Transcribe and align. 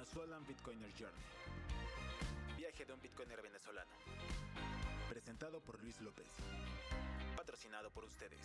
Venezuelan 0.00 0.40
Bitcoiner 0.46 0.90
Journey. 0.98 1.20
Viaje 2.56 2.86
de 2.86 2.92
un 2.94 3.02
Bitcoiner 3.02 3.42
venezolano. 3.42 3.90
Presentado 5.10 5.60
por 5.60 5.78
Luis 5.82 6.00
López. 6.00 6.26
Patrocinado 7.36 7.90
por 7.90 8.04
ustedes. 8.04 8.40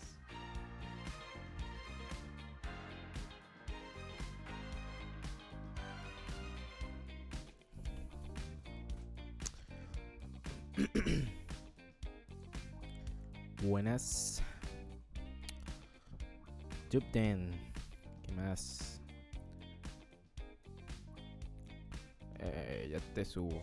Buenas. 13.63 14.44
Jupten. 16.91 17.49
¿Qué 18.23 18.34
más? 18.34 18.95
Te 23.14 23.26
subo. 23.26 23.62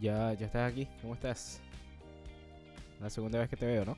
Ya, 0.00 0.32
ya 0.34 0.46
estás 0.46 0.72
aquí. 0.72 0.88
¿Cómo 1.00 1.14
estás? 1.14 1.60
La 3.00 3.10
segunda 3.10 3.38
vez 3.38 3.48
que 3.48 3.56
te 3.56 3.66
veo, 3.66 3.84
¿no? 3.84 3.96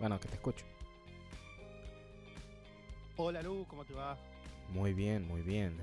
Bueno, 0.00 0.18
que 0.20 0.28
te 0.28 0.34
escucho. 0.34 0.64
Hola 3.16 3.42
Lu, 3.42 3.64
¿cómo 3.68 3.84
te 3.84 3.94
va? 3.94 4.16
Muy 4.70 4.92
bien, 4.92 5.26
muy 5.26 5.42
bien. 5.42 5.76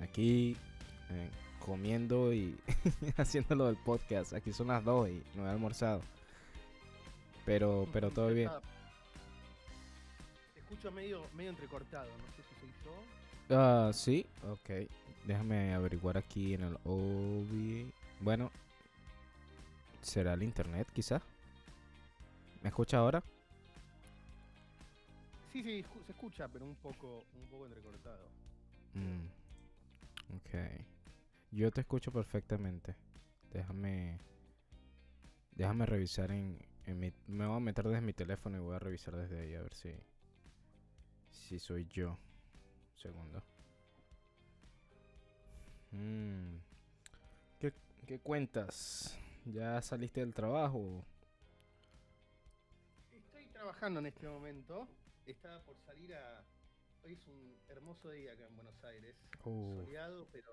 Aquí 0.00 0.56
eh, 1.10 1.30
comiendo 1.64 2.32
y 2.32 2.58
haciendo 3.16 3.54
lo 3.54 3.66
del 3.66 3.76
podcast. 3.76 4.34
Aquí 4.34 4.52
son 4.52 4.68
las 4.68 4.84
2 4.84 5.08
y 5.08 5.22
no 5.34 5.46
he 5.46 5.50
almorzado. 5.50 6.02
Pero, 7.44 7.88
pero 7.92 8.10
todo 8.10 8.28
bien. 8.28 8.50
Te 10.54 10.60
escucho 10.60 10.92
medio, 10.92 11.24
medio 11.34 11.50
entrecortado, 11.50 12.08
no 12.08 12.36
sé 12.36 12.42
si 12.42 12.60
soy 12.60 12.70
yo. 12.84 12.92
Ah, 13.50 13.90
sí, 13.94 14.26
ok. 14.42 14.88
Déjame 15.26 15.74
averiguar 15.74 16.16
aquí 16.18 16.54
en 16.54 16.62
el 16.62 16.78
OBI. 16.84 17.92
Bueno, 18.20 18.50
¿será 20.02 20.34
el 20.34 20.42
internet 20.42 20.88
quizá? 20.92 21.20
¿Me 22.62 22.68
escucha 22.68 22.98
ahora? 22.98 23.22
Sí, 25.52 25.62
sí, 25.62 25.84
se 26.06 26.12
escucha, 26.12 26.48
pero 26.48 26.66
un 26.66 26.76
poco, 26.76 27.24
un 27.34 27.46
poco 27.50 27.66
entrecortado. 27.66 28.28
Mm, 28.94 29.26
ok. 30.36 30.84
Yo 31.50 31.70
te 31.70 31.80
escucho 31.80 32.12
perfectamente. 32.12 32.96
Déjame. 33.52 34.18
Déjame 35.52 35.86
revisar 35.86 36.30
en, 36.30 36.58
en 36.86 36.98
mi. 37.00 37.12
Me 37.26 37.46
voy 37.46 37.56
a 37.56 37.60
meter 37.60 37.86
desde 37.88 38.00
mi 38.00 38.12
teléfono 38.12 38.56
y 38.56 38.60
voy 38.60 38.76
a 38.76 38.78
revisar 38.78 39.16
desde 39.16 39.40
ahí 39.40 39.54
a 39.54 39.62
ver 39.62 39.74
si. 39.74 39.90
Si 41.30 41.58
soy 41.58 41.86
yo. 41.86 42.18
Segundo. 43.00 43.42
Mm, 45.92 46.56
¿Qué, 47.60 47.72
¿Qué 48.06 48.18
cuentas? 48.18 49.16
¿Ya 49.44 49.80
saliste 49.80 50.20
del 50.20 50.34
trabajo? 50.34 51.04
Estoy 53.12 53.46
trabajando 53.46 54.00
en 54.00 54.06
este 54.06 54.26
momento. 54.26 54.88
Estaba 55.26 55.60
por 55.62 55.78
salir 55.78 56.12
a. 56.14 56.44
Hoy 57.04 57.12
es 57.12 57.26
un 57.28 57.56
hermoso 57.68 58.10
día 58.10 58.32
acá 58.32 58.46
en 58.46 58.56
Buenos 58.56 58.82
Aires. 58.82 59.16
Uh. 59.44 59.76
Soleado, 59.76 60.26
pero 60.32 60.50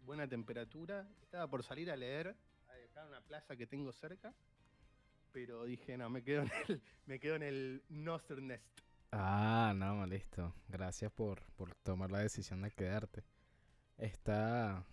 buena 0.00 0.26
temperatura. 0.26 1.08
Estaba 1.22 1.48
por 1.48 1.62
salir 1.62 1.92
a 1.92 1.96
leer 1.96 2.34
acá 2.66 3.02
en 3.02 3.08
una 3.08 3.20
plaza 3.20 3.56
que 3.56 3.68
tengo 3.68 3.92
cerca. 3.92 4.34
Pero 5.32 5.64
dije, 5.64 5.96
no, 5.96 6.10
me 6.10 6.24
quedo 6.24 6.42
en 6.42 6.50
el, 6.66 6.82
me 7.06 7.20
quedo 7.20 7.36
en 7.36 7.44
el 7.44 7.84
Nostr 7.88 8.42
Nest. 8.42 8.80
Ah, 9.12 9.72
no, 9.76 10.06
listo. 10.06 10.54
Gracias 10.68 11.10
por, 11.12 11.42
por 11.56 11.74
tomar 11.76 12.10
la 12.12 12.18
decisión 12.20 12.62
de 12.62 12.70
quedarte. 12.70 13.24
Está... 13.98 14.86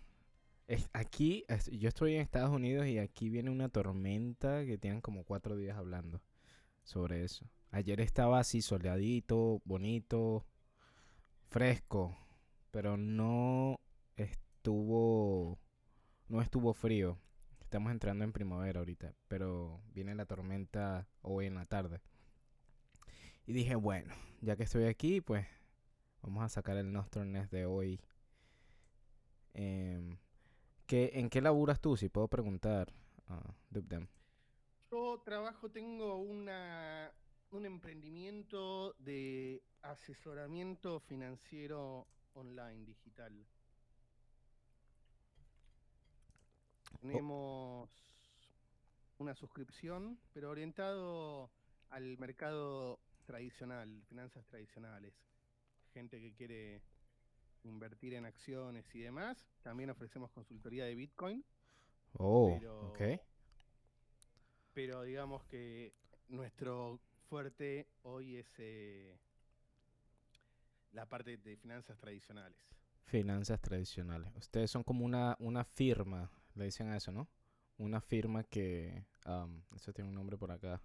es- 0.68 0.90
aquí, 0.94 1.44
es- 1.48 1.70
yo 1.72 1.88
estoy 1.88 2.16
en 2.16 2.22
Estados 2.22 2.50
Unidos 2.50 2.86
y 2.88 2.98
aquí 2.98 3.30
viene 3.30 3.50
una 3.50 3.68
tormenta 3.70 4.64
que 4.66 4.78
tienen 4.78 5.00
como 5.02 5.24
cuatro 5.24 5.56
días 5.56 5.78
hablando 5.78 6.22
sobre 6.84 7.24
eso. 7.24 7.46
Ayer 7.72 8.00
estaba 8.00 8.40
así 8.40 8.62
soleadito, 8.62 9.62
bonito, 9.64 10.46
fresco, 11.48 12.16
pero 12.70 12.96
no 12.96 13.80
estuvo, 14.16 15.58
no 16.28 16.42
estuvo 16.42 16.74
frío. 16.74 17.18
Estamos 17.62 17.92
entrando 17.92 18.24
en 18.24 18.32
primavera 18.32 18.80
ahorita, 18.80 19.14
pero 19.28 19.80
viene 19.94 20.14
la 20.14 20.26
tormenta 20.26 21.08
hoy 21.22 21.46
en 21.46 21.56
la 21.56 21.66
tarde. 21.66 22.00
Y 23.46 23.52
dije, 23.52 23.76
bueno, 23.76 24.12
ya 24.40 24.56
que 24.56 24.64
estoy 24.64 24.84
aquí, 24.84 25.20
pues 25.20 25.46
vamos 26.20 26.42
a 26.42 26.48
sacar 26.48 26.76
el 26.76 26.92
Nostrum 26.92 27.30
Nest 27.30 27.52
de 27.52 27.64
hoy. 27.64 28.00
Em, 29.54 30.18
¿qué, 30.86 31.12
¿En 31.14 31.30
qué 31.30 31.40
laburas 31.40 31.80
tú, 31.80 31.96
si 31.96 32.08
puedo 32.08 32.26
preguntar? 32.26 32.92
Uh? 33.28 33.52
Yo 34.90 35.22
trabajo, 35.24 35.70
tengo 35.70 36.16
una, 36.16 37.12
un 37.52 37.66
emprendimiento 37.66 38.94
de 38.98 39.62
asesoramiento 39.82 40.98
financiero 40.98 42.08
online, 42.34 42.84
digital. 42.84 43.46
Tenemos 47.00 47.90
una 49.18 49.34
suscripción, 49.34 50.18
pero 50.32 50.50
orientado 50.50 51.50
al 51.90 52.18
mercado 52.18 52.98
tradicional, 53.26 54.02
finanzas 54.08 54.46
tradicionales. 54.46 55.14
Gente 55.92 56.20
que 56.20 56.32
quiere 56.32 56.82
invertir 57.64 58.14
en 58.14 58.24
acciones 58.24 58.94
y 58.94 59.00
demás. 59.00 59.46
También 59.62 59.90
ofrecemos 59.90 60.30
consultoría 60.30 60.84
de 60.84 60.94
Bitcoin. 60.94 61.44
Oh, 62.18 62.56
Pero- 62.58 62.88
ok. 62.90 63.20
pero 64.72 65.02
digamos 65.02 65.44
que 65.44 65.92
nuestro 66.28 67.00
fuerte 67.28 67.88
hoy 68.02 68.36
es 68.36 68.46
eh, 68.58 69.18
la 70.92 71.06
parte 71.06 71.36
de 71.36 71.56
finanzas 71.56 71.98
tradicionales. 71.98 72.58
Finanzas 73.04 73.60
tradicionales. 73.60 74.32
Ustedes 74.36 74.70
son 74.70 74.82
como 74.82 75.04
una, 75.04 75.36
una 75.38 75.64
firma, 75.64 76.30
le 76.54 76.64
dicen 76.66 76.88
a 76.88 76.96
eso, 76.96 77.12
¿no? 77.12 77.28
Una 77.78 78.00
firma 78.00 78.42
que... 78.44 79.04
eso 79.74 79.92
tiene 79.92 80.08
un 80.08 80.14
nombre 80.16 80.36
por 80.38 80.50
acá. 80.50 80.80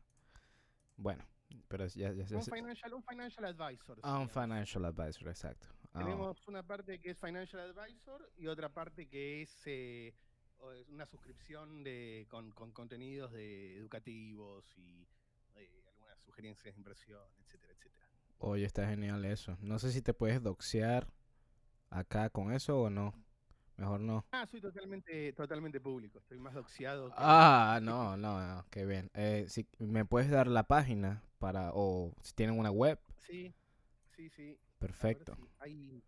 Bueno, 0.97 1.25
pero 1.67 1.87
ya, 1.87 2.11
ya, 2.11 2.23
ya 2.25 2.37
Un 2.37 2.43
financial, 2.43 2.93
un 2.93 3.03
financial 3.03 3.45
advisor. 3.45 3.99
Ah, 4.03 4.19
un 4.19 4.29
financial 4.29 4.85
advisor, 4.85 5.27
exacto. 5.29 5.67
Ah, 5.93 5.99
Tenemos 5.99 6.47
una 6.47 6.63
parte 6.63 6.99
que 6.99 7.11
es 7.11 7.19
financial 7.19 7.69
advisor 7.69 8.31
y 8.37 8.47
otra 8.47 8.69
parte 8.69 9.07
que 9.07 9.41
es 9.41 9.61
eh, 9.65 10.13
una 10.89 11.05
suscripción 11.05 11.83
de, 11.83 12.27
con, 12.29 12.51
con 12.51 12.71
contenidos 12.71 13.31
de 13.31 13.77
educativos 13.77 14.65
y 14.77 15.07
eh, 15.55 15.83
algunas 15.87 16.19
sugerencias 16.19 16.75
de 16.75 16.79
inversión, 16.79 17.21
etcétera, 17.39 17.73
etcétera. 17.73 18.07
Oye, 18.39 18.65
está 18.65 18.87
genial 18.87 19.23
eso. 19.25 19.57
No 19.61 19.79
sé 19.79 19.91
si 19.91 20.01
te 20.01 20.13
puedes 20.13 20.41
doxear 20.41 21.07
acá 21.89 22.29
con 22.29 22.53
eso 22.53 22.81
o 22.81 22.89
no. 22.89 23.13
Mejor 23.81 23.99
no. 23.99 24.25
Ah, 24.31 24.45
soy 24.45 24.61
totalmente, 24.61 25.33
totalmente 25.33 25.81
público. 25.81 26.19
Estoy 26.19 26.37
más 26.37 26.53
doxeado 26.53 27.07
que... 27.09 27.15
Ah, 27.17 27.79
no, 27.81 28.15
no, 28.15 28.39
no, 28.39 28.63
qué 28.69 28.85
bien. 28.85 29.09
Eh, 29.15 29.45
si 29.49 29.67
me 29.79 30.05
puedes 30.05 30.29
dar 30.29 30.45
la 30.47 30.63
página 30.67 31.23
para, 31.39 31.71
o 31.73 32.13
si 32.21 32.33
tienen 32.33 32.59
una 32.59 32.69
web, 32.69 32.99
Sí, 33.17 33.51
sí, 34.15 34.29
sí. 34.29 34.57
Perfecto. 34.77 35.35
si 35.35 35.49
¿Hay, 35.59 36.03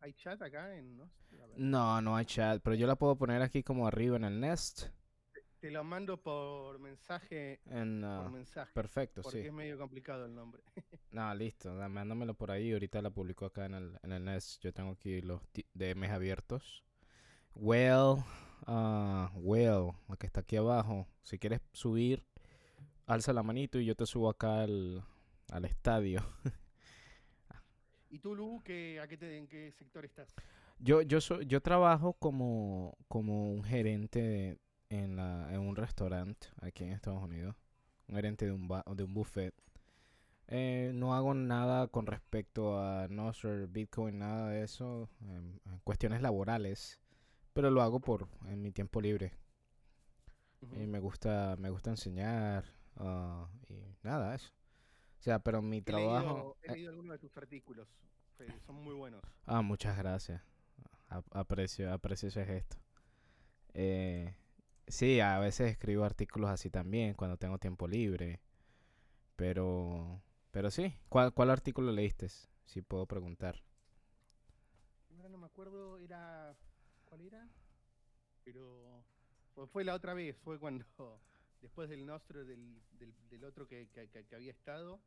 ¿Hay 0.00 0.12
chat 0.12 0.42
acá? 0.42 0.76
En, 0.76 0.96
no? 0.98 1.08
No, 1.56 2.02
no 2.02 2.16
hay 2.16 2.26
chat, 2.26 2.60
pero 2.62 2.76
yo 2.76 2.86
la 2.86 2.96
puedo 2.96 3.16
poner 3.16 3.40
aquí 3.40 3.62
como 3.62 3.86
arriba 3.86 4.16
en 4.16 4.24
el 4.24 4.38
Nest. 4.40 4.88
Te 5.60 5.70
lo 5.70 5.82
mando 5.84 6.18
por 6.22 6.78
mensaje. 6.78 7.60
En, 7.70 8.04
ah, 8.04 8.20
por 8.24 8.32
mensaje. 8.32 8.70
perfecto, 8.74 9.22
Porque 9.22 9.40
sí. 9.40 9.46
es 9.46 9.52
medio 9.52 9.78
complicado 9.78 10.26
el 10.26 10.34
nombre. 10.34 10.62
No, 11.10 11.34
listo, 11.34 11.74
da- 11.74 11.88
mándamelo 11.88 12.34
por 12.34 12.50
ahí. 12.50 12.72
Ahorita 12.72 13.00
la 13.00 13.10
publico 13.10 13.46
acá 13.46 13.66
en 13.66 13.74
el, 13.74 13.98
en 14.02 14.12
el 14.12 14.24
Nest. 14.24 14.60
Yo 14.62 14.72
tengo 14.72 14.90
aquí 14.92 15.20
los 15.22 15.40
DMs 15.72 16.10
abiertos. 16.10 16.84
Well, 17.56 18.22
ah, 18.66 19.30
well, 19.34 19.92
la 20.08 20.16
que 20.16 20.26
está 20.26 20.40
aquí 20.40 20.56
abajo. 20.56 21.06
Si 21.22 21.38
quieres 21.38 21.60
subir, 21.72 22.24
alza 23.06 23.32
la 23.32 23.42
manito 23.42 23.80
y 23.80 23.86
yo 23.86 23.94
te 23.96 24.06
subo 24.06 24.28
acá 24.28 24.62
al, 24.62 25.04
al 25.50 25.64
estadio. 25.64 26.20
¿Y 28.10 28.18
tú, 28.20 28.34
Lu, 28.34 28.62
qué, 28.64 29.00
a 29.00 29.08
qué 29.08 29.16
te, 29.16 29.36
en 29.36 29.46
qué 29.48 29.72
sector 29.72 30.04
estás? 30.04 30.28
Yo, 30.78 31.02
yo, 31.02 31.20
soy, 31.20 31.46
yo 31.46 31.60
trabajo 31.60 32.12
como, 32.14 32.96
como 33.08 33.50
un 33.52 33.64
gerente 33.64 34.58
en, 34.90 35.16
la, 35.16 35.52
en 35.52 35.60
un 35.60 35.74
restaurante 35.76 36.48
aquí 36.60 36.84
en 36.84 36.92
Estados 36.92 37.22
Unidos. 37.22 37.56
Un 38.08 38.16
gerente 38.16 38.46
de 38.46 38.52
un, 38.52 38.68
ba- 38.68 38.84
de 38.94 39.02
un 39.02 39.12
buffet. 39.14 39.54
Eh, 40.48 40.92
no 40.94 41.14
hago 41.14 41.34
nada 41.34 41.88
con 41.88 42.06
respecto 42.06 42.78
a 42.80 43.08
Nostr, 43.08 43.66
Bitcoin, 43.68 44.18
nada 44.18 44.50
de 44.50 44.62
eso. 44.62 45.08
en 45.22 45.60
cuestiones 45.82 46.22
laborales. 46.22 47.00
Pero 47.56 47.70
lo 47.70 47.80
hago 47.82 48.00
por 48.00 48.28
en 48.44 48.60
mi 48.62 48.70
tiempo 48.70 49.00
libre. 49.00 49.32
Y 50.72 50.80
Ujú. 50.80 50.86
me 50.86 51.00
gusta, 51.00 51.56
me 51.58 51.70
gusta 51.70 51.90
enseñar. 51.90 52.64
ah, 52.96 53.48
y 53.68 53.74
nada, 54.02 54.34
eso. 54.34 54.50
sea, 55.20 55.38
pero 55.40 55.62
mi 55.62 55.78
He 55.78 55.82
trabajo... 55.82 56.24
leído, 56.24 56.56
he 56.62 56.68
eh, 56.68 56.72
leído 56.72 56.90
algunos 56.90 57.12
de 57.14 57.18
tus 57.18 57.36
artículos. 57.36 57.88
Son 58.66 58.76
muy 58.76 58.94
buenos. 58.94 59.22
Ah, 59.46 59.62
muchas 59.62 59.96
gracias. 59.96 60.42
Aprecio, 61.32 61.92
aprecio 61.92 62.28
ese 62.28 62.44
gesto. 62.44 62.76
Eh, 63.74 64.34
sí, 64.88 65.20
a 65.20 65.38
veces 65.38 65.70
escribo 65.70 66.04
artículos 66.04 66.50
así 66.50 66.70
también 66.70 67.14
cuando 67.14 67.36
tengo 67.38 67.58
tiempo 67.58 67.88
libre. 67.88 68.40
Pero, 69.36 70.22
pero 70.50 70.70
sí. 70.70 70.94
¿Cuál, 71.08 71.32
cuál 71.34 71.50
artículo 71.50 71.92
leíste? 71.92 72.28
Si 72.66 72.82
puedo 72.82 73.06
preguntar. 73.06 73.62
Ahora 75.16 75.28
no 75.28 75.38
me 75.38 75.46
acuerdo, 75.46 75.98
era. 75.98 76.56
¿Cuál 77.06 77.20
era? 77.22 77.48
Pero. 78.44 79.02
Fue, 79.54 79.66
fue 79.68 79.84
la 79.84 79.94
otra 79.94 80.14
vez, 80.14 80.36
fue 80.44 80.58
cuando. 80.58 80.84
Después 81.62 81.88
del 81.88 82.04
nostro, 82.04 82.44
del, 82.44 82.80
del, 82.98 83.14
del 83.30 83.44
otro 83.44 83.66
que, 83.66 83.88
que- 83.88 84.08
que- 84.08 84.36
había 84.36 84.52
estado. 84.52 85.00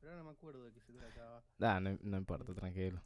Pero 0.00 0.10
ahora 0.12 0.22
no 0.22 0.28
me 0.30 0.34
acuerdo 0.36 0.64
de 0.64 0.72
qué 0.72 0.80
se 0.80 0.92
trataba. 0.92 1.42
Ah, 1.60 1.80
no, 1.80 2.16
importa, 2.18 2.52
tranquilo. 2.52 3.00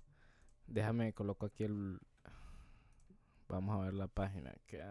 Déjame, 0.67 1.12
coloco 1.12 1.46
aquí 1.46 1.64
el... 1.64 2.00
Vamos 3.49 3.79
a 3.79 3.85
ver 3.85 3.94
la 3.94 4.08
página. 4.08 4.52
Que. 4.67 4.82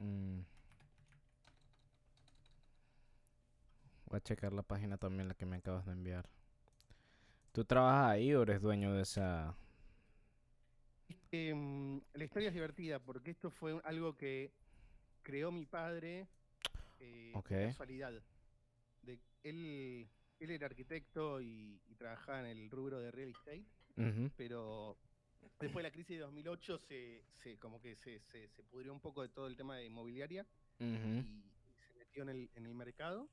Mm. 0.00 0.40
Voy 4.06 4.16
a 4.16 4.20
checar 4.20 4.52
la 4.52 4.62
página 4.62 4.96
también, 4.98 5.28
la 5.28 5.34
que 5.34 5.46
me 5.46 5.56
acabas 5.56 5.86
de 5.86 5.92
enviar. 5.92 6.28
¿Tú 7.54 7.64
trabajas 7.64 8.10
ahí 8.10 8.34
o 8.34 8.42
eres 8.42 8.60
dueño 8.60 8.92
de 8.94 9.02
esa...? 9.02 9.54
Em, 11.30 12.00
la 12.14 12.24
historia 12.24 12.48
es 12.48 12.54
divertida 12.54 12.98
porque 12.98 13.30
esto 13.30 13.48
fue 13.48 13.80
algo 13.84 14.16
que 14.16 14.52
creó 15.22 15.52
mi 15.52 15.64
padre 15.64 16.26
eh, 16.98 17.30
Ok. 17.36 17.50
de 17.50 17.66
casualidad. 17.68 18.12
De, 19.02 19.20
él, 19.44 20.08
él 20.40 20.50
era 20.50 20.66
arquitecto 20.66 21.40
y, 21.40 21.80
y 21.86 21.94
trabajaba 21.94 22.40
en 22.40 22.58
el 22.58 22.68
rubro 22.70 22.98
de 22.98 23.12
real 23.12 23.30
estate, 23.30 23.64
pero 24.36 24.96
después 25.60 25.76
de 25.76 25.82
la 25.84 25.92
crisis 25.92 26.16
de 26.16 26.22
2008 26.24 26.78
se, 26.78 27.22
se 27.42 27.56
como 27.58 27.80
que 27.80 27.94
se, 27.94 28.18
se, 28.32 28.48
se 28.48 28.62
pudrió 28.64 28.92
un 28.92 29.00
poco 29.00 29.22
de 29.22 29.28
todo 29.28 29.46
el 29.46 29.56
tema 29.56 29.76
de 29.76 29.84
inmobiliaria 29.86 30.44
y 30.80 30.84
se 31.86 31.94
metió 31.98 32.24
en 32.24 32.28
el, 32.30 32.50
en 32.56 32.66
el 32.66 32.74
mercado. 32.74 33.28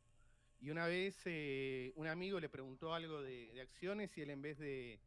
Y 0.62 0.70
una 0.70 0.86
vez 0.86 1.16
eh, 1.26 1.92
un 1.96 2.08
amigo 2.08 2.40
le 2.40 2.48
preguntó 2.48 2.94
algo 2.94 3.22
de, 3.22 3.52
de 3.54 3.62
acciones 3.62 4.16
y 4.18 4.22
él 4.22 4.30
en 4.30 4.42
vez 4.42 4.60
de, 4.60 5.00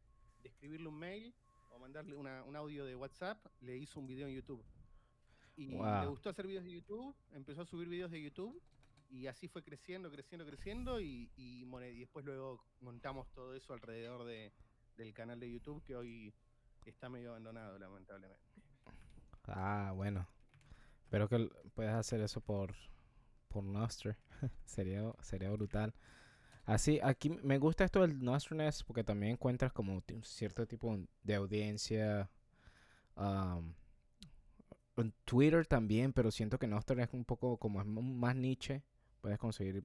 de 0.43 0.49
escribirle 0.49 0.87
un 0.89 0.99
mail 0.99 1.33
o 1.71 1.79
mandarle 1.79 2.15
una- 2.15 2.43
un 2.43 2.55
audio 2.55 2.85
de 2.85 2.95
WhatsApp, 2.95 3.43
le 3.61 3.77
hizo 3.77 3.99
un 3.99 4.07
video 4.07 4.27
en 4.27 4.35
YouTube. 4.35 4.63
Y 5.57 5.67
le 5.67 6.07
gustó 6.07 6.29
hacer 6.29 6.45
videos 6.47 6.65
de 6.65 6.71
YouTube, 6.73 7.15
empezó 7.31 7.61
a 7.61 7.65
subir 7.65 7.87
videos 7.87 8.11
de 8.11 8.21
YouTube 8.21 8.61
y 9.09 9.27
así 9.27 9.47
fue 9.47 9.63
creciendo, 9.63 10.11
creciendo, 10.11 10.45
creciendo 10.45 10.99
y, 10.99 11.31
y, 11.37 11.63
y 11.63 11.99
después 11.99 12.25
luego 12.25 12.61
montamos 12.81 13.31
todo 13.31 13.55
eso 13.55 13.73
alrededor 13.73 14.25
de, 14.25 14.51
del 14.97 15.13
canal 15.13 15.39
de 15.39 15.49
YouTube 15.49 15.81
que 15.85 15.95
hoy 15.95 16.33
está 16.85 17.07
medio 17.07 17.29
abandonado 17.29 17.79
lamentablemente. 17.79 18.43
Ah, 19.45 19.93
bueno. 19.95 20.27
Espero 21.03 21.29
que 21.29 21.49
puedas 21.73 21.95
hacer 21.95 22.19
eso 22.19 22.41
por, 22.41 22.75
por 23.47 23.63
Nostr. 23.63 24.17
sería, 24.65 25.11
sería 25.21 25.49
brutal. 25.51 25.93
Así, 26.65 26.99
aquí 27.03 27.29
me 27.29 27.59
gusta 27.59 27.85
esto 27.85 28.01
del 28.01 28.23
Nostr.nest 28.23 28.83
porque 28.87 29.03
también 29.03 29.33
encuentras 29.33 29.73
como 29.73 29.95
un 29.95 30.23
cierto 30.23 30.67
tipo 30.67 30.97
de 31.23 31.35
audiencia. 31.35 32.29
am, 33.15 33.75
en 34.97 35.13
Twitter 35.25 35.65
también, 35.65 36.13
pero 36.13 36.31
siento 36.31 36.57
que 36.59 36.67
Nostr 36.67 36.99
es 36.99 37.09
un 37.13 37.25
poco 37.25 37.57
como 37.57 37.81
es 37.81 37.87
más 37.87 38.35
niche. 38.35 38.83
Puedes 39.21 39.37
conseguir 39.39 39.83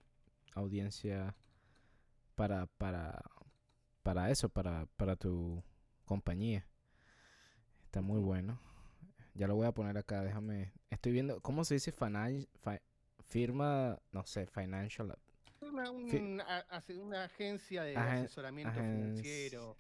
audiencia 0.55 1.35
para, 2.35 2.67
para, 2.79 3.23
para 4.03 4.31
eso, 4.31 4.49
para, 4.49 4.87
para 4.97 5.17
tu 5.17 5.63
compañía. 6.07 6.67
Está 7.85 8.01
muy 8.01 8.21
bueno. 8.21 8.61
Ya 9.35 9.49
lo 9.49 9.57
voy 9.57 9.67
a 9.67 9.73
poner 9.73 9.99
acá, 9.99 10.23
déjame. 10.25 10.73
Estoy 10.91 11.13
viendo, 11.13 11.41
¿cómo 11.43 11.65
se 11.65 11.75
dice 11.75 11.93
finan- 11.93 12.49
fi- 12.65 12.81
firma? 13.31 13.99
No 14.13 14.25
sé, 14.27 14.47
financial. 14.47 15.17
Una, 15.61 15.85
Fi- 15.87 16.17
un- 16.19 16.43
una 17.01 17.25
agencia 17.25 17.83
de 17.85 17.97
Agen- 17.97 18.25
asesoramiento 18.25 18.75
financiero 18.75 19.77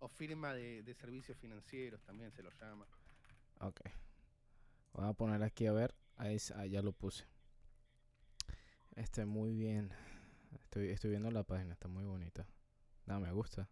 o 0.00 0.08
firma 0.08 0.52
de, 0.54 0.82
de 0.82 0.94
servicios 0.94 1.36
financieros 1.38 2.02
también 2.02 2.30
se 2.32 2.42
lo 2.42 2.50
llama. 2.60 2.86
Ok. 3.60 3.80
Voy 4.92 5.06
a 5.08 5.12
poner 5.12 5.42
aquí 5.42 5.66
a 5.66 5.72
ver. 5.72 5.94
Ahí, 6.16 6.36
ah, 6.56 6.66
ya 6.66 6.82
lo 6.82 6.92
puse. 6.92 7.24
Este, 8.96 9.24
muy 9.24 9.54
bien. 9.54 9.92
Estoy, 10.62 10.90
estoy 10.90 11.10
viendo 11.10 11.30
la 11.30 11.44
página, 11.44 11.72
está 11.72 11.88
muy 11.88 12.04
bonita. 12.04 12.46
No, 13.06 13.20
me 13.20 13.32
gusta. 13.32 13.68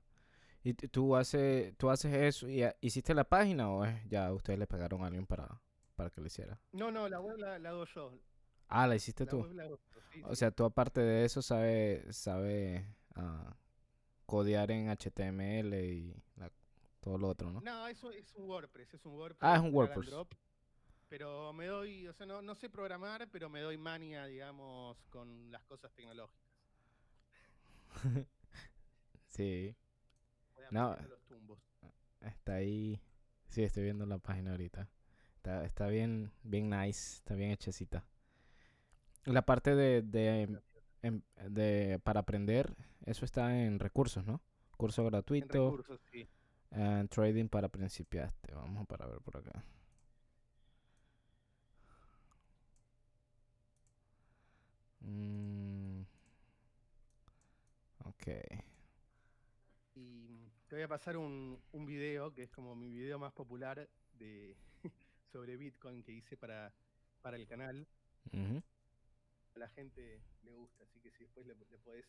¿Y 0.63 0.75
tú, 0.75 1.17
hace, 1.17 1.75
tú 1.79 1.91
haces 1.91 2.13
eso 2.15 2.49
y 2.49 2.63
ah, 2.63 2.75
hiciste 2.81 3.15
la 3.15 3.25
página 3.25 3.71
o 3.71 3.85
es 3.85 4.09
ya 4.09 4.33
ustedes 4.33 4.59
le 4.59 4.67
pagaron 4.67 5.03
a 5.03 5.07
alguien 5.07 5.27
para, 5.27 5.61
para 5.97 6.11
que 6.11 6.21
lo 6.21 6.27
hiciera? 6.27 6.61
No, 6.73 6.91
no, 6.91 7.09
la 7.09 7.21
web 7.21 7.37
la, 7.39 7.59
la 7.59 7.71
hago 7.71 7.85
yo. 7.87 8.13
Ah, 8.69 8.87
la 8.87 8.97
hiciste 8.97 9.25
La 9.25 9.33
tú. 9.33 9.47
la 9.55 9.69
sí, 10.13 10.23
O 10.23 10.35
sí. 10.35 10.37
sea, 10.37 10.51
tú 10.51 10.65
aparte 10.65 11.01
de 11.01 11.25
eso 11.25 11.43
sabe, 11.43 12.05
sabe 12.13 12.87
ah, 13.15 13.57
codear 14.27 14.71
en 14.73 14.89
HTML 14.91 15.85
y 15.87 16.15
la- 16.37 16.53
todo 17.01 17.19
lo 17.19 17.29
otro, 17.29 17.51
¿no? 17.53 17.61
No, 17.61 17.87
eso 17.89 18.11
es 18.11 18.33
un 18.35 18.49
WordPress, 18.49 18.95
es 18.95 19.05
un 19.05 19.15
WordPress. 19.15 19.49
Ah, 19.51 19.57
es 19.57 19.63
un 19.63 19.73
WordPress. 19.75 20.07
drop, 20.07 20.35
pero 21.09 21.53
me 21.53 21.67
doy, 21.67 22.09
o 22.09 22.13
sea, 22.15 22.27
no, 22.27 22.43
no 22.43 22.55
sé 22.55 22.71
programar, 22.71 23.29
pero 23.31 23.49
me 23.51 23.61
doy 23.61 23.79
mania, 23.79 24.27
digamos, 24.27 24.99
con 25.11 25.51
las 25.53 25.65
cosas 25.65 25.93
tecnológicas. 25.95 26.43
Sí, 29.29 29.77
Voy 30.55 30.65
No, 30.71 30.97
aprendiendo 30.97 31.09
los 31.09 31.25
tumbos. 31.25 31.59
está 32.21 32.55
ahí. 32.55 33.01
Sí, 33.49 33.63
estoy 33.63 33.85
viendo 33.85 34.07
la 34.07 34.19
página 34.19 34.53
ahorita. 34.53 34.89
Está, 35.37 35.65
está 35.65 35.87
bien, 35.89 36.31
bien 36.43 36.69
nice, 36.71 37.17
está 37.17 37.35
bien 37.35 37.51
hechecita. 37.53 38.05
La 39.29 39.43
parte 39.43 39.75
de, 39.75 40.03
de, 40.03 40.61
em- 41.03 41.23
de 41.49 42.01
para 42.03 42.21
aprender, 42.21 42.75
eso 43.05 43.25
está 43.25 43.59
en 43.65 43.79
recursos, 43.79 44.25
¿no? 44.27 44.41
Curso 44.77 45.05
En 45.05 45.11
gratuito, 45.11 45.49
recursos, 45.49 46.01
sí. 46.13 46.29
eh, 46.73 47.07
trading 47.11 47.49
para 47.49 47.69
principiantes. 47.69 48.55
Vamos 48.55 48.87
para 48.87 49.07
ver 49.07 49.21
por 49.21 49.37
acá. 49.39 49.65
Mm, 55.05 56.03
ok. 58.05 58.27
Y 59.95 60.51
te 60.69 60.77
voy 60.77 60.83
a 60.85 60.89
pasar 60.89 61.17
un, 61.17 61.61
un 61.73 61.85
video 61.87 62.33
que 62.33 62.45
es 62.45 62.51
como 62.51 62.75
mi 62.75 62.89
video 62.91 63.19
más 63.19 63.33
popular 63.33 63.89
de 64.13 64.57
sobre 65.33 65.57
Bitcoin 65.57 66.03
que 66.03 66.13
hice 66.13 66.37
para, 66.37 66.73
para 67.23 67.37
el 67.37 67.47
canal. 67.47 67.87
Ujú. 68.33 68.63
A 69.59 69.67
la 69.67 69.69
gente 69.71 70.23
le 70.45 70.53
gusta, 70.53 70.85
así 70.85 71.01
que 71.01 71.11
si 71.11 71.25
después 71.25 71.45
le, 71.45 71.57
le 71.57 71.79
podés 71.79 72.07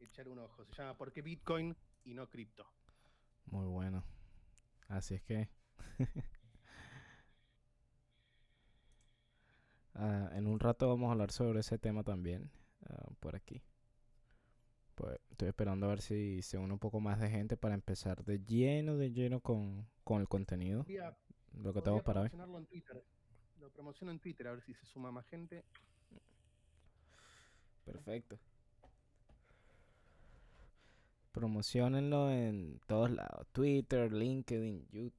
echar 0.00 0.26
un 0.28 0.38
ojo. 0.38 0.64
Se 0.64 0.72
llama 0.72 0.96
¿Por 0.96 1.12
qué 1.12 1.20
Bitcoin 1.20 1.76
y 2.04 2.14
no 2.14 2.26
cripto? 2.30 2.66
Muy 3.44 3.66
bueno. 3.66 4.02
Así 4.88 5.14
es 5.14 5.22
que. 5.22 5.50
Ah, 9.96 10.28
en 10.32 10.48
un 10.48 10.58
rato 10.58 10.88
vamos 10.88 11.08
a 11.08 11.12
hablar 11.12 11.30
sobre 11.30 11.60
ese 11.60 11.78
tema 11.78 12.02
también. 12.02 12.50
ah, 12.88 13.10
por 13.20 13.36
aquí. 13.36 13.62
Pues 14.96 15.20
estoy 15.30 15.48
esperando 15.48 15.86
a 15.86 15.90
ver 15.90 16.00
si 16.00 16.42
se 16.42 16.58
une 16.58 16.72
un 16.72 16.80
poco 16.80 16.98
más 16.98 17.20
de 17.20 17.30
gente 17.30 17.56
para 17.56 17.74
empezar 17.74 18.24
de 18.24 18.40
lleno, 18.40 18.96
de 18.96 19.12
lleno 19.12 19.38
con, 19.38 19.86
con 20.02 20.20
el 20.20 20.26
contenido. 20.26 20.80
Podría, 20.80 21.16
Lo 21.52 21.72
que 21.72 21.80
tengo 21.80 22.02
para 22.02 22.22
hoy. 22.22 22.30
Lo 23.60 23.70
promociono 23.70 24.10
en 24.10 24.18
Twitter 24.18 24.48
a 24.48 24.52
ver 24.52 24.62
si 24.62 24.74
se 24.74 24.84
suma 24.84 25.12
más 25.12 25.26
gente. 25.28 25.64
Perfecto. 27.84 28.38
Promocionenlo 31.32 32.30
en 32.30 32.80
todos 32.86 33.10
lados. 33.10 33.46
Twitter, 33.52 34.10
LinkedIn, 34.10 34.86
YouTube. 34.90 35.12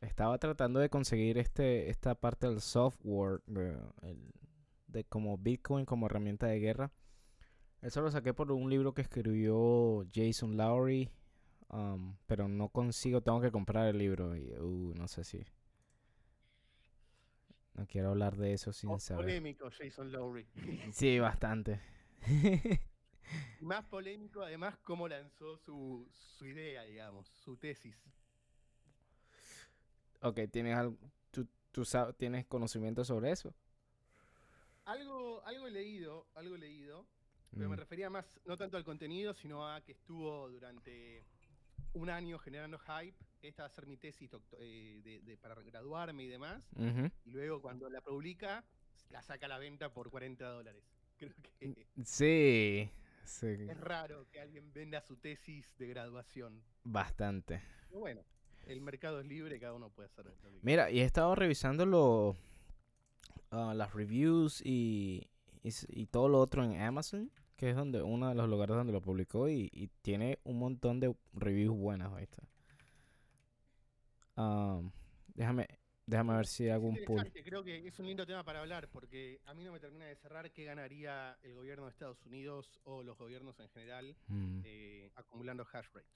Estaba 0.00 0.36
tratando 0.38 0.80
de 0.80 0.90
conseguir 0.90 1.38
este 1.38 1.88
esta 1.90 2.14
parte 2.14 2.48
del 2.48 2.60
software 2.60 3.40
el- 4.02 4.32
de 4.88 5.04
como 5.04 5.38
Bitcoin 5.38 5.86
como 5.86 6.06
herramienta 6.06 6.46
de 6.46 6.58
guerra. 6.58 6.92
Eso 7.82 8.02
lo 8.02 8.10
saqué 8.10 8.34
por 8.34 8.52
un 8.52 8.70
libro 8.70 8.94
que 8.94 9.02
escribió 9.02 10.04
Jason 10.14 10.56
Lowry, 10.56 11.10
um, 11.72 12.16
pero 12.26 12.48
no 12.48 12.68
consigo, 12.68 13.20
tengo 13.22 13.40
que 13.40 13.50
comprar 13.50 13.88
el 13.88 13.98
libro 13.98 14.36
y 14.36 14.52
uh, 14.58 14.94
no 14.96 15.08
sé 15.08 15.24
si. 15.24 15.44
No 17.74 17.86
quiero 17.86 18.10
hablar 18.10 18.36
de 18.36 18.54
eso 18.54 18.72
sin 18.72 18.98
O- 18.98 18.98
saber. 18.98 19.36
polémico 19.40 19.70
Jason 19.70 20.12
Lowry. 20.12 20.46
Sí, 20.92 21.18
bastante. 21.18 21.80
Más 23.60 23.82
polémico 23.86 24.42
además 24.42 24.76
cómo 24.82 25.08
lanzó 25.08 25.56
su, 25.56 26.06
su 26.12 26.46
idea, 26.46 26.82
digamos, 26.82 27.28
su 27.28 27.56
tesis. 27.56 27.96
Ok, 30.22 30.40
¿tienes 30.50 30.76
algo, 30.76 30.96
tú, 31.30 31.46
tú 31.70 31.84
sabes, 31.84 32.16
tienes 32.16 32.46
conocimiento 32.46 33.04
sobre 33.04 33.30
eso? 33.32 33.54
Algo, 34.84 35.42
algo 35.44 35.66
he 35.66 35.70
leído, 35.70 36.26
algo 36.34 36.56
he 36.56 36.58
leído, 36.58 37.06
pero 37.56 37.68
me 37.70 37.76
Mm, 37.76 37.76
refería 37.76 38.10
más, 38.10 38.26
no 38.44 38.56
tanto 38.56 38.76
al 38.76 38.84
contenido, 38.84 39.32
sino 39.34 39.68
a 39.68 39.80
que 39.82 39.92
estuvo 39.92 40.48
durante 40.50 41.24
un 41.94 42.10
año 42.10 42.38
generando 42.38 42.78
hype. 42.78 43.16
Esta 43.42 43.62
va 43.62 43.66
a 43.66 43.70
ser 43.70 43.86
mi 43.86 43.96
tesis 43.96 44.30
eh, 44.58 45.00
de, 45.02 45.20
de- 45.22 45.36
para 45.36 45.54
graduarme 45.56 46.22
y 46.24 46.28
demás. 46.28 46.62
Y 47.24 47.30
luego 47.30 47.60
cuando 47.60 47.88
la 47.90 48.00
publica, 48.00 48.64
la 49.10 49.22
saca 49.22 49.46
a 49.46 49.48
la 49.48 49.58
venta 49.58 49.92
por 49.92 50.10
40 50.10 50.44
dólares. 50.48 50.84
Creo 51.18 51.32
que 51.58 51.86
Sí, 52.04 52.90
sí, 53.24 53.46
es 53.68 53.80
raro 53.80 54.28
que 54.30 54.40
alguien 54.40 54.72
venda 54.72 55.00
su 55.00 55.16
tesis 55.16 55.76
de 55.78 55.86
graduación. 55.88 56.62
bastante. 56.84 57.62
Pero 57.88 58.00
bueno, 58.00 58.24
el 58.66 58.80
mercado 58.80 59.20
es 59.20 59.26
libre, 59.26 59.58
cada 59.60 59.74
uno 59.74 59.90
puede 59.90 60.06
hacer 60.08 60.26
lo 60.26 60.36
que. 60.38 60.58
Mira, 60.62 60.90
y 60.90 61.00
he 61.00 61.04
estado 61.04 61.34
revisando 61.34 61.84
lo, 61.84 62.36
ah, 63.50 63.74
las 63.74 63.92
reviews 63.92 64.62
y, 64.64 65.28
y 65.62 66.06
todo 66.06 66.28
lo 66.28 66.38
otro 66.40 66.64
en 66.64 66.80
Amazon, 66.80 67.30
que 67.62 67.70
es 67.70 67.76
donde 67.76 68.02
uno 68.02 68.28
de 68.28 68.34
los 68.34 68.48
lugares 68.48 68.74
donde 68.74 68.92
lo 68.92 69.00
publicó 69.00 69.48
y, 69.48 69.70
y 69.72 69.86
tiene 70.02 70.40
un 70.42 70.58
montón 70.58 70.98
de 70.98 71.14
reviews 71.32 71.78
buenas, 71.78 72.12
¿viste? 72.16 72.42
Am, 74.34 74.90
déjame, 75.28 75.68
déjame 76.04 76.34
ver 76.34 76.46
si 76.48 76.68
hago 76.68 76.88
un 76.88 76.96
pull. 77.04 77.22
creo 77.44 77.62
que 77.62 77.86
es 77.86 77.96
un 78.00 78.08
lindo 78.08 78.26
tema 78.26 78.42
para 78.42 78.62
hablar, 78.62 78.88
porque 78.88 79.40
a 79.44 79.54
mí 79.54 79.62
no 79.62 79.70
me 79.70 79.78
termina 79.78 80.06
de 80.06 80.16
cerrar 80.16 80.50
qué 80.50 80.64
ganaría 80.64 81.38
el 81.44 81.54
gobierno 81.54 81.84
de 81.84 81.92
Estados 81.92 82.26
Unidos 82.26 82.80
o 82.82 83.04
los 83.04 83.16
gobiernos 83.16 83.60
en 83.60 83.68
general 83.68 84.16
Mm, 84.26 84.60
eh, 84.64 85.12
acumulando 85.14 85.64
hash 85.72 85.86
rate. 85.94 86.08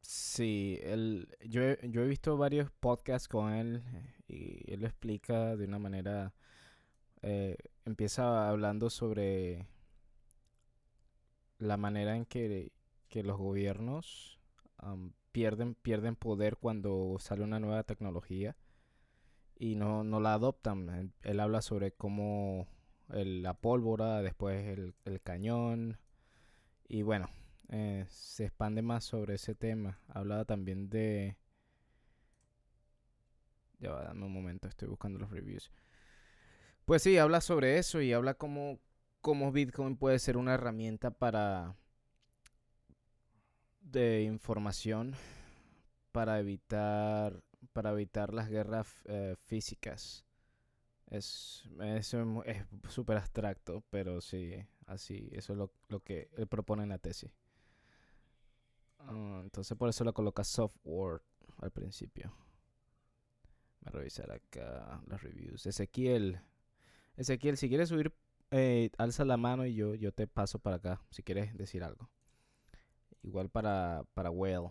Sí, 0.00 0.78
él, 0.82 1.28
yo, 1.44 1.60
yo 1.82 2.02
he 2.02 2.06
visto 2.08 2.36
varios 2.36 2.70
podcasts 2.70 3.28
con 3.28 3.52
él 3.52 3.82
eh, 4.28 4.64
y 4.66 4.72
él 4.72 4.80
lo 4.80 4.86
explica 4.86 5.56
de 5.56 5.64
una 5.66 5.78
manera, 5.78 6.34
eh, 7.22 7.56
empieza 7.84 8.48
hablando 8.48 8.90
sobre 8.90 9.66
la 11.58 11.76
manera 11.76 12.16
en 12.16 12.24
que, 12.24 12.72
que 13.08 13.22
los 13.22 13.38
gobiernos 13.38 14.38
pierden, 15.32 15.74
pierden 15.74 16.16
poder 16.16 16.56
cuando 16.56 17.16
sale 17.18 17.42
una 17.44 17.60
nueva 17.60 17.82
tecnología 17.82 18.56
y 19.58 19.74
no, 19.74 20.04
no 20.04 20.20
la 20.20 20.34
adoptan. 20.34 21.12
Él, 21.22 21.40
habla 21.40 21.62
sobre 21.62 21.92
cómo 21.92 22.68
la 23.08 23.54
pólvora, 23.54 24.22
después 24.22 24.66
el, 24.66 24.94
el 25.04 25.20
cañón 25.20 25.98
y 26.88 27.02
bueno, 27.02 27.28
eh, 27.68 28.06
se 28.08 28.46
expande 28.46 28.82
más 28.82 29.04
sobre 29.04 29.34
ese 29.34 29.54
tema. 29.54 30.00
Hablaba 30.08 30.44
también 30.44 30.88
de... 30.88 31.36
Ya 33.78 33.92
va, 33.92 34.04
dame 34.04 34.24
un 34.24 34.32
momento, 34.32 34.68
estoy 34.68 34.88
buscando 34.88 35.18
los 35.18 35.30
reviews. 35.30 35.70
Pues 36.88 37.02
sí, 37.04 37.18
habla 37.18 37.40
sobre 37.40 37.78
eso 37.78 38.00
y 38.02 38.12
habla 38.12 38.34
cómo, 38.34 38.80
cómo 39.20 39.52
Bitcoin 39.52 39.96
puede 39.96 40.18
ser 40.18 40.36
una 40.36 40.54
herramienta 40.54 41.10
para... 41.12 41.76
de 43.80 44.22
información 44.22 45.14
para 46.12 46.38
evitar 46.40 47.42
para 47.72 47.92
evitar 47.92 48.34
las 48.34 48.48
guerras 48.48 48.88
eh, 49.06 49.36
físicas. 49.46 50.24
Es 51.08 51.64
es 51.80 52.14
mu- 52.14 52.42
es 52.44 52.64
súper 52.90 53.18
abstracto, 53.18 53.84
pero 53.90 54.20
sí, 54.20 54.54
así, 54.86 55.28
eso 55.32 55.54
es 55.54 55.58
lo, 55.58 55.72
lo 55.88 56.00
que 56.00 56.30
él 56.36 56.48
propone 56.48 56.84
en 56.84 56.90
la 56.90 56.98
tesis. 56.98 57.32
Ah, 59.00 59.40
entonces 59.42 59.76
por 59.76 59.88
eso 59.88 60.04
lo 60.04 60.12
coloca 60.14 60.44
software 60.44 61.20
al 61.58 61.70
principio. 61.70 62.32
Voy 63.80 63.88
a 63.88 63.90
revisar 63.90 64.30
acá 64.30 65.00
las 65.08 65.20
reviews. 65.22 65.66
Ezequiel. 65.66 66.40
Ezequiel, 67.18 67.56
si 67.56 67.68
quieres 67.68 67.88
subir, 67.88 68.12
eh, 68.52 68.90
alza 68.96 69.24
la 69.24 69.36
mano 69.36 69.66
y 69.66 69.74
yo, 69.74 69.96
yo 69.96 70.12
te 70.12 70.28
paso 70.28 70.60
para 70.60 70.76
acá. 70.76 71.02
Si 71.10 71.24
quieres 71.24 71.52
decir 71.56 71.82
algo. 71.82 72.08
Igual 73.22 73.50
para, 73.50 74.04
para 74.14 74.30
Well. 74.30 74.70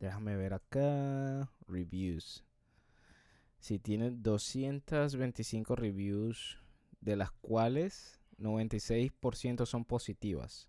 Déjame 0.00 0.34
ver 0.36 0.54
acá. 0.54 1.52
Reviews. 1.68 2.42
Si 3.58 3.78
tiene 3.78 4.10
225 4.10 5.76
reviews, 5.76 6.58
de 7.00 7.16
las 7.16 7.32
cuales 7.32 8.18
96% 8.38 9.66
son 9.66 9.84
positivas. 9.84 10.68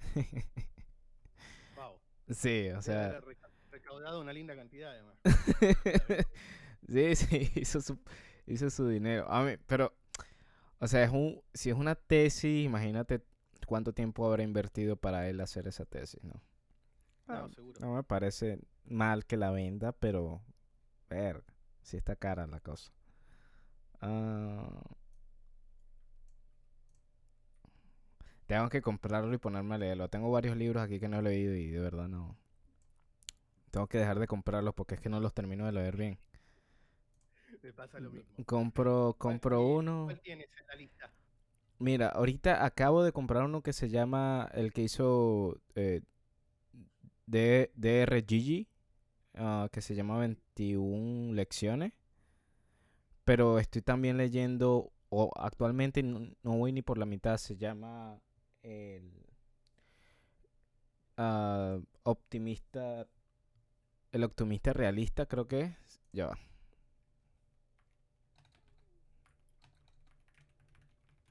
Wow. 1.76 1.98
sí, 2.28 2.68
o 2.70 2.82
sea. 2.82 3.20
Recaudado 3.70 4.20
una 4.20 4.32
linda 4.32 4.54
cantidad 4.54 4.90
además. 4.90 5.16
sí, 6.88 7.16
sí, 7.16 7.52
hizo 7.54 7.80
su, 7.80 7.98
hizo 8.46 8.70
su 8.70 8.88
dinero. 8.88 9.30
A 9.30 9.42
mí, 9.44 9.52
pero, 9.66 9.92
o 10.78 10.88
sea, 10.88 11.04
es 11.04 11.10
un, 11.10 11.42
si 11.54 11.70
es 11.70 11.76
una 11.76 11.94
tesis, 11.94 12.64
imagínate 12.64 13.22
cuánto 13.66 13.92
tiempo 13.92 14.26
habrá 14.26 14.42
invertido 14.42 14.96
para 14.96 15.28
él 15.28 15.40
hacer 15.40 15.66
esa 15.68 15.84
tesis, 15.86 16.22
¿no? 16.24 16.42
No, 17.26 17.44
Ah, 17.44 17.48
seguro. 17.54 17.80
No 17.80 17.94
me 17.94 18.02
parece 18.02 18.60
mal 18.84 19.24
que 19.26 19.36
la 19.36 19.50
venda, 19.50 19.92
pero, 19.92 20.42
ver, 21.08 21.44
si 21.82 21.96
está 21.96 22.16
cara 22.16 22.46
la 22.46 22.60
cosa. 22.60 22.92
Ah, 24.00 24.82
tengo 28.46 28.68
que 28.68 28.82
comprarlo 28.82 29.32
y 29.34 29.38
ponerme 29.38 29.74
a 29.74 29.78
leerlo. 29.78 30.08
Tengo 30.08 30.30
varios 30.30 30.56
libros 30.56 30.82
aquí 30.82 31.00
que 31.00 31.08
no 31.08 31.18
he 31.18 31.22
leído 31.22 31.54
y 31.54 31.70
de 31.70 31.80
verdad 31.80 32.08
no. 32.08 32.36
Tengo 33.70 33.86
que 33.88 33.98
dejar 33.98 34.18
de 34.18 34.26
comprarlos 34.26 34.74
porque 34.74 34.94
es 34.94 35.00
que 35.00 35.08
no 35.08 35.18
los 35.20 35.32
termino 35.34 35.64
de 35.66 35.72
leer 35.72 35.96
bien. 35.96 36.18
Me 37.62 37.72
pasa 37.72 38.00
lo 38.00 38.10
mismo. 38.10 38.44
Compro, 38.44 39.14
¿Cuál 39.18 39.34
compro 39.34 39.66
uno. 39.66 40.04
¿Cuál 40.06 40.20
tienes 40.20 40.48
en 40.58 40.66
la 40.66 40.74
lista? 40.74 41.12
Mira, 41.78 42.08
ahorita 42.08 42.64
acabo 42.64 43.04
de 43.04 43.12
comprar 43.12 43.44
uno 43.44 43.62
que 43.62 43.72
se 43.72 43.88
llama 43.88 44.48
el 44.54 44.72
que 44.72 44.82
hizo 44.82 45.60
eh, 45.74 46.02
DR 47.26 48.24
Gigi, 48.26 48.66
ah, 49.34 49.68
que 49.72 49.80
se 49.80 49.94
llama 49.94 50.18
21 50.18 51.34
lecciones. 51.34 51.92
Pero 53.24 53.60
estoy 53.60 53.82
también 53.82 54.16
leyendo, 54.16 54.92
o 55.08 55.30
actualmente 55.36 56.02
no, 56.02 56.28
no 56.42 56.58
voy 56.58 56.72
ni 56.72 56.82
por 56.82 56.98
la 56.98 57.06
mitad, 57.06 57.36
se 57.36 57.56
llama 57.56 58.20
el 58.62 59.12
ah, 61.16 61.78
optimista, 62.02 63.06
el 64.10 64.24
optimista 64.24 64.72
realista, 64.72 65.26
creo 65.26 65.46
que 65.46 65.60
es. 65.60 66.00
Ya 66.12 66.26
va. 66.26 66.38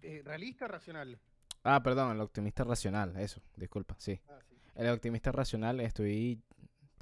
Eh, 0.01 0.21
¿Realista 0.23 0.67
racional? 0.67 1.19
Ah, 1.63 1.83
perdón, 1.83 2.15
el 2.15 2.21
optimista 2.21 2.63
racional, 2.63 3.15
eso, 3.17 3.41
disculpa, 3.55 3.95
sí. 3.99 4.19
Ah, 4.27 4.39
sí. 4.47 4.55
El 4.75 4.89
optimista 4.89 5.31
racional 5.31 5.79
estoy 5.79 6.41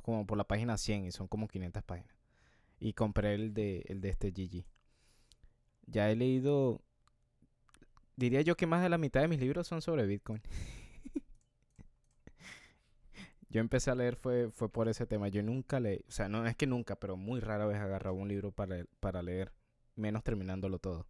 como 0.02 0.26
por 0.26 0.38
la 0.38 0.48
página 0.48 0.78
100 0.78 1.06
y 1.06 1.12
son 1.12 1.28
como 1.28 1.48
500 1.48 1.84
páginas. 1.84 2.16
Y 2.80 2.94
compré 2.94 3.36
el 3.36 3.54
de, 3.54 3.84
el 3.88 4.02
de 4.02 4.10
este 4.10 4.32
Gigi. 4.32 4.66
Ya 5.86 6.10
he 6.10 6.16
leído, 6.16 6.82
diría 8.16 8.42
yo 8.42 8.56
que 8.58 8.68
más 8.68 8.82
de 8.82 8.90
la 8.90 8.98
mitad 8.98 9.22
de 9.22 9.28
mis 9.28 9.40
libros 9.40 9.68
son 9.68 9.82
sobre 9.82 10.06
Bitcoin. 10.06 10.42
yo 13.50 13.62
empecé 13.62 13.92
a 13.92 13.96
leer 13.96 14.16
fue, 14.16 14.50
fue 14.52 14.70
por 14.70 14.88
ese 14.90 15.06
tema. 15.06 15.28
Yo 15.30 15.42
nunca 15.44 15.80
leí, 15.80 16.04
o 16.08 16.12
sea, 16.12 16.28
no 16.28 16.46
es 16.48 16.56
que 16.56 16.68
nunca, 16.68 16.96
pero 16.96 17.16
muy 17.16 17.40
rara 17.40 17.66
vez 17.66 17.78
agarraba 17.78 18.16
un 18.18 18.28
libro 18.28 18.52
para, 18.52 18.86
para 19.00 19.22
leer, 19.22 19.54
menos 19.96 20.24
terminándolo 20.24 20.80
todo. 20.80 21.08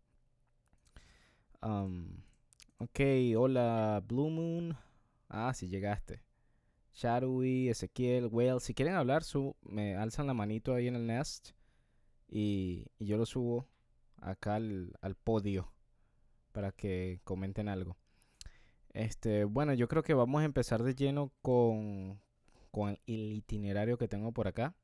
Um, 1.62 2.22
ok, 2.78 3.00
hola 3.38 4.02
Blue 4.08 4.30
Moon. 4.30 4.78
Ah, 5.28 5.54
sí 5.54 5.68
llegaste. 5.68 6.24
Shadowy, 6.94 7.70
Ezequiel, 7.70 8.28
Whale. 8.28 8.60
Si 8.60 8.74
quieren 8.74 8.96
hablar, 8.96 9.24
su 9.24 9.56
me 9.62 9.96
alzan 9.96 10.28
la 10.28 10.34
manito 10.34 10.74
ahí 10.74 10.88
en 10.88 10.96
el 10.96 11.08
Nest. 11.08 11.52
Y, 12.28 12.88
y 12.98 13.06
yo 13.06 13.18
lo 13.18 13.26
subo 13.26 13.68
acá 14.22 14.56
al, 14.56 14.94
al 15.02 15.16
podio 15.16 15.72
para 16.52 16.72
que 16.72 17.22
comenten 17.24 17.68
algo. 17.70 17.98
Este, 18.92 19.44
bueno, 19.44 19.74
yo 19.74 19.88
creo 19.88 20.04
que 20.04 20.14
vamos 20.14 20.42
a 20.42 20.46
empezar 20.46 20.84
de 20.84 20.96
lleno 20.96 21.32
con, 21.42 22.20
con 22.72 23.00
el 23.08 23.34
itinerario 23.34 23.98
que 23.98 24.08
tengo 24.08 24.32
por 24.32 24.48
acá. 24.48 24.76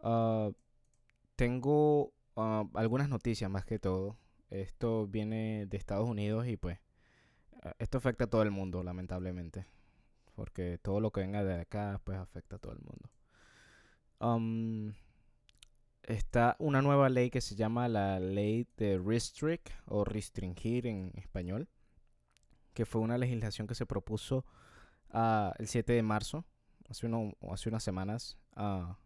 Ah, 0.00 0.50
tengo 1.36 2.12
ah, 2.36 2.64
algunas 2.74 3.08
noticias 3.08 3.50
más 3.50 3.64
que 3.64 3.78
todo. 3.78 4.16
Esto 4.52 5.06
viene 5.06 5.66
de 5.66 5.76
Estados 5.78 6.06
Unidos 6.06 6.46
y 6.46 6.58
pues 6.58 6.78
esto 7.78 7.98
afecta 7.98 8.24
a 8.24 8.26
todo 8.26 8.42
el 8.42 8.50
mundo, 8.50 8.82
lamentablemente. 8.82 9.66
Porque 10.34 10.78
todo 10.78 11.00
lo 11.00 11.10
que 11.10 11.20
venga 11.20 11.42
de 11.42 11.60
acá 11.60 12.00
pues 12.04 12.18
afecta 12.18 12.56
a 12.56 12.58
todo 12.58 12.72
el 12.72 12.80
mundo. 12.80 13.10
Um, 14.20 14.92
está 16.02 16.56
una 16.58 16.82
nueva 16.82 17.08
ley 17.08 17.30
que 17.30 17.40
se 17.40 17.54
llama 17.54 17.88
la 17.88 18.20
ley 18.20 18.66
de 18.76 18.98
restrict 18.98 19.70
o 19.86 20.04
restringir 20.04 20.86
en 20.86 21.12
español. 21.14 21.68
Que 22.74 22.84
fue 22.84 23.00
una 23.00 23.16
legislación 23.16 23.66
que 23.66 23.74
se 23.74 23.86
propuso 23.86 24.44
ah, 25.10 25.54
el 25.58 25.66
7 25.66 25.94
de 25.94 26.02
marzo. 26.02 26.44
hace, 26.90 27.06
uno, 27.06 27.32
hace 27.50 27.70
unas 27.70 27.82
semanas 27.82 28.38
ah, 28.54 28.98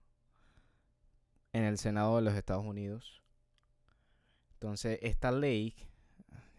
en 1.52 1.62
el 1.64 1.78
Senado 1.78 2.16
de 2.16 2.22
los 2.22 2.34
Estados 2.34 2.64
Unidos. 2.64 3.22
Entonces, 4.56 4.98
esta 5.02 5.32
ley 5.32 5.75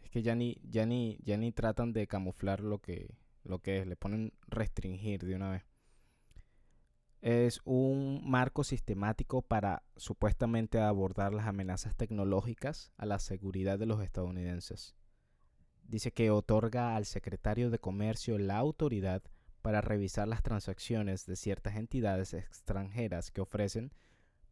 es 0.03 0.11
que 0.11 0.21
ya 0.21 0.35
ni, 0.35 0.61
ya 0.69 0.85
ni, 0.85 1.17
ya 1.23 1.35
ni 1.35 1.51
tratan 1.51 1.93
de 1.93 2.05
camuflar 2.05 2.59
lo 2.59 2.79
que, 2.79 3.17
lo 3.43 3.59
que 3.59 3.79
es, 3.79 3.87
le 3.87 3.95
ponen 3.95 4.33
restringir 4.47 5.25
de 5.25 5.35
una 5.35 5.49
vez. 5.49 5.65
Es 7.21 7.59
un 7.65 8.21
marco 8.23 8.63
sistemático 8.63 9.41
para 9.41 9.81
supuestamente 9.95 10.79
abordar 10.79 11.33
las 11.33 11.47
amenazas 11.47 11.95
tecnológicas 11.95 12.91
a 12.97 13.07
la 13.07 13.17
seguridad 13.17 13.79
de 13.79 13.87
los 13.87 14.03
estadounidenses. 14.03 14.95
Dice 15.81 16.11
que 16.11 16.29
otorga 16.29 16.95
al 16.95 17.05
secretario 17.05 17.71
de 17.71 17.79
Comercio 17.79 18.37
la 18.37 18.57
autoridad 18.57 19.23
para 19.63 19.81
revisar 19.81 20.27
las 20.27 20.43
transacciones 20.43 21.25
de 21.25 21.35
ciertas 21.35 21.77
entidades 21.77 22.35
extranjeras 22.35 23.31
que 23.31 23.41
ofrecen 23.41 23.91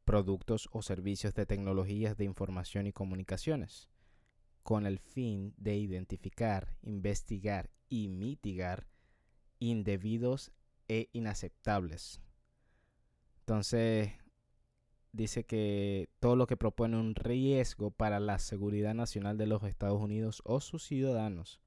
productos 0.05 0.69
o 0.71 0.81
servicios 0.81 1.33
de 1.33 1.45
tecnologías 1.45 2.15
de 2.15 2.25
información 2.25 2.87
y 2.87 2.93
comunicaciones, 2.93 3.89
con 4.63 4.85
el 4.85 4.99
fin 4.99 5.53
de 5.57 5.75
identificar, 5.75 6.77
investigar 6.81 7.69
y 7.89 8.07
mitigar 8.07 8.87
indebidos 9.59 10.51
e 10.87 11.09
inaceptables. 11.13 12.21
Entonces, 13.39 14.11
dice 15.11 15.45
que 15.45 16.09
todo 16.19 16.35
lo 16.35 16.47
que 16.47 16.57
propone 16.57 16.97
un 16.97 17.15
riesgo 17.15 17.91
para 17.91 18.19
la 18.19 18.39
seguridad 18.39 18.93
nacional 18.93 19.37
de 19.37 19.47
los 19.47 19.63
Estados 19.63 20.01
Unidos 20.01 20.41
o 20.45 20.59
sus 20.61 20.83
ciudadanos. 20.83 21.59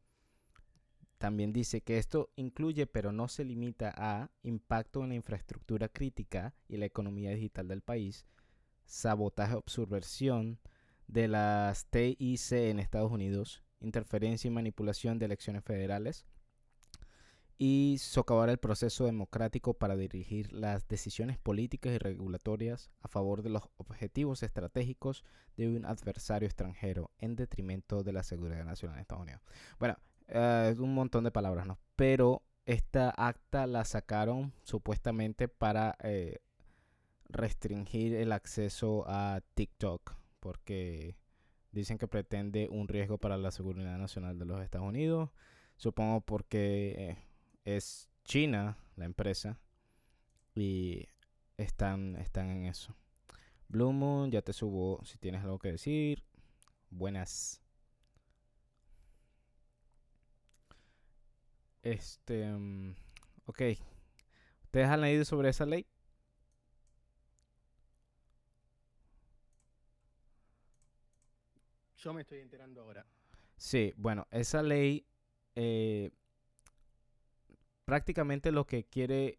También 1.19 1.53
dice 1.53 1.81
que 1.81 1.99
esto 1.99 2.31
incluye, 2.37 2.87
pero 2.87 3.11
no 3.13 3.27
se 3.27 3.45
limita 3.45 3.93
a, 3.97 4.31
impacto 4.43 5.03
en 5.03 5.11
la 5.11 5.15
infraestructura 5.17 5.89
crítica 5.89 6.55
y 6.69 6.77
la 6.77 6.87
economía 6.87 7.31
digital 7.31 7.67
del 7.67 7.83
país, 7.83 8.25
sabotaje 8.85 9.57
o 9.57 9.65
subversión 9.67 10.61
de 11.09 11.27
las 11.27 11.87
TIC 11.87 12.53
en 12.53 12.79
Estados 12.79 13.11
Unidos, 13.11 13.65
interferencia 13.81 14.47
y 14.47 14.53
manipulación 14.53 15.19
de 15.19 15.27
elecciones 15.27 15.65
federales, 15.65 16.25
y 17.61 17.97
socavar 17.99 18.51
el 18.51 18.59
proceso 18.59 19.05
democrático 19.05 19.75
para 19.75 19.97
dirigir 19.97 20.53
las 20.53 20.87
decisiones 20.87 21.39
políticas 21.39 21.93
y 21.93 21.99
regulatorias 21.99 22.93
a 23.01 23.09
favor 23.09 23.43
de 23.43 23.51
los 23.51 23.65
objetivos 23.79 24.45
estratégicos 24.45 25.25
de 25.57 25.69
un 25.69 25.85
adversario 25.85 26.47
extranjero 26.47 27.11
en 27.19 27.35
detrimento 27.35 28.05
de 28.05 28.13
la 28.13 28.23
seguridad 28.23 28.65
nacional 28.65 28.97
de 28.97 29.03
Estados 29.03 29.25
Unidos. 29.25 29.43
Bueno, 29.81 29.97
eh, 30.29 30.71
es 30.73 30.79
un 30.79 30.95
montón 30.95 31.25
de 31.25 31.31
palabras, 31.31 31.67
¿no? 31.67 31.79
Pero 31.97 32.43
esta 32.67 33.11
acta 33.17 33.67
la 33.67 33.85
sacaron 33.85 34.53
supuestamente 34.63 35.49
para 35.49 35.97
eh, 36.03 36.41
restringir 37.29 38.15
el 38.15 38.33
acceso 38.33 39.05
a 39.07 39.41
TikTok, 39.55 40.15
porque 40.41 41.17
dicen 41.73 41.99
que 41.99 42.09
pretende 42.09 42.69
un 42.71 42.89
riesgo 42.89 43.19
para 43.19 43.37
la 43.37 43.51
seguridad 43.51 43.99
nacional 43.99 44.39
de 44.39 44.45
los 44.45 44.61
Estados 44.61 44.87
Unidos. 44.87 45.31
Supongo 45.77 46.21
porque 46.21 46.95
eh, 46.99 47.19
es 47.65 48.11
China 48.25 48.77
la 48.97 49.05
empresa 49.05 49.59
y 50.55 51.07
están, 51.57 52.17
están 52.17 52.51
en 52.51 52.67
eso. 52.67 52.95
Blue 53.69 53.93
Moon, 53.93 54.31
ya 54.31 54.43
te 54.43 54.53
subo 54.53 55.05
si 55.05 55.19
tienes 55.19 55.43
algo 55.43 55.59
que 55.59 55.73
decir. 55.73 56.25
Buenas. 56.91 57.63
Este, 61.89 62.47
mm, 62.47 62.95
ok. 63.47 63.63
¿Ustedes 64.65 64.89
han 64.89 65.01
leído 65.01 65.25
sobre 65.25 65.49
esa 65.49 65.65
ley? 65.65 65.87
Yo 71.97 72.13
me 72.13 72.21
estoy 72.21 72.41
enterando 72.41 72.83
ahora. 72.83 73.07
Sí, 73.57 73.95
bueno, 73.97 74.27
esa 74.31 74.63
ley 74.63 75.07
eh, 75.57 76.11
prácticamente 77.87 78.53
lo 78.53 78.67
que 78.67 78.85
quiere 78.85 79.39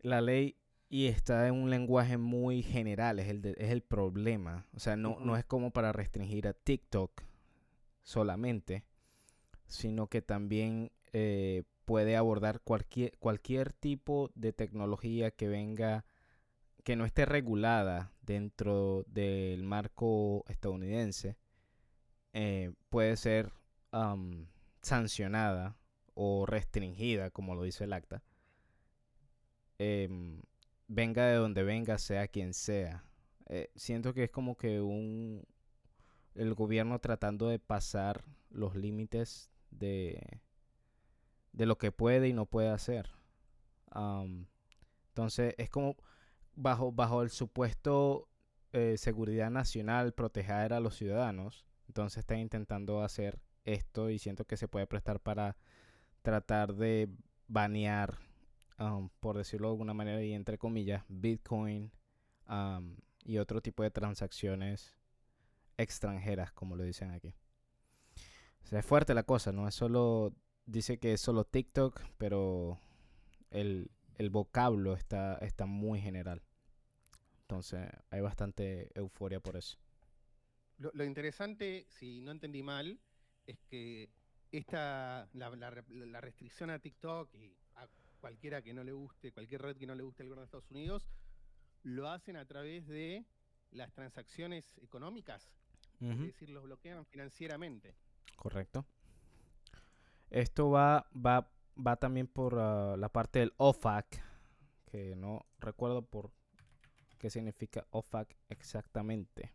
la 0.00 0.22
ley 0.22 0.56
y 0.88 1.06
está 1.06 1.46
en 1.48 1.54
un 1.54 1.68
lenguaje 1.68 2.16
muy 2.16 2.62
general, 2.62 3.18
es 3.18 3.28
el, 3.28 3.44
es 3.58 3.70
el 3.70 3.82
problema. 3.82 4.66
O 4.74 4.80
sea, 4.80 4.96
no, 4.96 5.20
no 5.20 5.36
es 5.36 5.44
como 5.44 5.70
para 5.70 5.92
restringir 5.92 6.48
a 6.48 6.54
TikTok 6.54 7.22
solamente, 8.02 8.84
sino 9.66 10.08
que 10.08 10.22
también 10.22 10.90
eh, 11.12 11.64
puede 11.84 12.16
abordar 12.16 12.60
cualquier, 12.60 13.16
cualquier 13.18 13.72
tipo 13.72 14.30
de 14.34 14.52
tecnología 14.52 15.30
que 15.30 15.48
venga, 15.48 16.04
que 16.84 16.96
no 16.96 17.04
esté 17.04 17.24
regulada 17.26 18.12
dentro 18.22 19.04
del 19.06 19.62
marco 19.62 20.44
estadounidense, 20.48 21.36
eh, 22.32 22.72
puede 22.90 23.16
ser 23.16 23.52
sancionada 24.82 25.78
o 26.14 26.44
restringida, 26.44 27.30
como 27.30 27.54
lo 27.54 27.62
dice 27.62 27.84
el 27.84 27.94
acta, 27.94 28.22
em, 29.78 30.42
venga 30.88 31.26
de 31.26 31.36
donde 31.36 31.62
venga, 31.62 31.98
sea 31.98 32.28
quien 32.28 32.52
sea. 32.52 33.04
Eh, 33.48 33.70
siento 33.76 34.12
que 34.12 34.24
es 34.24 34.30
como 34.30 34.56
que 34.56 34.80
un 34.80 35.46
el 36.34 36.54
gobierno 36.54 36.98
tratando 36.98 37.48
de 37.48 37.58
pasar 37.58 38.24
los 38.50 38.74
límites 38.76 39.50
de, 39.70 40.40
de 41.56 41.66
lo 41.66 41.78
que 41.78 41.90
puede 41.90 42.28
y 42.28 42.32
no 42.32 42.46
puede 42.46 42.68
hacer. 42.68 43.10
entonces 45.08 45.54
es 45.58 45.70
como 45.70 45.96
bajo, 46.54 46.92
bajo 46.92 47.22
el 47.22 47.30
supuesto 47.30 48.28
eh, 48.72 48.96
seguridad 48.98 49.50
nacional, 49.50 50.12
proteger 50.12 50.74
a 50.74 50.80
los 50.80 50.96
ciudadanos. 50.96 51.64
Entonces 51.88 52.18
están 52.18 52.38
intentando 52.38 53.02
hacer 53.02 53.40
esto 53.64 54.10
y 54.10 54.18
siento 54.18 54.44
que 54.44 54.56
se 54.56 54.68
puede 54.68 54.86
prestar 54.86 55.18
para 55.18 55.56
tratar 56.22 56.74
de 56.74 57.08
banear, 57.48 58.18
por 59.20 59.38
decirlo 59.38 59.68
de 59.68 59.72
alguna 59.72 59.94
manera 59.94 60.22
y 60.22 60.34
entre 60.34 60.58
comillas, 60.58 61.04
Bitcoin 61.08 61.90
y 63.24 63.38
otro 63.38 63.62
tipo 63.62 63.82
de 63.82 63.90
transacciones 63.90 64.94
extranjeras, 65.78 66.52
como 66.52 66.76
lo 66.76 66.84
dicen 66.84 67.12
aquí. 67.12 67.34
Es 68.70 68.84
fuerte 68.84 69.14
la 69.14 69.22
cosa, 69.22 69.52
no 69.52 69.68
es 69.68 69.74
solo, 69.74 70.34
dice 70.66 70.98
que 70.98 71.14
es 71.14 71.20
solo 71.20 71.44
TikTok, 71.44 72.00
pero 72.18 72.78
el, 73.50 73.90
el 74.18 74.30
vocablo 74.30 74.94
está, 74.94 75.38
está 75.38 75.66
muy 75.66 76.00
general. 76.00 76.42
Entonces 77.42 77.88
hay 78.10 78.20
bastante 78.20 78.90
euforia 78.98 79.40
por 79.40 79.56
eso. 79.56 79.78
Lo, 80.78 80.90
lo, 80.92 81.04
interesante, 81.04 81.86
si 81.88 82.20
no 82.20 82.32
entendí 82.32 82.62
mal, 82.62 82.98
es 83.46 83.58
que 83.68 84.10
esta, 84.52 85.28
la, 85.32 86.20
restricción 86.20 86.70
a 86.70 86.78
TikTok 86.78 87.32
y 87.34 87.56
a 87.76 87.88
cualquiera 88.20 88.62
que 88.62 88.74
no 88.74 88.84
le 88.84 88.92
guste, 88.92 89.32
cualquier 89.32 89.62
red 89.62 89.76
que 89.76 89.86
no 89.86 89.94
le 89.94 90.02
guste 90.02 90.22
al 90.22 90.28
gobierno 90.28 90.42
de 90.42 90.46
Estados 90.46 90.70
Unidos, 90.70 91.08
lo 91.82 92.10
hacen 92.10 92.36
a 92.36 92.44
través 92.44 92.86
de 92.86 93.24
las 93.70 93.92
transacciones 93.92 94.78
económicas. 94.78 95.50
Es 96.00 96.18
decir, 96.18 96.50
los 96.50 96.64
bloquean 96.64 97.06
financieramente. 97.06 97.94
Correcto. 98.36 98.84
Esto 100.30 100.70
va, 100.70 101.06
va, 101.14 101.50
va 101.76 101.96
también 101.96 102.26
por 102.26 102.58
ah, 102.58 102.96
la 102.96 103.08
parte 103.08 103.38
del 103.38 103.54
OFAC, 103.56 104.22
que 104.86 105.14
no 105.16 105.46
recuerdo 105.58 106.02
por 106.02 106.32
qué 107.18 107.30
significa 107.30 107.86
OFAC 107.90 108.36
exactamente. 108.48 109.52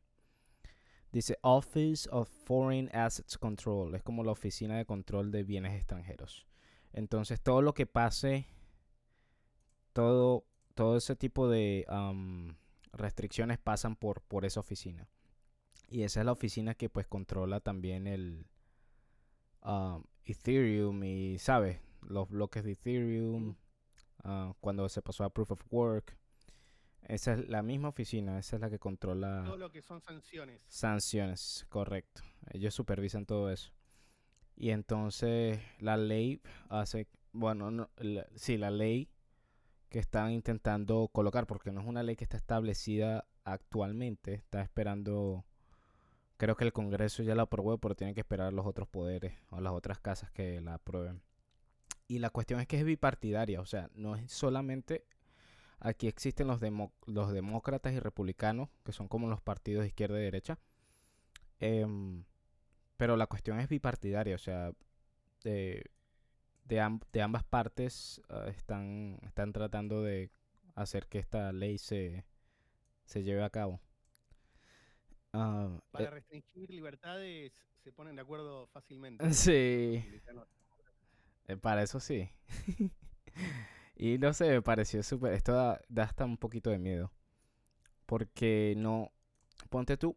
Dice 1.12 1.38
Office 1.42 2.08
of 2.12 2.30
Foreign 2.46 2.90
Assets 2.94 3.38
Control. 3.38 3.96
Es 3.96 4.04
como 4.04 4.24
la 4.24 4.32
oficina 4.32 4.78
de 4.78 4.86
control 4.86 5.32
de 5.32 5.44
bienes 5.44 5.74
extranjeros. 5.74 6.48
Entonces 6.94 7.42
todo 7.42 7.62
lo 7.62 7.74
que 7.74 7.86
pase, 7.86 8.46
todo, 9.92 10.46
todo 10.74 10.98
ese 10.98 11.16
tipo 11.18 11.50
de 11.50 11.86
restricciones 12.94 13.58
pasan 13.58 13.96
por, 13.96 14.22
por 14.22 14.46
esa 14.46 14.62
oficina. 14.62 15.10
Y 15.90 16.04
esa 16.04 16.22
es 16.22 16.26
la 16.26 16.32
oficina 16.32 16.76
que 16.76 16.90
pues 16.90 17.08
controla 17.08 17.60
también 17.60 18.08
el 18.08 18.46
Ethereum 20.26 21.04
y, 21.04 21.40
¿sabes? 21.40 21.80
Los 22.02 22.30
bloques 22.30 22.64
de 22.64 22.74
Ethereum. 22.74 23.56
Ah, 24.24 24.54
cuando 24.60 24.88
se 24.90 25.02
pasó 25.02 25.24
a 25.24 25.30
Proof 25.34 25.52
of 25.52 25.62
Work. 25.72 26.18
Esa 27.08 27.34
es 27.34 27.50
la 27.50 27.64
misma 27.64 27.90
oficina, 27.90 28.38
esa 28.38 28.56
es 28.58 28.62
la 28.62 28.70
que 28.70 28.78
controla... 28.78 29.44
Todo 29.44 29.58
lo 29.58 29.72
que 29.72 29.82
son 29.82 30.02
sanciones. 30.02 30.62
Sanciones, 30.68 31.66
correcto. 31.70 32.22
Ellos 32.52 32.74
supervisan 32.76 33.26
todo 33.26 33.52
eso. 33.52 33.74
Y 34.56 34.70
entonces 34.70 35.60
la 35.80 35.98
ley 35.98 36.42
hace, 36.70 37.08
bueno, 37.32 37.72
no, 37.72 37.90
sí, 38.36 38.58
la 38.58 38.70
ley 38.70 39.10
que 39.90 40.00
están 40.00 40.32
intentando 40.32 41.10
colocar, 41.12 41.48
porque 41.48 41.72
no 41.72 41.82
es 41.82 41.88
una 41.88 42.04
ley 42.04 42.16
que 42.16 42.24
está 42.24 42.38
establecida 42.38 43.28
actualmente, 43.44 44.36
está 44.36 44.62
esperando, 44.62 45.44
creo 46.42 46.56
que 46.56 46.64
el 46.64 46.74
Congreso 46.74 47.22
ya 47.22 47.36
la 47.36 47.44
aprobó, 47.44 47.78
pero 47.78 47.94
tiene 47.94 48.16
que 48.16 48.22
esperar 48.22 48.52
los 48.52 48.66
otros 48.66 48.88
poderes 48.88 49.36
o 49.52 49.62
las 49.62 49.74
otras 49.74 50.00
casas 50.00 50.32
que 50.32 50.60
la 50.60 50.74
aprueben. 50.74 51.22
y 52.08 52.18
la 52.18 52.32
cuestión 52.32 52.60
es 52.60 52.68
que 52.68 52.80
es 52.80 52.84
bipartidaria, 52.84 53.62
o 53.62 53.66
sea, 53.68 53.92
no 53.94 54.16
es 54.16 54.32
solamente 54.32 55.06
aquí 55.80 56.08
existen 56.08 56.48
los, 56.48 56.60
los 57.06 57.32
demócratas 57.32 57.94
y 57.94 58.00
republicanos, 58.00 58.70
que 58.84 58.92
son 58.92 59.08
como 59.08 59.30
los 59.30 59.40
partidos 59.40 59.84
de 59.84 59.90
izquierda 59.90 60.20
y 60.20 60.24
derecha, 60.24 60.58
em, 61.60 62.26
pero 62.98 63.18
la 63.18 63.28
cuestión 63.28 63.60
es 63.60 63.70
bipartidaria, 63.70 64.34
o 64.34 64.40
sea, 64.40 64.72
de, 65.44 65.92
de, 66.66 67.22
ambas 67.22 67.44
partes 67.44 68.20
ah, 68.30 68.48
están, 68.50 69.20
están 69.24 69.54
tratando 69.54 70.02
de 70.02 70.32
hacer 70.74 71.06
que 71.06 71.20
esta 71.20 71.52
ley 71.52 71.78
se, 71.78 72.26
se 73.06 73.22
lleve 73.22 73.44
a 73.44 73.52
cabo. 73.52 73.80
Ah, 75.34 75.80
Para 75.92 76.06
eh 76.06 76.10
restringir 76.10 76.70
libertades 76.70 77.54
se 77.84 77.92
ponen 77.92 78.16
de 78.16 78.22
acuerdo 78.22 78.68
fácilmente. 78.68 79.24
Sí. 79.34 80.04
Eh, 81.48 81.58
para 81.58 81.84
eso 81.84 82.00
sí. 82.00 82.30
y 83.96 84.18
no 84.18 84.34
sé, 84.34 84.50
me 84.50 84.62
pareció 84.62 85.04
súper. 85.04 85.34
Esto 85.34 85.54
da, 85.54 85.82
hasta 86.04 86.26
un 86.26 86.38
poquito 86.38 86.70
de 86.70 86.80
miedo. 86.80 87.12
Porque 88.06 88.76
no. 88.78 89.12
Ponte 89.70 89.98
tú. 89.98 90.16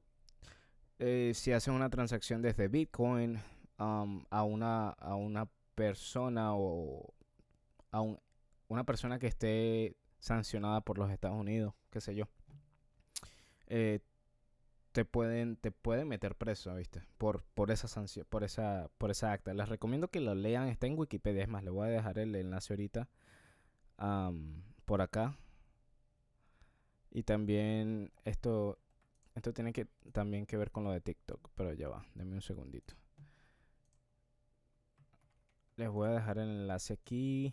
Eh, 0.98 1.32
si 1.34 1.52
haces 1.52 1.74
una 1.74 1.90
transacción 1.90 2.40
desde 2.42 2.68
Bitcoin 2.68 3.40
a, 3.78 4.44
una, 4.44 4.90
a 4.90 5.14
una 5.16 5.48
persona 5.74 6.54
o 6.54 7.12
a 7.90 8.02
una 8.68 8.84
persona 8.84 9.18
que 9.18 9.26
esté 9.26 9.96
sancionada 10.18 10.80
por 10.80 10.98
los 10.98 11.10
Estados 11.10 11.38
Unidos, 11.38 11.74
qué 11.90 12.00
sé 12.00 12.14
yo. 12.14 12.28
Eh, 13.66 14.00
te 14.94 15.04
pueden 15.04 15.56
te 15.56 15.72
pueden 15.72 16.06
meter 16.06 16.36
preso, 16.36 16.72
¿viste? 16.76 17.02
Por 17.18 17.42
por 17.54 17.72
esa 17.72 17.88
sanción, 17.88 18.24
por 18.30 18.44
esa 18.44 18.88
por 18.96 19.10
esa 19.10 19.32
acta. 19.32 19.52
Les 19.52 19.68
recomiendo 19.68 20.06
que 20.08 20.20
lo 20.20 20.36
lean, 20.36 20.68
está 20.68 20.86
en 20.86 20.96
Wikipedia, 20.96 21.42
es 21.42 21.48
más, 21.48 21.64
le 21.64 21.70
voy 21.70 21.88
a 21.88 21.90
dejar 21.90 22.16
el 22.20 22.36
enlace 22.36 22.72
ahorita 22.72 23.08
por 24.84 25.02
acá. 25.02 25.36
Y 27.10 27.24
también 27.24 28.12
esto 28.24 28.78
esto 29.34 29.52
tiene 29.52 29.72
que 29.72 29.86
también 30.12 30.46
que 30.46 30.56
ver 30.56 30.70
con 30.70 30.84
lo 30.84 30.92
de 30.92 31.00
TikTok, 31.00 31.50
pero 31.56 31.72
ya 31.72 31.88
va, 31.88 32.06
denme 32.14 32.36
un 32.36 32.42
segundito. 32.42 32.94
Les 35.74 35.90
voy 35.90 36.08
a 36.08 36.12
dejar 36.12 36.38
el 36.38 36.48
enlace 36.50 36.92
aquí. 36.92 37.52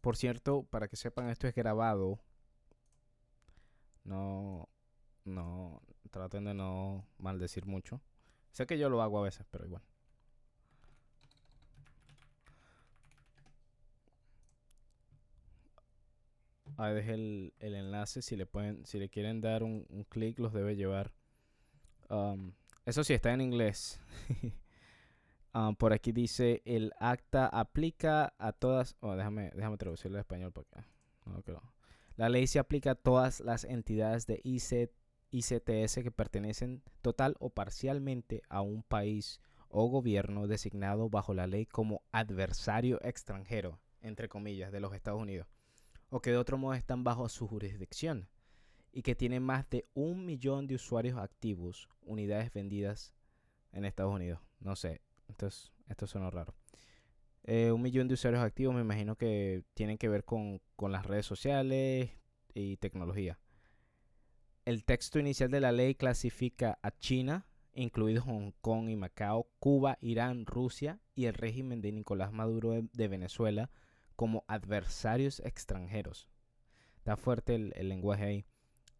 Por 0.00 0.16
cierto, 0.16 0.62
para 0.62 0.88
que 0.88 0.96
sepan, 0.96 1.28
esto 1.28 1.46
es 1.46 1.54
grabado 1.54 2.20
no, 4.04 4.68
no, 5.24 5.82
traten 6.10 6.44
de 6.44 6.54
no 6.54 7.06
maldecir 7.18 7.66
mucho. 7.66 8.00
Sé 8.50 8.66
que 8.66 8.78
yo 8.78 8.88
lo 8.88 9.02
hago 9.02 9.18
a 9.18 9.22
veces, 9.22 9.46
pero 9.50 9.66
igual. 9.66 9.82
Ahí 16.76 16.94
dejé 16.94 17.14
el, 17.14 17.54
el, 17.60 17.74
enlace. 17.74 18.22
Si 18.22 18.36
le 18.36 18.46
pueden, 18.46 18.84
si 18.84 18.98
le 18.98 19.08
quieren 19.08 19.40
dar 19.40 19.62
un, 19.62 19.86
un 19.90 20.04
clic, 20.04 20.38
los 20.38 20.52
debe 20.52 20.76
llevar. 20.76 21.12
Um, 22.10 22.52
eso 22.84 23.04
sí, 23.04 23.14
está 23.14 23.32
en 23.32 23.40
inglés. 23.40 24.00
um, 25.54 25.74
por 25.76 25.92
aquí 25.92 26.12
dice 26.12 26.62
el 26.64 26.92
acta 26.98 27.46
aplica 27.46 28.34
a 28.38 28.52
todas. 28.52 28.96
Oh, 29.00 29.14
déjame, 29.14 29.50
déjame 29.54 29.78
traducirlo 29.78 30.16
al 30.16 30.20
español 30.20 30.52
porque 30.52 30.76
no 31.26 31.42
creo. 31.42 31.73
La 32.16 32.28
ley 32.28 32.46
se 32.46 32.60
aplica 32.60 32.92
a 32.92 32.94
todas 32.94 33.40
las 33.40 33.64
entidades 33.64 34.26
de 34.26 34.40
ICTS 34.44 35.94
que 36.02 36.12
pertenecen 36.12 36.82
total 37.02 37.36
o 37.40 37.50
parcialmente 37.50 38.42
a 38.48 38.60
un 38.60 38.84
país 38.84 39.40
o 39.68 39.88
gobierno 39.88 40.46
designado 40.46 41.08
bajo 41.08 41.34
la 41.34 41.48
ley 41.48 41.66
como 41.66 42.02
adversario 42.12 43.00
extranjero, 43.02 43.80
entre 44.00 44.28
comillas, 44.28 44.70
de 44.70 44.78
los 44.78 44.94
Estados 44.94 45.20
Unidos, 45.20 45.48
o 46.08 46.20
que 46.20 46.30
de 46.30 46.36
otro 46.36 46.56
modo 46.56 46.74
están 46.74 47.02
bajo 47.02 47.28
su 47.28 47.48
jurisdicción, 47.48 48.28
y 48.92 49.02
que 49.02 49.16
tienen 49.16 49.42
más 49.42 49.68
de 49.70 49.88
un 49.94 50.24
millón 50.24 50.68
de 50.68 50.76
usuarios 50.76 51.18
activos, 51.18 51.88
unidades 52.02 52.52
vendidas 52.52 53.12
en 53.72 53.84
Estados 53.84 54.14
Unidos. 54.14 54.38
No 54.60 54.76
sé, 54.76 55.00
esto 55.88 56.06
suena 56.06 56.30
raro. 56.30 56.54
Eh, 57.46 57.72
un 57.72 57.82
millón 57.82 58.08
de 58.08 58.14
usuarios 58.14 58.42
activos 58.42 58.74
me 58.74 58.80
imagino 58.80 59.16
que 59.16 59.64
tienen 59.74 59.98
que 59.98 60.08
ver 60.08 60.24
con, 60.24 60.62
las 60.78 61.04
redes 61.04 61.26
sociales 61.26 62.10
y 62.54 62.78
tecnología. 62.78 63.38
El 64.64 64.84
texto 64.84 65.18
inicial 65.18 65.50
de 65.50 65.60
la 65.60 65.70
ley 65.70 65.94
clasifica 65.94 66.78
a 66.82 66.90
China, 66.90 67.46
incluidos 67.74 68.24
Hong 68.24 68.52
Kong 68.62 68.88
y 68.88 68.96
Macao, 68.96 69.46
Cuba, 69.58 69.98
Irán, 70.00 70.46
Rusia 70.46 71.00
y 71.14 71.26
el 71.26 71.34
régimen 71.34 71.82
de 71.82 71.92
Nicolás 71.92 72.32
Maduro 72.32 72.70
de, 72.70 73.08
Venezuela 73.08 73.70
como 74.16 74.44
adversarios 74.48 75.40
extranjeros. 75.40 76.30
Está 76.96 77.18
fuerte 77.18 77.56
el, 77.56 77.74
el 77.76 77.90
lenguaje 77.90 78.24
ahí. 78.24 78.46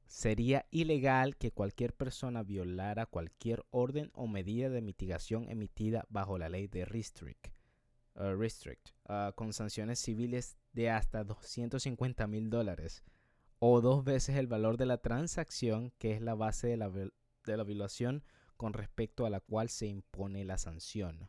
Sería 0.07 0.66
ilegal 0.70 1.37
que 1.38 1.50
cualquier 1.50 1.94
persona 1.94 2.42
violara 2.42 3.07
cualquier 3.07 3.64
orden 3.70 4.11
o 4.12 4.26
medida 4.26 4.68
de 4.68 4.83
mitigación 4.83 5.48
emitida 5.48 6.04
bajo 6.11 6.37
la 6.37 6.50
ley 6.50 6.66
de 6.66 6.85
Restrict 6.85 7.53
Uh, 8.16 8.37
restrict, 8.38 8.90
uh, 9.09 9.33
con 9.35 9.53
sanciones 9.53 9.98
civiles 9.98 10.57
de 10.72 10.88
hasta 10.88 11.24
250 11.24 12.29
mil 12.29 12.48
dólares 12.48 13.03
o 13.59 13.81
dos 13.81 14.05
veces 14.05 14.37
el 14.37 14.46
valor 14.46 14.77
de 14.77 14.87
la 14.87 14.98
transacción 14.98 15.90
que 15.98 16.12
es 16.12 16.22
la 16.22 16.37
base 16.37 16.68
de 16.68 16.77
la, 16.77 16.90
de 16.90 17.57
la 17.57 17.64
violación 17.64 18.22
con 18.57 18.72
respecto 18.72 19.27
a 19.27 19.31
la 19.31 19.40
cual 19.40 19.68
se 19.68 19.87
impone 19.87 20.44
la 20.44 20.59
sanción. 20.59 21.29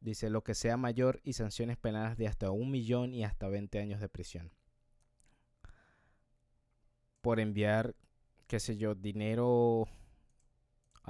Dice 0.00 0.30
lo 0.30 0.42
que 0.42 0.54
sea 0.54 0.76
mayor 0.76 1.20
y 1.22 1.34
sanciones 1.34 1.76
penales 1.76 2.16
de 2.16 2.26
hasta 2.26 2.50
un 2.50 2.70
millón 2.70 3.14
y 3.14 3.24
hasta 3.24 3.48
20 3.48 3.78
años 3.78 4.00
de 4.00 4.08
prisión. 4.08 4.52
Por 7.20 7.38
enviar, 7.38 7.94
qué 8.46 8.58
sé 8.58 8.76
yo, 8.76 8.96
dinero 8.96 9.86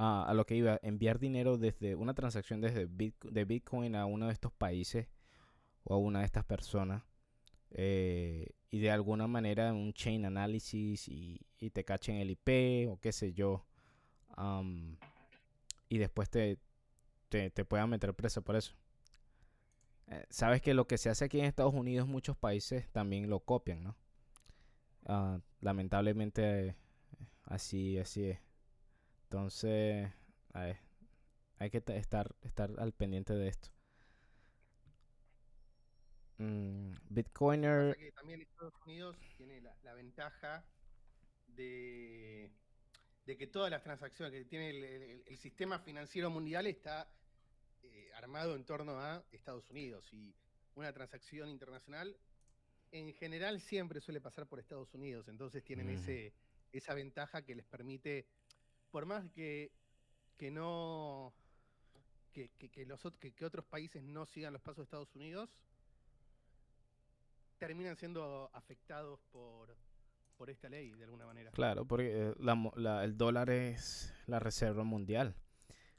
a, 0.01 0.33
lo 0.33 0.47
que 0.47 0.55
iba, 0.55 0.79
enviar 0.83 1.19
dinero 1.19 1.59
desde 1.59 1.97
una 1.97 2.15
transacción 2.15 2.61
desde 2.61 2.87
de 2.87 3.45
Bitcoin 3.45 3.97
a 3.97 4.07
uno 4.07 4.27
de 4.29 4.33
estos 4.33 4.53
países 4.53 5.09
o 5.83 5.95
a 5.95 5.99
una 5.99 6.21
de 6.21 6.27
estas 6.27 6.45
personas 6.45 7.03
eh, 7.73 8.51
y 8.71 8.79
de 8.79 8.91
alguna 8.93 9.27
manera 9.27 9.73
un 9.73 9.93
chain 9.93 10.25
analysis 10.25 11.09
y, 11.09 11.45
te 11.73 11.85
cachen 11.85 12.17
el 12.17 12.31
IP 12.31 12.89
o 12.89 12.99
qué 13.01 13.13
sé 13.13 13.33
yo 13.33 13.67
y 15.89 15.99
después 15.99 16.31
te, 16.31 16.59
te, 17.29 17.51
puedan 17.65 17.91
meter 17.91 18.15
preso 18.15 18.43
por 18.43 18.55
eso. 18.55 18.75
Eh, 20.07 20.25
sabes 20.31 20.63
que 20.63 20.75
lo 20.75 20.87
que 20.87 20.97
se 20.97 21.11
hace 21.11 21.25
aquí 21.25 21.41
en 21.41 21.47
Estados 21.47 21.75
Unidos 21.75 22.07
muchos 22.07 22.37
países 22.37 22.89
también 22.91 23.29
lo 23.29 23.41
copian, 23.41 23.83
¿no? 23.83 23.97
Ah, 25.07 25.41
lamentablemente 25.61 26.77
así, 27.45 27.99
así 27.99 28.25
es. 28.27 28.48
Entonces, 29.31 30.11
hay 30.55 31.71
que 31.71 31.83
estar, 31.89 32.35
estar 32.41 32.73
al 32.79 32.93
pendiente 32.93 33.35
de 33.35 33.49
esto. 33.49 33.69
Mm, 36.39 36.93
Bitcoiner. 37.11 37.95
también 38.15 38.41
Estados 38.41 38.73
Unidos 38.87 39.19
tiene 39.37 39.61
la, 39.61 39.93
ventaja 39.93 40.65
de, 41.49 42.51
de, 43.27 43.37
que 43.37 43.47
todas 43.49 43.71
las 43.71 43.83
transacciones 43.83 44.33
que 44.33 44.47
tiene 44.47 44.71
el, 45.27 45.37
sistema 45.37 45.79
financiero 45.79 46.31
mundial 46.31 46.67
está 46.67 47.13
eh, 47.83 48.11
armado 48.15 48.57
en 48.57 48.65
torno 48.65 48.99
a 48.99 49.23
Estados 49.31 49.69
Unidos 49.69 50.11
y 50.15 50.35
una 50.75 50.91
transacción 50.95 51.51
internacional 51.51 52.17
en 52.93 53.13
general 53.13 53.61
siempre 53.61 54.01
suele 54.01 54.23
pasar 54.23 54.47
por 54.47 54.59
Estados 54.59 54.95
Unidos, 54.95 55.29
entonces 55.29 55.63
tienen 55.63 55.91
ese, 55.91 56.33
esa 56.73 56.95
ventaja 56.95 57.45
que 57.45 57.55
les 57.55 57.67
permite 57.67 58.27
por 58.91 59.07
más 59.07 59.29
que, 59.31 59.71
que 60.37 60.51
no 60.51 61.35
que, 62.33 62.51
que, 62.51 63.45
otros 63.45 63.65
países 63.65 64.03
no 64.03 64.27
sigan 64.27 64.53
los 64.53 64.63
pasos 64.63 64.79
de 64.79 64.83
Estados 64.85 65.15
Unidos, 65.15 65.51
terminan 67.59 67.97
siendo 67.97 68.51
afectados 68.53 69.21
por, 69.33 69.77
por 70.37 70.51
esta 70.51 70.69
ley 70.69 70.93
de 70.93 71.05
alguna 71.05 71.27
manera. 71.27 71.51
Claro, 71.51 71.85
porque 71.85 72.29
eh, 72.29 72.35
el 73.03 73.17
dólar 73.17 73.51
es 73.51 74.15
la 74.27 74.39
reserva 74.39 74.85
mundial. 74.85 75.35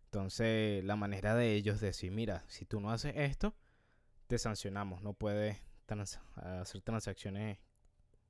Entonces, 0.06 0.84
la 0.86 0.95
manera 0.95 1.36
de 1.36 1.54
ellos 1.54 1.82
decir, 1.82 2.12
mira, 2.12 2.43
si 2.47 2.65
tú 2.65 2.80
no 2.80 2.91
haces 2.91 3.13
esto, 3.15 3.54
te 4.28 4.39
sancionamos. 4.39 5.04
No 5.04 5.13
puedes 5.13 5.62
hacer 6.36 6.82
transacciones, 6.82 7.60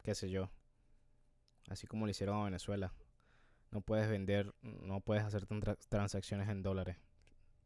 qué 0.01 0.15
sé 0.15 0.29
yo, 0.29 0.49
así 1.69 1.87
como 1.87 2.05
lo 2.05 2.11
hicieron 2.11 2.39
a 2.39 2.45
Venezuela 2.45 2.93
no 3.71 3.81
puedes 3.81 4.09
vender, 4.09 4.53
no 4.61 5.01
puedes 5.01 5.23
hacer 5.23 5.45
transacciones 5.89 6.49
en 6.49 6.63
dólares 6.63 6.97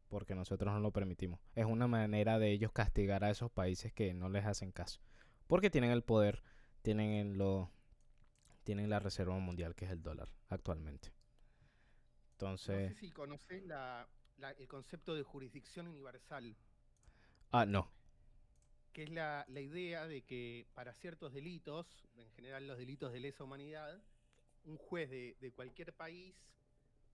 porque 0.08 0.34
nosotros 0.34 0.72
no 0.72 0.80
lo 0.80 0.92
permitimos. 0.92 1.40
Es 1.54 1.64
una 1.66 1.88
manera 1.88 2.38
de 2.38 2.52
ellos 2.52 2.70
castigar 2.72 3.24
a 3.24 3.30
esos 3.30 3.50
países 3.50 3.92
que 3.92 4.14
no 4.14 4.28
les 4.28 4.44
hacen 4.44 4.70
caso, 4.70 5.00
porque 5.46 5.70
tienen 5.70 5.90
el 5.90 6.02
poder, 6.02 6.42
tienen 6.82 7.36
lo 7.38 7.70
tienen 8.62 8.88
la 8.90 9.00
reserva 9.00 9.36
mundial 9.38 9.74
que 9.74 9.84
es 9.86 9.90
el 9.90 10.02
dólar 10.02 10.28
actualmente. 10.48 11.12
Entonces, 12.32 12.90
no 12.90 12.94
sé 12.94 13.00
si 13.00 13.10
conoces 13.10 13.62
la 13.64 14.08
la- 14.38 14.50
el 14.50 14.66
concepto 14.66 15.14
de 15.14 15.22
jurisdicción 15.22 15.86
universal, 15.86 16.56
Ah, 17.52 17.64
no. 17.64 17.88
que 18.92 19.04
es 19.04 19.10
la, 19.10 19.44
la 19.48 19.60
idea 19.60 20.06
de 20.08 20.22
que 20.22 20.66
para 20.74 20.92
ciertos 20.92 21.32
delitos, 21.32 21.86
en 22.16 22.28
general 22.32 22.66
los 22.66 22.76
delitos 22.78 23.12
de 23.12 23.20
lesa 23.20 23.44
humanidad, 23.44 24.02
un 24.64 24.76
juez 24.76 25.10
de, 25.10 25.52
cualquier 25.54 25.92
país 25.92 26.34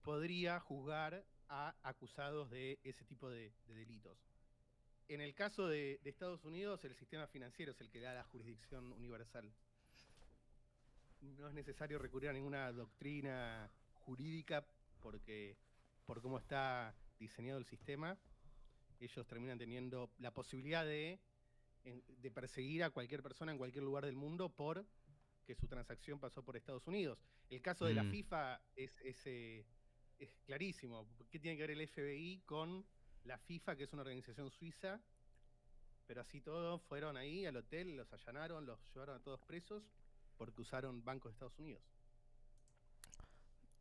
podría 0.01 0.59
juzgar 0.59 1.23
a 1.49 1.75
acusados 1.83 2.49
de 2.49 2.79
ese 2.83 3.03
tipo 3.05 3.29
de, 3.29 3.53
de 3.67 3.75
delitos. 3.75 4.17
En 5.11 5.19
el 5.19 5.35
caso 5.35 5.67
de, 5.67 5.99
Estados 6.05 6.45
Unidos, 6.45 6.85
el 6.85 6.95
sistema 6.95 7.27
financiero 7.27 7.73
es 7.73 7.81
el 7.81 7.89
que 7.89 7.99
da 7.99 8.13
la 8.13 8.23
jurisdicción 8.23 8.93
universal. 8.93 9.51
No 11.19 11.49
es 11.49 11.53
necesario 11.53 11.99
recurrir 11.99 12.29
a 12.29 12.33
ninguna 12.33 12.71
doctrina 12.71 13.69
jurídica 13.93 14.65
porque 15.01 15.57
por 16.05 16.21
cómo 16.21 16.37
está 16.37 16.95
diseñado 17.19 17.59
el 17.59 17.65
sistema, 17.65 18.17
ellos 19.01 19.27
terminan 19.27 19.57
teniendo 19.57 20.09
la 20.19 20.31
posibilidad 20.31 20.85
de, 20.85 21.19
de 21.83 22.31
perseguir 22.31 22.85
a 22.85 22.89
cualquier 22.89 23.21
persona 23.21 23.51
en 23.51 23.57
cualquier 23.57 23.83
lugar 23.83 24.05
del 24.05 24.15
mundo 24.15 24.47
por 24.47 24.85
que 25.45 25.55
su 25.55 25.67
transacción 25.67 26.19
pasó 26.19 26.43
por 26.43 26.55
Estados 26.55 26.87
Unidos. 26.87 27.19
El 27.49 27.61
caso 27.61 27.85
de 27.85 27.93
la 27.93 28.03
Mm. 28.03 28.11
FIFA 28.11 28.61
es, 28.75 28.99
es, 29.01 29.25
eh, 29.25 29.65
es 30.19 30.39
clarísimo. 30.45 31.07
¿Qué 31.29 31.39
tiene 31.39 31.57
que 31.57 31.63
ver 31.67 31.71
el 31.71 31.87
FBI 31.87 32.41
con 32.45 32.85
la 33.23 33.37
FIFA, 33.37 33.75
que 33.75 33.83
es 33.83 33.93
una 33.93 34.01
organización 34.03 34.49
suiza? 34.51 35.01
Pero 36.07 36.21
así 36.21 36.41
todo, 36.41 36.79
fueron 36.79 37.17
ahí 37.17 37.45
al 37.45 37.55
hotel, 37.57 37.95
los 37.95 38.11
allanaron, 38.13 38.65
los 38.65 38.79
llevaron 38.93 39.15
a 39.17 39.23
todos 39.23 39.41
presos 39.41 39.83
porque 40.37 40.61
usaron 40.61 41.03
bancos 41.03 41.31
de 41.31 41.33
Estados 41.33 41.57
Unidos. 41.59 41.83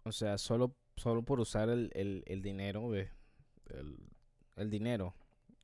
O 0.05 0.13
sea, 0.13 0.39
solo, 0.39 0.77
solo 0.97 1.23
por 1.23 1.41
usar 1.41 1.69
el, 1.69 1.91
el, 1.95 2.23
el 2.27 2.43
dinero 2.43 2.91
de 2.91 3.11
el, 3.67 3.99
el 4.57 4.71
dinero, 4.71 5.15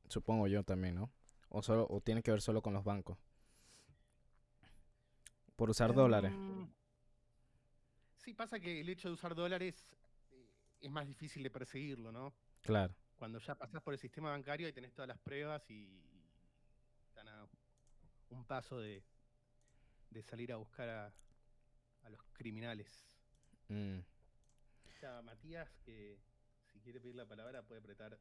supongo 0.08 0.46
yo 0.46 0.62
también, 0.62 0.94
¿no? 0.94 1.10
O 1.48 1.62
solo, 1.62 1.86
o 1.88 2.00
tiene 2.00 2.22
que 2.22 2.30
ver 2.30 2.40
solo 2.42 2.62
con 2.62 2.74
los 2.74 2.84
bancos. 2.84 3.18
Por 5.56 5.70
usar 5.70 5.94
dólares. 5.94 6.32
Em, 6.32 6.68
Sí, 8.18 8.34
pasa 8.34 8.58
que 8.58 8.80
el 8.80 8.88
hecho 8.88 9.06
de 9.08 9.14
usar 9.14 9.34
dólares 9.36 9.86
eh, 10.32 10.50
es 10.80 10.90
más 10.90 11.06
difícil 11.06 11.42
de 11.44 11.50
perseguirlo, 11.50 12.10
¿no? 12.10 12.34
Claro. 12.60 12.92
Cuando 13.14 13.38
ya 13.38 13.54
pasás 13.54 13.80
por 13.82 13.94
el 13.94 14.00
sistema 14.00 14.30
bancario 14.30 14.66
y 14.68 14.72
tenés 14.72 14.92
todas 14.92 15.06
las 15.08 15.18
pruebas 15.18 15.62
y 15.70 15.88
están 17.06 17.28
a 17.28 17.46
un 18.30 18.44
paso 18.44 18.80
de, 18.80 19.04
de 20.10 20.22
salir 20.24 20.52
a 20.52 20.56
buscar 20.56 20.88
a, 20.88 21.14
a 22.02 22.10
los 22.10 22.20
criminales. 22.32 23.06
Mm, 23.68 24.00
Ya, 25.00 25.22
Matías, 25.22 25.70
que 25.84 26.18
si 26.72 26.80
quiere 26.80 27.00
pedir 27.00 27.14
la 27.14 27.26
palabra 27.26 27.62
puede 27.62 27.80
apretar 27.80 28.18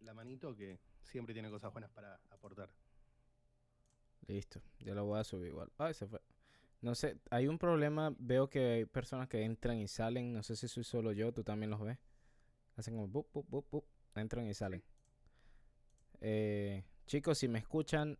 la 0.00 0.14
manito, 0.14 0.54
que 0.56 0.80
siempre 1.00 1.32
tiene 1.32 1.48
cosas 1.48 1.72
buenas 1.72 1.90
para 1.92 2.16
aportar. 2.30 2.68
Listo. 4.26 4.60
Ya 4.80 4.94
lo 4.94 5.04
voy 5.04 5.20
a 5.20 5.24
subir 5.24 5.48
igual. 5.48 5.70
Ay, 5.78 5.94
se 5.94 6.06
fue. 6.06 6.20
No 6.80 6.94
sé, 6.94 7.18
hay 7.30 7.48
un 7.48 7.58
problema. 7.58 8.14
Veo 8.18 8.48
que 8.48 8.72
hay 8.72 8.84
personas 8.84 9.28
que 9.28 9.42
entran 9.42 9.78
y 9.78 9.88
salen. 9.88 10.32
No 10.32 10.42
sé 10.42 10.56
si 10.56 10.68
soy 10.68 10.84
solo 10.84 11.12
yo, 11.12 11.32
tú 11.32 11.42
también 11.42 11.70
los 11.70 11.80
ves. 11.80 11.98
Hacen 12.76 12.94
como 12.94 13.08
bup, 13.08 13.28
bup, 13.32 13.48
bup, 13.48 13.66
bup, 13.70 13.84
Entran 14.14 14.46
y 14.46 14.54
salen. 14.54 14.82
Eh, 16.20 16.84
chicos, 17.06 17.38
si 17.38 17.48
me 17.48 17.58
escuchan, 17.58 18.18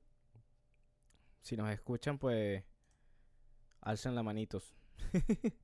si 1.43 1.57
nos 1.57 1.71
escuchan, 1.71 2.19
pues 2.19 2.65
alzan 3.81 4.15
la 4.15 4.23
manitos. 4.23 4.75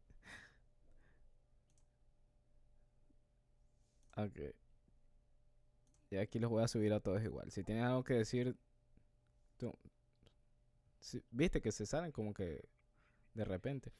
ok. 4.16 4.38
Y 6.10 6.16
aquí 6.16 6.38
los 6.38 6.50
voy 6.50 6.62
a 6.62 6.68
subir 6.68 6.92
a 6.92 7.00
todos 7.00 7.22
igual. 7.22 7.50
Si 7.50 7.62
tienen 7.62 7.84
algo 7.84 8.04
que 8.04 8.14
decir, 8.14 8.56
tú, 9.56 9.72
Sí, 11.00 11.22
Viste 11.30 11.60
que 11.60 11.72
se 11.72 11.86
salen 11.86 12.12
como 12.12 12.34
que 12.34 12.68
de 13.34 13.44
repente. 13.44 13.92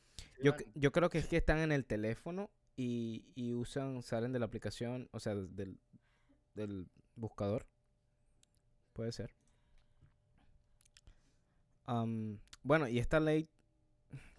Yo, 0.42 0.52
yo 0.74 0.92
creo 0.92 1.08
que 1.08 1.18
es 1.18 1.26
que 1.26 1.38
están 1.38 1.58
en 1.58 1.72
el 1.72 1.86
teléfono 1.86 2.50
y, 2.76 3.24
y 3.34 3.52
usan, 3.54 4.02
salen 4.02 4.32
de 4.32 4.38
la 4.38 4.46
aplicación, 4.46 5.08
o 5.12 5.20
sea, 5.20 5.34
del, 5.34 5.78
del 6.54 6.88
buscador. 7.14 7.66
Puede 8.92 9.12
ser. 9.12 9.34
Am, 11.86 12.38
bueno, 12.62 12.88
y 12.88 12.98
esta 12.98 13.20
ley 13.20 13.48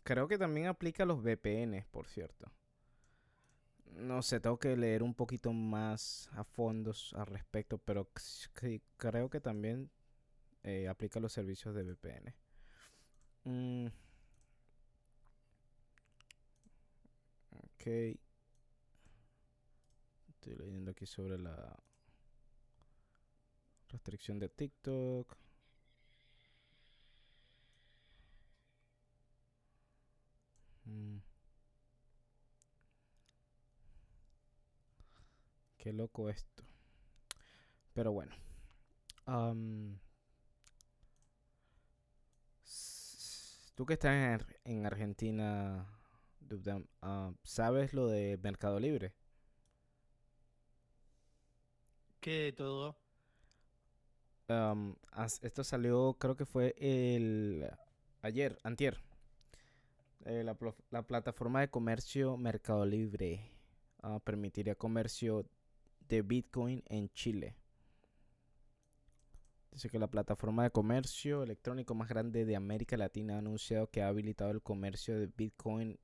creo 0.03 0.27
que 0.27 0.37
también 0.37 0.67
aplica 0.67 1.03
a 1.03 1.05
los 1.05 1.21
VPNs, 1.21 1.85
por 1.87 2.07
cierto. 2.07 2.51
No 3.85 4.21
sé, 4.21 4.39
tengo 4.39 4.57
que 4.57 4.77
leer 4.77 5.03
un 5.03 5.13
poquito 5.13 5.51
más 5.51 6.29
a 6.33 6.43
fondos 6.43 7.13
al 7.17 7.27
respecto, 7.27 7.77
pero 7.77 8.09
creo 8.97 9.29
que 9.29 9.41
también 9.41 9.91
eh, 10.63 10.87
aplica 10.87 11.19
a 11.19 11.21
los 11.21 11.33
servicios 11.33 11.75
de 11.75 11.83
VPN. 11.83 12.33
Mm. 13.45 13.87
Ok. 17.51 17.87
Estoy 20.29 20.55
leyendo 20.57 20.91
aquí 20.91 21.05
sobre 21.05 21.37
la 21.37 21.75
restricción 23.89 24.39
de 24.39 24.49
TikTok. 24.49 25.37
Mm. 30.85 31.17
Qué 35.77 35.93
loco 35.93 36.29
esto. 36.29 36.63
Pero 37.93 38.11
bueno. 38.11 38.35
Am, 39.25 39.97
Tú 43.81 43.87
que 43.87 43.93
estás 43.93 44.13
en, 44.13 44.21
Ar- 44.33 44.45
en 44.63 44.85
Argentina, 44.85 45.87
Dubdam, 46.39 46.85
ah, 47.01 47.33
¿sabes 47.41 47.93
lo 47.95 48.05
de 48.05 48.37
Mercado 48.43 48.79
Libre? 48.79 49.15
¿Qué 52.19 52.43
de 52.43 52.51
todo? 52.51 52.95
As- 55.11 55.39
esto 55.41 55.63
salió, 55.63 56.15
creo 56.19 56.37
que 56.37 56.45
fue 56.45 56.75
el 56.77 57.71
ayer, 58.21 58.59
antier. 58.61 58.99
Eh, 60.25 60.43
la, 60.43 61.01
plataforma 61.01 61.61
de 61.61 61.71
comercio 61.71 62.37
Mercado 62.37 62.85
Libre 62.85 63.49
ah, 64.03 64.19
permitiría 64.23 64.75
comercio 64.75 65.43
de 66.07 66.21
Bitcoin 66.21 66.83
en 66.85 67.09
Chile. 67.13 67.55
Dice 69.71 69.89
que 69.89 69.99
la 69.99 70.09
plataforma 70.11 70.63
de 70.63 70.71
comercio 70.71 71.43
electrónico 71.43 71.95
más 71.95 72.09
grande 72.09 72.43
de 72.45 72.55
América 72.57 72.97
Latina 72.97 73.35
ha 73.35 73.39
anunciado 73.39 73.87
que 73.89 74.01
ha 74.01 74.09
habilitado 74.09 74.51
el 74.51 74.61
comercio 74.61 75.17
de 75.17 75.27
Bitcoin 75.27 75.97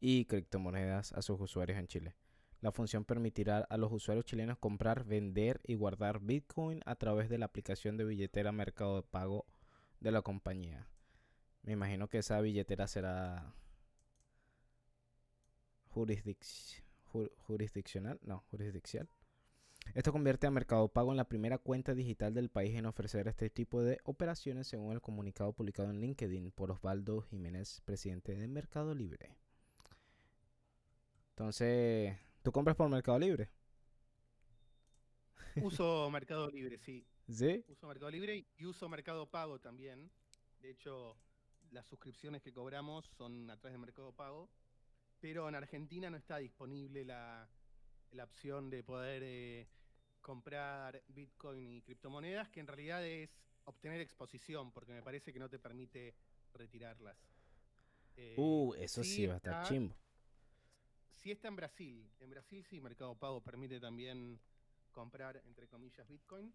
y 0.00 0.26
criptomonedas 0.26 1.12
a 1.12 1.22
sus 1.22 1.40
usuarios 1.40 1.78
en 1.78 1.86
Chile. 1.88 2.14
La 2.60 2.72
función 2.72 3.04
permitirá 3.04 3.58
a 3.58 3.76
los 3.78 3.90
usuarios 3.92 4.26
chilenos 4.26 4.58
comprar, 4.58 5.04
vender 5.04 5.60
y 5.64 5.74
guardar 5.74 6.20
Bitcoin 6.20 6.82
a 6.84 6.96
través 6.96 7.28
de 7.30 7.38
la 7.38 7.46
aplicación 7.46 7.96
de 7.96 8.04
billetera 8.04 8.52
Mercado 8.52 8.96
de 8.96 9.02
Pago 9.02 9.46
de 10.00 10.10
la 10.10 10.22
compañía. 10.22 10.86
Me 11.62 11.72
imagino 11.72 12.08
que 12.08 12.18
esa 12.18 12.40
billetera 12.40 12.86
será 12.86 13.54
jurisdic- 15.94 16.82
ju- 17.12 17.30
jurisdiccional, 17.46 18.20
no, 18.22 18.44
jurisdiccional. 18.50 19.08
Esto 19.94 20.12
convierte 20.12 20.46
a 20.46 20.50
Mercado 20.50 20.88
Pago 20.88 21.10
en 21.12 21.16
la 21.16 21.28
primera 21.28 21.58
cuenta 21.58 21.94
digital 21.94 22.34
del 22.34 22.50
país 22.50 22.74
en 22.76 22.86
ofrecer 22.86 23.28
este 23.28 23.48
tipo 23.48 23.82
de 23.82 24.00
operaciones, 24.04 24.66
según 24.66 24.92
el 24.92 25.00
comunicado 25.00 25.52
publicado 25.52 25.90
en 25.90 26.00
LinkedIn 26.00 26.50
por 26.52 26.70
Osvaldo 26.70 27.22
Jiménez, 27.22 27.80
presidente 27.84 28.34
de 28.36 28.46
Mercado 28.48 28.94
Libre. 28.94 29.36
Entonces, 31.30 32.16
¿tú 32.42 32.52
compras 32.52 32.76
por 32.76 32.88
Mercado 32.88 33.18
Libre? 33.18 33.50
Uso 35.62 36.10
Mercado 36.10 36.50
Libre, 36.50 36.78
sí. 36.78 37.06
¿Sí? 37.28 37.64
Uso 37.68 37.86
Mercado 37.86 38.10
Libre 38.10 38.46
y 38.56 38.66
uso 38.66 38.88
Mercado 38.88 39.30
Pago 39.30 39.58
también. 39.58 40.10
De 40.60 40.70
hecho, 40.70 41.16
las 41.70 41.86
suscripciones 41.86 42.42
que 42.42 42.52
cobramos 42.52 43.06
son 43.16 43.50
a 43.50 43.56
través 43.56 43.74
de 43.74 43.78
Mercado 43.78 44.12
Pago. 44.12 44.50
Pero 45.20 45.48
en 45.48 45.54
Argentina 45.54 46.10
no 46.10 46.16
está 46.18 46.36
disponible 46.38 47.04
la, 47.04 47.48
la 48.12 48.24
opción 48.24 48.70
de 48.70 48.82
poder 48.82 49.22
eh, 49.24 49.68
comprar 50.20 51.02
Bitcoin 51.08 51.72
y 51.72 51.82
criptomonedas, 51.82 52.48
que 52.48 52.60
en 52.60 52.66
realidad 52.66 53.04
es 53.04 53.30
obtener 53.64 54.00
exposición, 54.00 54.72
porque 54.72 54.92
me 54.92 55.02
parece 55.02 55.32
que 55.32 55.38
no 55.38 55.48
te 55.48 55.58
permite 55.58 56.14
retirarlas. 56.52 57.16
Eh, 58.16 58.34
Uh, 58.38 58.74
eso 58.74 59.02
sí, 59.02 59.14
sí 59.14 59.26
va 59.26 59.34
a 59.34 59.36
estar 59.36 59.68
chimbo. 59.68 59.94
Sí 61.14 61.30
está 61.30 61.48
en 61.48 61.56
Brasil. 61.56 62.10
En 62.20 62.30
Brasil 62.30 62.64
sí, 62.64 62.80
Mercado 62.80 63.14
Pago 63.16 63.40
permite 63.42 63.80
también 63.80 64.40
comprar, 64.92 65.42
entre 65.46 65.66
comillas, 65.66 66.08
Bitcoin. 66.08 66.52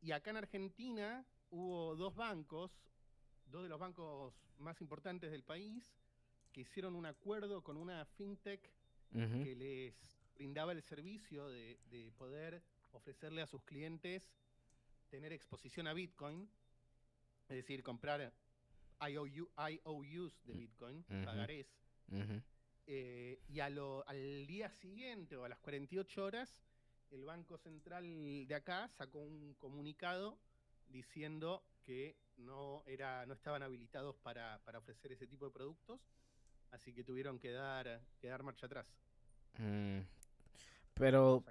Y 0.00 0.12
acá 0.12 0.30
en 0.30 0.36
Argentina 0.36 1.24
hubo 1.50 1.96
dos 1.96 2.14
bancos, 2.14 2.70
dos 3.46 3.62
de 3.62 3.68
los 3.68 3.78
bancos 3.78 4.34
más 4.58 4.80
importantes 4.80 5.30
del 5.30 5.42
país, 5.42 5.96
que 6.52 6.62
hicieron 6.62 6.94
un 6.94 7.06
acuerdo 7.06 7.62
con 7.62 7.76
una 7.76 8.04
fintech 8.04 8.70
que 9.12 9.54
les 9.54 10.21
brindaba 10.34 10.72
el 10.72 10.82
servicio 10.82 11.48
de, 11.48 11.78
de 11.90 12.10
poder 12.12 12.62
ofrecerle 12.92 13.42
a 13.42 13.46
sus 13.46 13.62
clientes 13.64 14.30
tener 15.10 15.32
exposición 15.32 15.86
a 15.86 15.92
Bitcoin, 15.94 16.48
es 17.48 17.56
decir, 17.56 17.82
comprar 17.82 18.32
IOU, 19.08 19.50
IOUs 19.68 20.44
de 20.44 20.54
Mm, 20.54 20.58
Bitcoin, 20.58 20.98
ujú. 21.08 21.24
pagarés, 21.24 21.66
Ujú. 22.10 22.42
eh, 22.86 23.40
y 23.48 23.60
a 23.60 23.68
lo- 23.68 24.06
al 24.08 24.46
día 24.46 24.70
siguiente 24.70 25.36
o 25.36 25.44
a 25.44 25.48
las 25.48 25.58
48 25.58 26.24
horas, 26.24 26.62
el 27.10 27.24
Banco 27.24 27.58
Central 27.58 28.46
de 28.46 28.54
acá 28.54 28.88
sacó 28.88 29.18
un 29.20 29.54
comunicado 29.54 30.38
diciendo 30.88 31.62
que 31.82 32.16
no, 32.36 32.82
era, 32.86 33.26
no 33.26 33.34
estaban 33.34 33.62
habilitados 33.62 34.16
para, 34.16 34.60
para 34.64 34.78
ofrecer 34.78 35.12
ese 35.12 35.26
tipo 35.26 35.44
de 35.46 35.50
productos, 35.52 36.00
así 36.70 36.94
que 36.94 37.04
tuvieron 37.04 37.38
que 37.38 37.50
dar, 37.50 38.00
que 38.20 38.28
dar 38.28 38.42
marcha 38.42 38.66
atrás. 38.66 38.86
Mm. 39.58 40.00
Pero, 40.94 41.44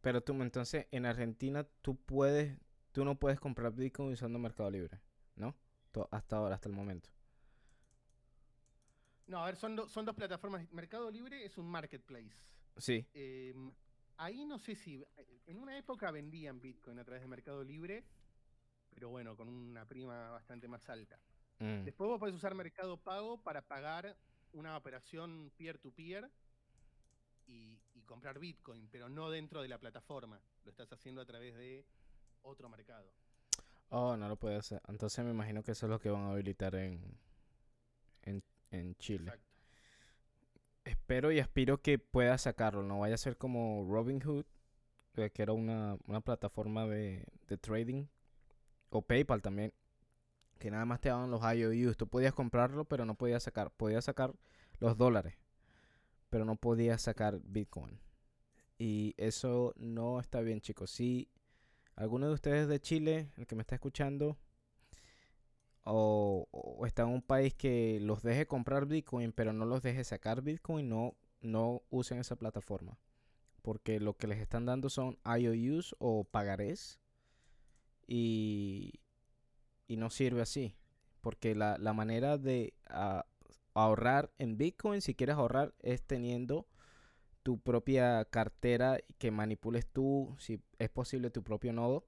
pero 0.00 0.20
tú, 0.22 0.40
entonces, 0.42 0.86
en 0.90 1.06
Argentina, 1.06 1.64
tú 1.82 1.96
puedes, 1.96 2.56
tú 2.92 3.04
no 3.04 3.18
puedes 3.18 3.40
comprar 3.40 3.72
Bitcoin 3.72 4.12
usando 4.12 4.38
Mercado 4.38 4.70
Libre, 4.70 5.00
¿no? 5.36 5.54
Hasta 6.10 6.36
ahora, 6.36 6.54
hasta 6.54 6.68
el 6.68 6.74
momento. 6.74 7.10
No, 9.26 9.42
a 9.42 9.46
ver, 9.46 9.56
son, 9.56 9.76
do- 9.76 9.88
son 9.88 10.06
dos 10.06 10.14
plataformas. 10.14 10.70
Mercado 10.72 11.10
Libre 11.10 11.44
es 11.44 11.58
un 11.58 11.66
marketplace. 11.68 12.46
Sí. 12.76 13.06
Eh, 13.12 13.54
ahí 14.16 14.44
no 14.46 14.58
sé 14.58 14.74
si. 14.74 15.04
En 15.46 15.58
una 15.58 15.76
época 15.76 16.10
vendían 16.10 16.60
Bitcoin 16.60 16.98
a 16.98 17.04
través 17.04 17.22
de 17.22 17.28
Mercado 17.28 17.62
Libre, 17.64 18.04
pero 18.90 19.08
bueno, 19.10 19.36
con 19.36 19.48
una 19.48 19.86
prima 19.86 20.30
bastante 20.30 20.68
más 20.68 20.88
alta. 20.88 21.20
Mm. 21.58 21.84
Después 21.84 22.08
vos 22.08 22.18
podés 22.20 22.34
usar 22.34 22.54
Mercado 22.54 22.96
Pago 22.96 23.42
para 23.42 23.62
pagar 23.62 24.16
una 24.52 24.76
operación 24.76 25.52
peer-to-peer 25.56 26.30
y 27.46 27.76
comprar 28.08 28.40
Bitcoin, 28.40 28.88
pero 28.90 29.08
no 29.08 29.30
dentro 29.30 29.62
de 29.62 29.68
la 29.68 29.78
plataforma. 29.78 30.40
Lo 30.64 30.70
estás 30.72 30.92
haciendo 30.92 31.20
a 31.20 31.26
través 31.26 31.54
de 31.56 31.86
otro 32.42 32.68
mercado. 32.68 33.12
Oh, 33.90 34.16
no 34.16 34.28
lo 34.28 34.36
puede 34.36 34.56
hacer. 34.56 34.82
Entonces 34.88 35.24
me 35.24 35.30
imagino 35.30 35.62
que 35.62 35.72
eso 35.72 35.86
es 35.86 35.90
lo 35.90 36.00
que 36.00 36.10
van 36.10 36.24
a 36.24 36.32
habilitar 36.32 36.74
en, 36.74 37.00
en, 38.22 38.42
en 38.70 38.96
Chile. 38.96 39.24
Exacto. 39.24 39.46
Espero 40.84 41.30
y 41.30 41.38
aspiro 41.38 41.80
que 41.80 41.98
pueda 41.98 42.36
sacarlo. 42.38 42.82
No 42.82 42.98
vaya 42.98 43.14
a 43.14 43.18
ser 43.18 43.36
como 43.36 43.86
Robinhood, 43.88 44.46
que 45.14 45.42
era 45.42 45.52
una, 45.52 45.96
una 46.06 46.20
plataforma 46.20 46.86
de, 46.86 47.26
de 47.46 47.58
trading. 47.58 48.06
O 48.90 49.02
PayPal 49.02 49.42
también. 49.42 49.72
Que 50.58 50.70
nada 50.70 50.84
más 50.86 51.00
te 51.00 51.10
daban 51.10 51.30
los 51.30 51.42
IOUs. 51.42 51.96
Tú 51.96 52.08
podías 52.08 52.34
comprarlo, 52.34 52.84
pero 52.86 53.04
no 53.04 53.14
podías 53.14 53.42
sacar. 53.42 53.70
Podías 53.70 54.04
sacar 54.04 54.34
los 54.80 54.96
dólares. 54.96 55.36
Pero 56.30 56.44
no 56.44 56.56
podías 56.56 57.02
sacar 57.02 57.40
Bitcoin. 57.42 57.98
Y 58.78 59.14
eso 59.16 59.74
no 59.76 60.20
está 60.20 60.40
bien, 60.40 60.60
chicos. 60.60 60.90
Si 60.90 61.28
alguno 61.96 62.28
de 62.28 62.34
ustedes 62.34 62.68
de 62.68 62.80
Chile, 62.80 63.30
el 63.36 63.46
que 63.46 63.56
me 63.56 63.62
está 63.62 63.74
escuchando, 63.74 64.38
o, 65.82 66.46
o 66.50 66.86
está 66.86 67.02
en 67.02 67.08
un 67.08 67.22
país 67.22 67.54
que 67.54 67.98
los 68.00 68.22
deje 68.22 68.46
comprar 68.46 68.86
Bitcoin, 68.86 69.32
pero 69.32 69.52
no 69.52 69.64
los 69.64 69.82
deje 69.82 70.04
sacar 70.04 70.42
Bitcoin, 70.42 70.88
no, 70.88 71.16
no 71.40 71.82
usen 71.90 72.18
esa 72.18 72.36
plataforma. 72.36 72.98
Porque 73.62 74.00
lo 74.00 74.16
que 74.16 74.26
les 74.26 74.38
están 74.38 74.66
dando 74.66 74.90
son 74.90 75.18
IOUs 75.24 75.96
o 75.98 76.24
pagarés. 76.24 77.00
Y, 78.06 79.00
y 79.86 79.96
no 79.96 80.10
sirve 80.10 80.42
así. 80.42 80.74
Porque 81.20 81.54
la, 81.54 81.76
la 81.78 81.92
manera 81.92 82.38
de 82.38 82.74
ah, 82.88 83.26
ahorrar 83.84 84.32
en 84.38 84.58
Bitcoin, 84.58 85.00
si 85.02 85.14
quieres 85.14 85.36
ahorrar, 85.36 85.74
es 85.80 86.02
teniendo 86.02 86.66
tu 87.42 87.60
propia 87.60 88.24
cartera 88.26 88.98
que 89.18 89.30
manipules 89.30 89.86
tú, 89.86 90.36
si 90.38 90.62
es 90.78 90.90
posible, 90.90 91.30
tu 91.30 91.42
propio 91.44 91.72
nodo. 91.72 92.06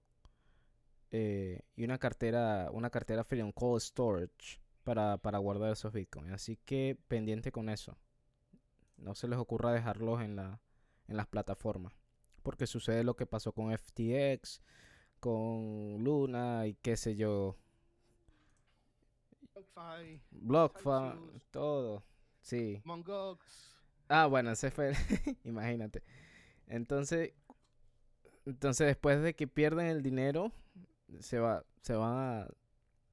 eh, 1.10 1.60
y 1.76 1.84
una 1.84 1.98
cartera, 1.98 2.70
una 2.72 2.90
cartera 2.90 3.24
fría, 3.24 3.44
un 3.44 3.52
cold 3.52 3.80
storage 3.80 4.60
para, 4.84 5.18
para 5.18 5.38
guardar 5.38 5.72
esos 5.72 5.92
bitcoins. 5.92 6.32
Así 6.32 6.56
que 6.64 6.96
pendiente 7.08 7.52
con 7.52 7.68
eso. 7.68 7.96
No 8.96 9.14
se 9.14 9.28
les 9.28 9.38
ocurra 9.38 9.72
dejarlos 9.72 10.22
en 10.22 10.36
la, 10.36 10.60
en 11.08 11.16
las 11.16 11.26
plataformas. 11.26 11.94
Porque 12.42 12.66
sucede 12.66 13.04
lo 13.04 13.16
que 13.16 13.26
pasó 13.26 13.52
con 13.52 13.72
FTX, 13.72 14.62
con 15.20 15.98
Luna 16.04 16.66
y 16.66 16.74
qué 16.74 16.96
sé 16.96 17.16
yo. 17.16 17.56
BlockFi, 20.30 21.18
todo. 21.50 22.02
Sí. 22.40 22.80
Mongox. 22.84 23.76
Ah, 24.08 24.26
bueno, 24.26 24.50
ese 24.50 24.70
fue, 24.70 24.90
el- 24.90 24.96
imagínate. 25.44 26.02
Entonces, 26.66 27.32
entonces 28.46 28.86
después 28.86 29.22
de 29.22 29.34
que 29.34 29.46
pierden 29.46 29.86
el 29.86 30.02
dinero, 30.02 30.52
se 31.20 31.38
va, 31.38 31.64
se 31.82 31.94
van 31.94 32.12
a, 32.42 32.48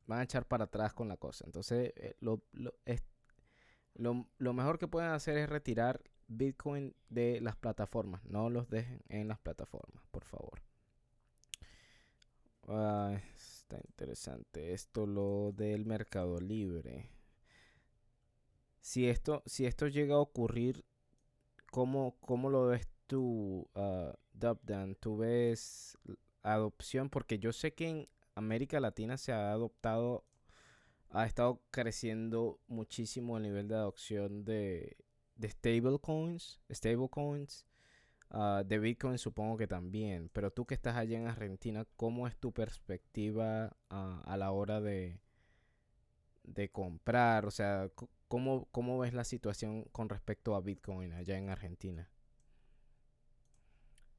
van 0.07 0.19
a 0.19 0.23
echar 0.23 0.45
para 0.47 0.65
atrás 0.65 0.93
con 0.93 1.07
la 1.07 1.17
cosa. 1.17 1.45
Entonces, 1.45 1.93
eh, 1.97 2.15
lo, 2.19 2.41
lo, 2.53 2.73
es- 2.85 3.03
lo, 3.95 4.27
lo 4.37 4.53
mejor 4.53 4.77
que 4.79 4.87
pueden 4.87 5.11
hacer 5.11 5.37
es 5.37 5.49
retirar 5.49 6.01
Bitcoin 6.27 6.95
de 7.09 7.39
las 7.41 7.55
plataformas. 7.55 8.23
No 8.25 8.49
los 8.49 8.69
dejen 8.69 9.01
en 9.09 9.27
las 9.27 9.39
plataformas, 9.39 10.03
por 10.11 10.23
favor. 10.25 10.61
Está 13.67 13.85
interesante 13.85 14.73
esto, 14.73 15.05
lo 15.05 15.51
del 15.51 15.85
Mercado 15.85 16.39
Libre. 16.39 17.09
Si 18.79 19.09
esto, 19.09 19.43
si 19.45 19.65
esto 19.65 19.87
llega 19.87 20.15
a 20.15 20.19
ocurrir, 20.19 20.85
¿cómo, 21.69 22.15
cómo 22.21 22.49
lo 22.49 22.67
ves 22.67 22.87
tú, 23.07 23.67
uh, 23.75 24.13
Dubdan? 24.31 24.95
¿Tú 24.95 25.17
ves 25.17 25.97
adopción? 26.43 27.09
Porque 27.09 27.39
yo 27.39 27.51
sé 27.51 27.73
que 27.73 27.89
en 27.89 28.09
América 28.35 28.79
Latina 28.79 29.17
se 29.17 29.33
ha 29.33 29.51
adoptado, 29.51 30.23
ha 31.09 31.25
estado 31.25 31.61
creciendo 31.69 32.61
muchísimo 32.67 33.35
el 33.35 33.43
nivel 33.43 33.67
de 33.67 33.75
adopción 33.75 34.45
de, 34.45 34.95
de 35.35 35.49
stablecoins, 35.49 36.61
stablecoins, 36.71 37.65
ah, 38.31 38.63
de 38.65 38.79
Bitcoin 38.79 39.17
supongo 39.17 39.57
que 39.57 39.67
también. 39.67 40.29
Pero 40.33 40.51
tú 40.51 40.65
que 40.65 40.73
estás 40.75 40.95
allá 40.95 41.17
en 41.17 41.27
Argentina, 41.27 41.85
¿cómo 41.95 42.27
es 42.27 42.37
tu 42.37 42.51
perspectiva 42.53 43.75
ah, 43.89 44.21
a 44.25 44.37
la 44.37 44.51
hora 44.51 44.81
de, 44.81 45.19
de 46.43 46.69
comprar? 46.69 47.45
O 47.45 47.51
sea, 47.51 47.89
¿cómo, 48.27 48.67
¿cómo 48.71 48.99
ves 48.99 49.13
la 49.13 49.23
situación 49.23 49.83
con 49.91 50.09
respecto 50.09 50.55
a 50.55 50.61
Bitcoin 50.61 51.13
allá 51.13 51.37
en 51.37 51.49
Argentina? 51.49 52.09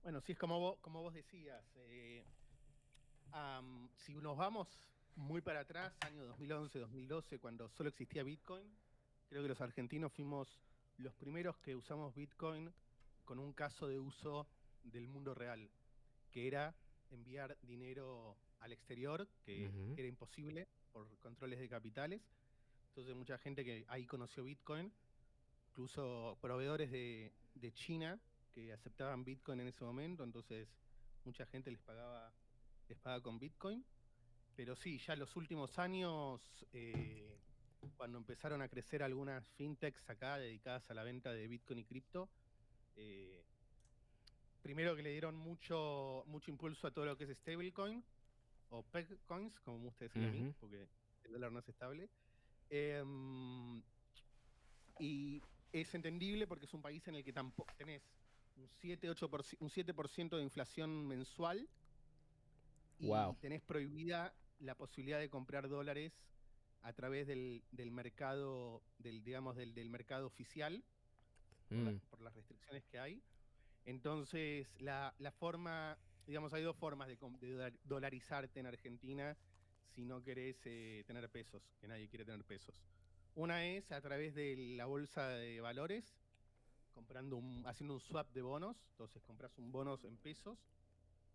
Bueno, 0.03 0.21
sí 0.21 0.33
es 0.33 0.39
como 0.39 0.59
vos, 0.59 0.79
como 0.81 1.03
vos 1.03 1.15
decías. 1.15 1.65
eh, 1.77 2.25
si 3.97 4.15
nos 4.15 4.37
vamos 4.37 4.69
muy 5.17 5.41
para 5.41 5.61
atrás, 5.61 5.93
año 6.01 6.25
2011, 6.25 6.79
2012, 6.79 7.39
cuando 7.39 7.69
solo 7.71 7.91
existía 7.91 8.23
Bitcoin, 8.23 8.65
creo 9.29 9.43
que 9.43 9.49
los 9.49 9.61
argentinos 9.61 10.13
fuimos 10.13 10.61
los 10.97 11.15
primeros 11.15 11.59
que 11.59 11.75
usamos 11.77 12.15
Bitcoin 12.15 12.73
con 13.29 13.39
un 13.39 13.53
caso 13.53 13.87
de 13.87 13.99
uso 13.99 14.49
del 14.83 15.07
mundo 15.07 15.35
real, 15.35 15.71
que 16.31 16.47
era 16.47 16.75
enviar 17.11 17.59
dinero 17.61 18.39
al 18.61 18.73
exterior, 18.73 19.29
que 19.45 19.69
Ujú. 19.69 19.93
era 19.99 20.09
imposible 20.09 20.67
por 20.93 21.15
controles 21.19 21.59
de 21.59 21.69
capitales. 21.69 22.23
Entonces 22.89 23.15
mucha 23.15 23.37
gente 23.37 23.67
que 23.67 23.85
ahí 23.89 24.07
conoció 24.07 24.45
Bitcoin, 24.45 24.91
incluso 25.69 26.39
proveedores 26.41 26.91
de, 26.91 27.35
de 27.55 27.73
China 27.75 28.19
que 28.51 28.73
aceptaban 28.73 29.25
Bitcoin 29.25 29.61
en 29.61 29.69
ese 29.69 29.85
momento, 29.85 30.25
entonces 30.25 30.67
mucha 31.25 31.45
gente 31.45 31.71
les 31.71 31.83
pagaba, 31.83 32.33
les 32.89 32.97
paga 32.97 33.21
con 33.21 33.39
Bitcoin. 33.39 33.85
Pero 34.57 34.75
sí, 34.75 34.99
ya 35.01 35.13
en 35.13 35.19
los 35.19 35.37
últimos 35.37 35.79
años, 35.79 36.67
eh, 36.73 37.39
cuando 37.99 38.17
empezaron 38.17 38.63
a 38.63 38.71
crecer 38.71 39.03
algunas 39.03 39.47
fintechs 39.51 40.09
acá 40.09 40.39
dedicadas 40.39 40.91
a 40.91 40.95
la 40.95 41.03
venta 41.03 41.31
de 41.31 41.47
Bitcoin 41.47 41.81
y 41.81 41.85
cripto, 41.85 42.31
eh, 42.99 43.45
primero 44.61 44.95
que 44.97 45.03
le 45.03 45.11
dieron 45.13 45.37
mucho, 45.37 46.25
mucho 46.27 46.51
impulso 46.51 46.87
a 46.87 46.91
todo 46.91 47.07
lo 47.07 47.17
que 47.17 47.25
es 47.25 47.39
stablecoin 47.39 48.05
o 48.71 48.83
peg 48.83 49.07
coins, 49.27 49.59
como 49.61 49.79
me 49.79 49.85
gusta 49.85 50.05
decir 50.05 50.25
a 50.25 50.31
mí, 50.31 50.53
porque 50.61 50.87
el 51.25 51.33
dólar 51.33 51.53
no 51.53 51.61
es 51.61 51.69
estable. 51.69 52.11
Em, 52.69 53.83
y 54.99 55.41
es 55.73 55.95
entendible 55.95 56.47
porque 56.47 56.67
es 56.67 56.75
un 56.75 56.83
país 56.83 57.07
en 57.09 57.15
el 57.15 57.25
que 57.25 57.33
tampoco 57.33 57.73
tenés 57.79 58.03
un 58.57 58.69
7, 58.69 59.09
8%, 59.11 59.57
un 59.61 59.71
7% 59.71 60.37
de 60.37 60.43
inflación 60.43 61.07
mensual 61.07 61.69
y 62.99 63.07
Guau. 63.07 63.37
tenés 63.41 63.63
prohibida 63.63 64.35
la 64.59 64.75
posibilidad 64.75 65.21
de 65.21 65.31
comprar 65.31 65.69
dólares 65.69 66.13
a 66.83 66.93
través 66.93 67.27
del, 67.27 67.63
del 67.71 67.91
mercado, 67.91 68.83
del, 68.99 69.23
digamos, 69.23 69.57
del, 69.57 69.75
del 69.75 69.89
mercado 69.89 70.27
oficial, 70.27 70.85
por, 71.69 71.85
la- 71.85 71.93
Mm, 71.93 72.01
por 72.11 72.21
las 72.23 72.35
restricciones 72.35 72.85
que 72.87 72.99
hay. 72.99 73.23
Entonces, 73.85 74.69
la, 74.81 75.15
la 75.19 75.33
forma, 75.33 75.99
digamos, 76.27 76.53
hay 76.53 76.63
dos 76.63 76.77
formas 76.77 77.09
de, 77.09 77.17
dolarizarte 77.85 78.61
en 78.61 78.67
Argentina 78.67 79.37
si 79.95 80.05
no 80.05 80.23
querés 80.23 80.61
eh, 80.67 81.05
tener 81.07 81.29
pesos, 81.31 81.63
que 81.81 81.89
nadie 81.89 82.09
quiere 82.09 82.25
tener 82.25 82.45
pesos. 82.45 82.75
Una 83.35 83.65
es 83.67 83.93
a 83.93 84.01
través 84.01 84.35
de 84.35 84.57
la 84.77 84.87
bolsa 84.87 85.29
de 85.29 85.61
valores, 85.61 86.19
comprando 86.95 87.37
un, 87.37 87.65
haciendo 87.67 87.95
un 87.95 88.01
swap 88.01 88.33
de 88.33 88.43
bonos. 88.43 88.77
Entonces 88.91 89.23
compras 89.23 89.57
un 89.59 89.73
bonos 89.73 90.05
en 90.05 90.19
pesos 90.19 90.59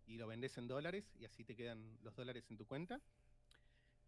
y 0.06 0.16
lo 0.18 0.26
vendes 0.26 0.56
en 0.58 0.68
dólares 0.68 1.14
y 1.18 1.24
así 1.24 1.44
te 1.44 1.56
quedan 1.56 1.98
los 2.02 2.14
dólares 2.14 2.50
en 2.50 2.56
tu 2.56 2.66
cuenta. 2.66 3.00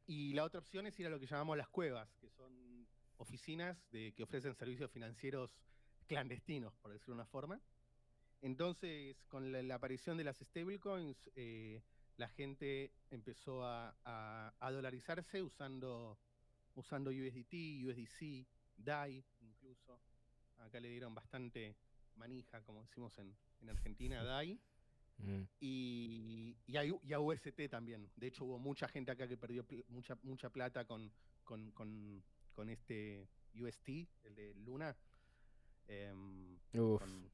Y 0.07 0.35
la 0.35 0.45
otra 0.45 0.61
opción 0.61 0.87
es 0.87 0.99
ir 1.01 1.07
a 1.07 1.11
lo 1.11 1.19
que 1.19 1.27
llamamos 1.27 1.57
las 1.57 1.69
cuevas, 1.69 2.15
que 2.21 2.31
son 2.31 2.87
oficinas 3.19 3.91
de, 3.91 4.13
que 4.13 4.23
ofrecen 4.23 4.55
servicios 4.55 4.91
financieros 4.91 5.51
clandestinos, 6.07 6.75
por 6.77 6.93
decirlo 6.93 7.15
de 7.15 7.21
una 7.21 7.27
forma. 7.27 7.61
Entonces, 8.43 9.17
con 9.29 9.51
la, 9.51 9.75
aparición 9.75 10.17
de 10.17 10.25
las 10.25 10.39
stablecoins, 10.39 11.31
eh, 11.35 11.83
la 12.17 12.29
gente 12.29 12.93
empezó 13.11 13.65
a, 13.65 14.55
dolarizarse 14.61 15.43
usando, 15.43 16.19
usando 16.75 17.11
USDT, 17.11 17.85
USDC, 17.85 18.47
DAI 18.77 19.25
incluso. 19.41 20.01
Acá 20.59 20.81
le 20.81 20.89
dieron 20.89 21.15
bastante 21.15 21.77
manija, 22.17 22.63
como 22.63 22.83
decimos 22.83 23.19
en, 23.19 23.37
en 23.61 23.71
Argentina, 23.71 24.23
DAI. 24.23 24.59
Mm. 25.19 25.43
Y, 25.61 26.57
y, 26.67 26.77
a, 26.77 27.21
UST 27.21 27.69
también. 27.71 28.11
De 28.17 28.27
hecho, 28.27 28.45
hubo 28.45 28.59
mucha 28.59 28.89
gente 28.89 29.11
acá 29.11 29.27
que 29.27 29.37
perdió 29.37 29.67
mucha, 29.89 30.17
mucha 30.23 30.51
plata 30.51 30.85
con, 30.85 31.11
con, 31.45 31.71
con, 31.73 32.69
este 32.69 33.29
UST, 33.55 33.89
el 34.25 34.35
de 34.35 34.55
Luna. 34.55 34.97
Em, 35.89 36.59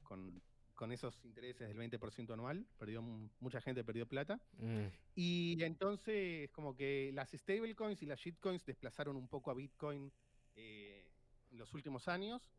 con, 0.03 0.41
con, 0.75 0.91
esos 0.91 1.23
intereses 1.23 1.67
del 1.67 1.77
20% 1.77 2.33
anual. 2.33 2.65
Perdió, 2.77 3.01
mucha 3.01 3.61
gente 3.61 3.83
perdió 3.83 4.07
plata. 4.07 4.41
Mm. 4.57 4.87
Y 5.15 5.63
entonces, 5.63 6.49
como 6.51 6.75
que 6.75 7.11
las 7.13 7.31
stablecoins 7.31 8.01
y 8.01 8.05
las 8.05 8.19
shitcoins 8.19 8.65
desplazaron 8.65 9.15
un 9.15 9.27
poco 9.27 9.51
a 9.51 9.53
Bitcoin 9.53 10.11
eh, 10.55 11.09
en 11.51 11.57
los 11.57 11.73
últimos 11.73 12.07
años. 12.07 12.51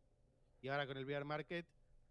Y 0.61 0.69
ahora 0.69 0.87
con 0.87 0.97
el 0.97 1.05
bear 1.05 1.25
market 1.25 1.67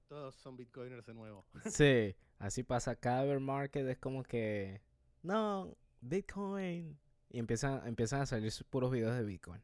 todos 0.06 0.34
son 0.36 0.56
bitcoiners 0.56 1.06
de 1.06 1.14
nuevo. 1.14 1.44
Sí, 1.70 2.14
así 2.38 2.62
pasa. 2.62 2.94
Cada 2.94 3.24
bear 3.24 3.40
market 3.40 3.86
es 3.86 3.98
como 3.98 4.22
que, 4.22 4.80
no, 5.22 5.76
Bitcoin. 6.00 6.98
Y 7.30 7.38
empiezan, 7.38 7.84
empiezan 7.86 8.20
a 8.20 8.26
salir 8.26 8.52
puros 8.70 8.92
videos 8.92 9.16
de 9.16 9.24
Bitcoin. 9.24 9.60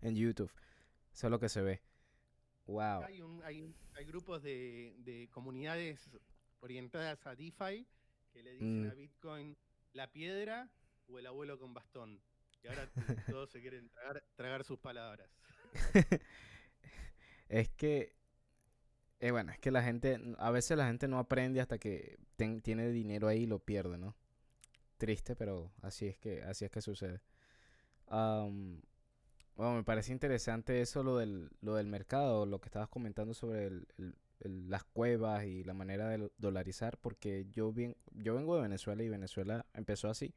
en 0.00 0.14
YouTube. 0.14 0.50
Eso 1.12 1.26
es 1.26 1.30
lo 1.30 1.38
que 1.38 1.48
se 1.48 1.60
ve. 1.60 1.82
Wow. 2.68 3.02
Hay, 3.44 3.74
hay, 3.94 4.04
grupos 4.04 4.42
de, 4.42 5.28
comunidades 5.32 6.08
orientadas 6.60 7.26
a 7.26 7.34
DeFi 7.34 7.86
que 8.30 8.42
le 8.42 8.52
dicen 8.52 8.86
mm. 8.86 8.90
a 8.90 8.94
Bitcoin 8.94 9.56
la 9.94 10.12
piedra 10.12 10.70
o 11.06 11.18
el 11.18 11.26
abuelo 11.26 11.58
con 11.58 11.72
bastón. 11.74 12.20
Y 12.62 12.68
ahora 12.68 12.88
todos 13.26 13.50
se 13.50 13.60
quieren 13.60 13.88
tragar, 13.88 14.22
tragar 14.36 14.64
sus 14.64 14.78
palabras. 14.78 15.30
es 17.48 17.70
que 17.70 18.18
eh, 19.20 19.32
bueno, 19.32 19.50
es 19.50 19.58
que 19.58 19.70
la 19.70 19.82
gente, 19.82 20.20
a 20.38 20.50
veces 20.50 20.76
la 20.76 20.86
gente 20.86 21.08
no 21.08 21.18
aprende 21.18 21.60
hasta 21.60 21.78
que 21.78 22.18
tiene 22.62 22.90
dinero 22.90 23.26
ahí 23.26 23.42
y 23.42 23.46
lo 23.46 23.58
pierde, 23.58 23.98
¿no? 23.98 24.14
Triste, 24.96 25.34
pero 25.34 25.72
así 25.82 26.06
es 26.06 26.18
que, 26.18 26.42
así 26.42 26.64
es 26.64 26.70
que 26.70 26.80
sucede. 26.80 27.20
Bueno, 29.58 29.74
me 29.74 29.82
parece 29.82 30.12
interesante 30.12 30.80
eso, 30.80 31.02
lo 31.02 31.18
del, 31.18 31.50
lo 31.60 31.74
del 31.74 31.88
mercado, 31.88 32.46
lo 32.46 32.60
que 32.60 32.68
estabas 32.68 32.88
comentando 32.88 33.34
sobre 33.34 33.72
las 34.38 34.84
cuevas 34.84 35.44
y 35.46 35.64
la 35.64 35.74
manera 35.74 36.08
de 36.08 36.30
dolarizar, 36.38 36.96
porque 36.98 37.46
yo, 37.50 37.72
bien, 37.72 37.96
yo 38.12 38.36
vengo 38.36 38.54
de 38.54 38.62
Venezuela 38.62 39.02
y 39.02 39.08
Venezuela 39.08 39.66
empezó 39.74 40.08
así. 40.08 40.32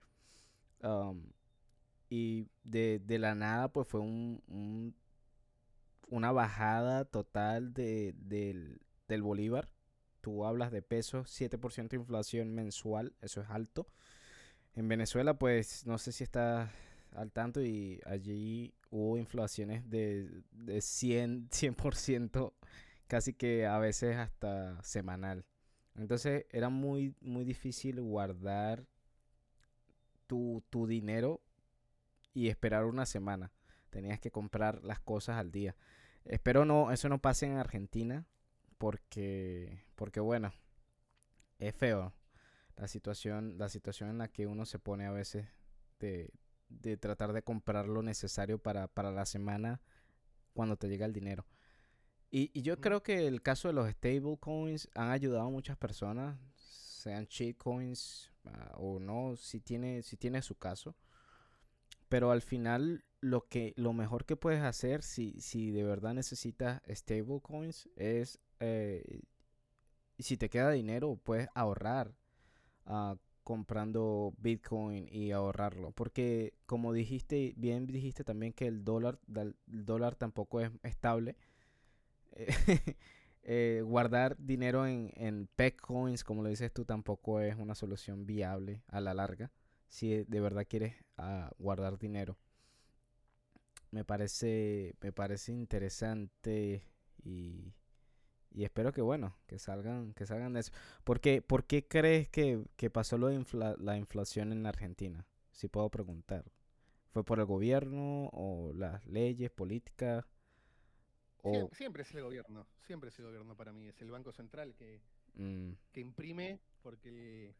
y 2.09 2.47
de, 2.63 2.99
de, 3.05 3.19
la 3.19 3.36
nada, 3.36 3.72
pues 3.72 3.88
fue 3.88 3.99
un, 3.99 4.41
un 4.47 4.95
una 6.09 6.32
bajada 6.32 7.05
total 7.05 7.74
de, 7.74 8.15
del, 8.17 8.82
del 9.07 9.22
bolívar. 9.22 9.69
Tú 10.22 10.45
hablas 10.45 10.72
de 10.72 10.82
pesos, 10.82 11.30
7% 11.39 11.89
de 11.89 11.97
inflación 11.97 12.53
mensual, 12.55 13.13
eso 13.22 13.41
es 13.41 13.49
alto. 13.51 13.88
En 14.76 14.88
Venezuela, 14.88 15.36
pues 15.36 15.86
no 15.86 15.99
sé 15.99 16.11
si 16.11 16.24
está 16.24 16.72
al 17.12 17.32
tanto 17.32 17.62
y 17.62 18.01
allí 18.05 18.74
hubo 18.89 19.18
inflaciones 19.18 19.89
de, 19.89 20.43
de 20.51 20.82
100, 20.82 21.49
100%, 21.49 22.53
casi 23.07 23.34
que 23.34 23.66
a 23.66 23.78
veces 23.80 24.18
hasta 24.18 24.82
semanal. 24.84 25.45
Entonces 25.95 26.45
era 26.51 26.70
muy, 26.70 27.16
muy 27.22 27.43
difícil 27.43 28.01
guardar 28.01 28.86
tu, 30.28 30.64
tu 30.70 30.88
dinero 30.88 31.41
y 32.34 32.47
esperar 32.47 32.86
una 32.86 33.05
semana. 33.05 33.51
Tenías 33.89 34.20
que 34.20 34.32
comprar 34.32 34.84
las 34.84 34.99
cosas 34.99 35.38
al 35.38 35.51
día. 35.51 35.76
Espero 36.24 36.64
no, 36.64 36.91
eso 36.91 37.09
no 37.09 37.20
pase 37.20 37.45
en 37.45 37.57
Argentina. 37.57 38.26
Porque, 38.78 39.86
porque 39.93 40.20
bueno, 40.20 40.51
es 41.59 41.76
feo 41.76 42.16
la 42.78 42.88
situación, 42.88 43.59
la 43.59 43.70
situación 43.70 44.09
en 44.09 44.18
la 44.18 44.28
que 44.28 44.47
uno 44.47 44.66
se 44.66 44.80
pone 44.80 45.05
a 45.05 45.12
veces 45.12 45.47
de, 45.99 46.34
de 46.80 46.97
tratar 46.97 47.34
de 47.34 47.43
comprar 47.43 47.88
lo 47.88 48.01
necesario 48.01 48.57
para, 48.59 48.88
para 48.88 49.11
la 49.11 49.26
semana 49.26 49.82
cuando 50.53 50.78
te 50.78 50.88
llega 50.88 51.05
el 51.05 51.13
dinero. 51.13 51.45
Y, 52.30 52.49
y 52.53 52.61
yo 52.61 52.80
creo 52.80 53.03
que 53.03 53.28
el 53.28 53.41
caso 53.41 53.67
de 53.67 53.74
los 53.74 53.89
stablecoins 53.89 54.89
han 54.95 55.11
ayudado 55.11 55.47
a 55.47 55.49
muchas 55.49 55.78
personas, 55.78 56.39
sean 56.55 57.26
shitcoins 57.26 58.32
uh, 58.45 58.49
o 58.78 58.99
no, 58.99 59.36
si 59.36 59.59
tiene, 59.59 60.01
si 60.01 60.15
tiene 60.15 60.41
su 60.41 60.55
caso. 60.55 60.95
Pero 62.07 62.32
al 62.32 62.41
final 62.41 63.03
lo 63.19 63.47
que 63.47 63.74
lo 63.76 63.93
mejor 63.93 64.26
que 64.26 64.36
puedes 64.36 64.61
hacer 64.61 65.03
si, 65.03 65.39
si 65.39 65.72
de 65.72 65.84
verdad 65.84 66.13
necesitas 66.13 66.82
stablecoins 66.89 67.89
es 67.95 68.39
eh, 68.59 69.22
si 70.17 70.38
te 70.38 70.49
queda 70.49 70.72
dinero 70.72 71.17
puedes 71.24 71.47
ahorrar 71.53 72.15
uh, 72.86 73.15
comprando 73.44 74.34
bitcoin 74.38 75.08
y 75.12 75.32
ahorrarlo. 75.32 75.92
Porque 75.92 76.54
como 76.66 76.94
dijiste 76.94 77.54
bien 77.58 77.88
dijiste 77.88 78.24
también 78.24 78.54
que 78.54 78.68
el 78.68 78.84
dólar 78.84 79.20
el 79.36 79.56
dólar 79.68 80.16
tampoco 80.16 80.62
es 80.62 80.72
estable. 80.84 81.36
Eh, 83.44 83.82
guardar 83.86 84.38
dinero 84.38 84.86
en, 84.88 85.12
en 85.16 85.50
coins 85.82 86.24
como 86.24 86.44
lo 86.44 86.50
dices 86.50 86.72
tú 86.72 86.86
tampoco 86.86 87.42
es 87.42 87.56
una 87.56 87.76
solución 87.76 88.26
viable 88.26 88.84
a 88.88 89.02
la 89.02 89.14
larga 89.14 89.52
si 89.92 90.24
de 90.24 90.39
verdad 90.39 90.66
quieres 90.68 90.96
uh, 91.18 91.50
guardar 91.60 92.00
dinero. 92.00 92.38
Me 93.92 94.06
parece, 94.06 94.96
me 95.02 95.12
parece 95.12 95.52
interesante 95.52 96.82
y, 97.24 97.74
y 98.54 98.64
espero 98.64 98.91
que 98.91 99.02
bueno, 99.02 99.36
que 99.47 99.60
salgan, 99.60 100.14
que 100.14 100.26
salgan 100.26 100.54
de 100.54 100.62
eso. 100.62 100.72
¿Por 101.04 101.20
qué, 101.20 101.41
¿por 101.41 101.66
qué 101.66 101.88
crees 101.88 102.30
que, 102.30 102.64
que 102.76 102.89
pasó 102.89 103.18
lo 103.18 103.28
de 103.28 103.43
la 103.80 103.97
inflación 103.97 104.52
en 104.52 104.66
Argentina? 104.66 105.26
Si 105.52 105.68
puedo 105.68 105.89
preguntar. 105.89 106.45
¿Fue 107.12 107.24
por 107.26 107.39
el 107.39 107.45
gobierno 107.45 108.30
o 108.32 108.72
las 108.74 109.06
leyes 109.06 109.52
políticas? 109.52 110.26
O... 111.41 111.70
Siempre, 111.74 112.04
es 112.04 112.14
el 112.14 112.22
gobierno, 112.22 112.68
siempre 112.80 113.10
es 113.10 113.20
el 113.20 113.26
gobierno 113.26 113.56
para 113.56 113.74
mí, 113.74 113.88
es 113.88 114.02
el 114.02 114.12
Banco 114.12 114.32
Central 114.32 114.76
que, 114.76 115.02
mm. 115.34 115.72
que 115.91 115.99
imprime 115.99 116.60
porque 116.82 117.56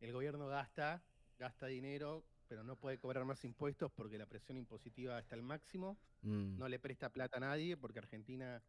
el 0.00 0.12
gobierno 0.12 0.46
gasta, 0.46 1.02
gasta 1.38 1.66
dinero 1.66 2.24
pero 2.50 2.64
no 2.64 2.74
puede 2.74 2.98
cobrar 2.98 3.24
más 3.24 3.44
impuestos 3.44 3.92
porque 3.92 4.18
la 4.18 4.26
presión 4.26 4.58
impositiva 4.58 5.16
está 5.20 5.36
al 5.36 5.42
máximo. 5.42 5.96
Mm. 6.22 6.58
No 6.58 6.68
le 6.68 6.80
presta 6.80 7.08
plata 7.12 7.36
a 7.36 7.40
nadie 7.40 7.76
porque 7.76 8.00
Argentina 8.00 8.60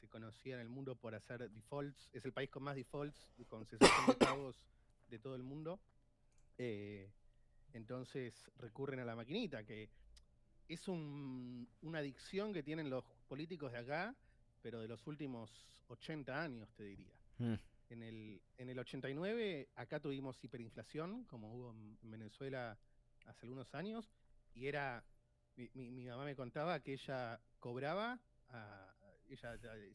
se 0.00 0.08
conocía 0.08 0.54
en 0.54 0.60
el 0.60 0.68
mundo 0.68 0.96
por 0.96 1.14
hacer 1.14 1.50
defaults. 1.50 2.10
Es 2.12 2.24
el 2.24 2.32
país 2.32 2.50
con 2.50 2.62
más 2.62 2.76
defaults, 2.76 3.28
con 3.48 3.66
cesación 3.66 4.06
de 4.06 4.14
pagos 4.14 4.56
de 5.08 5.18
todo 5.18 5.34
el 5.34 5.42
mundo. 5.42 5.80
Eh, 6.58 7.10
entonces 7.72 8.50
recurren 8.56 9.00
a 9.00 9.04
la 9.04 9.16
maquinita, 9.16 9.64
que 9.64 9.88
es 10.68 10.88
una 10.88 11.98
adicción 11.98 12.52
que 12.52 12.62
tienen 12.62 12.90
los 12.90 13.04
políticos 13.28 13.72
de 13.72 13.78
acá, 13.78 14.14
pero 14.60 14.80
de 14.80 14.88
los 14.88 15.06
últimos 15.06 15.50
80 15.88 16.42
años, 16.42 16.72
te 16.74 16.84
diría. 16.84 17.12
Mm. 17.38 17.54
En, 17.90 18.02
el, 18.02 18.42
en 18.58 18.68
el 18.70 18.78
89 18.78 19.68
acá 19.76 20.00
tuvimos 20.00 20.42
hiperinflación, 20.42 21.24
como 21.24 21.54
hubo 21.54 21.70
en 21.70 22.10
Venezuela 22.10 22.78
hace 23.26 23.46
algunos 23.46 23.74
años 23.74 24.10
y 24.54 24.66
era, 24.66 25.04
mi, 25.56 25.90
mi, 25.90 26.06
mamá 26.06 26.24
me 26.24 26.36
contaba 26.36 26.80
que 26.80 26.94
ella 26.94 27.40
cobraba, 27.58 28.18
ella 29.34 29.54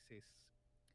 es, 0.10 0.26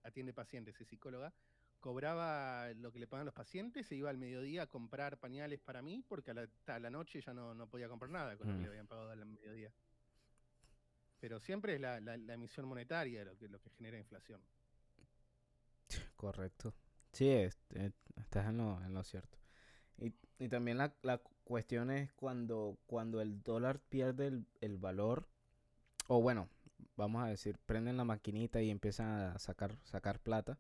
atiende 0.02 0.32
pacientes, 0.32 0.80
es 0.80 0.88
psicóloga, 0.88 1.32
cobraba 1.80 2.72
lo 2.74 2.92
que 2.92 2.98
le 2.98 3.06
pagan 3.06 3.26
los 3.26 3.34
pacientes, 3.34 3.86
se 3.86 3.96
iba 3.96 4.10
al 4.10 4.18
mediodía 4.18 4.62
a 4.62 4.66
comprar 4.66 5.18
pañales 5.18 5.60
para 5.60 5.82
mí 5.82 6.04
porque 6.08 6.30
a 6.30 6.34
la, 6.34 6.78
la 6.78 6.90
noche 6.90 7.20
ya 7.20 7.34
no, 7.34 7.54
no, 7.54 7.68
podía 7.68 7.88
comprar 7.88 8.10
nada 8.10 8.36
con 8.36 8.48
lo 8.48 8.54
que 8.54 8.60
mm. 8.60 8.62
le 8.62 8.68
habían 8.68 8.86
pagado 8.86 9.10
al 9.10 9.26
mediodía. 9.26 9.72
Pero 11.20 11.40
siempre 11.40 11.74
es 11.74 11.80
la, 11.80 12.00
la, 12.00 12.34
emisión 12.34 12.66
monetaria 12.66 13.24
lo 13.24 13.36
que, 13.36 13.48
lo 13.48 13.60
que 13.60 13.70
genera 13.70 13.96
inflación. 13.96 14.40
Correcto. 16.16 16.74
Sí, 17.12 17.28
es, 17.28 17.58
estás 18.16 18.48
en 18.48 18.56
lo, 18.56 18.82
en 18.82 18.92
lo 18.92 19.04
cierto. 19.04 19.38
Y, 19.98 20.12
y 20.38 20.48
también 20.48 20.78
la, 20.78 20.94
la, 21.02 21.20
cuestión 21.44 21.90
es 21.90 22.12
cuando, 22.14 22.78
cuando 22.86 23.20
el 23.20 23.42
dólar 23.42 23.80
pierde 23.80 24.42
el, 24.60 24.78
valor, 24.78 25.28
o 26.06 26.22
bueno, 26.22 26.48
vamos 26.96 27.22
a 27.24 27.28
decir, 27.28 27.58
prenden 27.66 27.96
la 27.96 28.04
maquinita 28.04 28.62
y 28.62 28.70
empiezan 28.70 29.08
a 29.08 29.38
sacar, 29.38 29.76
sacar 29.84 30.20
plata, 30.20 30.58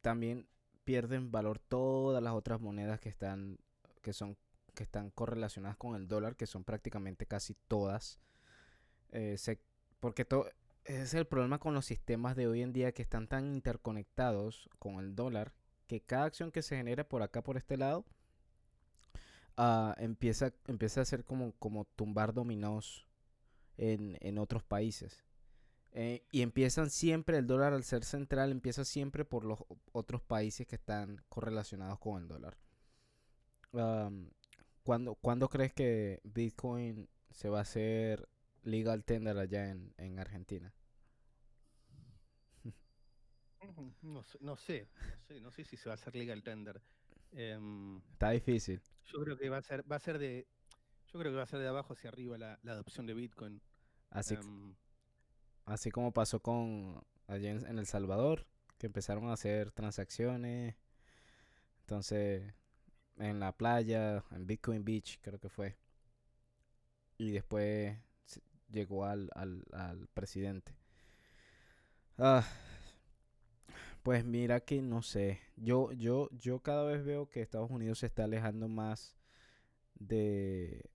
también 0.00 0.46
pierden 0.84 1.30
valor 1.30 1.58
todas 1.58 2.22
las 2.22 2.34
otras 2.34 2.60
monedas 2.60 3.00
que 3.00 3.08
están, 3.08 3.58
que 4.02 4.12
son, 4.12 4.36
que 4.74 4.82
están 4.82 5.10
correlacionadas 5.10 5.76
con 5.76 5.94
el 5.94 6.08
dólar, 6.08 6.36
que 6.36 6.46
son 6.46 6.64
prácticamente 6.64 7.26
casi 7.26 7.54
todas. 7.68 8.20
Eh, 9.12 9.36
porque 10.00 10.24
todo, 10.24 10.48
ese 10.84 11.02
es 11.02 11.14
el 11.14 11.26
problema 11.26 11.58
con 11.58 11.74
los 11.74 11.86
sistemas 11.86 12.34
de 12.34 12.48
hoy 12.48 12.62
en 12.62 12.72
día 12.72 12.92
que 12.92 13.02
están 13.02 13.28
tan 13.28 13.46
interconectados 13.54 14.68
con 14.78 14.98
el 14.98 15.14
dólar 15.14 15.52
que 15.86 16.00
cada 16.00 16.24
acción 16.24 16.50
que 16.50 16.62
se 16.62 16.76
genere 16.76 17.04
por 17.04 17.22
acá, 17.22 17.42
por 17.42 17.56
este 17.56 17.76
lado, 17.76 18.04
ah, 19.56 19.94
empieza, 19.98 20.52
empieza 20.66 21.02
a 21.02 21.04
ser 21.04 21.24
como, 21.24 21.52
como 21.58 21.84
tumbar 21.84 22.32
dominós 22.32 23.06
en, 23.76 24.18
en 24.20 24.38
otros 24.38 24.62
países. 24.62 25.24
Eh, 25.94 26.24
y 26.30 26.40
empiezan 26.40 26.88
siempre, 26.88 27.36
el 27.36 27.46
dólar 27.46 27.74
al 27.74 27.84
ser 27.84 28.04
central, 28.04 28.50
empieza 28.50 28.84
siempre 28.84 29.26
por 29.26 29.44
los 29.44 29.58
otros 29.92 30.22
países 30.22 30.66
que 30.66 30.76
están 30.76 31.22
correlacionados 31.28 31.98
con 31.98 32.22
el 32.22 32.28
dólar. 32.28 32.56
¿cuándo, 34.82 35.48
crees 35.48 35.72
que 35.72 36.20
Bitcoin 36.24 37.08
se 37.30 37.48
va 37.48 37.58
a 37.58 37.62
hacer 37.62 38.28
legal 38.62 39.04
tender 39.04 39.38
allá 39.38 39.70
en, 39.70 39.94
en 39.96 40.18
Argentina? 40.18 40.74
No, 43.62 43.92
no, 44.02 44.22
sé, 44.22 44.38
no 44.40 44.56
sé, 44.56 44.88
no 45.40 45.50
sé 45.50 45.64
si 45.64 45.76
se 45.76 45.88
va 45.88 45.92
a 45.92 45.94
hacer 45.94 46.16
legal 46.16 46.42
tender. 46.42 46.82
Em, 47.32 47.98
Está 48.12 48.30
difícil. 48.30 48.80
Yo 49.04 49.22
creo 49.22 49.38
que 49.38 49.48
va 49.48 49.58
a 49.58 49.62
ser, 49.62 49.90
va 49.90 49.96
a 49.96 50.00
ser 50.00 50.18
de, 50.18 50.46
yo 51.12 51.20
creo 51.20 51.32
que 51.32 51.36
va 51.36 51.42
a 51.42 51.46
ser 51.46 51.60
de 51.60 51.68
abajo 51.68 51.92
hacia 51.92 52.08
arriba 52.08 52.38
la, 52.38 52.58
la 52.62 52.72
adopción 52.72 53.06
de 53.06 53.14
Bitcoin. 53.14 53.60
Así, 54.10 54.34
em, 54.34 54.74
así 55.66 55.90
como 55.90 56.12
pasó 56.12 56.40
con 56.40 57.02
allá 57.26 57.50
en, 57.50 57.78
El 57.78 57.86
Salvador, 57.86 58.46
que 58.78 58.86
empezaron 58.86 59.28
a 59.28 59.34
hacer 59.34 59.72
transacciones. 59.72 60.76
Entonces, 61.80 62.54
en 63.18 63.40
la 63.40 63.52
playa, 63.52 64.24
en 64.30 64.46
Bitcoin 64.46 64.84
Beach, 64.84 65.18
creo 65.20 65.38
que 65.38 65.48
fue. 65.48 65.76
Y 67.18 67.30
después 67.30 67.98
llegó 68.70 69.04
al, 69.04 69.30
al, 69.34 69.64
al 69.72 70.08
presidente. 70.08 70.74
Ah, 72.18 72.44
pues 74.02 74.24
mira 74.24 74.60
que 74.60 74.82
no 74.82 75.02
sé. 75.02 75.40
Yo, 75.56 75.92
yo, 75.92 76.28
yo 76.32 76.60
cada 76.60 76.84
vez 76.84 77.04
veo 77.04 77.28
que 77.28 77.42
Estados 77.42 77.70
Unidos 77.70 78.00
se 78.00 78.06
está 78.06 78.24
alejando 78.24 78.68
más 78.68 79.16
de. 79.94 80.90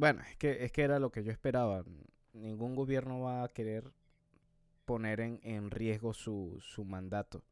Bueno, 0.00 0.22
es 0.22 0.34
que, 0.38 0.64
es 0.64 0.72
que 0.72 0.80
era 0.80 0.98
lo 0.98 1.12
que 1.12 1.22
yo 1.22 1.30
esperaba. 1.30 1.84
Ningún 2.32 2.74
gobierno 2.74 3.20
va 3.20 3.44
a 3.44 3.48
querer 3.48 3.92
poner 4.86 5.20
en, 5.20 5.40
en 5.42 5.70
riesgo 5.70 6.14
su, 6.14 6.56
su 6.62 6.86
mandato. 6.86 7.44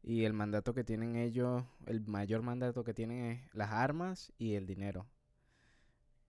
Y 0.00 0.22
el 0.22 0.34
mandato 0.34 0.72
que 0.72 0.84
tienen 0.84 1.16
ellos, 1.16 1.64
el 1.86 2.00
mayor 2.06 2.42
mandato 2.42 2.84
que 2.84 2.94
tienen 2.94 3.24
es 3.24 3.54
las 3.56 3.72
armas 3.72 4.32
y 4.38 4.54
el 4.54 4.66
dinero. 4.68 5.08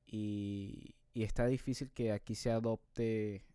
Y, 0.07 0.95
y 1.13 1.21
está 1.21 1.45
difícil 1.45 1.91
que 1.91 2.11
aquí 2.11 2.33
se 2.33 2.49
adopte 2.49 3.45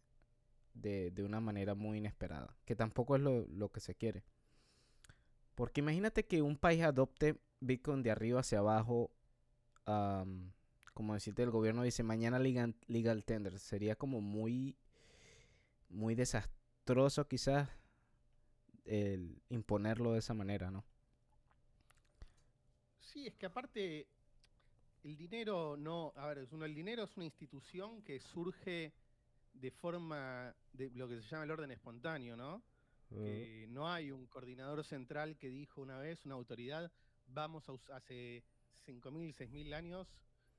de, 0.74 1.10
de 1.10 1.24
una 1.24 1.40
manera 1.40 1.74
muy 1.74 1.98
inesperada, 1.98 2.56
que 2.66 2.76
tampoco 2.76 3.16
es 3.16 3.22
lo, 3.22 3.48
lo 3.48 3.72
que 3.72 3.80
se 3.80 3.96
quiere. 3.96 4.22
Porque 5.56 5.80
imagínate 5.80 6.24
que 6.24 6.40
un 6.40 6.56
país 6.56 6.84
adopte 6.84 7.40
Bitcoin 7.58 8.04
de 8.04 8.12
arriba 8.12 8.38
hacia 8.38 8.60
abajo, 8.60 9.10
como 11.00 11.14
decirte, 11.14 11.42
el 11.42 11.50
gobierno 11.50 11.82
dice 11.82 12.02
mañana 12.02 12.38
legal, 12.38 12.74
legal 12.86 13.24
tender, 13.24 13.58
sería 13.58 13.96
como 13.96 14.20
muy, 14.20 14.76
muy 15.88 16.14
desastroso 16.14 17.26
quizás 17.26 17.70
imponerlo 19.48 20.12
de 20.12 20.18
esa 20.18 20.34
manera, 20.34 20.70
¿no? 20.70 20.84
Sí, 22.98 23.28
es 23.28 23.34
que 23.36 23.46
aparte 23.46 24.08
el 25.02 25.16
dinero 25.16 25.74
no, 25.78 26.12
a 26.16 26.26
ver, 26.26 26.46
el 26.52 26.74
dinero 26.74 27.04
es 27.04 27.16
una 27.16 27.24
institución 27.24 28.02
que 28.02 28.20
surge 28.20 28.92
de 29.54 29.70
forma 29.70 30.54
de 30.74 30.90
lo 30.90 31.08
que 31.08 31.22
se 31.22 31.28
llama 31.30 31.44
el 31.44 31.50
orden 31.50 31.70
espontáneo, 31.70 32.36
¿no? 32.36 32.62
No 33.68 33.90
hay 33.90 34.10
un 34.10 34.26
coordinador 34.26 34.84
central 34.84 35.38
que 35.38 35.48
dijo 35.48 35.80
una 35.80 35.96
vez, 35.96 36.26
una 36.26 36.34
autoridad, 36.34 36.92
vamos 37.26 37.70
a 37.70 37.96
hace 37.96 38.44
5.000, 38.86 39.34
6.000 39.34 39.72
años, 39.72 40.06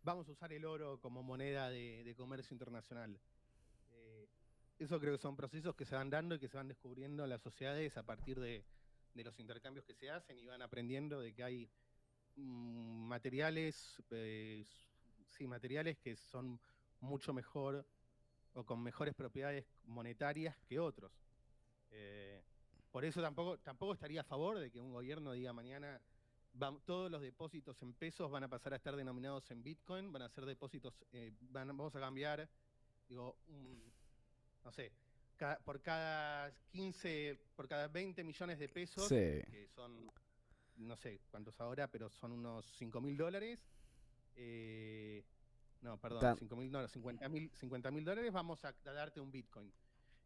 vamos 0.03 0.27
a 0.27 0.31
usar 0.31 0.51
el 0.53 0.65
oro 0.65 0.99
como 0.99 1.23
moneda 1.23 1.69
de, 1.69 2.13
comercio 2.17 2.53
internacional. 2.53 3.19
Eh, 3.91 4.27
eso 4.79 4.99
creo 4.99 5.13
que 5.13 5.21
son 5.21 5.35
procesos 5.35 5.75
que 5.75 5.85
se 5.85 5.95
van 5.95 6.09
dando 6.09 6.35
y 6.35 6.39
que 6.39 6.47
se 6.47 6.57
van 6.57 6.67
descubriendo 6.67 7.23
en 7.23 7.29
las 7.29 7.41
sociedades 7.41 7.97
a 7.97 8.03
partir 8.03 8.39
de, 8.39 8.63
los 9.13 9.39
intercambios 9.39 9.85
que 9.85 9.93
se 9.93 10.09
hacen 10.09 10.39
y 10.39 10.45
van 10.45 10.61
aprendiendo 10.61 11.19
de 11.19 11.33
que 11.33 11.43
hay 11.43 11.69
mm, 12.35 13.07
materiales, 13.07 14.01
eh, 14.11 14.63
sí, 15.27 15.47
materiales 15.47 15.97
que 15.97 16.15
son 16.15 16.59
mucho 17.01 17.33
mejor 17.33 17.85
o 18.53 18.65
con 18.65 18.81
mejores 18.81 19.13
propiedades 19.13 19.65
monetarias 19.85 20.55
que 20.67 20.79
otros. 20.79 21.11
Eh, 21.91 22.41
por 22.91 23.05
eso 23.05 23.21
tampoco, 23.21 23.57
tampoco 23.59 23.93
estaría 23.93 24.21
a 24.21 24.25
favor 24.25 24.59
de 24.59 24.71
que 24.71 24.79
un 24.79 24.91
gobierno 24.91 25.33
diga 25.33 25.53
mañana 25.53 26.01
todos 26.85 27.09
los 27.09 27.21
depósitos 27.21 27.81
en 27.81 27.93
pesos 27.93 28.29
van 28.29 28.43
a 28.43 28.47
pasar 28.47 28.73
a 28.73 28.75
estar 28.75 28.95
denominados 28.95 29.49
en 29.51 29.63
Bitcoin, 29.63 30.11
van 30.11 30.23
a 30.23 30.29
ser 30.29 30.45
depósitos, 30.45 30.93
eh, 31.11 31.31
vamos 31.39 31.95
a 31.95 31.99
cambiar, 31.99 32.49
digo, 33.07 33.37
no 34.63 34.71
sé, 34.71 34.91
por 35.63 35.81
cada 35.81 36.51
15, 36.71 37.39
por 37.55 37.67
cada 37.67 37.87
20 37.87 38.23
millones 38.23 38.59
de 38.59 38.69
pesos, 38.69 39.09
que 39.09 39.67
son, 39.73 40.11
no 40.77 40.95
sé 40.95 41.21
cuántos 41.31 41.59
ahora, 41.59 41.87
pero 41.87 42.09
son 42.09 42.31
unos 42.31 42.65
5 42.77 43.01
mil 43.01 43.17
dólares, 43.17 43.65
eh, 44.35 45.23
no, 45.81 45.97
perdón, 45.97 46.37
5 46.37 46.55
mil, 46.55 46.71
no, 46.71 46.87
50 46.87 47.91
mil 47.91 48.05
dólares, 48.05 48.31
vamos 48.31 48.63
a, 48.65 48.73
darte 48.83 49.19
un 49.19 49.31
Bitcoin. 49.31 49.71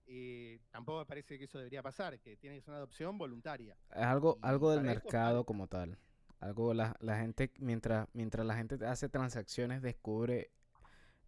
Eh, 0.08 0.60
tampoco 0.70 1.00
me 1.00 1.06
parece 1.06 1.40
que 1.40 1.46
eso 1.46 1.58
debería 1.58 1.82
pasar, 1.82 2.20
que 2.20 2.38
tiene 2.38 2.58
que 2.58 2.62
ser 2.62 2.72
una 2.72 2.78
adopción 2.78 3.18
voluntaria. 3.18 3.76
Es 3.90 4.04
algo, 4.04 4.38
algo 4.42 4.72
del 4.72 4.82
mercado 4.82 5.46
como 5.46 5.68
tal. 5.68 5.98
Algo 6.46 6.74
la, 6.74 6.96
la 7.00 7.18
gente, 7.18 7.52
mientras, 7.58 8.08
mientras 8.14 8.46
la 8.46 8.56
gente 8.56 8.84
hace 8.86 9.10
transacciones, 9.10 9.82
descubre 9.82 10.52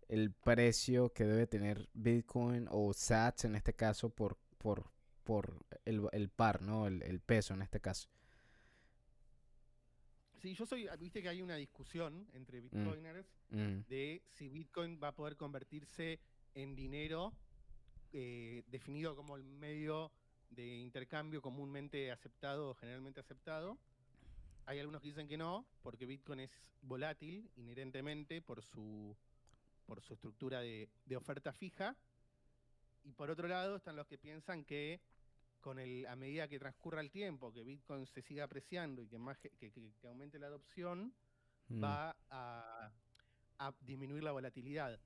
el 0.07 0.31
precio 0.31 1.11
que 1.11 1.25
debe 1.25 1.47
tener 1.47 1.89
Bitcoin 1.93 2.67
o 2.69 2.93
Sats 2.93 3.45
en 3.45 3.55
este 3.55 3.73
caso 3.73 4.09
por, 4.09 4.37
por, 4.59 4.91
por 5.23 5.65
el, 5.85 6.07
el 6.11 6.29
par, 6.29 6.61
¿no? 6.61 6.85
El, 6.85 7.01
el 7.01 7.19
peso 7.19 7.55
en 7.55 7.63
este 7.63 7.81
caso. 7.81 8.09
Sí, 10.37 10.53
yo 10.53 10.67
soy, 10.67 10.87
viste 10.99 11.21
que 11.23 11.29
hay 11.29 11.41
una 11.41 11.55
discusión 11.55 12.27
entre 12.33 12.61
mm. 12.61 12.63
bitcoiners 12.63 13.27
mm. 13.49 13.79
de 13.89 14.21
si 14.29 14.49
Bitcoin 14.49 14.99
va 15.01 15.09
a 15.09 15.15
poder 15.15 15.35
convertirse 15.35 16.19
en 16.53 16.75
dinero 16.75 17.33
eh, 18.13 18.63
definido 18.67 19.15
como 19.15 19.35
el 19.35 19.43
medio 19.43 20.11
de 20.51 20.77
intercambio 20.77 21.41
comúnmente 21.41 22.11
aceptado 22.11 22.69
o 22.69 22.75
generalmente 22.75 23.19
aceptado. 23.19 23.79
Hay 24.67 24.79
algunos 24.79 25.01
que 25.01 25.07
dicen 25.07 25.27
que 25.27 25.37
no, 25.37 25.65
porque 25.81 26.05
Bitcoin 26.05 26.41
es 26.41 26.51
volátil 26.81 27.49
inherentemente 27.55 28.41
por 28.41 28.63
su, 28.63 29.17
por 29.85 30.01
su 30.01 30.13
estructura 30.13 30.61
de 30.61 31.15
oferta 31.15 31.51
fija. 31.51 31.95
Y 33.03 33.13
por 33.13 33.31
otro 33.31 33.47
lado 33.47 33.77
están 33.77 33.95
los 33.95 34.05
que 34.05 34.17
piensan 34.17 34.63
que 34.63 35.01
con 35.61 35.79
el, 35.79 36.05
a 36.07 36.15
medida 36.15 36.47
que 36.47 36.59
transcurra 36.59 37.01
el 37.01 37.11
tiempo, 37.11 37.51
que 37.51 37.63
Bitcoin 37.63 38.05
se 38.07 38.21
siga 38.21 38.45
apreciando 38.45 39.01
y 39.01 39.07
que, 39.07 39.17
más, 39.17 39.37
que, 39.37 39.49
que, 39.49 40.07
aumente 40.07 40.39
la 40.39 40.47
adopción, 40.47 41.13
mm. 41.67 41.83
va 41.83 42.15
a, 42.29 42.91
a, 43.59 43.73
disminuir 43.81 44.23
la 44.23 44.31
volatilidad. 44.31 44.99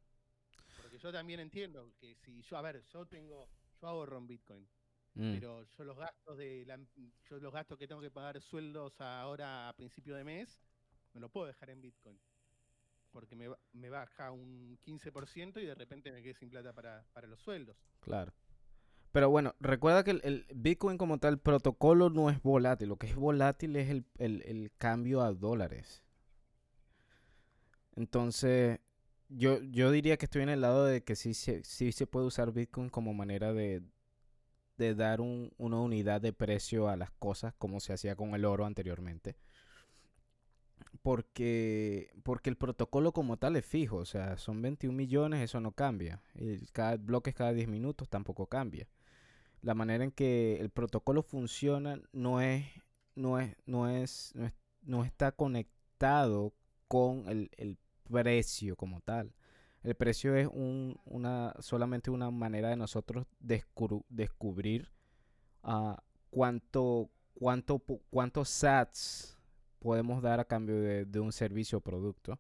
Porque 0.82 1.00
yo 1.00 1.12
también 1.12 1.40
entiendo 1.40 1.92
que 2.00 2.16
si 2.16 2.42
yo, 2.44 2.58
a 2.58 2.62
ver, 2.62 2.84
yo 2.94 3.06
tengo, 3.06 3.50
yo 3.82 3.88
ahorro 3.88 4.18
en 4.18 4.28
Bitcoin, 4.28 4.68
mm. 5.16 5.34
pero 5.34 5.64
yo 5.64 5.84
los 5.84 5.98
de 6.36 6.66
la, 6.66 6.80
yo 7.30 7.40
los 7.40 7.54
gastos 7.54 7.78
que 7.78 7.88
tengo 7.88 8.02
que 8.02 8.12
pagar 8.12 8.42
sueldos 8.42 9.00
ahora 9.00 9.70
a 9.70 9.74
principio 9.76 10.16
de 10.16 10.24
mes, 10.24 10.60
me 11.14 11.20
lo 11.20 11.30
puedo 11.30 11.48
dejar 11.48 11.70
en 11.70 11.82
Bitcoin. 11.82 12.20
Porque 13.12 13.36
me, 13.36 13.50
me 13.74 13.90
baja 13.90 14.32
un 14.32 14.80
15% 14.86 15.62
y 15.62 15.66
de 15.66 15.76
repente 15.76 16.12
me 16.12 16.22
quedé 16.22 16.34
sin 16.34 16.50
plata 16.50 16.74
para, 16.74 17.06
para 17.14 17.28
los 17.28 17.40
sueldos. 17.42 17.76
Claro. 18.00 18.34
Pero 19.12 19.30
bueno, 19.30 19.56
recuerda 19.60 20.04
que 20.04 20.12
el, 20.12 20.46
Bitcoin 20.56 20.98
como 20.98 21.18
tal, 21.18 21.38
protocolo 21.40 22.10
no 22.10 22.30
es 22.30 22.42
volátil. 22.42 22.90
Lo 22.90 22.98
que 22.98 23.08
es 23.08 23.16
volátil 23.16 23.76
es 23.76 23.90
el, 23.90 24.72
cambio 24.78 25.22
a 25.22 25.34
dólares. 25.34 26.04
Entonces, 27.96 28.80
yo, 29.28 29.62
yo 29.62 29.92
diría 29.92 30.18
que 30.18 30.26
estoy 30.26 30.44
en 30.44 30.50
el 30.50 30.62
lado 30.62 30.86
de 30.86 31.04
que 31.04 31.16
sí, 31.16 31.34
sí, 31.34 31.92
se 31.92 32.08
puede 32.08 32.26
usar 32.26 32.54
Bitcoin 32.54 32.90
como 32.90 33.14
manera 33.14 33.54
de, 33.54 33.84
de 34.82 34.96
dar 34.96 35.22
una 35.22 35.80
unidad 35.80 36.22
de 36.22 36.34
precio 36.34 36.90
a 36.90 36.96
las 36.98 37.12
cosas 37.12 37.54
como 37.58 37.80
se 37.80 37.94
hacía 37.94 38.16
con 38.16 38.34
el 38.34 38.46
oro 38.46 38.66
anteriormente. 38.66 39.36
porque, 41.04 42.12
porque 42.24 42.50
el 42.50 42.58
protocolo 42.58 43.12
como 43.14 43.38
tal 43.38 43.56
es 43.56 43.66
fijo, 43.66 43.98
o 43.98 44.06
sea, 44.06 44.38
son 44.38 44.62
21 44.62 44.96
millones, 44.96 45.42
eso 45.42 45.60
no 45.62 45.72
cambia. 45.72 46.22
Y 46.36 46.58
cada 46.68 46.98
bloque 46.98 47.34
cada 47.34 47.54
10 47.54 47.68
minutos 47.68 48.10
tampoco 48.10 48.48
cambia. 48.48 48.88
La 49.62 49.76
manera 49.76 50.04
en 50.04 50.12
que 50.12 50.58
el 50.60 50.70
protocolo 50.70 51.24
funciona 51.24 52.00
no 52.14 52.42
es, 52.42 52.66
no 53.16 53.40
es, 53.40 53.56
no 53.66 53.88
es, 53.90 54.34
no, 54.82 55.04
está 55.04 55.32
conectado 55.32 56.54
con 56.88 57.28
el, 57.30 57.50
el, 57.58 57.78
precio 58.10 58.76
como 58.76 59.00
tal. 59.02 59.34
El 59.84 59.96
precio 59.96 60.36
es 60.36 60.48
un, 60.48 61.00
una, 61.06 61.56
solamente 61.60 62.12
una 62.12 62.30
manera 62.30 62.70
de 62.70 62.76
nosotros 62.76 63.26
descubrir 63.40 64.92
uh, 65.64 65.96
cuánto, 66.30 67.10
cuánto, 67.34 67.80
cuántos 68.12 68.50
sats 68.50 69.40
podemos 69.80 70.22
dar 70.22 70.40
a 70.40 70.46
cambio 70.46 70.80
de, 70.80 71.20
un 71.20 71.32
servicio 71.32 71.80
o 71.80 71.82
producto. 71.82 72.40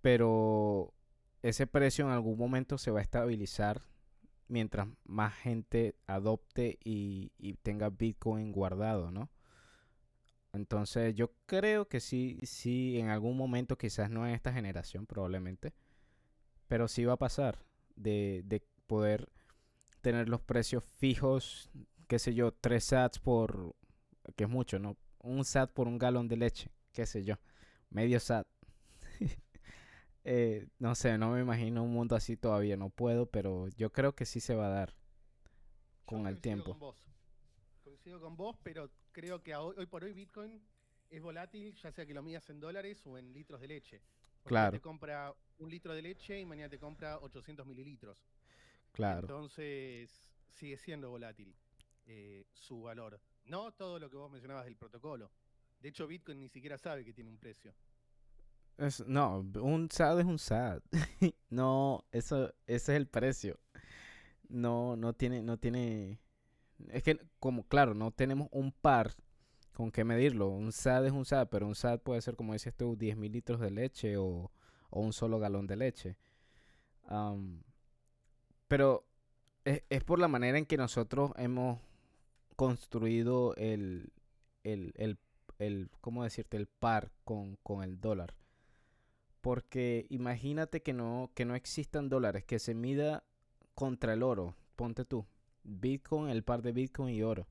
Pero 0.00 0.94
ese 1.42 1.66
precio 1.66 2.06
en 2.06 2.12
algún 2.12 2.38
momento 2.38 2.78
se 2.78 2.90
va 2.90 3.00
a 3.00 3.02
estabilizar 3.02 3.82
mientras 4.48 4.88
más 5.04 5.34
gente 5.34 5.94
adopte 6.06 6.78
y, 6.82 7.30
tenga 7.62 7.90
Bitcoin 7.90 8.50
guardado, 8.50 9.10
¿no? 9.10 9.28
Entonces 10.54 11.14
yo 11.14 11.32
creo 11.44 11.88
que 11.88 12.00
sí, 12.00 12.38
sí, 12.42 12.98
en 12.98 13.10
algún 13.10 13.36
momento, 13.36 13.76
quizás 13.76 14.08
no 14.08 14.26
en 14.26 14.32
esta 14.32 14.50
generación 14.50 15.04
probablemente, 15.04 15.74
pero 16.68 16.88
sí 16.88 17.04
va 17.04 17.14
a 17.14 17.18
pasar 17.18 17.64
de, 17.96 18.42
de 18.44 18.62
poder 18.86 19.28
tener 20.00 20.28
los 20.28 20.40
precios 20.40 20.84
fijos, 20.98 21.70
qué 22.06 22.18
sé 22.18 22.34
yo, 22.34 22.52
3 22.52 22.84
sats 22.84 23.18
por, 23.18 23.74
que 24.36 24.44
es 24.44 24.50
mucho, 24.50 24.78
¿no? 24.78 24.96
un 25.20 25.44
SAT 25.44 25.72
por 25.72 25.88
un 25.88 25.98
galón 25.98 26.28
de 26.28 26.36
leche, 26.36 26.70
qué 26.92 27.06
sé 27.06 27.24
yo, 27.24 27.36
medio 27.90 28.20
SAT. 28.20 28.46
Eh, 30.30 30.68
no 30.78 30.94
sé, 30.94 31.16
no 31.16 31.30
me 31.30 31.40
imagino 31.40 31.82
un 31.82 31.90
mundo 31.90 32.14
así 32.14 32.36
todavía, 32.36 32.76
no 32.76 32.90
puedo, 32.90 33.24
pero 33.24 33.68
yo 33.68 33.92
creo 33.92 34.14
que 34.14 34.26
sí 34.26 34.40
se 34.40 34.54
va 34.54 34.66
a 34.66 34.70
dar 34.70 34.94
con 36.04 36.26
el 36.26 36.42
tiempo. 36.42 36.72
Con 36.72 36.80
vos. 36.80 36.96
Coincido 37.82 38.20
con 38.20 38.36
vos, 38.36 38.58
pero 38.62 38.90
creo 39.12 39.42
que 39.42 39.56
hoy, 39.56 39.86
por 39.86 40.04
hoy 40.04 40.12
Bitcoin 40.12 40.60
es 41.08 41.22
volátil, 41.22 41.74
ya 41.76 41.90
sea 41.92 42.04
que 42.04 42.12
lo 42.12 42.22
midas 42.22 42.50
en 42.50 42.60
dólares 42.60 43.06
o 43.06 43.16
en 43.16 43.32
litros 43.32 43.58
de 43.58 43.68
leche. 43.68 44.02
Claro. 44.48 44.72
Te 44.72 44.80
compra 44.80 45.34
un 45.58 45.70
litro 45.70 45.94
de 45.94 46.02
leche 46.02 46.38
y 46.40 46.46
mañana 46.46 46.68
te 46.68 46.78
compra 46.78 47.18
800 47.18 47.66
mililitros. 47.66 48.18
Claro. 48.92 49.20
Entonces 49.20 50.24
sigue 50.52 50.76
siendo 50.76 51.10
volátil 51.10 51.54
eh, 52.06 52.44
su 52.52 52.82
valor. 52.82 53.20
No 53.44 53.72
todo 53.72 53.98
lo 53.98 54.10
que 54.10 54.16
vos 54.16 54.30
mencionabas 54.30 54.64
del 54.64 54.76
protocolo. 54.76 55.30
De 55.80 55.88
hecho, 55.88 56.06
Bitcoin 56.06 56.40
ni 56.40 56.48
siquiera 56.48 56.76
sabe 56.78 57.04
que 57.04 57.12
tiene 57.12 57.30
un 57.30 57.38
precio. 57.38 57.74
no, 59.06 59.40
un 59.62 59.90
SAD 59.90 60.20
es 60.20 60.26
un 60.26 60.38
SAD. 60.38 60.82
no, 61.50 62.04
eso, 62.10 62.52
ese 62.66 62.92
es 62.92 62.96
el 62.96 63.06
precio. 63.06 63.58
No, 64.48 64.96
no 64.96 65.12
tiene, 65.12 65.42
no 65.42 65.58
tiene. 65.58 66.18
Es 66.88 67.02
que, 67.02 67.20
como 67.38 67.66
claro, 67.68 67.94
no 67.94 68.10
tenemos 68.10 68.48
un 68.50 68.72
par 68.72 69.14
con 69.78 69.92
qué 69.92 70.02
medirlo. 70.02 70.48
Un 70.48 70.72
SAD 70.72 71.06
es 71.06 71.12
un 71.12 71.24
SAD, 71.24 71.50
pero 71.50 71.68
un 71.68 71.76
SAD 71.76 72.00
puede 72.00 72.20
ser, 72.20 72.34
como 72.34 72.52
dices 72.52 72.74
tú, 72.74 72.96
10 72.96 73.16
mil 73.16 73.30
litros 73.30 73.60
de 73.60 73.70
leche 73.70 74.16
o, 74.16 74.50
un 74.90 75.12
solo 75.12 75.38
galón 75.38 75.68
de 75.68 75.76
leche. 75.76 76.16
pero 78.66 79.06
es, 79.64 79.84
es, 79.88 80.02
por 80.02 80.18
la 80.18 80.26
manera 80.26 80.58
en 80.58 80.66
que 80.66 80.76
nosotros 80.76 81.30
hemos 81.36 81.78
construido 82.56 83.54
el, 83.54 84.12
el, 84.64 84.94
el, 84.96 85.16
el 85.60 85.90
¿cómo 86.00 86.24
decirte? 86.24 86.56
El 86.56 86.66
par 86.66 87.12
con, 87.24 87.54
con 87.62 87.84
el 87.84 88.00
dólar. 88.00 88.34
Porque 89.40 90.06
imagínate 90.10 90.82
que 90.82 90.92
no, 90.92 91.30
que 91.36 91.44
no 91.44 91.54
existan 91.54 92.08
dólares, 92.08 92.44
que 92.44 92.58
se 92.58 92.74
mida 92.74 93.22
contra 93.76 94.14
el 94.14 94.24
oro. 94.24 94.56
Ponte 94.74 95.04
tú. 95.04 95.24
Bitcoin, 95.62 96.30
el 96.30 96.42
par 96.42 96.62
de 96.62 96.72
Bitcoin 96.72 97.14
y 97.14 97.22
oro. 97.22 97.46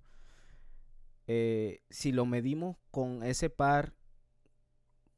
Eh, 1.27 1.81
si 1.89 2.11
lo 2.11 2.25
medimos 2.25 2.77
con 2.91 3.23
ese 3.23 3.49
par, 3.49 3.93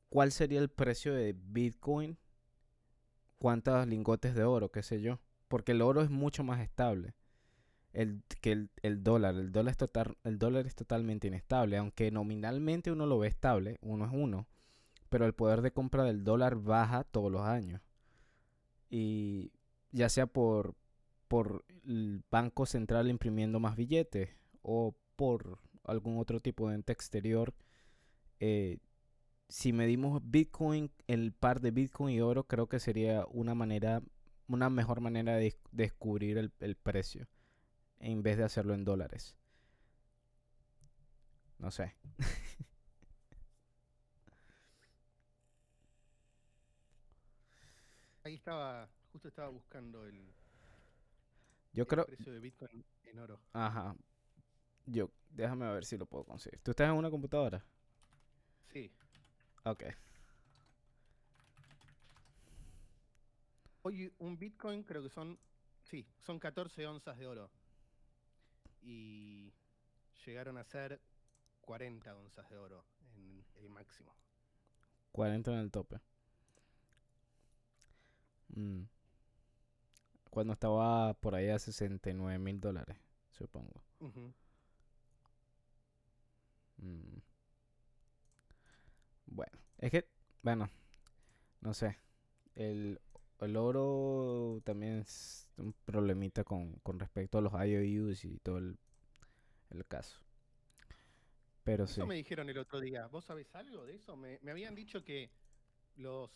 ¿cuál 0.10 0.32
sería 0.32 0.60
el 0.60 0.70
precio 0.70 1.14
de 1.14 1.34
Bitcoin? 1.38 2.18
¿Cuántos 3.38 3.88
lingotes 3.88 4.36
de 4.36 4.44
oro? 4.44 4.72
¿Qué 4.72 4.84
sé 4.84 5.02
yo? 5.02 5.20
Porque 5.48 5.72
el 5.72 5.82
oro 5.82 6.02
es 6.02 6.10
mucho 6.10 6.44
más 6.44 6.60
estable 6.62 7.16
el, 7.94 8.24
que 8.42 8.68
el, 8.82 9.04
dólar. 9.04 9.36
El 9.36 9.52
dólar, 9.52 9.72
es 9.72 9.78
total, 9.78 10.18
el 10.24 10.40
dólar 10.40 10.66
es 10.68 10.76
totalmente 10.76 11.28
inestable. 11.28 11.78
Aunque 11.78 12.12
nominalmente 12.12 12.92
uno 12.92 13.06
lo 13.06 13.20
ve 13.20 13.28
estable, 13.28 13.78
uno 13.82 14.06
es 14.06 14.12
uno. 14.14 14.48
Pero 15.10 15.26
el 15.26 15.34
poder 15.34 15.62
de 15.62 15.72
compra 15.72 16.04
del 16.04 16.24
dólar 16.24 16.56
baja 16.56 17.04
todos 17.04 17.32
los 17.32 17.42
años. 17.42 17.82
Y 18.90 19.52
ya 19.92 20.10
sea 20.10 20.28
por, 20.28 20.76
por 21.28 21.66
el 21.86 22.24
Banco 22.30 22.66
Central 22.66 23.10
imprimiendo 23.10 23.60
más 23.60 23.76
billetes 23.76 24.30
o 24.62 24.96
por 25.16 25.60
algún 25.90 26.20
otro 26.20 26.40
tipo 26.40 26.70
de 26.70 26.76
ente 26.76 26.94
exterior. 26.94 27.54
Eh, 28.40 28.80
si 29.48 29.74
medimos 29.74 30.22
Bitcoin, 30.24 30.92
el 31.08 31.34
par 31.34 31.60
de 31.62 31.72
Bitcoin 31.72 32.16
y 32.16 32.22
oro, 32.22 32.46
creo 32.46 32.68
que 32.68 32.80
sería 32.80 33.26
una 33.32 33.56
manera, 33.56 34.02
una 34.48 34.70
mejor 34.70 35.02
manera 35.02 35.36
de 35.36 35.56
descubrir 35.72 36.38
el, 36.38 36.52
el 36.60 36.76
precio 36.76 37.28
en 38.00 38.24
vez 38.24 38.38
de 38.38 38.44
hacerlo 38.44 38.74
en 38.74 38.86
dólares. 38.86 39.36
No 41.58 41.72
sé. 41.72 41.96
Ahí 48.24 48.36
estaba, 48.36 48.90
justo 49.12 49.28
estaba 49.28 49.50
buscando 49.50 50.06
el, 50.06 50.34
Yo 51.74 51.88
creo... 51.88 52.06
precio 52.06 52.32
de 52.32 52.40
Bitcoin 52.40 52.86
en 53.04 53.20
oro. 53.20 53.42
Ajá. 53.54 53.96
Yo, 54.92 55.12
déjame 55.30 55.72
ver 55.72 55.86
si 55.86 55.98
lo 55.98 56.06
puedo 56.08 56.24
conseguir. 56.24 56.60
¿Tú 56.62 56.72
estás 56.72 56.90
en 56.90 56.96
una 56.96 57.12
computadora? 57.12 57.64
Sí. 58.72 58.92
Ok. 59.64 59.84
Hoy 63.84 64.12
un 64.18 64.38
Bitcoin 64.38 64.84
creo 64.84 65.04
que 65.04 65.10
son, 65.10 65.40
sí, 65.84 66.08
son 66.20 66.40
14 66.40 66.86
onzas 66.88 67.18
de 67.18 67.28
oro 67.28 67.52
y 68.82 69.54
llegaron 70.26 70.58
a 70.58 70.64
ser 70.64 71.00
40 71.62 72.16
onzas 72.16 72.50
de 72.50 72.58
oro 72.58 72.84
en 73.16 73.46
el 73.56 73.70
máximo. 73.70 74.16
40 75.12 75.52
en 75.54 75.60
el 75.60 75.72
tope. 75.72 76.00
Mm. 78.56 78.84
Cuando 80.32 80.54
estaba 80.54 81.14
por 81.14 81.36
ahí 81.36 81.50
a 81.50 81.60
69 81.60 82.40
mil 82.40 82.60
dólares, 82.60 82.98
supongo. 83.32 83.84
Mm. 86.82 87.20
Bueno, 89.28 89.60
es 89.78 89.92
que, 89.92 90.06
bueno, 90.42 90.70
no 91.62 91.74
sé. 91.74 91.98
El, 92.56 93.00
el 93.40 93.56
oro 93.58 94.62
también 94.64 95.00
es 95.00 95.50
un 95.58 95.74
problemita 95.86 96.44
con, 96.44 96.74
con 96.80 97.00
respecto 97.00 97.38
a 97.38 97.42
los 97.42 97.54
IOUs 97.54 98.26
y 98.26 98.40
todo 98.40 98.58
el, 98.58 98.78
el 99.72 99.86
caso. 99.86 100.18
Pero 101.64 101.86
eso 101.86 102.02
sí. 102.02 102.04
me 102.08 102.16
dijeron 102.16 102.50
el 102.50 102.58
otro 102.58 102.80
día. 102.80 103.08
¿Vos 103.08 103.26
sabés 103.26 103.54
algo 103.56 103.86
de 103.86 103.96
eso? 103.96 104.16
Me, 104.16 104.40
me 104.42 104.52
habían 104.52 104.76
dicho 104.76 105.04
que 105.04 105.30
los 105.96 106.32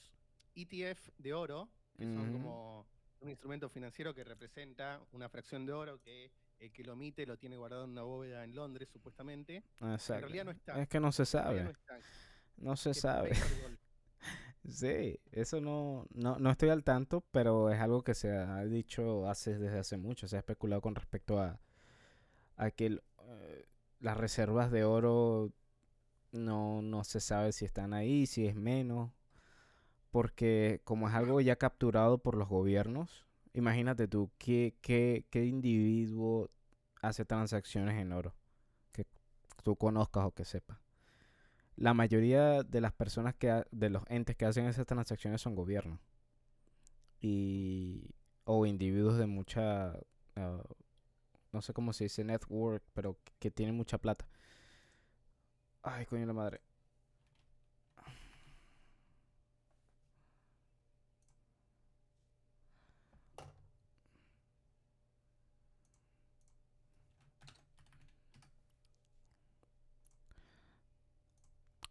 ETF 0.56 1.10
de 1.18 1.34
oro, 1.34 1.70
que 1.98 2.06
son 2.06 2.32
como 2.32 2.86
un 3.22 3.30
instrumento 3.30 3.70
financiero 3.70 4.14
que 4.14 4.24
representa 4.24 5.02
una 5.12 5.30
fracción 5.30 5.66
de 5.66 5.72
oro 5.74 6.00
que 6.02 6.32
el 6.64 6.72
que 6.72 6.84
lo 6.84 6.94
emite 6.94 7.26
lo 7.26 7.38
tiene 7.38 7.58
guardado 7.58 7.84
en 7.84 7.92
una 7.92 8.04
bóveda 8.04 8.44
en 8.44 8.56
Londres, 8.56 8.90
supuestamente. 8.90 9.64
En 9.82 9.98
realidad 10.08 10.46
no 10.46 10.52
está. 10.52 10.82
Es 10.82 10.88
que 10.88 11.00
no 11.00 11.12
se 11.12 11.26
sabe. 11.26 11.64
No, 11.64 11.74
no, 12.58 12.76
se 12.76 12.94
sabe. 12.94 13.32
Sí, 14.66 15.20
eso 15.34 15.60
no, 15.60 16.08
no, 16.14 16.40
no 16.40 16.50
estoy 16.50 16.70
al 16.70 16.86
tanto, 16.86 17.20
pero 17.32 17.70
es 17.70 17.82
algo 17.82 18.02
que 18.02 18.14
se 18.14 18.32
ha 18.32 18.64
dicho 18.64 19.28
hace, 19.28 19.60
desde 19.60 19.80
hace 19.80 19.98
mucho. 19.98 20.30
Se 20.30 20.38
ha 20.38 20.40
especulado 20.40 20.82
con 20.82 20.96
respecto 20.96 21.38
a, 21.38 21.60
a 22.56 22.72
que 22.72 22.86
eh, 22.86 23.66
las 24.00 24.16
reservas 24.16 24.72
de 24.72 24.86
oro 24.86 25.52
no, 26.32 26.82
no 26.82 27.04
se 27.04 27.20
sabe 27.20 27.52
si 27.52 27.66
están 27.66 27.94
ahí, 27.94 28.26
si 28.26 28.48
es 28.48 28.56
menos. 28.56 29.12
Porque 30.12 30.80
como 30.86 31.10
es 31.10 31.14
algo 31.14 31.42
ya 31.42 31.58
capturado 31.58 32.20
por 32.20 32.36
los 32.36 32.48
gobiernos, 32.48 33.28
imagínate 33.54 34.08
tú, 34.08 34.32
¿qué, 34.38 34.76
qué, 34.82 35.26
qué 35.30 35.46
individuo 35.46 36.50
hace 37.02 37.26
transacciones 37.26 37.96
en 37.96 38.12
oro? 38.12 38.36
Que 38.92 39.06
tú 39.64 39.76
conozcas 39.76 40.26
o 40.26 40.32
que 40.32 40.46
sepas. 40.46 40.80
La 41.76 41.94
mayoría 41.94 42.64
de 42.64 42.82
las 42.82 42.94
personas 42.94 43.36
que 43.36 43.64
de 43.72 43.90
los 43.90 44.04
entes 44.08 44.36
que 44.36 44.46
hacen 44.46 44.66
esas 44.66 44.86
transacciones 44.86 45.42
son 45.42 45.56
gobiernos 45.56 46.00
y 47.20 48.12
o 48.44 48.66
individuos 48.66 49.18
de 49.18 49.26
mucha 49.26 49.98
ah, 50.36 50.64
no 51.52 51.62
sé 51.62 51.74
cómo 51.74 51.94
se 51.94 52.06
dice 52.06 52.24
network 52.24 52.84
pero 52.94 53.18
que, 53.40 53.50
tienen 53.50 53.76
mucha 53.76 53.98
plata. 53.98 54.28
Ay 55.82 56.06
coño 56.06 56.26
la 56.26 56.34
madre 56.34 56.62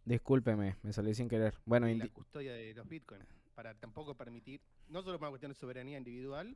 discúlpeme, 0.05 0.75
me 0.83 0.93
salí 0.93 1.13
sin 1.13 1.29
querer. 1.29 1.53
Bueno, 1.65 1.87
la 1.87 2.07
custodia 2.09 2.53
de 2.53 2.73
los 2.73 2.87
bitcoins, 2.87 3.25
para 3.55 3.73
tampoco 3.75 4.15
permitir, 4.15 4.61
no 4.89 5.01
solo 5.03 5.17
por 5.17 5.25
una 5.27 5.31
cuestión 5.31 5.51
de 5.51 5.55
soberanía 5.55 5.97
individual, 5.97 6.55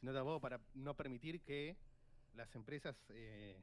sino 0.00 0.12
tampoco 0.12 0.40
para 0.40 0.60
no 0.74 0.94
permitir 0.96 1.40
que 1.42 1.76
las 2.34 2.54
empresas 2.54 2.96
eh, 3.10 3.60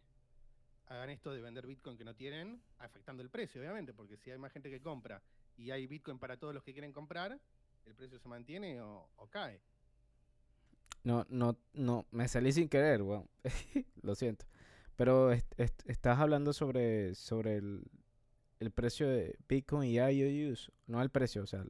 hagan 0.87 1.09
esto 1.09 1.31
de 1.33 1.41
vender 1.41 1.65
bitcoin 1.67 1.97
que 1.97 2.03
no 2.05 2.15
tienen, 2.15 2.61
afectando 2.77 3.21
el 3.23 3.29
precio, 3.29 3.61
obviamente, 3.61 3.93
porque 3.93 4.17
si 4.17 4.31
hay 4.31 4.37
más 4.37 4.51
gente 4.51 4.69
que 4.69 4.81
compra 4.81 5.21
y 5.57 5.71
hay 5.71 5.87
bitcoin 5.87 6.19
para 6.19 6.37
todos 6.37 6.53
los 6.53 6.63
que 6.63 6.73
quieren 6.73 6.93
comprar, 6.93 7.39
el 7.85 7.95
precio 7.95 8.19
se 8.19 8.27
mantiene 8.27 8.81
o, 8.81 9.09
o 9.15 9.27
cae. 9.27 9.61
no, 11.03 11.25
no, 11.29 11.57
no, 11.73 12.05
me 12.11 12.27
salí 12.27 12.51
sin 12.51 12.69
querer, 12.69 13.01
weón. 13.01 13.29
Lo 14.01 14.15
siento. 14.15 14.45
Pero 14.95 15.31
est- 15.31 15.59
est- 15.59 15.89
estás 15.89 16.19
hablando 16.19 16.51
sobre, 16.53 17.15
sobre 17.15 17.55
el, 17.57 17.83
el 18.59 18.71
precio 18.71 19.07
de 19.07 19.37
Bitcoin 19.47 19.89
y 19.89 19.95
IOUs, 19.99 20.71
no 20.87 21.01
el 21.01 21.09
precio, 21.09 21.43
o 21.43 21.47
sea, 21.47 21.63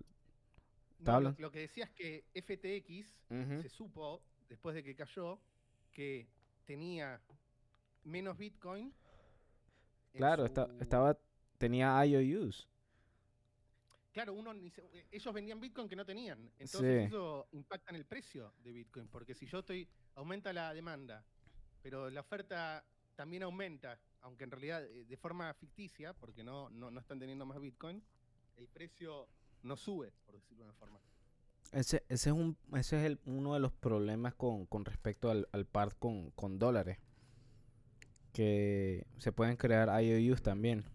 No, 0.99 1.21
lo, 1.21 1.51
que 1.51 1.59
decía 1.59 1.85
es 1.85 1.91
que 1.91 2.25
FTX 2.33 3.15
se 3.61 3.69
supo, 3.69 4.21
después 4.49 4.75
de 4.75 4.83
que 4.83 4.95
cayó, 4.95 5.39
que 5.91 6.27
tenía 6.65 7.21
menos 8.03 8.37
bitcoin. 8.37 8.93
claro, 10.13 10.45
su- 10.47 10.77
estaba, 10.81 11.17
tenía 11.57 12.03
IOUs. 12.05 12.67
Claro, 14.11 14.33
uno 14.33 14.53
ni 14.53 14.69
se- 14.71 15.05
ellos 15.11 15.33
vendían 15.33 15.59
Bitcoin 15.61 15.87
que 15.87 15.95
no 15.95 16.03
tenían. 16.03 16.39
Entonces 16.57 17.01
Sí. 17.03 17.05
eso 17.07 17.47
impacta 17.51 17.91
en 17.91 17.95
el 17.97 18.05
precio 18.05 18.53
de 18.63 18.73
Bitcoin. 18.73 19.07
Porque 19.07 19.35
si 19.35 19.45
yo 19.45 19.59
estoy, 19.59 19.87
aumenta 20.15 20.51
la 20.51 20.73
demanda, 20.73 21.23
pero 21.81 22.09
la 22.09 22.21
oferta 22.21 22.83
también 23.15 23.43
aumenta, 23.43 23.97
aunque 24.21 24.43
en 24.43 24.51
realidad 24.51 24.83
eh, 24.85 25.05
de 25.05 25.17
forma 25.17 25.53
ficticia, 25.53 26.13
porque 26.13 26.43
no, 26.43 26.69
no, 26.69 26.91
no 26.91 26.99
están 26.99 27.19
teniendo 27.19 27.45
más 27.45 27.59
Bitcoin, 27.59 28.01
el 28.57 28.67
precio 28.67 29.27
no 29.63 29.75
sube, 29.77 30.11
por 30.25 30.35
decirlo 30.35 30.63
de 30.63 30.69
una 30.69 30.73
forma. 30.79 30.99
Ese, 31.71 32.03
ese 32.09 32.29
es, 32.29 32.35
un, 32.35 32.57
ese 32.73 32.99
es 32.99 33.05
el- 33.05 33.19
uno 33.25 33.53
de 33.53 33.59
los 33.59 33.71
problemas 33.71 34.33
con, 34.33 34.65
con 34.65 34.85
respecto 34.85 35.29
al, 35.29 35.47
al 35.51 35.65
par 35.65 35.95
con, 35.97 36.31
con 36.31 36.57
dólares. 36.59 36.97
Que 38.33 39.05
se 39.17 39.31
pueden 39.31 39.55
crear 39.57 39.89
IOUs 40.01 40.41
también. 40.41 40.85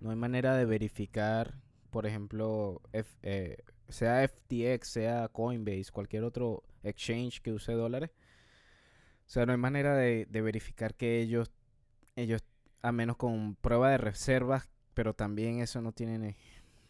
No 0.00 0.10
hay 0.10 0.16
manera 0.16 0.54
de 0.56 0.64
verificar, 0.64 1.54
por 1.90 2.06
ejemplo, 2.06 2.80
eh, 2.92 3.58
sea 3.88 4.22
FTX, 4.26 4.88
sea 4.88 5.28
Coinbase, 5.28 5.90
cualquier 5.92 6.24
otro 6.24 6.62
exchange 6.82 7.40
que 7.42 7.52
use 7.52 7.72
dólares. 7.72 8.10
O 9.26 9.28
sea, 9.32 9.46
no 9.46 9.52
hay 9.52 9.58
manera 9.58 9.94
de, 9.94 10.26
de 10.28 10.42
verificar 10.42 10.94
que 10.94 11.20
ellos, 11.20 11.50
ellos, 12.20 12.42
a 12.82 12.92
menos 12.92 13.16
con 13.16 13.56
prueba 13.56 13.90
de 13.90 13.98
reservas, 13.98 14.68
pero 14.94 15.14
también 15.14 15.60
eso 15.60 15.80
no 15.80 15.92
tienen, 15.92 16.36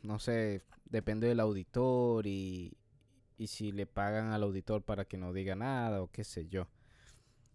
no 0.03 0.19
sé, 0.19 0.63
depende 0.87 1.29
del 1.29 1.41
auditor 1.41 2.27
y, 2.27 2.77
y 3.39 3.47
si 3.47 3.73
le 3.73 3.87
pagan 3.87 4.33
al 4.33 4.43
auditor 4.43 4.83
para 4.83 5.05
que 5.05 5.17
no 5.17 5.33
diga 5.33 5.55
nada 5.55 6.03
o 6.03 6.11
qué 6.11 6.25
sé 6.25 6.49
yo. 6.49 6.69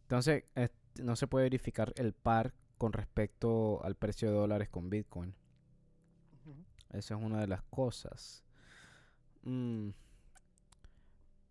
Entonces, 0.03 0.43
no 1.01 1.15
se 1.15 1.27
puede 1.27 1.45
verificar 1.45 1.93
el 1.95 2.13
par 2.13 2.53
con 2.77 2.93
respecto 2.93 3.83
al 3.83 3.95
precio 3.95 4.29
de 4.29 4.35
dólares 4.35 4.69
con 4.69 4.89
Bitcoin. 4.89 5.35
Esa 6.91 7.15
es 7.15 7.21
una 7.21 7.41
de 7.41 7.47
las 7.47 7.63
cosas. 7.63 8.43
Mm. 9.43 9.89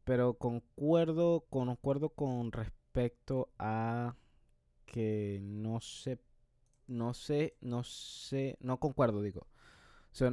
Pero 0.04 0.34
concuerdo, 0.34 1.46
concuerdo 1.50 2.10
con 2.10 2.52
respecto 2.52 3.50
a 3.58 4.16
que 4.94 5.40
no 5.42 5.80
sé, 5.80 6.20
no 6.86 7.14
sé, 7.14 7.56
no 7.60 7.82
sé, 7.82 8.56
no 8.60 8.78
concuerdo, 8.78 9.22
digo. 9.22 9.40
O 9.40 10.14
sea, 10.14 10.32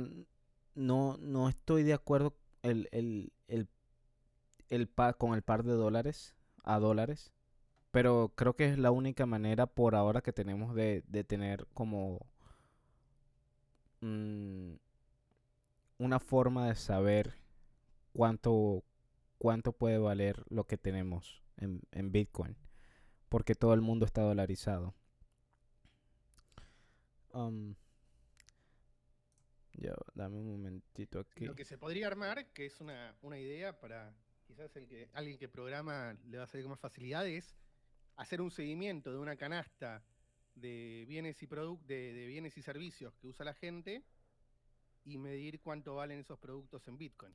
no, 0.75 1.17
no 1.17 1.49
estoy 1.49 1.81
de 1.81 1.95
acuerdo 1.95 2.35
el, 2.61 2.87
el, 2.91 3.33
el, 3.47 3.67
el 4.69 4.87
con 5.17 5.33
el 5.33 5.41
par 5.41 5.63
de 5.63 5.73
dólares 5.73 6.35
a 6.63 6.77
dólares. 6.77 7.33
Pero 7.89 8.33
creo 8.35 8.55
que 8.55 8.69
es 8.69 8.77
la 8.77 8.91
única 8.91 9.25
manera 9.25 9.65
por 9.65 9.95
ahora 9.95 10.21
que 10.21 10.31
tenemos 10.31 10.75
de, 10.75 11.03
de 11.07 11.23
tener 11.23 11.65
como 11.73 12.19
mm, 14.01 14.73
una 15.97 16.19
forma 16.19 16.67
de 16.67 16.75
saber 16.75 17.33
cuánto, 18.13 18.83
cuánto 19.39 19.71
puede 19.71 19.97
valer 19.97 20.43
lo 20.49 20.65
que 20.65 20.77
tenemos 20.77 21.41
en, 21.57 21.81
en 21.91 22.11
Bitcoin. 22.11 22.55
Porque 23.31 23.55
todo 23.55 23.73
el 23.73 23.79
mundo 23.79 24.05
está 24.05 24.23
dolarizado. 24.23 24.93
Um, 27.31 27.75
ya, 29.71 29.95
dame 30.13 30.35
un 30.35 30.51
momentito 30.51 31.19
aquí. 31.21 31.45
Lo 31.45 31.55
que 31.55 31.63
se 31.63 31.77
podría 31.77 32.07
armar, 32.07 32.51
que 32.51 32.65
es 32.65 32.81
una, 32.81 33.15
una 33.21 33.39
idea 33.39 33.79
para 33.79 34.13
quizás 34.45 34.75
el 34.75 34.85
que, 34.85 35.09
alguien 35.13 35.37
que 35.37 35.47
programa 35.47 36.13
le 36.25 36.39
va 36.39 36.43
a 36.43 36.47
salir 36.47 36.65
con 36.65 36.71
más 36.71 36.81
facilidad, 36.81 37.25
es 37.25 37.55
hacer 38.17 38.41
un 38.41 38.51
seguimiento 38.51 39.13
de 39.13 39.19
una 39.19 39.37
canasta 39.37 40.03
de 40.55 41.05
bienes 41.07 41.41
y 41.41 41.47
produc- 41.47 41.85
de, 41.85 42.11
de 42.11 42.27
bienes 42.27 42.57
y 42.57 42.61
servicios 42.61 43.13
que 43.15 43.27
usa 43.27 43.45
la 43.45 43.53
gente 43.53 44.03
y 45.05 45.17
medir 45.17 45.61
cuánto 45.61 45.95
valen 45.95 46.19
esos 46.19 46.37
productos 46.37 46.85
en 46.89 46.97
Bitcoin 46.97 47.33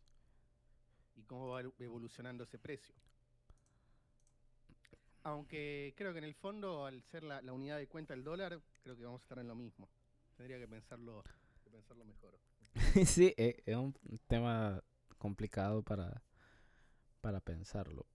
y 1.15 1.23
cómo 1.23 1.49
va 1.49 1.63
evolucionando 1.79 2.45
ese 2.45 2.59
precio. 2.59 2.95
Aunque 5.27 5.93
creo 5.97 6.13
que 6.13 6.19
en 6.19 6.25
el 6.25 6.37
fondo, 6.37 6.87
al 6.87 7.03
ser 7.03 7.25
la, 7.25 7.41
unidad 7.53 7.79
de 7.79 7.89
cuenta 7.89 8.15
el 8.15 8.23
dólar, 8.23 8.61
creo 8.85 8.97
que 8.97 9.05
vamos 9.05 9.23
a 9.23 9.25
estar 9.25 9.39
en 9.41 9.49
lo 9.49 9.57
mismo. 9.57 9.89
Tendría 10.37 10.57
que 10.57 10.69
pensarlo, 10.69 11.25
pensarlo 11.69 12.05
mejor. 12.05 12.39
sí, 13.05 13.35
e- 13.37 13.61
es 13.67 13.75
un 13.75 13.93
tema 14.29 14.81
complicado 15.19 15.83
para, 15.83 16.23
para 17.21 17.41
pensarlo. 17.41 18.07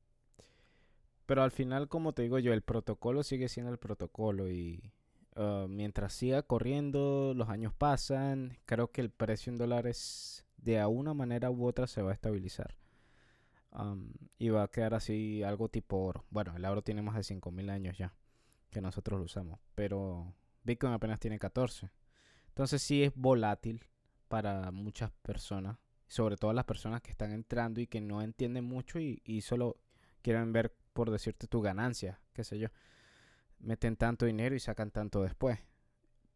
Pero 1.26 1.44
al 1.44 1.52
final, 1.52 1.90
como 1.90 2.14
te 2.14 2.22
digo 2.22 2.40
yo, 2.40 2.54
el 2.54 2.62
protocolo 2.62 3.24
sigue 3.24 3.50
siendo 3.50 3.74
el 3.74 3.78
protocolo 3.78 4.50
y 4.50 4.94
ah, 5.36 5.66
mientras 5.68 6.14
siga 6.14 6.44
corriendo, 6.44 7.34
los 7.36 7.50
años 7.50 7.74
pasan, 7.74 8.58
creo 8.66 8.90
que 8.90 9.02
el 9.02 9.10
precio 9.10 9.52
en 9.52 9.58
dólares 9.58 10.46
de 10.56 10.80
a 10.80 10.88
una 10.88 11.14
manera 11.14 11.52
u 11.52 11.66
otra 11.66 11.88
se 11.88 12.02
va 12.02 12.12
a 12.12 12.14
estabilizar. 12.14 12.81
Am, 13.72 14.14
y 14.38 14.50
va 14.50 14.64
a 14.64 14.68
quedar 14.68 14.94
así 14.94 15.44
algo 15.44 15.70
tipo 15.70 15.98
oro. 15.98 16.26
Bueno, 16.30 16.56
el 16.56 16.66
oro 16.66 16.82
tiene 16.82 17.02
más 17.02 17.16
de 17.16 17.24
5.000 17.24 17.70
años 17.70 17.98
ya 17.98 18.14
que 18.70 18.82
nosotros 18.82 19.20
lo 19.20 19.26
usamos, 19.26 19.60
pero 19.76 20.34
Bitcoin 20.64 20.94
apenas 20.94 21.20
tiene 21.20 21.38
14. 21.38 21.92
Entonces 22.48 22.82
sí 22.82 23.04
es 23.04 23.14
volátil 23.16 23.86
para 24.28 24.72
muchas 24.72 25.12
personas, 25.22 25.78
sobre 26.08 26.38
todo 26.38 26.54
las 26.54 26.66
personas 26.66 27.02
que 27.02 27.12
están 27.12 27.32
entrando 27.32 27.82
y 27.82 27.88
que 27.88 28.02
no 28.02 28.22
entienden 28.22 28.64
mucho 28.66 29.00
y, 29.00 29.22
y 29.26 29.42
solo 29.42 29.78
quieren 30.22 30.54
ver, 30.54 30.74
por 30.94 31.12
decirte, 31.12 31.48
tu 31.48 31.62
ganancia, 31.62 32.22
qué 32.34 32.44
sé 32.44 32.60
yo. 32.60 32.70
Meten 33.60 33.98
tanto 33.98 34.26
dinero 34.26 34.56
y 34.56 34.60
sacan 34.60 34.92
tanto 34.92 35.22
después. 35.22 35.60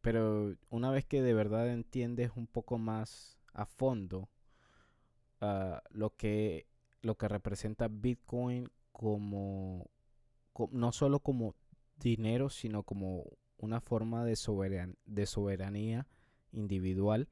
Pero 0.02 0.56
una 0.70 0.92
vez 0.92 1.06
que 1.06 1.22
de 1.22 1.34
verdad 1.34 1.70
entiendes 1.70 2.32
un 2.36 2.48
poco 2.48 2.78
más 2.78 3.40
a 3.54 3.66
fondo 3.66 4.30
ah, 5.42 5.82
lo 5.90 6.16
que 6.16 6.68
lo 7.06 7.16
que 7.16 7.28
representa 7.28 7.88
Bitcoin 7.88 8.70
como, 8.92 9.90
co- 10.54 10.70
no 10.72 10.92
solo 10.92 11.20
como 11.20 11.56
dinero, 11.98 12.50
sino 12.50 12.84
como 12.84 13.26
una 13.58 13.82
forma 13.82 14.26
de, 14.26 14.36
soberan- 14.36 14.98
de 15.06 15.26
soberanía 15.26 16.08
individual, 16.52 17.28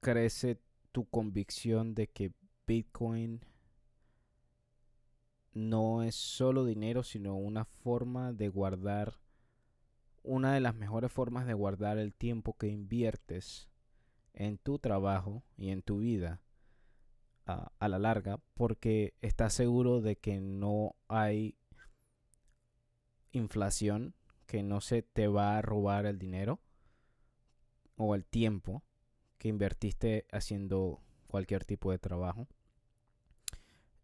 crece 0.00 0.58
tu 0.92 1.04
convicción 1.06 1.94
de 1.94 2.08
que 2.08 2.32
Bitcoin 2.66 3.40
no 5.54 6.02
es 6.02 6.14
solo 6.16 6.64
dinero, 6.64 7.02
sino 7.04 7.36
una 7.36 7.64
forma 7.64 8.32
de 8.32 8.48
guardar, 8.48 9.20
una 10.22 10.54
de 10.54 10.60
las 10.60 10.74
mejores 10.74 11.12
formas 11.12 11.46
de 11.46 11.54
guardar 11.54 11.98
el 11.98 12.12
tiempo 12.14 12.56
que 12.56 12.68
inviertes 12.68 13.68
en 14.34 14.58
tu 14.58 14.78
trabajo 14.78 15.42
y 15.56 15.70
en 15.70 15.82
tu 15.82 15.98
vida 15.98 16.40
a, 17.52 17.88
la 17.88 17.98
larga, 17.98 18.38
porque 18.54 19.14
estás 19.20 19.54
seguro 19.54 20.00
de 20.00 20.16
que 20.16 20.40
no 20.40 20.94
hay 21.08 21.56
inflación, 23.32 24.14
que 24.46 24.62
no 24.62 24.80
se 24.80 25.02
te 25.02 25.28
va 25.28 25.56
a 25.56 25.62
robar 25.62 26.06
el 26.06 26.18
dinero 26.18 26.60
o 27.96 28.14
el 28.14 28.24
tiempo 28.24 28.82
que 29.38 29.48
invertiste 29.48 30.26
haciendo 30.32 31.00
cualquier 31.26 31.64
tipo 31.64 31.90
de 31.92 31.98
trabajo 31.98 32.48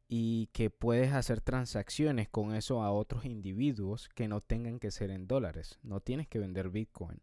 y 0.09 0.47
que 0.53 0.70
puedes 0.70 1.12
hacer 1.12 1.40
transacciones 1.40 2.28
con 2.28 2.55
eso 2.55 2.82
a 2.82 2.92
otros 2.92 3.24
individuos 3.24 4.09
que 4.11 4.28
no 4.28 4.40
tengan 4.40 4.78
que 4.78 4.90
ser 4.90 5.11
en 5.11 5.26
dólares. 5.26 5.78
No 5.82 6.01
tienes 6.01 6.28
que 6.28 6.38
vender 6.38 6.70
Bitcoin 6.70 7.20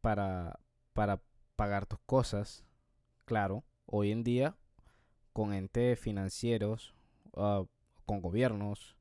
para, 0.00 0.58
para 0.92 1.22
pagar 1.54 1.86
tus 1.86 2.00
cosas. 2.00 2.64
Claro, 3.24 3.64
hoy 3.86 4.10
en 4.10 4.24
día 4.24 4.56
con 5.36 5.52
entes 5.52 6.00
financieros, 6.00 6.94
ah, 7.36 7.62
con 8.06 8.22
gobiernos, 8.22 8.96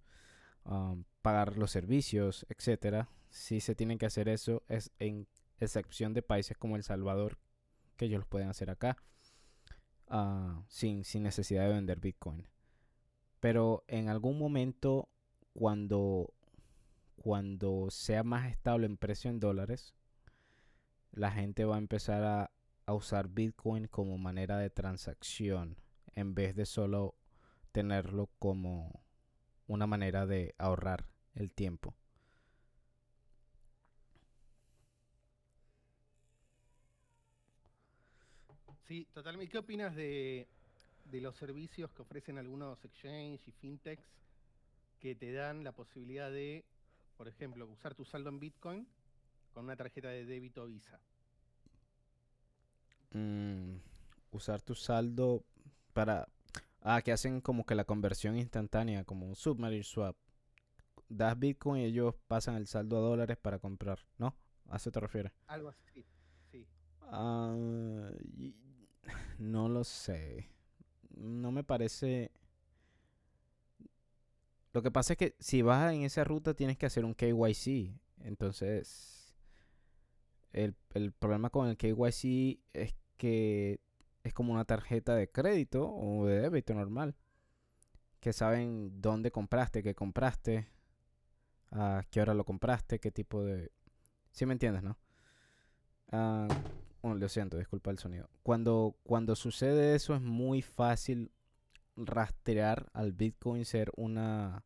ah, 0.65 0.95
pagar 1.21 1.57
los 1.57 1.71
servicios, 1.71 2.45
etcétera, 2.49 3.07
sí 3.29 3.61
se 3.61 3.73
tiene 3.73 3.97
que 3.97 4.05
hacer 4.05 4.27
eso, 4.27 4.61
es 4.67 4.91
en 4.99 5.29
excepción 5.61 6.13
de 6.13 6.23
países 6.23 6.57
como 6.57 6.75
El 6.75 6.83
Salvador, 6.83 7.37
que 7.95 8.07
ellos 8.07 8.19
lo 8.19 8.27
pueden 8.27 8.49
hacer 8.49 8.69
acá, 8.69 8.97
ah, 10.09 10.61
sin, 10.67 11.05
sin 11.05 11.23
necesidad 11.23 11.69
de 11.69 11.73
vender 11.73 12.01
Bitcoin. 12.01 12.45
Pero 13.39 13.85
en 13.87 14.09
algún 14.09 14.37
momento, 14.37 15.07
cuando, 15.53 16.33
cuando 17.15 17.89
sea 17.91 18.23
más 18.23 18.51
estable 18.51 18.87
en 18.87 18.97
precio 18.97 19.29
en 19.29 19.39
dólares, 19.39 19.95
la 21.13 21.31
gente 21.31 21.63
va 21.63 21.75
a 21.75 21.77
empezar 21.77 22.25
a, 22.25 22.51
a 22.85 22.93
usar 22.93 23.29
Bitcoin 23.29 23.87
como 23.87 24.17
manera 24.17 24.57
de 24.57 24.69
transacción 24.69 25.77
en 26.15 26.33
vez 26.35 26.55
de 26.55 26.65
solo 26.65 27.15
tenerlo 27.71 28.29
como 28.39 29.03
una 29.67 29.87
manera 29.87 30.25
de 30.25 30.55
ahorrar 30.57 31.05
el 31.33 31.51
tiempo. 31.51 31.95
Sí, 38.87 39.07
totalmente. 39.13 39.51
¿Qué 39.51 39.57
opinas 39.57 39.95
de, 39.95 40.47
de 41.05 41.21
los 41.21 41.35
servicios 41.35 41.91
que 41.91 42.03
ofrecen 42.03 42.37
algunos 42.37 42.83
exchange 42.85 43.47
y 43.47 43.51
fintechs 43.51 44.05
que 44.99 45.15
te 45.15 45.31
dan 45.31 45.63
la 45.63 45.71
posibilidad 45.71 46.31
de, 46.31 46.65
por 47.17 47.27
ejemplo, 47.27 47.65
usar 47.67 47.95
tu 47.95 48.05
saldo 48.05 48.29
en 48.29 48.39
Bitcoin 48.39 48.87
con 49.53 49.65
una 49.65 49.75
tarjeta 49.75 50.09
de 50.09 50.25
débito 50.25 50.65
Visa? 50.67 50.99
Mm, 53.11 53.77
usar 54.31 54.61
tu 54.61 54.75
saldo 54.75 55.45
para... 55.95 56.27
Ah, 56.81 57.01
que 57.01 57.11
hacen 57.11 57.41
como 57.41 57.65
que 57.65 57.73
la 57.73 57.85
conversión 57.85 58.37
instantánea, 58.37 59.05
como 59.05 59.25
un 59.25 59.35
submarine 59.35 59.83
swap. 59.83 60.15
Das 61.09 61.39
Bitcoin 61.39 61.81
y 61.81 61.85
ellos 61.85 62.15
pasan 62.27 62.57
el 62.57 62.67
saldo 62.67 62.97
a 62.97 63.01
dólares 63.01 63.37
para 63.37 63.57
comprar, 63.59 63.99
¿no? 64.19 64.35
¿A 64.69 64.77
eso 64.77 64.91
te 64.91 64.99
refieres? 64.99 65.31
Algo 65.47 65.69
así, 65.69 66.05
sí. 66.51 66.67
Y- 68.37 68.53
no 69.39 69.69
lo 69.69 69.83
sé. 69.83 70.49
No 71.15 71.51
me 71.51 71.63
parece... 71.63 72.31
Lo 74.73 74.81
que 74.83 74.91
pasa 74.91 75.13
es 75.13 75.17
que 75.17 75.35
si 75.39 75.61
vas 75.61 75.93
en 75.93 76.03
esa 76.03 76.23
ruta 76.23 76.53
tienes 76.53 76.77
que 76.77 76.85
hacer 76.85 77.05
un 77.05 77.15
KYC. 77.15 77.97
Entonces, 78.19 79.33
el, 80.53 80.75
el 80.93 81.11
problema 81.11 81.49
con 81.49 81.67
el 81.67 81.77
KYC 81.77 82.59
es 82.73 82.95
que 83.17 83.79
es 84.25 84.33
como 84.33 84.51
una 84.51 84.65
tarjeta 84.65 85.15
de 85.15 85.29
crédito 85.29 85.87
o 85.87 86.25
de 86.25 86.41
débito 86.41 86.73
normal. 86.73 87.15
Que 88.19 88.33
saben 88.33 88.99
dónde 88.99 89.29
compraste, 89.29 89.83
qué 89.83 89.93
compraste, 89.93 90.67
a 91.69 92.03
qué 92.09 92.21
hora 92.21 92.33
lo 92.33 92.43
compraste, 92.43 92.99
qué 92.99 93.11
tipo 93.11 93.43
de... 93.43 93.71
¿Sí 94.31 94.47
me 94.47 94.53
entiendes, 94.53 94.81
no? 94.81 94.97
Oh, 97.03 97.13
lo 97.13 97.29
siento, 97.29 97.57
disculpa 97.57 97.91
el 97.91 97.99
sonido. 97.99 98.27
Cuando, 98.41 98.95
cuando 99.03 99.35
sucede 99.35 99.93
eso 99.93 100.15
es 100.15 100.21
muy 100.21 100.63
fácil 100.63 101.31
rastrear 101.95 102.89
al 102.93 103.13
Bitcoin 103.13 103.63
ser 103.63 103.91
una, 103.95 104.63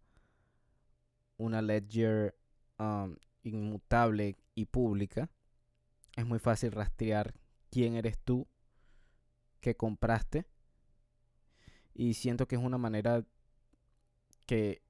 una 1.36 1.62
ledger 1.62 2.34
um, 2.80 3.18
inmutable 3.43 4.38
y 4.55 4.66
pública. 4.68 5.30
Es 6.16 6.26
muy 6.26 6.39
fácil 6.39 6.72
rastrear 6.72 7.34
quién 7.70 7.95
eres 7.95 8.18
tú 8.20 8.47
que 9.60 9.76
compraste. 9.76 10.45
Y 11.93 12.14
siento 12.14 12.47
que 12.47 12.55
es 12.55 12.62
una 12.62 12.78
manera 12.78 13.26
que 14.45 14.82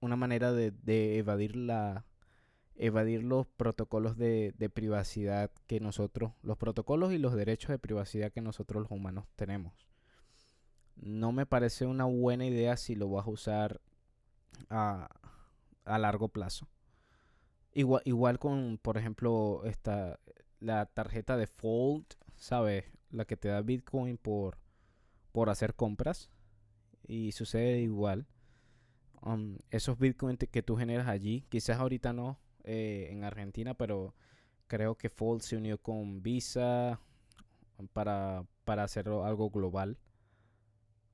una 0.00 0.16
manera 0.16 0.52
de, 0.52 0.70
de 0.70 1.18
evadir 1.18 1.56
la 1.56 2.04
evadir 2.76 3.24
los 3.24 3.46
protocolos 3.46 4.16
de, 4.16 4.54
de 4.56 4.70
privacidad 4.70 5.50
que 5.66 5.80
nosotros, 5.80 6.32
los 6.42 6.56
protocolos 6.56 7.12
y 7.12 7.18
los 7.18 7.34
derechos 7.34 7.70
de 7.70 7.78
privacidad 7.78 8.32
que 8.32 8.40
nosotros 8.40 8.82
los 8.82 8.90
humanos 8.92 9.26
tenemos. 9.34 9.74
No 10.94 11.32
me 11.32 11.44
parece 11.44 11.86
una 11.86 12.04
buena 12.04 12.46
idea 12.46 12.76
si 12.76 12.94
lo 12.94 13.08
vas 13.10 13.26
a 13.26 13.30
usar 13.30 13.80
a, 14.70 15.08
a 15.84 15.98
largo 15.98 16.28
plazo. 16.28 16.68
Igual, 17.74 18.02
igual 18.04 18.38
con, 18.38 18.78
por 18.80 18.96
ejemplo, 18.96 19.62
esta, 19.64 20.18
la 20.60 20.86
tarjeta 20.86 21.36
de 21.36 21.46
Fold, 21.46 22.06
¿sabes? 22.36 22.84
La 23.10 23.24
que 23.24 23.36
te 23.36 23.48
da 23.48 23.62
Bitcoin 23.62 24.18
por, 24.18 24.58
por 25.32 25.50
hacer 25.50 25.74
compras. 25.74 26.30
Y 27.06 27.32
sucede 27.32 27.80
igual. 27.80 28.26
Um, 29.22 29.58
esos 29.70 29.98
Bitcoin 29.98 30.36
que 30.36 30.62
tú 30.62 30.76
generas 30.76 31.08
allí, 31.08 31.44
quizás 31.48 31.78
ahorita 31.78 32.12
no 32.12 32.38
eh, 32.64 33.08
en 33.10 33.24
Argentina, 33.24 33.74
pero 33.74 34.14
creo 34.66 34.96
que 34.96 35.08
Fold 35.08 35.40
se 35.42 35.56
unió 35.56 35.80
con 35.80 36.22
Visa 36.22 37.00
para, 37.92 38.44
para 38.64 38.84
hacer 38.84 39.08
algo 39.08 39.50
global. 39.50 39.98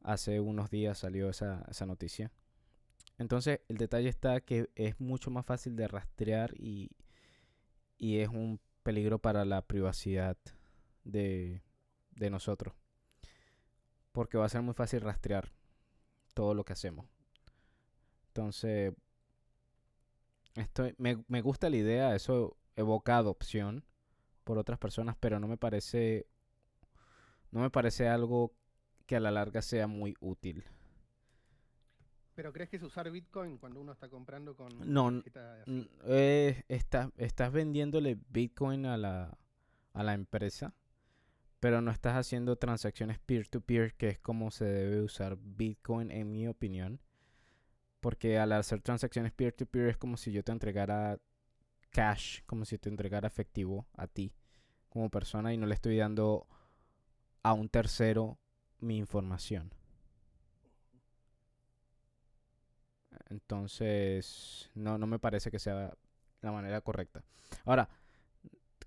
Hace 0.03 0.41
unos 0.41 0.71
días 0.71 0.99
salió 0.99 1.31
esa, 1.31 1.65
esa 1.71 1.87
noticia. 1.87 2.31
Entonces, 3.19 3.61
el 3.69 3.79
detalle 3.79 4.09
está 4.09 4.41
que 4.41 4.69
es 4.75 5.01
mucho 5.01 5.31
más 5.31 5.47
fácil 5.47 5.77
de 5.77 5.89
rastrear 5.89 6.53
y, 6.59 6.91
y 7.97 8.19
es 8.19 8.29
un 8.29 8.61
peligro 8.83 9.19
para 9.19 9.45
la 9.45 9.63
privacidad 9.63 10.37
de, 11.05 11.63
de 12.17 12.31
nosotros. 12.31 12.75
Porque 14.13 14.39
va 14.39 14.47
a 14.47 14.49
ser 14.49 14.63
muy 14.63 14.75
fácil 14.75 15.01
rastrear 15.01 15.51
todo 16.35 16.55
lo 16.55 16.65
que 16.65 16.73
hacemos. 16.73 17.07
Entonces, 18.29 18.93
estoy, 20.55 20.95
me, 20.99 21.25
me 21.29 21.41
gusta 21.41 21.71
la 21.71 21.77
idea, 21.77 22.15
eso 22.15 22.57
evoca 22.77 23.17
adopción 23.17 23.85
por 24.45 24.59
otras 24.59 24.79
personas, 24.79 25.17
pero 25.19 25.39
no 25.41 25.49
me 25.49 25.57
parece, 25.57 26.27
no 27.51 27.61
me 27.61 27.71
parece 27.71 28.09
algo 28.09 28.53
que 29.07 29.17
a 29.17 29.21
la 29.21 29.31
larga 29.31 29.63
sea 29.63 29.87
muy 29.87 30.15
útil. 30.21 30.65
¿Pero 32.35 32.53
crees 32.53 32.69
que 32.69 32.77
es 32.77 32.83
usar 32.83 33.09
Bitcoin 33.11 33.59
cuando 33.59 33.81
uno 33.81 33.93
está 33.93 34.09
comprando 34.09 34.57
con 34.57 34.69
No, 34.93 35.23
eh, 36.07 36.65
está- 36.69 37.13
estás 37.17 37.53
vendiéndole 37.53 38.19
Bitcoin 38.29 38.87
a 38.87 38.97
la, 38.97 39.39
a 39.93 40.03
la 40.03 40.15
empresa, 40.15 40.75
pero 41.65 41.81
no 41.81 41.91
estás 41.91 42.15
haciendo 42.15 42.57
transacciones 42.57 43.19
peer-to-peer, 43.21 43.95
que 43.95 44.09
es 44.09 44.19
como 44.19 44.51
se 44.51 44.67
debe 44.67 45.01
usar 45.01 45.39
Bitcoin, 45.41 46.11
en 46.11 46.31
mi 46.31 46.47
opinión. 46.47 47.01
Porque 48.01 48.39
al 48.39 48.53
hacer 48.53 48.83
transacciones 48.83 49.33
peer-to-peer 49.33 49.89
es 49.89 49.97
como 49.97 50.19
si 50.19 50.31
yo 50.31 50.45
te 50.45 50.53
entregara 50.53 51.19
cash, 51.89 52.43
como 52.45 52.67
si 52.67 52.77
te 52.77 52.91
entregara 52.91 53.27
efectivo 53.27 53.87
a 53.95 54.07
ti 54.07 54.35
como 54.91 55.09
persona 55.09 55.55
y 55.55 55.57
no 55.57 55.65
le 55.65 55.75
estoy 55.75 55.97
dando 55.97 56.47
a 57.43 57.55
un 57.55 57.71
tercero 57.71 58.39
mi 58.81 58.99
información. 58.99 59.73
Entonces, 63.31 64.71
no, 64.75 64.99
no 64.99 65.07
me 65.07 65.19
parece 65.19 65.51
que 65.51 65.59
sea 65.59 65.97
la 66.43 66.53
manera 66.53 66.83
correcta. 66.83 67.25
Ahora, 67.65 67.89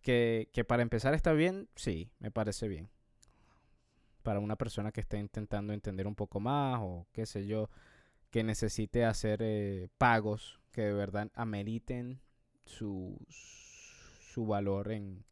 que, 0.08 0.47
que 0.53 0.64
para 0.64 0.84
empezar 0.84 1.14
está 1.14 1.34
bien, 1.34 1.68
sí, 1.76 2.10
me 2.20 2.32
parece 2.32 2.70
bien. 2.70 2.89
Para 4.24 4.39
una 4.39 4.55
persona 4.55 4.93
que 4.93 5.01
esté 5.01 5.18
intentando 5.18 5.74
entender 5.74 6.08
un 6.08 6.16
poco 6.16 6.39
más 6.39 6.80
o 6.82 7.08
qué 7.12 7.26
sé 7.26 7.45
yo, 7.45 7.70
que 8.30 8.41
necesite 8.41 9.03
hacer 9.03 9.41
eh, 9.41 9.89
pagos 9.97 10.62
que 10.72 10.84
de 10.84 10.93
verdad 10.93 11.30
ameriten 11.36 12.22
su, 12.64 13.20
su 13.28 14.47
valor 14.47 14.93
en... 14.93 15.26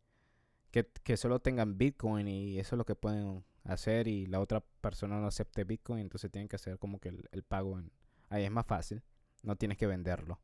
Que, 0.71 0.85
que 0.85 1.15
solo 1.15 1.39
tengan 1.39 1.77
Bitcoin 1.77 2.27
y 2.27 2.59
eso 2.59 2.75
es 2.75 2.77
lo 2.77 2.85
que 2.85 2.95
pueden 2.95 3.45
hacer 3.63 4.09
y 4.09 4.25
la 4.25 4.41
otra 4.41 4.59
persona 4.59 5.21
no 5.21 5.27
acepte 5.27 5.63
Bitcoin, 5.63 6.01
entonces 6.01 6.29
tienen 6.29 6.49
que 6.49 6.57
hacer 6.57 6.79
como 6.79 6.99
que 6.99 7.07
el, 7.07 7.29
el 7.31 7.43
pago 7.43 7.79
en... 7.79 7.93
Ahí 8.27 8.43
es 8.43 8.51
más 8.51 8.65
fácil, 8.65 9.03
no 9.41 9.55
tienes 9.55 9.77
que 9.77 9.87
venderlo 9.87 10.41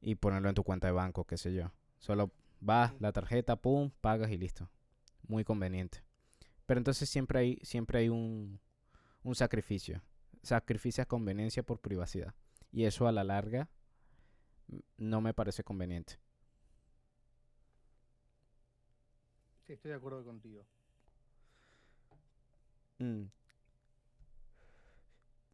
y 0.00 0.14
ponerlo 0.14 0.50
en 0.50 0.54
tu 0.54 0.62
cuenta 0.62 0.86
de 0.86 0.92
banco, 0.92 1.24
qué 1.24 1.36
sé 1.36 1.52
yo. 1.52 1.72
Solo 1.98 2.30
vas, 2.60 2.92
la 3.00 3.12
tarjeta, 3.12 3.56
pum, 3.56 3.90
pagas 4.00 4.30
y 4.30 4.38
listo. 4.38 4.68
Muy 5.26 5.44
conveniente. 5.44 6.02
Pero 6.66 6.78
entonces 6.78 7.08
siempre 7.08 7.38
hay, 7.38 7.58
siempre 7.62 8.00
hay 8.00 8.08
un, 8.08 8.60
un 9.22 9.34
sacrificio. 9.34 10.02
Sacrificas 10.42 11.06
conveniencia 11.06 11.62
por 11.62 11.80
privacidad. 11.80 12.34
Y 12.70 12.84
eso 12.84 13.06
a 13.08 13.12
la 13.12 13.24
larga 13.24 13.68
mm, 14.68 14.78
no 14.98 15.20
me 15.20 15.34
parece 15.34 15.64
conveniente. 15.64 16.18
Sí, 19.66 19.74
estoy 19.74 19.90
de 19.90 19.96
acuerdo 19.96 20.24
contigo. 20.24 20.64
Mm. 22.98 23.24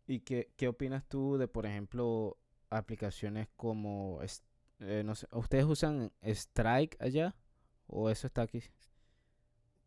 ¿Y 0.06 0.20
qué, 0.20 0.52
qué 0.56 0.68
opinas 0.68 1.08
tú 1.08 1.36
de, 1.38 1.48
por 1.48 1.66
ejemplo, 1.66 2.38
aplicaciones 2.70 3.48
como, 3.56 4.20
eh, 4.80 5.02
no 5.04 5.14
sé, 5.14 5.26
¿ustedes 5.32 5.64
usan 5.64 6.12
Strike 6.22 6.96
allá? 7.00 7.34
¿O 7.86 8.10
eso 8.10 8.26
está 8.26 8.42
aquí? 8.42 8.62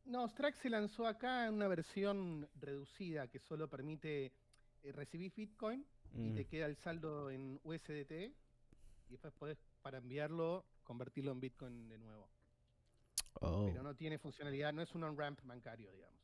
No, 0.05 0.27
Strax 0.29 0.59
se 0.59 0.69
lanzó 0.69 1.05
acá 1.05 1.47
en 1.47 1.55
una 1.55 1.67
versión 1.67 2.47
reducida 2.55 3.27
que 3.27 3.39
solo 3.39 3.69
permite 3.69 4.31
eh, 4.83 4.91
recibir 4.93 5.33
Bitcoin 5.35 5.85
y 6.15 6.29
Mm. 6.31 6.35
te 6.35 6.45
queda 6.45 6.65
el 6.67 6.77
saldo 6.77 7.29
en 7.29 7.59
USDT 7.63 8.11
y 9.09 9.11
después 9.11 9.33
podés 9.33 9.57
para 9.81 9.97
enviarlo, 9.97 10.65
convertirlo 10.83 11.31
en 11.31 11.41
Bitcoin 11.41 11.89
de 11.89 11.97
nuevo. 11.97 12.29
Oh. 13.41 13.65
Pero 13.67 13.83
no 13.83 13.93
tiene 13.95 14.17
funcionalidad, 14.17 14.71
no 14.73 14.81
es 14.81 14.95
un 14.95 15.03
on-ramp 15.03 15.41
bancario, 15.43 15.91
digamos. 15.91 16.17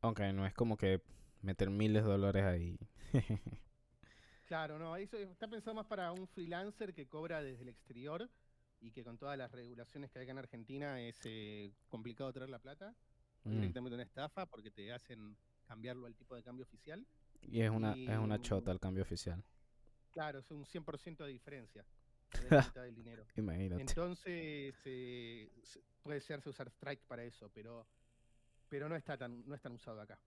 Ok, 0.00 0.20
no 0.34 0.46
es 0.46 0.54
como 0.54 0.76
que 0.76 1.02
meter 1.42 1.68
miles 1.70 2.02
de 2.04 2.10
dólares 2.10 2.44
ahí. 2.44 2.78
Claro, 4.44 4.78
no, 4.78 4.94
eso 4.96 5.16
está 5.16 5.48
pensado 5.48 5.74
más 5.74 5.86
para 5.86 6.12
un 6.12 6.26
freelancer 6.28 6.92
que 6.94 7.06
cobra 7.08 7.42
desde 7.42 7.62
el 7.62 7.68
exterior 7.70 8.28
y 8.80 8.90
que 8.90 9.02
con 9.02 9.16
todas 9.16 9.38
las 9.38 9.50
regulaciones 9.50 10.10
que 10.10 10.18
hay 10.18 10.24
acá 10.24 10.32
en 10.32 10.38
Argentina 10.38 11.00
es 11.00 11.18
eh, 11.24 11.72
complicado 11.88 12.32
traer 12.32 12.50
la 12.50 12.58
plata. 12.58 12.94
Mm, 13.44 13.52
Directamente 13.52 13.94
una 13.94 14.02
estafa 14.04 14.46
porque 14.46 14.70
te 14.70 14.92
hacen 14.92 15.36
cambiarlo 15.66 16.06
al 16.06 16.14
tipo 16.14 16.34
de 16.34 16.42
cambio 16.42 16.64
oficial. 16.64 17.06
Y 17.40 17.60
es 17.62 17.70
una, 17.70 17.92
es 17.94 18.18
una 18.18 18.40
chota 18.40 18.70
el 18.70 18.80
cambio 18.80 19.02
oficial. 19.02 19.42
Claro, 20.10 20.38
es 20.40 20.50
un 20.50 20.64
100% 20.66 21.24
de 21.24 21.30
diferencia. 21.30 21.84
del 22.74 22.94
dinero. 22.94 23.24
Imagínate. 23.36 23.82
Entonces 23.82 24.74
eh, 24.84 25.50
se- 25.62 25.82
puede 26.02 26.20
serse 26.20 26.50
usar 26.50 26.68
Strike 26.68 27.02
para 27.06 27.24
eso, 27.24 27.48
pero, 27.50 27.86
pero 28.68 28.88
no 28.88 28.96
está 28.96 29.16
tan, 29.16 29.46
no 29.46 29.54
es 29.54 29.60
tan 29.62 29.72
usado 29.72 30.00
acá. 30.00 30.18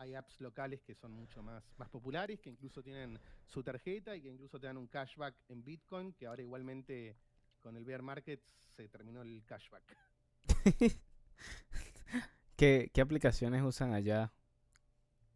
Hay 0.00 0.14
apps 0.14 0.40
locales 0.40 0.80
que 0.80 0.94
son 0.94 1.12
mucho 1.12 1.42
más, 1.42 1.62
más 1.76 1.90
populares, 1.90 2.40
que 2.40 2.48
incluso 2.48 2.82
tienen 2.82 3.20
su 3.46 3.62
tarjeta 3.62 4.16
y 4.16 4.22
que 4.22 4.28
incluso 4.28 4.58
te 4.58 4.66
dan 4.66 4.78
un 4.78 4.86
cashback 4.86 5.34
en 5.50 5.62
Bitcoin, 5.62 6.14
que 6.14 6.26
ahora 6.26 6.40
igualmente 6.40 7.18
con 7.60 7.76
el 7.76 7.84
bear 7.84 8.00
market 8.00 8.40
se 8.46 8.88
terminó 8.88 9.20
el 9.20 9.44
cashback. 9.44 9.84
¿Qué, 12.56 12.90
qué 12.94 13.00
aplicaciones 13.02 13.62
usan 13.62 13.92
allá? 13.92 14.32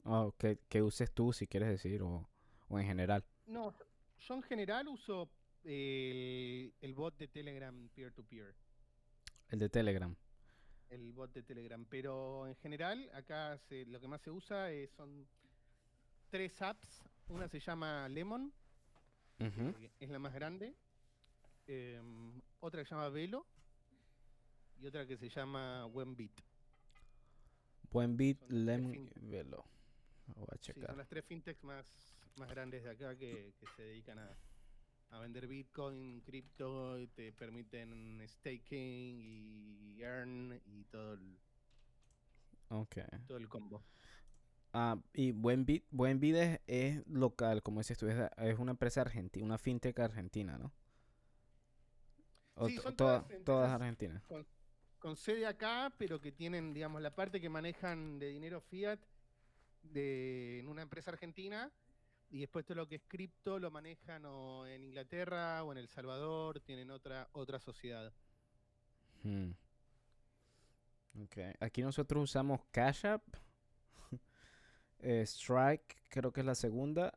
O 0.04 0.32
que, 0.38 0.58
que 0.70 0.80
uses 0.80 1.12
tú, 1.12 1.34
si 1.34 1.46
quieres 1.46 1.68
decir, 1.68 2.00
o, 2.00 2.26
o 2.68 2.78
en 2.78 2.86
general. 2.86 3.22
No, 3.44 3.74
yo 4.18 4.34
en 4.34 4.42
general 4.44 4.88
uso 4.88 5.30
eh, 5.64 6.72
el, 6.80 6.88
el 6.88 6.94
bot 6.94 7.18
de 7.18 7.28
Telegram 7.28 7.90
peer-to-peer. 7.90 8.54
El 9.50 9.58
de 9.58 9.68
Telegram. 9.68 10.16
El 10.90 11.12
bot 11.12 11.32
de 11.32 11.42
Telegram. 11.42 11.84
Pero 11.86 12.46
en 12.46 12.54
general, 12.56 13.10
acá 13.14 13.58
se- 13.58 13.86
lo 13.86 14.00
que 14.00 14.08
más 14.08 14.20
se 14.22 14.30
usa 14.30 14.70
eh, 14.72 14.88
son 14.88 15.26
tres 16.30 16.60
apps. 16.62 17.02
Una 17.28 17.48
se 17.48 17.58
llama 17.60 18.08
Lemon, 18.08 18.52
Ujú. 19.40 19.74
que 19.74 19.90
es 20.00 20.10
la 20.10 20.18
más 20.18 20.34
grande. 20.34 20.74
em, 21.66 22.42
otra 22.60 22.82
que 22.82 22.88
se 22.88 22.94
llama 22.94 23.08
Velo. 23.08 23.46
Y 24.78 24.86
otra 24.86 25.06
que 25.06 25.16
se 25.16 25.30
llama 25.30 25.86
Wenbit. 25.86 26.40
Buen 27.90 28.16
beat, 28.18 28.38
Son 28.40 28.48
tres 28.48 28.60
Lemon 28.64 29.10
y 29.16 29.26
Velo. 29.30 29.64
Lo 30.28 30.34
voy 30.34 30.46
a 30.50 30.56
Sí, 30.56 30.60
checar. 30.62 30.86
son 30.88 30.98
las 30.98 31.08
tres 31.08 31.24
fintechs 31.24 31.62
más, 31.64 31.86
más 32.36 32.50
grandes 32.50 32.82
de 32.84 32.90
acá 32.90 33.16
que, 33.16 33.54
que 33.58 33.66
se 33.76 33.82
dedican 33.82 34.18
a, 34.18 34.36
a 35.14 35.20
vender 35.20 35.46
Bitcoin, 35.46 36.20
cripto, 36.22 36.98
y 36.98 37.06
te 37.06 37.32
permiten 37.32 38.20
staking 38.26 39.20
y 39.96 40.02
earn 40.02 40.60
y 40.66 40.84
todo 40.84 41.14
el, 41.14 41.38
todo 43.28 43.38
el 43.38 43.48
combo. 43.48 43.80
Ah, 44.72 44.98
y 45.12 45.30
Buen 45.30 45.64
Beat, 45.64 45.84
Buen 45.92 46.20
es, 46.66 47.06
local, 47.06 47.62
como 47.62 47.78
dices 47.78 47.96
tú, 47.96 48.08
es, 48.08 48.16
es 48.38 48.58
una 48.58 48.72
empresa 48.72 49.02
argentina, 49.02 49.44
una 49.46 49.58
fintech 49.58 49.98
argentina, 50.00 50.58
¿no? 50.58 50.72
O 52.56 52.68
Sí, 52.68 52.76
son 52.76 52.96
toda- 52.96 53.22
todas 53.22 53.44
todas 53.44 53.70
argentinas. 53.70 54.22
con 54.98 55.16
sede 55.16 55.46
acá, 55.46 55.92
pero 55.98 56.20
que 56.20 56.32
tienen, 56.32 56.72
digamos, 56.74 57.02
la 57.02 57.14
parte 57.14 57.40
que 57.40 57.48
manejan 57.48 58.18
de 58.18 58.30
dinero 58.30 58.60
fiat 58.60 58.98
de, 59.82 60.60
en 60.60 60.68
una 60.68 60.82
empresa 60.82 61.10
argentina 61.10 61.70
y 62.34 62.40
después 62.40 62.66
todo 62.66 62.74
lo 62.74 62.88
que 62.88 62.96
es 62.96 63.02
cripto 63.06 63.60
lo 63.60 63.70
manejan 63.70 64.24
o 64.24 64.66
en 64.66 64.82
Inglaterra 64.82 65.62
o 65.62 65.70
en 65.70 65.78
El 65.78 65.86
Salvador, 65.86 66.58
tienen 66.58 66.90
otra 66.90 67.28
otra 67.30 67.60
sociedad. 67.60 68.12
Hmm. 69.22 69.52
Ok, 71.22 71.38
Aquí 71.60 71.80
nosotros 71.82 72.24
usamos 72.24 72.60
Cash 72.72 73.06
App, 73.06 73.22
eh, 74.98 75.22
Strike, 75.24 75.96
creo 76.08 76.32
que 76.32 76.40
es 76.40 76.46
la 76.46 76.56
segunda, 76.56 77.16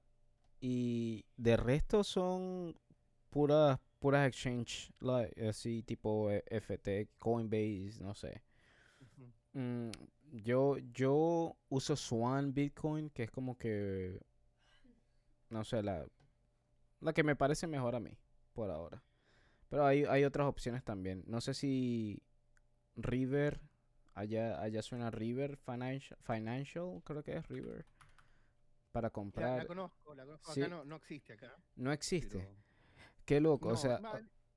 y 0.61 1.25
de 1.35 1.57
resto 1.57 2.03
son 2.03 2.79
puras 3.31 3.79
puras 3.97 4.27
exchange, 4.27 4.93
like, 4.99 5.47
así 5.47 5.81
tipo 5.81 6.29
eh, 6.29 6.43
FT, 6.45 7.09
Coinbase, 7.17 7.97
no 8.01 8.13
sé. 8.13 8.43
Mm, 9.53 9.89
yo, 10.31 10.77
yo 10.93 11.57
uso 11.69 11.95
Swan 11.95 12.53
Bitcoin, 12.53 13.09
que 13.09 13.23
es 13.23 13.31
como 13.31 13.57
que, 13.57 14.19
no 15.49 15.63
sé, 15.63 15.81
la, 15.83 16.05
la 16.99 17.13
que 17.13 17.23
me 17.23 17.35
parece 17.35 17.67
mejor 17.67 17.95
a 17.95 17.99
mí, 17.99 18.17
por 18.53 18.69
ahora. 18.71 19.03
Pero 19.69 19.85
hay, 19.85 20.03
hay 20.05 20.23
otras 20.23 20.47
opciones 20.47 20.83
también. 20.83 21.23
No 21.27 21.41
sé 21.41 21.53
si 21.53 22.21
River, 22.95 23.61
allá, 24.13 24.61
allá 24.61 24.81
suena 24.81 25.11
River 25.11 25.57
Financial, 25.57 26.17
Financial, 26.21 27.01
creo 27.03 27.23
que 27.23 27.37
es 27.37 27.47
River, 27.47 27.85
para 28.91 29.05
La, 29.05 29.09
la 29.09 29.13
comprar. 29.13 29.67
conozco, 29.67 30.15
la 30.15 30.25
conozco 30.25 30.53
Sí. 30.53 30.61
acá, 30.61 30.69
no, 30.69 30.85
no 30.85 30.95
existe 30.95 31.33
acá. 31.33 31.55
No 31.75 31.91
existe. 31.91 32.39
pero- 32.39 32.67
Qué 33.25 33.41
loco, 33.41 33.69
o 33.69 33.75
sea, 33.77 33.99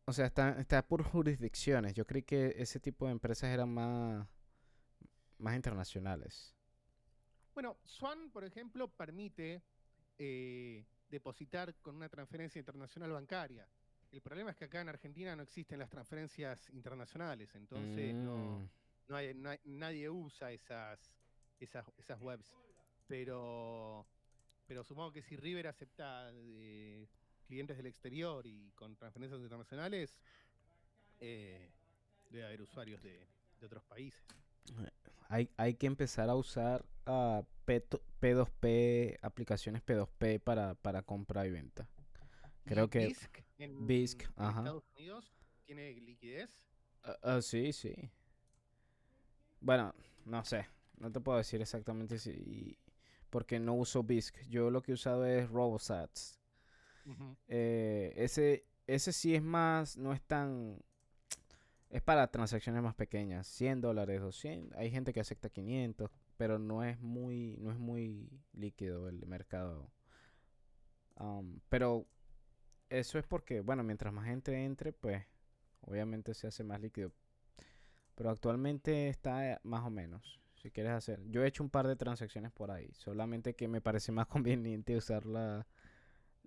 o 0.05 0.13
sea, 0.13 0.27
está, 0.27 0.61
está 0.61 0.87
por 0.87 1.03
jurisdicciones. 1.03 1.93
Yo 1.95 2.07
creí 2.07 2.23
que 2.23 2.55
ese 2.57 2.79
tipo 2.79 3.07
de 3.07 3.13
empresas 3.13 3.51
eran 3.51 3.69
más, 3.75 4.29
más 5.39 5.57
internacionales. 5.57 6.55
Bueno, 7.53 7.79
Swan, 7.85 8.31
por 8.31 8.45
ejemplo, 8.45 8.89
permite 8.89 9.63
eh, 10.23 10.85
depositar 11.09 11.75
con 11.77 11.97
una 11.97 12.11
transferencia 12.11 12.59
internacional 12.59 13.11
bancaria. 13.11 13.67
El 14.13 14.21
problema 14.21 14.51
es 14.51 14.57
que 14.57 14.67
acá 14.67 14.83
en 14.83 14.91
Argentina 14.91 15.35
no 15.35 15.43
existen 15.43 15.79
las 15.79 15.89
transferencias 15.89 16.69
internacionales, 16.71 17.55
entonces 17.55 18.15
no, 18.17 18.59
Mm, 18.59 18.69
no 19.09 19.17
hay, 19.17 19.35
no 19.35 19.49
hay- 19.51 19.61
nadie 19.65 20.11
usa 20.11 20.53
esas, 20.53 21.11
esas, 21.59 21.87
esas 21.97 22.21
webs. 22.21 22.53
Pero, 23.09 24.07
pero 24.67 24.85
supongo 24.85 25.11
que 25.11 25.23
si 25.23 25.37
River 25.37 25.69
acepta 25.69 26.31
eh, 26.35 27.09
clientes 27.47 27.77
del 27.79 27.87
exterior 27.87 28.47
y 28.47 28.71
con 28.73 28.95
transferencias 28.97 29.41
internacionales, 29.41 30.19
eh, 31.21 31.73
debe 32.29 32.45
haber 32.45 32.61
usuarios 32.63 33.03
de, 33.03 33.27
de 33.59 33.67
otros 33.67 33.83
países. 33.85 34.23
Hay, 35.31 35.49
hay 35.57 35.75
que 35.75 35.87
empezar 35.87 36.29
a 36.29 36.35
usar 36.35 36.85
ah, 37.07 37.43
P2- 37.67 38.01
P2P, 38.21 39.19
aplicaciones 39.23 39.83
P2P 39.83 40.41
para, 40.41 40.75
para 40.75 41.03
compra 41.03 41.47
y 41.47 41.51
venta. 41.51 41.89
Creo 42.67 42.85
Y 42.87 42.89
que- 42.89 43.07
BISC 43.07 43.45
en, 43.59 43.87
BISC, 43.87 44.23
en 44.23 44.29
ajá. 44.37 44.59
Estados 44.61 44.85
Unidos 44.97 45.33
tiene 45.65 45.93
liquidez. 46.01 46.51
Ah, 47.05 47.17
ah, 47.23 47.43
sí, 47.43 47.73
sí. 47.73 47.95
Bueno, 49.61 49.95
no 50.27 50.45
sé. 50.45 50.67
No 50.99 51.11
te 51.11 51.21
puedo 51.21 51.39
decir 51.39 51.61
exactamente 51.63 52.19
si... 52.19 52.77
Porque 53.31 53.59
no 53.61 53.75
uso 53.75 54.03
BISC. 54.03 54.37
Yo 54.49 54.71
lo 54.71 54.83
que 54.83 54.91
he 54.93 54.95
usado 54.95 55.25
es 55.25 55.49
RoboSats. 55.49 56.39
Eh, 57.49 58.13
ese, 58.17 58.67
ese 58.87 59.13
sí 59.13 59.35
es 59.35 59.43
más, 59.43 59.97
no 59.97 60.13
es 60.13 60.21
tan... 60.23 60.83
Es 61.91 62.03
para 62.03 62.31
transacciones 62.31 62.83
más 62.83 62.95
pequeñas, 62.95 63.49
100 63.49 63.81
dólares, 63.81 64.21
200. 64.21 64.79
Hay 64.79 64.91
gente 64.91 65.13
que 65.13 65.21
acepta 65.21 65.51
500, 65.51 66.09
pero 66.37 66.59
no 66.59 66.85
es 66.85 67.01
muy, 67.01 67.57
no 67.59 67.73
es 67.73 67.79
muy 67.79 68.31
líquido 68.53 69.09
el 69.09 69.27
mercado. 69.27 69.91
Am, 71.17 71.61
pero 71.69 72.07
eso 72.91 73.19
es 73.19 73.27
porque, 73.27 73.61
bueno, 73.61 73.83
mientras 73.83 74.13
más 74.13 74.27
gente 74.27 74.65
entre, 74.65 74.93
pues 74.93 75.25
obviamente 75.83 76.33
se 76.35 76.47
hace 76.47 76.65
más 76.65 76.81
líquido. 76.81 77.13
Pero 78.15 78.31
actualmente 78.31 79.09
está 79.09 79.53
eh, 79.53 79.59
más 79.65 79.85
o 79.85 79.91
menos, 79.91 80.41
si 80.57 80.71
quieres 80.71 80.93
hacer. 80.93 81.21
Yo 81.27 81.43
he 81.43 81.49
hecho 81.49 81.63
un 81.63 81.71
par 81.71 81.89
de 81.89 81.97
transacciones 81.97 82.53
por 82.53 82.71
ahí, 82.71 82.91
solamente 82.95 83.55
que 83.55 83.69
me 83.69 83.81
parece 83.81 84.13
más 84.13 84.27
conveniente 84.29 84.97
usar 84.97 85.27
la, 85.27 85.67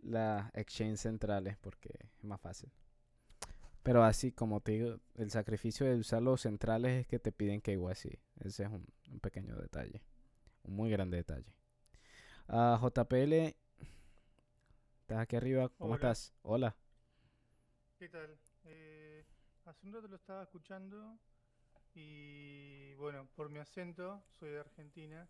las 0.04 0.54
exchange 0.56 0.98
centrales 1.00 1.58
porque 1.58 1.90
es 2.18 2.24
más 2.24 2.40
fácil. 2.40 2.72
Pero 3.84 4.04
así 4.04 4.32
como 4.32 4.62
te 4.62 4.74
digo, 4.74 5.00
el 5.16 5.30
sacrificio 5.32 5.86
de 5.86 5.96
usar 5.98 6.22
los 6.22 6.42
centrales 6.42 7.02
es 7.02 7.08
que 7.08 7.20
te 7.20 7.32
piden 7.32 7.62
KYC. 7.62 8.20
Ese 8.40 8.64
es 8.64 8.70
un, 8.70 8.86
un 9.12 9.20
pequeño 9.20 9.58
detalle. 9.58 10.02
Un 10.64 10.76
muy 10.76 10.90
grande 10.90 11.18
detalle. 11.18 11.54
Ah, 12.48 12.80
JPL, 12.82 13.34
estás 15.02 15.18
aquí 15.20 15.36
arriba. 15.36 15.70
¿Cómo 15.78 15.94
Hola. 15.94 15.96
estás? 15.96 16.34
Hola. 16.44 16.76
¿Qué 18.00 18.10
tal? 18.10 18.38
Eh, 18.66 19.26
hace 19.66 19.86
un 19.88 19.94
rato 19.94 20.08
lo 20.08 20.16
estaba 20.16 20.44
escuchando 20.44 21.18
y 21.94 22.94
bueno, 22.96 23.28
por 23.36 23.50
mi 23.50 23.60
acento, 23.60 24.24
soy 24.40 24.52
de 24.52 24.60
Argentina. 24.60 25.28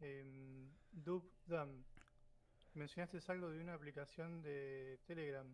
em, 0.00 0.70
Dub 0.92 1.30
Dam. 1.46 1.84
Mencionaste 2.74 3.20
algo 3.32 3.48
de 3.50 3.60
una 3.60 3.74
aplicación 3.74 4.42
de 4.42 4.98
Telegram. 5.06 5.46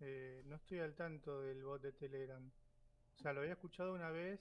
Eh, 0.00 0.42
no 0.46 0.56
estoy 0.56 0.78
al 0.78 0.94
tanto 0.94 1.40
del 1.42 1.64
bot 1.64 1.82
de 1.82 1.92
Telegram. 1.92 2.50
O 3.16 3.20
sea, 3.22 3.32
lo 3.32 3.40
había 3.40 3.52
escuchado 3.54 3.94
una 3.94 4.10
vez. 4.10 4.40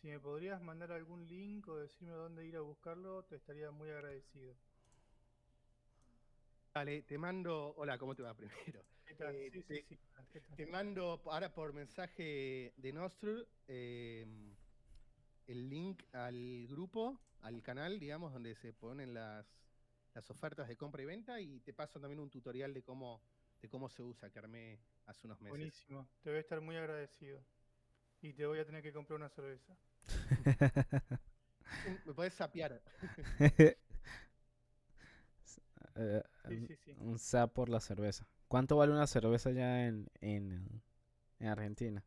Si 0.00 0.08
me 0.08 0.18
podrías 0.20 0.60
mandar 0.62 0.92
algún 0.92 1.26
link 1.28 1.68
o 1.68 1.76
decirme 1.76 2.12
dónde 2.12 2.46
ir 2.46 2.56
a 2.56 2.60
buscarlo, 2.60 3.24
te 3.24 3.36
estaría 3.36 3.70
muy 3.70 3.90
agradecido. 3.90 4.54
Dale, 6.74 7.02
te 7.02 7.18
mando. 7.18 7.74
Hola, 7.76 7.98
¿cómo 7.98 8.14
te 8.14 8.22
va 8.22 8.34
primero? 8.34 8.84
¿Qué 9.06 9.14
tal? 9.14 9.34
Eh, 9.34 9.50
Sí, 9.52 9.62
sí, 9.62 9.68
te- 9.68 9.82
sí, 9.88 9.98
¿qué 10.32 10.40
tal? 10.40 10.56
Te 10.56 10.66
mando 10.66 11.20
ahora 11.26 11.52
por 11.54 11.72
mensaje 11.72 12.72
de 12.76 12.92
Nostr 12.92 13.46
eh, 13.68 14.26
el 15.46 15.68
link 15.68 16.02
al 16.12 16.66
grupo, 16.68 17.18
al 17.42 17.62
canal, 17.62 17.98
digamos, 17.98 18.32
donde 18.32 18.54
se 18.54 18.72
ponen 18.72 19.12
las, 19.14 19.46
las 20.14 20.30
ofertas 20.30 20.68
de 20.68 20.76
compra 20.76 21.02
y 21.02 21.06
venta 21.06 21.40
y 21.40 21.60
te 21.60 21.72
paso 21.74 22.00
también 22.00 22.20
un 22.20 22.30
tutorial 22.30 22.72
de 22.72 22.82
cómo, 22.82 23.20
de 23.62 23.68
cómo 23.68 23.88
se 23.88 24.02
usa 24.02 24.28
que 24.30 24.38
armé 24.38 24.78
hace 25.06 25.26
unos 25.26 25.40
meses. 25.40 25.58
Buenísimo. 25.58 26.08
Te 26.22 26.30
voy 26.30 26.36
a 26.38 26.40
estar 26.40 26.60
muy 26.60 26.76
agradecido. 26.76 27.40
Y 28.20 28.32
te 28.34 28.46
voy 28.46 28.58
a 28.58 28.64
tener 28.66 28.82
que 28.82 28.92
comprar 28.92 29.16
una 29.16 29.28
cerveza. 29.28 29.76
Me 32.06 32.14
podés 32.14 32.34
sapear. 32.34 32.80
Eh, 35.94 36.22
Sí, 36.48 36.54
un- 36.56 36.66
sí, 36.66 36.76
sí. 36.76 36.92
un 36.98 37.18
zap 37.18 37.52
por 37.52 37.68
la 37.68 37.78
cerveza. 37.80 38.26
¿Cuánto 38.48 38.76
vale 38.76 38.92
una 38.92 39.06
cerveza 39.06 39.50
ya 39.50 39.86
en, 39.86 40.08
en, 40.20 40.82
en 41.38 41.48
Argentina? 41.48 42.04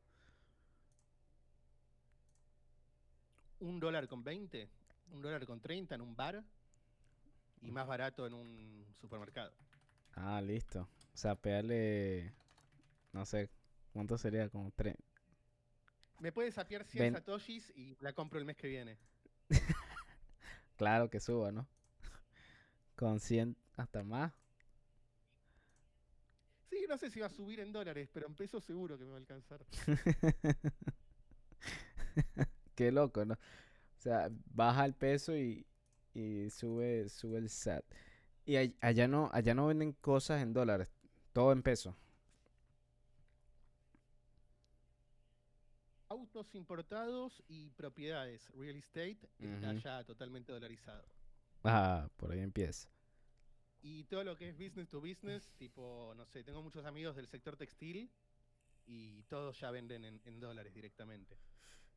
Un 3.60 3.80
dólar 3.80 4.08
con 4.08 4.24
20, 4.24 4.70
un 5.12 5.22
dólar 5.22 5.46
con 5.46 5.60
30 5.60 5.96
en 5.96 6.02
un 6.02 6.16
bar 6.16 6.44
y 7.62 7.72
más 7.72 7.88
barato 7.88 8.26
en 8.28 8.34
un 8.34 8.86
supermercado. 9.00 9.52
Ah, 10.16 10.42
listo. 10.42 10.88
O 11.16 11.18
sea, 11.18 11.36
pegarle, 11.36 12.36
no 13.14 13.26
sé, 13.26 13.50
¿cuánto 13.94 14.18
sería? 14.20 14.50
Como 14.50 14.72
tres. 14.76 14.96
Me 16.20 16.34
puedes 16.34 16.56
sapear 16.56 16.84
100 16.84 17.06
Ven- 17.06 17.14
satoshis 17.14 17.72
y 17.74 17.96
la 18.02 18.12
compro 18.12 18.38
el 18.38 18.44
mes 18.46 18.58
que 18.58 18.68
viene. 18.68 19.00
Claro 20.78 21.10
que 21.10 21.20
suba, 21.20 21.52
¿no? 21.52 21.68
Con 22.98 23.20
100 23.22 23.56
hasta 23.78 24.04
más. 24.04 24.34
Sí, 26.70 26.86
no 26.90 26.98
sé 26.98 27.10
si 27.10 27.20
va 27.20 27.28
a 27.28 27.30
subir 27.30 27.60
en 27.60 27.72
dólares, 27.72 28.10
pero 28.12 28.28
en 28.28 28.36
pesos 28.36 28.64
seguro 28.64 28.98
que 28.98 29.06
me 29.06 29.12
va 29.12 29.16
a 29.18 29.20
alcanzar. 29.20 29.66
Qué 32.76 32.92
loco, 32.92 33.26
¿no? 33.26 33.34
O 33.36 33.38
sea, 34.02 34.30
baja 34.54 34.86
el 34.86 34.96
peso 34.96 35.36
y, 35.38 35.68
y 36.14 36.50
sube, 36.52 37.10
sube 37.10 37.40
el 37.40 37.46
SAT. 37.48 37.86
Y 38.46 38.58
all- 38.58 38.76
allá 38.82 39.08
no, 39.08 39.30
allá 39.34 39.54
no 39.56 39.68
venden 39.68 39.94
cosas 39.94 40.42
en 40.44 40.54
dólares, 40.54 40.92
todo 41.36 41.52
en 41.52 41.62
pesos. 41.62 41.94
Autos 46.08 46.56
importados 46.56 47.44
y 47.50 47.72
propiedades, 47.72 48.50
real 48.52 48.78
estate, 48.78 49.20
está 49.40 49.74
ya 49.74 50.04
totalmente 50.06 50.54
dolarizado. 50.54 51.04
Ah, 51.66 52.08
por 52.16 52.32
ahí 52.32 52.40
empieza. 52.40 52.88
Y 53.82 54.06
todo 54.06 54.24
lo 54.24 54.38
que 54.38 54.48
es 54.48 54.58
business 54.58 54.88
to 54.88 55.02
business, 55.02 55.52
tipo, 55.58 56.14
no 56.16 56.26
sé, 56.26 56.42
tengo 56.46 56.64
muchos 56.64 56.86
amigos 56.86 57.18
del 57.18 57.28
sector 57.28 57.58
textil 57.58 58.10
y 58.86 59.22
todos 59.24 59.60
ya 59.60 59.72
venden 59.72 60.06
en, 60.06 60.22
en 60.24 60.40
dólares 60.40 60.74
directamente. 60.74 61.38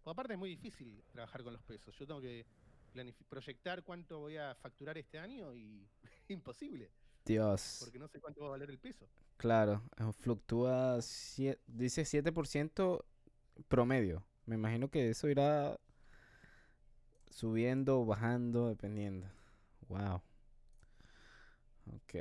Por 0.03 0.15
aparte 0.15 0.33
es 0.33 0.39
muy 0.41 0.51
difícil 0.51 1.05
trabajar 1.13 1.45
con 1.45 1.53
los 1.53 1.63
pesos. 1.63 1.97
Yo 1.97 2.09
tengo 2.09 2.21
que 2.21 2.45
proyectar 3.29 3.85
cuánto 3.85 4.19
voy 4.19 4.37
a 4.37 4.57
facturar 4.57 4.99
este 4.99 5.21
año 5.21 5.55
y 5.55 5.89
imposible, 6.27 6.91
Dios. 7.29 7.77
porque 7.81 7.99
no 7.99 8.09
sé 8.09 8.21
cuánto 8.21 8.41
va 8.43 8.49
a 8.49 8.51
valer 8.51 8.71
el 8.71 8.79
peso. 8.79 9.07
Claro, 9.37 9.83
eh, 9.99 10.13
fluctúa, 10.13 11.01
sie- 11.01 11.59
dice 11.67 12.05
7% 12.05 13.05
promedio. 13.69 14.25
Me 14.47 14.57
imagino 14.57 14.91
que 14.91 15.11
eso 15.11 15.29
irá 15.29 15.79
subiendo 17.31 18.01
o 18.01 18.05
bajando, 18.07 18.69
dependiendo. 18.69 19.27
Wow. 19.89 20.21
Ok. 21.95 22.15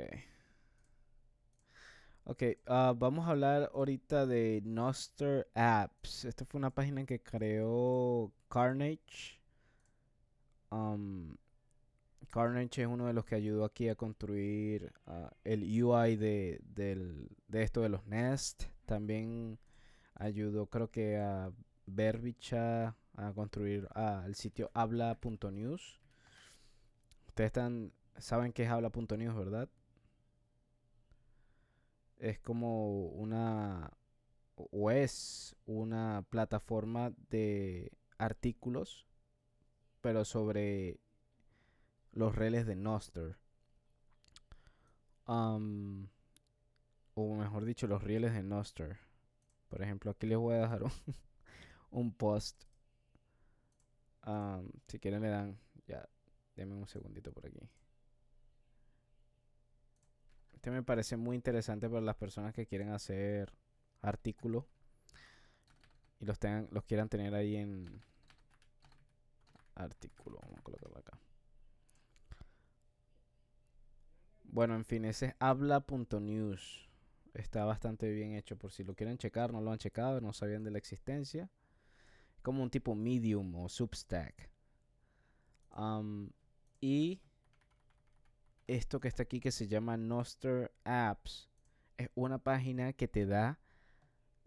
Ok, 2.24 2.42
ah, 2.66 2.94
vamos 2.96 3.26
a 3.26 3.30
hablar 3.30 3.70
ahorita 3.74 4.26
de 4.26 4.60
Noster 4.64 5.48
Apps. 5.54 6.24
Esta 6.26 6.44
fue 6.44 6.58
una 6.58 6.70
página 6.70 7.04
que 7.06 7.20
creó 7.20 8.30
Carnage. 8.48 9.38
Um, 10.70 11.36
Carnage 12.30 12.82
es 12.82 12.88
uno 12.88 13.06
de 13.06 13.12
los 13.14 13.24
que 13.24 13.34
ayudó 13.34 13.64
aquí 13.64 13.88
a 13.88 13.94
construir 13.94 14.92
ah, 15.06 15.30
el 15.44 15.62
UI 15.82 16.16
de, 16.16 16.60
del- 16.64 17.28
de 17.48 17.62
esto 17.62 17.80
de 17.82 17.88
los 17.88 18.04
Nest. 18.06 18.64
También 18.86 19.58
ayudó 20.14 20.66
creo 20.66 20.90
que 20.90 21.16
a 21.18 21.50
Berbicha 21.86 22.96
a 23.16 23.32
construir 23.34 23.88
ah, 23.94 24.22
el 24.26 24.34
sitio 24.34 24.70
habla.news. 24.74 26.00
Ustedes 27.28 27.48
están, 27.48 27.92
saben 28.18 28.52
qué 28.52 28.64
es 28.64 28.68
habla.news, 28.70 29.34
¿verdad? 29.36 29.68
Es 32.18 32.38
como 32.40 33.06
una 33.06 33.90
o 34.56 34.90
es 34.90 35.54
una 35.66 36.24
plataforma 36.30 37.12
de 37.30 37.92
artículos, 38.18 39.06
pero 40.00 40.24
sobre 40.24 40.98
los 42.18 42.34
reles 42.34 42.66
de 42.66 42.74
Noster. 42.74 43.36
Am, 45.26 46.08
o 47.14 47.34
mejor 47.36 47.64
dicho, 47.64 47.86
los 47.86 48.02
rieles 48.02 48.34
de 48.34 48.42
Noster. 48.42 48.98
Por 49.68 49.82
ejemplo, 49.82 50.10
aquí 50.10 50.26
les 50.26 50.36
voy 50.36 50.56
a 50.56 50.62
dejar 50.62 50.82
un, 50.82 50.90
un 51.90 52.12
post. 52.12 52.64
Am, 54.22 54.68
si 54.88 54.98
quieren 54.98 55.22
le 55.22 55.28
dan, 55.28 55.58
ya, 55.86 56.08
denme 56.56 56.74
un 56.74 56.88
segundito 56.88 57.32
por 57.32 57.46
aquí. 57.46 57.60
Este 60.54 60.72
me 60.72 60.82
parece 60.82 61.16
muy 61.16 61.36
interesante 61.36 61.88
para 61.88 62.00
las 62.00 62.16
personas 62.16 62.52
que 62.52 62.66
quieren 62.66 62.90
hacer 62.90 63.52
artículos 64.02 64.64
y 66.18 66.24
los 66.24 66.36
tengan, 66.40 66.68
los 66.72 66.82
quieran 66.82 67.08
tener 67.08 67.32
ahí 67.32 67.54
en 67.54 68.02
artículo. 69.76 70.40
Vamos 70.42 70.58
a 70.58 70.62
colocarlo 70.62 70.98
acá. 70.98 71.16
Bueno, 74.50 74.74
en 74.74 74.84
fin, 74.84 75.04
ese 75.04 75.26
es 75.26 75.34
habla.news. 75.38 76.88
Está 77.34 77.64
bastante 77.64 78.10
bien 78.10 78.34
hecho 78.34 78.56
por 78.56 78.72
si 78.72 78.82
lo 78.82 78.94
quieren 78.94 79.18
checar, 79.18 79.52
no 79.52 79.60
lo 79.60 79.70
han 79.70 79.78
checado, 79.78 80.20
no 80.20 80.32
sabían 80.32 80.64
de 80.64 80.70
la 80.70 80.78
existencia. 80.78 81.50
Como 82.42 82.62
un 82.62 82.70
tipo 82.70 82.94
medium 82.94 83.54
o 83.56 83.68
substack. 83.68 84.50
Y 86.80 87.20
esto 88.66 89.00
que 89.00 89.08
está 89.08 89.22
aquí 89.22 89.40
que 89.40 89.52
se 89.52 89.68
llama 89.68 89.96
Noster 89.96 90.72
Apps 90.84 91.48
es 91.96 92.10
una 92.14 92.38
página 92.38 92.92
que 92.92 93.08
te 93.08 93.26
da 93.26 93.60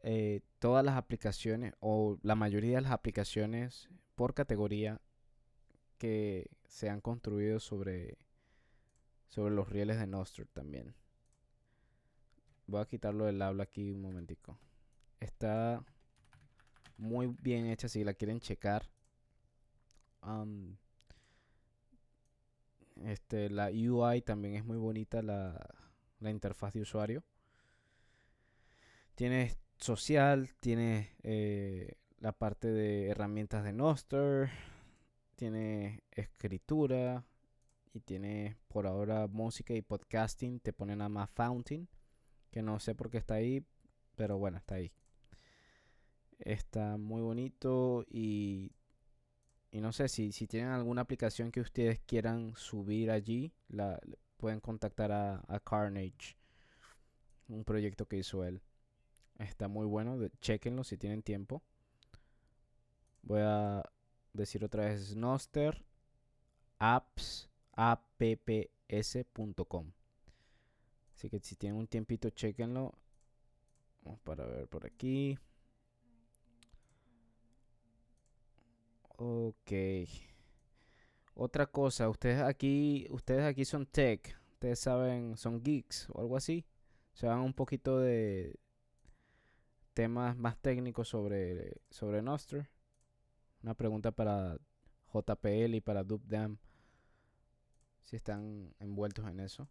eh, 0.03 0.41
todas 0.59 0.83
las 0.83 0.95
aplicaciones 0.97 1.73
o 1.79 2.17
la 2.23 2.35
mayoría 2.35 2.77
de 2.77 2.81
las 2.81 2.91
aplicaciones 2.91 3.89
por 4.15 4.33
categoría 4.33 4.99
que 5.97 6.49
se 6.65 6.89
han 6.89 7.01
construido 7.01 7.59
sobre 7.59 8.17
sobre 9.31 9.55
los 9.55 9.69
rieles 9.69 9.97
de 9.97 10.07
Nostr 10.07 10.45
también. 10.53 10.93
Voy 12.67 12.81
a 12.81 12.85
quitarlo 12.85 13.25
del 13.25 13.41
habla 13.41 13.63
aquí 13.63 13.91
un 13.91 14.01
momentico. 14.01 14.57
Está 15.19 15.83
muy 16.97 17.27
bien 17.41 17.65
hecha 17.65 17.87
si 17.87 18.03
la 18.03 18.13
quieren 18.13 18.39
checar. 18.39 18.89
Este, 23.03 23.49
la 23.49 23.69
UI 23.69 24.21
también 24.21 24.55
es 24.55 24.65
muy 24.65 24.77
bonita, 24.77 25.21
la, 25.21 25.59
la 26.19 26.29
interfaz 26.29 26.73
de 26.73 26.81
usuario. 26.81 27.23
Tiene 29.15 29.55
social, 29.77 30.53
tiene 30.59 31.15
eh, 31.23 31.95
la 32.19 32.33
parte 32.33 32.67
de 32.67 33.07
herramientas 33.07 33.63
de 33.63 33.73
Nostr, 33.73 34.49
tiene 35.35 36.03
escritura, 36.11 37.25
y 37.93 37.99
tiene 37.99 38.57
por 38.67 38.87
ahora 38.87 39.27
música 39.27 39.73
y 39.73 39.81
podcasting. 39.81 40.59
Te 40.59 40.73
pone 40.73 40.95
nada 40.95 41.09
más 41.09 41.29
Fountain, 41.31 41.87
que 42.49 42.61
no 42.61 42.79
sé 42.79 42.95
por 42.95 43.09
qué 43.09 43.17
está 43.17 43.35
ahí, 43.35 43.65
pero 44.15 44.37
bueno, 44.37 44.57
está 44.57 44.75
ahí. 44.75 44.91
Está 46.39 46.97
muy 46.97 47.21
bonito 47.21 48.05
y, 48.09 48.71
y 49.71 49.81
no 49.81 49.91
sé 49.91 50.07
si, 50.07 50.31
si 50.31 50.47
tienen 50.47 50.69
alguna 50.69 51.01
aplicación 51.01 51.51
que 51.51 51.61
ustedes 51.61 51.99
quieran 51.99 52.55
subir 52.55 53.11
allí, 53.11 53.53
la, 53.67 53.99
pueden 54.37 54.59
contactar 54.59 55.11
a, 55.11 55.43
a 55.47 55.59
Carnage, 55.59 56.37
un 57.47 57.63
proyecto 57.63 58.07
que 58.07 58.17
hizo 58.17 58.43
él. 58.43 58.61
Está 59.37 59.67
muy 59.67 59.85
bueno, 59.85 60.17
chequenlo 60.39 60.83
si 60.83 60.97
tienen 60.97 61.21
tiempo. 61.21 61.61
Voy 63.23 63.41
a 63.43 63.83
decir 64.33 64.63
otra 64.63 64.85
vez 64.85 65.15
Noster 65.15 65.83
apps 66.79 67.50
apps.com. 67.81 69.91
Así 71.15 71.29
que 71.29 71.39
si 71.39 71.55
tienen 71.55 71.79
un 71.79 71.87
tiempito, 71.87 72.29
chequenlo. 72.29 72.93
Vamos 74.03 74.19
para 74.21 74.45
ver 74.45 74.67
por 74.67 74.85
aquí. 74.85 75.37
Ok. 79.17 79.71
Otra 81.33 81.65
cosa, 81.65 82.09
ustedes 82.09 82.41
aquí, 82.41 83.07
ustedes 83.09 83.45
aquí 83.45 83.65
son 83.65 83.85
tech. 83.85 84.37
ustedes 84.53 84.79
saben, 84.79 85.37
son 85.37 85.63
geeks 85.63 86.07
o 86.11 86.21
algo 86.21 86.37
así, 86.37 86.65
se 87.13 87.25
van 87.25 87.39
un 87.39 87.53
poquito 87.53 87.99
de 87.99 88.59
temas 89.93 90.37
más 90.37 90.57
técnicos 90.57 91.07
sobre, 91.07 91.77
sobre 91.89 92.21
Nostr. 92.21 92.69
Una 93.63 93.73
pregunta 93.73 94.11
para 94.11 94.57
JPL 95.13 95.75
y 95.75 95.81
para 95.81 96.03
DubDam, 96.03 96.57
si 98.03 98.15
están 98.17 98.75
envueltos 98.79 99.27
en 99.29 99.39
eso. 99.39 99.69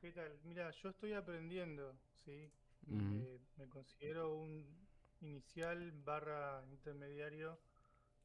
¿Qué 0.00 0.12
tal? 0.12 0.38
Mira, 0.44 0.70
yo 0.70 0.88
estoy 0.90 1.12
aprendiendo, 1.12 1.98
¿sí? 2.24 2.50
Eh, 2.88 3.40
me 3.56 3.68
considero 3.68 4.34
un 4.34 4.88
inicial 5.20 5.92
barra 5.92 6.64
intermediario. 6.70 7.58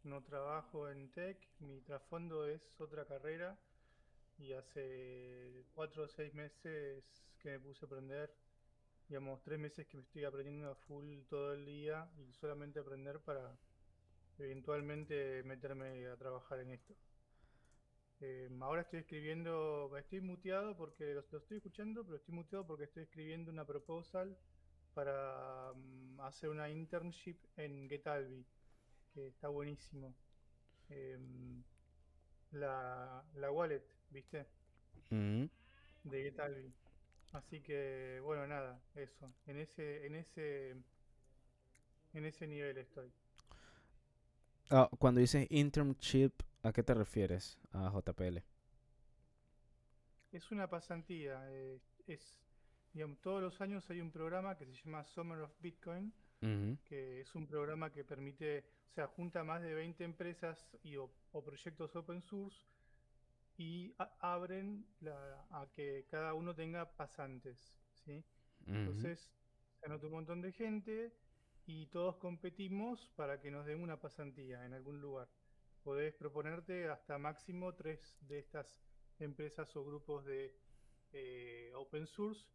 No 0.04 0.24
trabajo 0.24 0.90
en 0.90 1.12
tech, 1.12 1.50
mi 1.60 1.82
trasfondo 1.82 2.48
es 2.48 2.80
otra 2.82 3.06
carrera 3.06 3.60
y 4.38 4.54
hace 4.54 5.66
cuatro 5.74 6.04
o 6.06 6.08
seis 6.08 6.34
meses 6.34 7.06
que 7.40 7.52
me 7.52 7.60
puse 7.60 7.86
a 7.86 7.88
aprender, 7.88 8.36
digamos, 9.10 9.42
tres 9.44 9.60
meses 9.60 9.88
que 9.88 9.98
me 9.98 10.04
estoy 10.04 10.26
aprendiendo 10.26 10.72
a 10.72 10.76
full 10.76 11.24
todo 11.30 11.54
el 11.54 11.66
día 11.66 12.12
y 12.18 12.34
solamente 12.34 12.80
aprender 12.80 13.22
para 13.22 13.58
eventualmente 14.40 15.44
meterme 15.44 16.08
a 16.08 16.18
trabajar 16.18 16.60
en 16.62 16.72
esto. 16.72 16.96
Eh, 18.26 18.50
ahora 18.62 18.84
estoy 18.84 19.02
escribiendo, 19.02 19.92
estoy 19.98 20.22
muteado 20.22 20.78
porque 20.78 21.14
lo, 21.14 21.26
lo 21.30 21.38
estoy 21.40 21.58
escuchando, 21.58 22.06
pero 22.06 22.16
estoy 22.16 22.34
muteado 22.34 22.66
porque 22.66 22.86
estoy 22.86 23.04
escribiendo 23.04 23.52
una 23.52 23.66
proposal 23.66 24.38
para 24.94 25.74
mm, 25.76 26.22
hacer 26.22 26.50
una 26.50 26.70
internship 26.70 27.36
en 27.58 27.90
GetAlbi, 27.90 28.46
que 29.14 29.28
está 29.28 29.50
buenísimo. 29.50 30.16
Em, 30.90 31.64
la, 32.52 33.26
la 33.36 33.52
wallet, 33.52 33.84
¿viste? 34.10 34.48
Ujú. 35.12 35.50
De 36.06 36.24
GetAlbi. 36.24 36.72
Así 37.34 37.60
que, 37.60 38.22
bueno, 38.24 38.48
nada, 38.48 38.82
eso. 38.96 39.34
En 39.48 39.58
ese, 39.58 40.06
en 40.06 40.16
ese, 40.16 40.78
en 42.14 42.26
ese 42.26 42.48
nivel 42.48 42.78
estoy. 42.78 43.12
Ah, 44.70 44.90
cuando 44.98 45.20
dices 45.20 45.46
internship, 45.50 46.32
¿a 46.64 46.74
qué 46.74 46.82
te 46.84 46.96
refieres? 46.96 47.60
A 47.72 47.92
JPL. 47.92 48.44
Es 50.32 50.52
una 50.52 50.70
pasantía. 50.70 51.46
eh, 51.50 51.80
es, 52.08 52.42
digamos, 52.94 53.22
todos 53.22 53.42
los 53.42 53.62
años 53.62 53.90
hay 53.90 54.02
un 54.02 54.12
programa 54.12 54.58
que 54.58 54.66
se 54.66 54.74
llama 54.74 55.04
Summer 55.06 55.40
of 55.40 55.54
Bitcoin, 55.60 56.14
que 56.86 57.22
es 57.22 57.36
un 57.36 57.48
programa 57.48 57.92
que 57.92 58.04
permite, 58.06 58.66
o 58.92 58.94
sea, 58.94 59.08
junta 59.08 59.44
más 59.44 59.62
de 59.62 59.74
20 59.76 60.04
empresas 60.06 60.70
y, 60.84 60.98
o, 60.98 61.12
o 61.32 61.44
proyectos 61.44 61.96
open 61.96 62.22
source 62.22 62.66
y 63.58 63.96
a- 64.00 64.16
abren 64.34 64.86
la- 65.02 65.48
a 65.52 65.70
que 65.74 66.06
cada 66.10 66.34
uno 66.34 66.56
tenga 66.56 66.96
pasantes, 66.98 67.78
¿sí? 67.94 68.24
Entonces, 68.72 69.32
se 69.80 69.86
anota 69.88 70.08
un 70.08 70.14
montón 70.14 70.42
de 70.42 70.52
gente 70.54 71.14
y 71.66 71.88
todos 71.88 72.18
competimos 72.18 73.10
para 73.16 73.40
que 73.42 73.52
nos 73.52 73.66
den 73.66 73.82
una 73.82 74.00
pasantía 74.02 74.66
en 74.66 74.74
algún 74.74 75.00
lugar. 75.02 75.30
Podés 75.84 76.14
proponerte 76.16 76.88
hasta 76.88 77.18
máximo 77.18 77.76
tres 77.76 78.18
de 78.22 78.40
estas 78.40 78.82
empresas 79.20 79.76
o 79.76 79.84
grupos 79.84 80.24
de 80.24 80.56
eh, 81.12 81.74
open 81.76 82.08
source. 82.08 82.48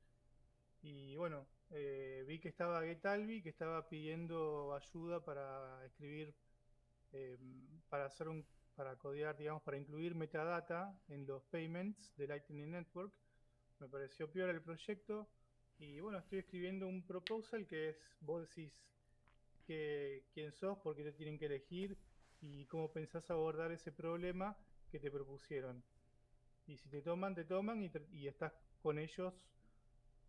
Y 0.81 1.15
bueno, 1.17 1.47
eh, 1.69 2.25
vi 2.27 2.41
que 2.41 2.49
estaba 2.49 2.83
Getalbi, 2.83 3.43
que 3.43 3.51
estaba 3.51 3.87
pidiendo 3.87 4.75
ayuda 4.75 5.23
para 5.23 5.85
escribir, 5.85 6.35
eh, 7.13 7.39
para 7.91 8.07
hacer 8.07 8.29
un, 8.29 8.47
para 8.75 8.97
codear, 8.97 9.37
digamos, 9.37 9.63
para 9.63 9.77
incluir 9.77 10.15
metadata 10.15 10.99
en 11.09 11.27
los 11.27 11.43
payments 11.45 12.17
de 12.17 12.29
Lightning 12.29 12.71
Network. 12.71 13.13
Me 13.79 13.89
pareció 13.89 14.33
peor 14.33 14.49
el 14.49 14.63
proyecto. 14.63 15.29
Y 15.77 16.01
bueno, 16.01 16.19
estoy 16.19 16.39
escribiendo 16.39 16.89
un 16.89 17.07
proposal 17.07 17.67
que 17.67 17.91
es, 17.91 18.17
vos 18.21 18.49
decís 18.49 18.73
que, 19.67 20.25
quién 20.33 20.51
sos, 20.53 20.79
por 20.79 20.97
qué 20.97 21.05
te 21.05 21.13
tienen 21.13 21.39
que 21.39 21.45
elegir 21.45 21.99
y 22.40 22.66
cómo 22.66 22.93
pensás 22.93 23.31
abordar 23.31 23.73
ese 23.73 23.93
problema 23.93 24.56
que 24.90 24.98
te 25.01 25.10
propusieron. 25.10 25.85
Y 26.66 26.78
si 26.78 26.89
te 26.90 27.02
toman, 27.02 27.35
te 27.35 27.44
toman 27.44 27.82
y, 27.82 27.90
y 28.12 28.28
estás 28.28 28.52
con 28.82 28.98
ellos 28.98 29.35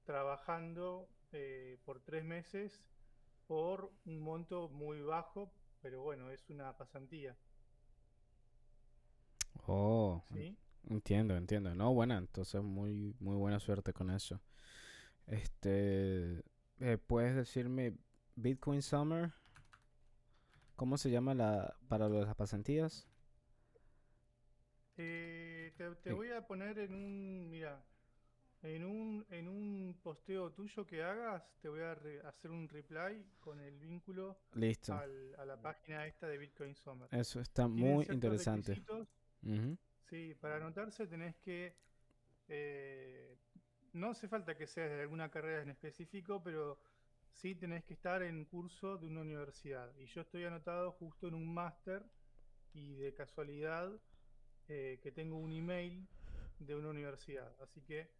trabajando 0.05 1.09
eh, 1.31 1.79
por 1.85 2.01
tres 2.01 2.23
meses 2.25 2.83
por 3.47 3.91
un 4.05 4.19
monto 4.19 4.69
muy 4.69 5.01
bajo, 5.01 5.53
pero 5.81 6.01
bueno, 6.03 6.31
es 6.31 6.49
una 6.49 6.77
pasantía, 6.77 7.37
Oh, 9.67 10.23
¿sí? 10.33 10.57
entiendo, 10.89 11.35
entiendo. 11.37 11.73
No, 11.75 11.93
buena, 11.93 12.17
entonces 12.17 12.61
muy, 12.63 13.15
muy 13.19 13.35
buena 13.35 13.59
suerte 13.59 13.93
con 13.93 14.09
eso. 14.11 14.41
Este, 15.27 16.43
eh, 16.79 16.97
¿puedes 17.07 17.35
decirme 17.35 17.97
Bitcoin 18.35 18.81
Summer? 18.83 19.33
¿Cómo 20.79 20.97
se 20.97 21.11
llama 21.11 21.33
la 21.35 21.75
para 21.89 22.07
las 22.07 22.33
pasantías? 22.35 23.05
Eh, 24.97 25.73
te, 25.77 25.89
te 25.95 26.09
Sí. 26.09 26.13
voy 26.13 26.29
a 26.31 26.45
poner 26.45 26.79
en 26.79 26.93
un, 26.93 27.49
mira, 27.49 27.81
en 28.63 28.85
un, 28.85 29.25
en 29.29 29.47
un 29.47 29.99
posteo 30.03 30.51
tuyo 30.51 30.85
que 30.85 31.03
hagas, 31.03 31.43
te 31.61 31.69
voy 31.69 31.81
a 31.81 31.95
re- 31.95 32.21
hacer 32.25 32.51
un 32.51 32.69
reply 32.69 33.25
con 33.39 33.59
el 33.61 33.77
vínculo 33.79 34.37
Listo. 34.55 34.93
al- 34.93 35.35
a 35.37 35.45
la 35.45 35.61
página 35.61 36.05
esta 36.07 36.27
de 36.27 36.37
Bitcoin 36.37 36.75
Summer. 36.75 37.09
Eso 37.11 37.39
está 37.39 37.67
muy 37.67 38.05
interesante. 38.09 38.81
Sí, 40.09 40.35
para 40.41 40.55
anotarse 40.57 41.07
tenés 41.07 41.35
que, 41.37 41.75
eh, 42.49 43.37
no 43.93 44.09
hace 44.11 44.27
falta 44.27 44.55
que 44.57 44.67
seas 44.67 44.89
de 44.89 45.01
alguna 45.01 45.29
carrera 45.29 45.61
en 45.61 45.69
específico, 45.69 46.41
pero 46.43 46.79
sí 47.31 47.55
tenés 47.55 47.83
que 47.83 47.93
estar 47.93 48.21
en 48.23 48.45
curso 48.45 48.97
de 48.97 49.07
una 49.07 49.21
universidad. 49.21 49.95
Y 49.97 50.05
yo 50.05 50.21
estoy 50.21 50.45
anotado 50.45 50.91
justo 50.93 51.27
en 51.27 51.35
un 51.35 51.53
máster 51.53 52.03
y 52.73 52.93
de 52.95 53.13
casualidad 53.13 53.91
eh, 54.67 54.99
que 55.01 55.11
tengo 55.11 55.37
un 55.37 55.51
email 55.51 56.07
de 56.59 56.75
una 56.75 56.89
universidad. 56.89 57.55
Así 57.61 57.81
que 57.81 58.11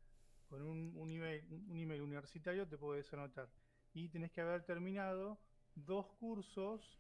con 0.48 0.62
un, 0.62 0.94
un 0.96 1.12
email, 1.12 1.46
un 1.70 1.78
email 1.78 2.02
universitario 2.02 2.68
te 2.68 2.78
puedes 2.78 3.12
anotar. 3.14 3.50
Y 3.94 4.10
tenés 4.10 4.32
que 4.32 4.42
haber 4.42 4.64
terminado 4.64 5.40
dos 5.76 6.08
cursos 6.20 7.00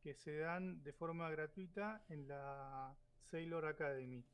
que 0.00 0.14
se 0.14 0.38
dan 0.38 0.82
de 0.82 0.92
forma 0.92 1.30
gratuita 1.30 2.04
en 2.08 2.28
la 2.28 2.96
Sailor 3.30 3.66
Academy, 3.66 4.24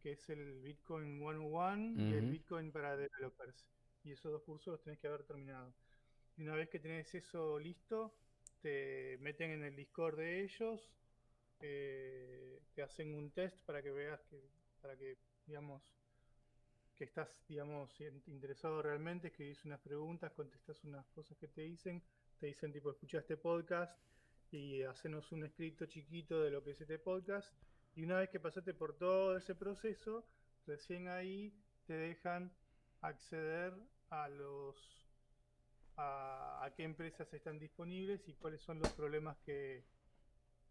que 0.00 0.12
es 0.12 0.28
el 0.28 0.60
Bitcoin 0.60 1.18
101 1.18 1.94
y 1.96 2.12
el. 2.14 2.30
Bitcoin 2.30 2.70
para 2.72 2.96
developers. 2.96 3.66
Y 4.02 4.12
esos 4.12 4.32
dos 4.32 4.42
cursos 4.42 4.72
los 4.72 4.82
tenés 4.82 4.98
que 4.98 5.08
haber 5.08 5.24
terminado. 5.24 5.74
Y 6.36 6.42
una 6.42 6.54
vez 6.54 6.68
que 6.68 6.80
tenés 6.80 7.14
eso 7.14 7.58
listo, 7.58 8.14
te 8.60 9.18
meten 9.20 9.50
en 9.50 9.64
el 9.64 9.76
Discord 9.76 10.16
de 10.18 10.42
ellos, 10.42 10.90
eh, 11.60 12.60
te 12.74 12.82
hacen 12.82 13.14
un 13.14 13.30
test 13.30 13.60
para 13.64 13.82
que 13.82 13.90
veas 13.90 14.20
que, 14.24 14.42
para 14.80 14.96
que, 14.96 15.16
digamos, 15.46 15.82
que 16.96 17.04
estás, 17.04 17.40
digamos, 17.48 18.00
in- 18.00 18.22
interesado 18.26 18.82
realmente, 18.82 19.28
escribís 19.28 19.64
unas 19.64 19.80
preguntas, 19.80 20.32
contestas 20.32 20.82
unas 20.84 21.06
cosas 21.10 21.36
que 21.38 21.48
te 21.48 21.62
dicen, 21.62 22.02
te 22.38 22.46
dicen 22.46 22.72
tipo, 22.72 22.90
escucha 22.90 23.18
este 23.18 23.36
podcast 23.36 23.96
y 24.50 24.82
hacenos 24.82 25.30
un 25.32 25.44
escrito 25.44 25.86
chiquito 25.86 26.40
de 26.42 26.50
lo 26.50 26.62
que 26.62 26.72
es 26.72 26.80
este 26.80 26.98
podcast. 26.98 27.52
Y 27.96 28.04
una 28.04 28.18
vez 28.18 28.28
que 28.30 28.40
pasaste 28.40 28.74
por 28.74 28.96
todo 28.96 29.36
ese 29.36 29.54
proceso, 29.54 30.26
recién 30.66 31.08
ahí 31.08 31.52
te 31.86 31.94
dejan 31.94 32.52
acceder 33.00 33.72
a 34.10 34.28
los 34.28 35.03
a, 35.96 36.64
a 36.64 36.74
qué 36.74 36.84
empresas 36.84 37.32
están 37.32 37.58
disponibles 37.58 38.26
y 38.28 38.34
cuáles 38.34 38.60
son 38.62 38.78
los 38.78 38.88
problemas 38.90 39.36
que, 39.44 39.84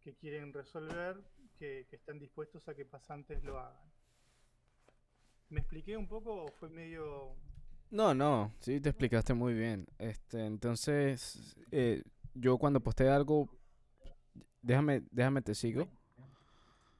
que 0.01 0.15
quieren 0.15 0.53
resolver, 0.53 1.21
que, 1.57 1.87
que 1.89 1.95
están 1.95 2.19
dispuestos 2.19 2.67
a 2.67 2.75
que 2.75 2.85
pasantes 2.85 3.43
lo 3.43 3.59
hagan. 3.59 3.91
¿Me 5.49 5.59
expliqué 5.59 5.97
un 5.97 6.07
poco 6.07 6.45
o 6.45 6.51
fue 6.51 6.69
medio... 6.69 7.35
No, 7.91 8.13
no, 8.13 8.53
sí 8.59 8.79
te 8.81 8.89
explicaste 8.89 9.33
muy 9.35 9.53
bien. 9.53 9.85
Este, 9.99 10.45
entonces, 10.45 11.55
eh, 11.71 12.03
yo 12.33 12.57
cuando 12.57 12.81
postee 12.81 13.09
algo, 13.09 13.47
déjame, 14.61 15.03
déjame 15.11 15.43
te 15.43 15.53
sigo. 15.53 15.87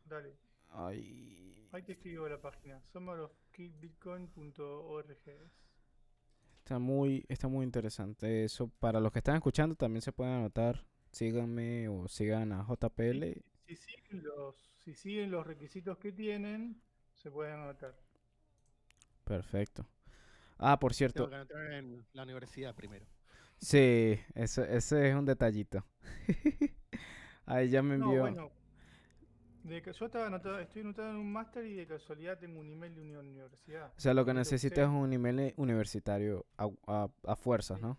Dale, 0.05 0.37
Ay, 0.69 1.67
ahí 1.71 1.81
te 1.83 1.93
escribo 1.93 2.27
la 2.27 2.39
página, 2.39 2.79
summerofbitcoin.org. 2.91 5.17
está 6.64 6.80
muy, 6.80 7.26
está 7.30 7.48
muy 7.48 7.64
interesante 7.65 8.44
eso. 8.45 8.69
Para 8.80 8.99
los 8.99 9.11
que 9.11 9.19
están 9.19 9.35
escuchando 9.35 9.76
también 9.76 10.02
se 10.02 10.11
pueden 10.14 10.34
anotar. 10.35 10.85
Síganme 11.11 11.88
o 11.90 12.07
sigan 12.07 12.52
a 12.53 12.64
JPL. 12.64 13.44
Si 13.68 13.76
siguen 13.76 14.23
los, 14.23 14.56
si 14.85 14.94
siguen 14.94 15.30
los 15.31 15.45
requisitos 15.45 15.98
que 15.98 16.14
tienen, 16.14 16.81
se 17.14 17.30
pueden 17.30 17.56
anotar. 17.60 17.94
Perfecto. 19.26 19.85
Ah, 20.60 20.80
por 20.80 20.94
Tengo 21.14 21.27
cierto, 21.27 21.30
que 21.30 21.35
anotar 21.35 21.72
en 21.72 22.06
la 22.14 22.23
universidad 22.23 22.76
primero. 22.76 23.07
sí, 23.57 24.19
eso, 24.35 24.64
ese 24.64 25.10
es 25.10 25.15
un 25.15 25.26
detallito. 25.26 25.85
Ahí 27.45 27.69
ya 27.69 27.84
me 27.84 27.95
No, 27.98 28.15
envió. 28.15 28.18
bueno, 28.18 28.52
De 29.64 29.81
yo 29.81 30.06
estaba 30.06 30.27
anotado- 30.27 30.60
estoy 30.60 30.81
anotado 30.81 31.10
en 31.11 31.15
un 31.15 31.31
máster 31.31 31.65
y 31.65 31.73
de 31.76 31.88
casualidad 31.88 32.38
tengo 32.38 32.60
un 32.60 32.69
email 32.69 32.94
de 32.95 33.02
una 33.02 33.19
universidad. 33.19 33.94
O 33.95 33.99
sea, 33.99 34.14
lo 34.14 34.26
que 34.26 34.34
necesitas 34.34 34.80
es 34.80 34.90
un 34.90 35.10
nivel 35.10 35.40
eh, 35.40 35.53
universitario 35.57 36.45
a, 36.57 36.69
a- 36.88 37.10
a 37.26 37.35
fuerzas, 37.38 37.77
Sí. 37.80 37.84
¿no? 37.85 37.98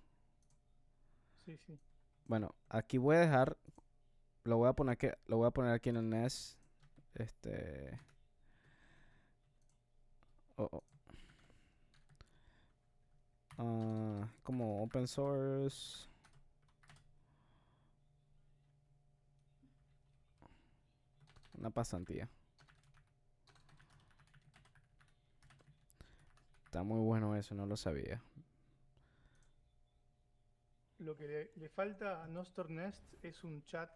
Sí, 1.46 1.56
sí. 1.56 1.78
Bueno, 2.26 2.54
aquí 2.68 2.98
voy 2.98 3.16
a 3.16 3.20
dejar, 3.20 3.56
lo 4.44 4.58
voy 4.58 4.68
a 4.68 4.72
poner 4.74 4.98
que, 4.98 5.14
lo 5.26 5.38
voy 5.38 5.46
a 5.46 5.50
poner 5.52 5.72
aquí 5.72 5.88
en 5.88 5.96
el 5.96 6.08
NES, 6.10 6.58
este, 7.14 7.98
oh, 10.56 10.82
oh. 13.58 14.26
Como 14.42 14.82
open 14.82 15.06
source. 15.06 16.08
Una 21.58 21.70
pasantía. 21.70 22.28
Está 26.66 26.82
muy 26.82 27.00
bueno 27.00 27.36
eso, 27.36 27.54
no 27.54 27.66
lo 27.66 27.76
sabía. 27.76 28.22
Lo 30.98 31.16
que 31.16 31.26
le, 31.26 31.50
le 31.56 31.68
falta 31.68 32.22
a 32.22 32.26
Nostor 32.28 32.70
Nest 32.70 33.02
es 33.22 33.42
un 33.44 33.64
chat, 33.64 33.90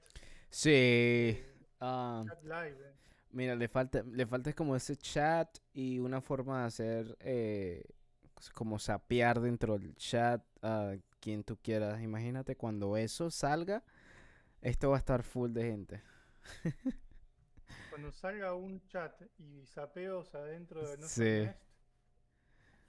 Sí. 0.50 0.70
eh, 0.72 1.56
ah, 1.80 2.24
chat 2.26 2.42
live. 2.42 2.76
eh. 2.88 2.94
Mira, 3.30 3.54
le 3.54 3.68
falta, 3.68 4.02
le 4.02 4.26
falta 4.26 4.52
como 4.52 4.74
ese 4.74 4.96
chat 4.96 5.58
y 5.74 5.98
una 5.98 6.20
forma 6.20 6.60
de 6.60 6.66
hacer 6.66 7.16
eh, 7.20 7.84
como 8.54 8.78
sapear 8.78 9.40
dentro 9.40 9.78
del 9.78 9.94
chat 9.96 10.42
a 10.62 10.94
quien 11.20 11.44
tú 11.44 11.56
quieras. 11.58 12.00
Imagínate 12.02 12.56
cuando 12.56 12.96
eso 12.96 13.30
salga, 13.30 13.84
esto 14.62 14.90
va 14.90 14.96
a 14.96 14.98
estar 15.00 15.22
full 15.22 15.52
de 15.52 15.62
gente. 15.64 16.02
Cuando 17.98 18.12
salga 18.12 18.54
un 18.54 18.80
chat 18.86 19.20
y 19.40 19.66
sapeos 19.66 20.32
adentro 20.32 20.82
de 20.88 20.98
Nostor 20.98 21.08
Sí. 21.08 21.40
Nest, 21.46 21.62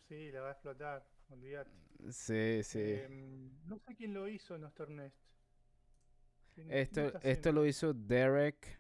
sí, 0.08 0.32
la 0.32 0.42
va 0.42 0.50
a 0.50 0.52
explotar, 0.52 1.04
olvídate. 1.32 1.72
Sí, 2.12 2.62
sí. 2.64 2.80
Em, 2.80 3.50
no 3.66 3.80
sé 3.80 3.96
quién 3.96 4.14
lo 4.14 4.28
hizo 4.28 4.56
Nostor 4.60 4.92
Nest. 4.92 5.18
¿Quién- 6.54 6.68
quién 6.68 6.78
Esto, 6.78 7.20
esto 7.24 7.52
lo 7.52 7.66
hizo 7.66 7.92
Derek 7.92 8.80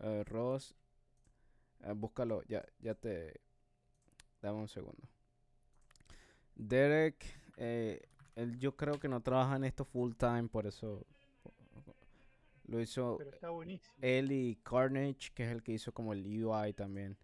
eh, 0.00 0.22
Ross. 0.24 0.76
Eh, 1.82 1.92
búscalo, 1.96 2.42
ya, 2.42 2.62
ya 2.78 2.94
te... 2.94 3.40
Dame 4.42 4.58
un 4.58 4.68
segundo. 4.68 5.08
Derek, 6.56 7.24
eh, 7.56 8.02
él 8.36 8.58
yo 8.58 8.76
creo 8.76 9.00
que 9.00 9.08
no 9.08 9.22
trabaja 9.22 9.56
en 9.56 9.64
esto 9.64 9.86
full 9.86 10.12
time, 10.14 10.46
por 10.48 10.66
eso 10.66 11.06
lo 12.70 12.80
hizo 12.80 13.16
Pero 13.18 13.30
está 13.30 13.50
buenísimo. 13.50 13.94
él 14.00 14.30
y 14.30 14.56
Carnage, 14.62 15.32
que 15.34 15.44
es 15.44 15.50
el 15.50 15.62
que 15.62 15.72
hizo 15.72 15.92
como 15.92 16.12
el 16.12 16.24
UI 16.24 16.72
también. 16.72 17.18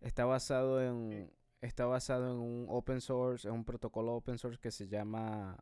Está 0.00 0.24
basado 0.24 0.80
en 0.82 1.32
está 1.60 1.86
basado 1.86 2.30
en 2.32 2.38
un 2.38 2.66
open 2.68 3.00
source, 3.00 3.48
en 3.48 3.54
un 3.54 3.64
protocolo 3.64 4.14
open 4.14 4.38
source 4.38 4.60
que 4.60 4.70
se 4.70 4.86
llama 4.86 5.58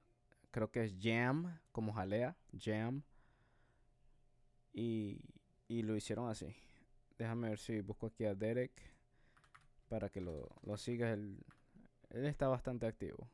creo 0.50 0.70
que 0.70 0.84
es 0.84 0.94
Jam, 1.00 1.58
como 1.72 1.92
jalea, 1.94 2.36
Jam. 2.56 3.02
Y, 4.72 5.20
y 5.66 5.82
lo 5.82 5.96
hicieron 5.96 6.28
así. 6.28 6.54
Déjame 7.16 7.48
ver 7.50 7.58
si 7.58 7.80
busco 7.80 8.06
aquí 8.06 8.24
a 8.24 8.34
Derek 8.34 8.72
para 9.88 10.10
que 10.10 10.20
lo, 10.20 10.48
lo 10.62 10.76
sigas. 10.76 11.14
Él, 11.14 11.38
él 12.10 12.26
está 12.26 12.48
bastante 12.48 12.86
activo. 12.86 13.30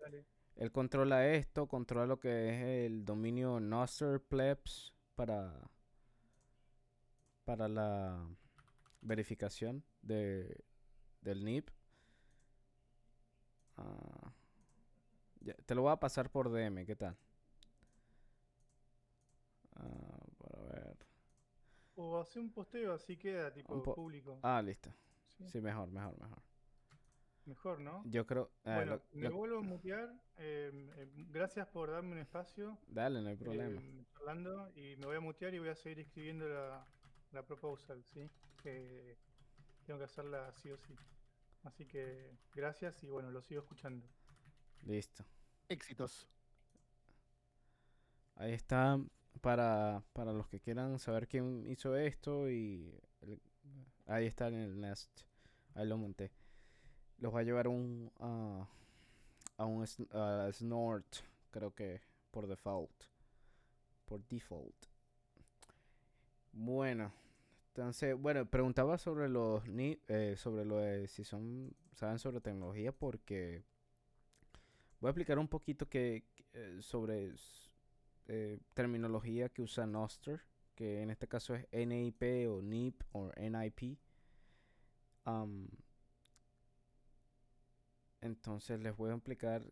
Dale. 0.00 0.24
Él 0.56 0.72
controla 0.72 1.28
esto, 1.28 1.66
controla 1.66 2.06
lo 2.06 2.20
que 2.20 2.48
es 2.48 2.86
el 2.86 3.04
dominio 3.04 3.60
Noster 3.60 4.20
Plebs 4.20 4.93
para, 5.14 5.70
para 7.44 7.68
la 7.68 8.26
verificación 9.02 9.84
de, 10.02 10.64
del 11.22 11.40
NIP. 11.44 11.70
Ah, 13.76 14.32
ya, 15.40 15.54
te 15.66 15.74
lo 15.74 15.82
voy 15.82 15.92
a 15.92 15.96
pasar 15.96 16.30
por 16.30 16.50
DM, 16.50 16.86
¿qué 16.86 16.96
tal? 16.96 17.16
Ah, 19.76 20.18
para 20.38 20.62
ver. 20.72 20.96
O 21.96 22.18
hace 22.20 22.38
un 22.38 22.50
posteo 22.52 22.92
así 22.94 23.16
queda, 23.16 23.52
tipo 23.52 23.74
po- 23.82 23.94
público. 23.94 24.38
Ah, 24.42 24.62
listo. 24.62 24.90
¿sí? 25.38 25.44
Sí, 25.44 25.60
mejor, 25.60 25.90
mejor, 25.90 26.18
mejor. 26.20 26.42
Mejor, 27.46 27.78
¿no? 27.80 28.02
Yo 28.06 28.26
creo... 28.26 28.50
ah, 28.64 28.76
bueno, 28.76 28.92
lo- 28.92 29.02
me 29.20 29.28
lo- 29.28 29.36
vuelvo 29.36 29.58
a 29.58 29.62
mutear. 29.62 30.10
em, 30.36 30.90
em, 30.98 31.30
gracias 31.30 31.66
por 31.68 31.90
darme 31.90 32.12
un 32.12 32.18
espacio. 32.18 32.78
dale, 32.88 33.20
no 33.20 33.28
hay 33.28 33.36
problema. 33.36 33.80
em, 33.80 34.04
charlando, 34.14 34.70
y 34.76 34.96
me 34.96 35.06
voy 35.06 35.16
a 35.16 35.20
mutear 35.20 35.52
y 35.54 35.58
voy 35.58 35.68
a 35.68 35.74
seguir 35.74 36.00
escribiendo 36.00 36.48
la, 36.48 36.86
la 37.32 37.42
proposal, 37.44 38.02
¿sí? 38.04 38.30
Que 38.62 39.16
tengo 39.86 39.98
que 39.98 40.04
hacerla 40.06 40.52
sí 40.54 40.70
o 40.70 40.78
sí. 40.78 40.94
Así 41.64 41.86
que 41.86 42.30
gracias 42.54 43.02
y 43.04 43.08
bueno, 43.10 43.30
lo 43.30 43.42
sigo 43.42 43.60
escuchando. 43.62 44.06
Listo. 44.82 45.24
Éxitos. 45.68 46.28
Ahí 48.36 48.52
está 48.52 48.98
para, 49.40 50.02
para 50.12 50.32
los 50.32 50.48
que 50.48 50.60
quieran 50.60 50.98
saber 50.98 51.28
quién 51.28 51.64
hizo 51.70 51.94
esto 51.96 52.50
y 52.50 52.98
el- 53.20 53.40
ahí 54.06 54.26
está 54.26 54.48
en 54.48 54.54
el 54.54 54.80
Nest. 54.80 55.22
Ahí 55.74 55.86
lo 55.86 55.96
monté. 55.98 56.30
Los 57.24 57.34
va 57.34 57.40
a 57.40 57.42
llevar 57.42 57.68
un 57.68 58.12
ah, 58.20 58.68
a 59.56 59.64
un 59.64 59.82
a 60.12 60.52
snort, 60.52 61.06
creo 61.50 61.74
que 61.74 62.02
por 62.30 62.46
default. 62.46 63.04
Por 64.04 64.22
default. 64.28 64.76
Bueno, 66.52 67.10
entonces, 67.68 68.14
bueno, 68.14 68.44
preguntaba 68.44 68.98
sobre 68.98 69.30
los 69.30 69.66
ni 69.66 69.98
eh, 70.06 70.34
sobre 70.36 70.66
lo 70.66 70.76
de 70.76 71.08
si 71.08 71.24
son 71.24 71.74
saben 71.94 72.18
sobre 72.18 72.42
tecnología 72.42 72.92
porque 72.92 73.64
voy 75.00 75.08
a 75.08 75.12
explicar 75.12 75.38
un 75.38 75.48
poquito 75.48 75.88
que 75.88 76.26
eh, 76.52 76.76
sobre 76.82 77.32
eh, 78.26 78.58
terminología 78.74 79.48
que 79.48 79.62
usa 79.62 79.86
Noster, 79.86 80.42
que 80.74 81.00
en 81.00 81.08
este 81.08 81.26
caso 81.26 81.54
es 81.54 81.66
NIP 81.72 82.50
o 82.50 82.60
NIP 82.60 83.02
o 83.12 83.30
NIP. 83.34 83.98
Am, 85.24 85.70
entonces 88.24 88.80
les 88.80 88.96
voy 88.96 89.10
a 89.10 89.14
explicar 89.14 89.62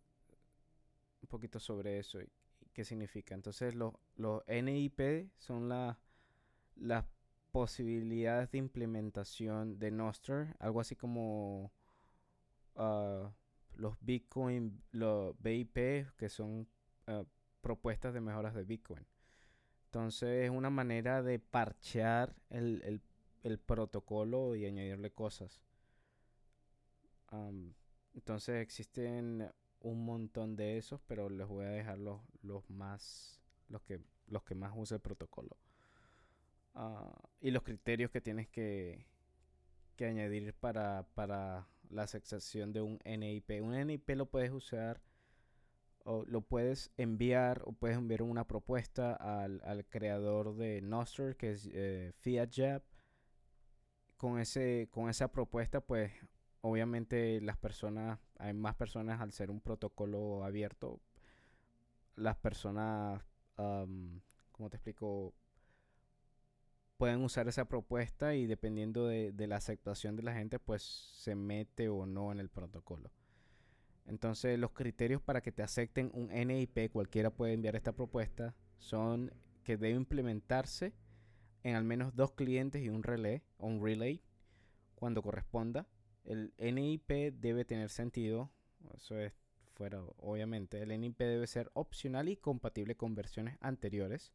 un 1.22 1.28
poquito 1.28 1.58
sobre 1.60 1.98
eso 1.98 2.20
y, 2.20 2.28
qué 2.72 2.84
significa. 2.84 3.34
Entonces 3.34 3.74
los, 3.74 3.94
los 4.16 4.42
NIP 4.46 5.30
son 5.38 5.68
la- 5.68 5.98
las 6.76 7.04
posibilidades 7.52 8.50
de 8.52 8.58
implementación 8.58 9.78
de 9.78 9.90
Noster, 9.90 10.56
algo 10.60 10.80
así 10.80 10.96
como 10.96 11.72
ah, 12.76 13.30
los 13.76 13.96
Bitcoin, 14.00 14.82
los 14.92 15.34
BIP, 15.40 16.06
que 16.16 16.28
son 16.28 16.68
ah, 17.06 17.24
propuestas 17.60 18.14
de 18.14 18.20
mejoras 18.20 18.54
de 18.54 18.64
Bitcoin. 18.64 19.06
Entonces 19.86 20.44
es 20.44 20.50
una 20.50 20.70
manera 20.70 21.22
de 21.22 21.38
parchear 21.38 22.34
el, 22.50 22.82
el- 22.84 23.02
el 23.44 23.58
protocolo 23.58 24.56
y 24.56 24.66
añadirle 24.66 25.12
cosas. 25.12 25.62
Entonces 28.14 28.62
existen 28.62 29.50
un 29.80 30.04
montón 30.04 30.56
de 30.56 30.78
esos, 30.78 31.00
pero 31.06 31.28
les 31.28 31.46
voy 31.46 31.64
a 31.64 31.70
dejar 31.70 31.98
los, 31.98 32.20
los 32.42 32.68
más, 32.70 33.40
los 33.68 33.82
que, 33.82 34.00
los 34.28 34.42
que 34.44 34.54
más 34.54 34.72
usa 34.74 34.96
el 34.96 35.00
protocolo. 35.00 35.56
Ah, 36.74 37.12
y 37.40 37.50
los 37.50 37.62
criterios 37.62 38.10
que 38.10 38.20
tienes 38.20 38.48
que, 38.48 39.06
que 39.96 40.06
añadir 40.06 40.54
para, 40.54 41.06
para 41.14 41.66
la 41.90 42.02
aceptación 42.02 42.72
de 42.72 42.80
un 42.80 42.98
NIP. 43.04 43.62
Un 43.62 43.74
NIP 43.86 44.10
lo 44.10 44.26
puedes 44.26 44.50
usar 44.52 45.02
o 46.04 46.24
lo 46.26 46.40
puedes 46.40 46.90
enviar 46.96 47.62
o 47.64 47.72
puedes 47.72 47.96
enviar 47.96 48.22
una 48.22 48.46
propuesta 48.46 49.14
al, 49.14 49.60
al 49.64 49.84
creador 49.86 50.56
de 50.56 50.80
Nostr, 50.82 51.36
que 51.36 51.52
es 51.52 51.68
eh, 51.72 52.12
FiatJab. 52.20 52.82
Con, 54.16 54.40
con 54.90 55.10
esa 55.10 55.32
propuesta, 55.32 55.80
pues 55.80 56.12
obviamente 56.62 57.40
las 57.40 57.56
personas, 57.58 58.18
hay 58.38 58.54
más 58.54 58.74
personas 58.74 59.20
al 59.20 59.32
ser 59.32 59.50
un 59.50 59.60
protocolo 59.60 60.44
abierto, 60.44 61.00
las 62.16 62.36
personas, 62.36 63.22
am, 63.56 64.20
¿cómo 64.52 64.70
te 64.70 64.76
explico? 64.76 65.34
Pueden 66.96 67.22
usar 67.22 67.48
esa 67.48 67.64
propuesta 67.64 68.34
y 68.34 68.46
dependiendo 68.46 69.06
de, 69.06 69.34
la 69.46 69.56
aceptación 69.56 70.14
de 70.14 70.22
la 70.22 70.34
gente, 70.34 70.60
pues 70.60 70.82
se 70.82 71.34
mete 71.34 71.88
o 71.88 72.06
no 72.06 72.30
en 72.30 72.38
el 72.38 72.48
protocolo. 72.48 73.10
Entonces, 74.06 74.56
los 74.58 74.72
criterios 74.72 75.20
para 75.20 75.40
que 75.40 75.50
te 75.50 75.62
acepten 75.62 76.10
un 76.14 76.30
NIP, 76.30 76.92
cualquiera 76.92 77.30
puede 77.30 77.54
enviar 77.54 77.74
esta 77.74 77.92
propuesta, 77.92 78.54
son 78.78 79.32
que 79.64 79.76
debe 79.76 79.96
implementarse 79.96 80.92
en 81.64 81.74
al 81.74 81.84
menos 81.84 82.14
dos 82.14 82.32
clientes 82.32 82.82
y 82.82 82.88
un 82.88 83.02
relay, 83.02 83.42
un 83.58 83.82
relay, 83.82 84.22
cuando 84.94 85.22
corresponda. 85.22 85.88
El 86.24 86.52
NIP 86.58 87.10
debe 87.34 87.64
tener 87.64 87.90
sentido, 87.90 88.50
eso 88.96 89.18
es 89.18 89.32
fuera, 89.74 90.00
obviamente. 90.18 90.82
El 90.82 90.98
NIP 91.00 91.18
debe 91.18 91.46
ser 91.46 91.70
opcional 91.74 92.28
y 92.28 92.36
compatible 92.36 92.96
con 92.96 93.14
versiones 93.14 93.56
anteriores. 93.60 94.32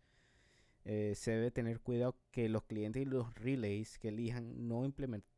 eh, 0.85 1.13
se 1.15 1.31
debe 1.31 1.51
tener 1.51 1.81
cuidado 1.81 2.17
que 2.31 2.49
los 2.49 2.63
clientes 2.63 3.01
y 3.01 3.05
los 3.05 3.33
relays 3.35 3.99
que 3.99 4.09
elijan 4.09 4.67
no 4.67 4.85
implementen, 4.85 5.29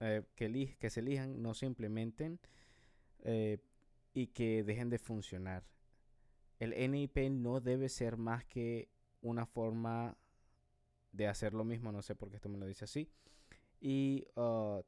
eh, 0.00 0.22
que, 0.36 0.76
que 0.78 0.90
se 0.90 1.00
elijan 1.00 1.40
no 1.42 1.54
se 1.54 1.66
implementen 1.66 2.38
eh, 3.24 3.58
y 4.14 4.28
que 4.28 4.62
dejen 4.64 4.90
de 4.90 4.98
funcionar. 4.98 5.64
El 6.58 6.72
NIP 6.90 7.30
no 7.30 7.60
debe 7.60 7.88
ser 7.88 8.16
más 8.18 8.44
que 8.44 8.88
una 9.22 9.46
forma 9.46 10.16
de 11.12 11.26
hacer 11.28 11.54
lo 11.54 11.64
mismo, 11.64 11.92
no 11.92 12.02
sé 12.02 12.14
por 12.14 12.30
qué 12.30 12.36
esto 12.36 12.48
me 12.48 12.58
lo 12.58 12.66
dice 12.66 12.84
así, 12.84 13.08
y 13.80 14.26
uh, 14.36 14.82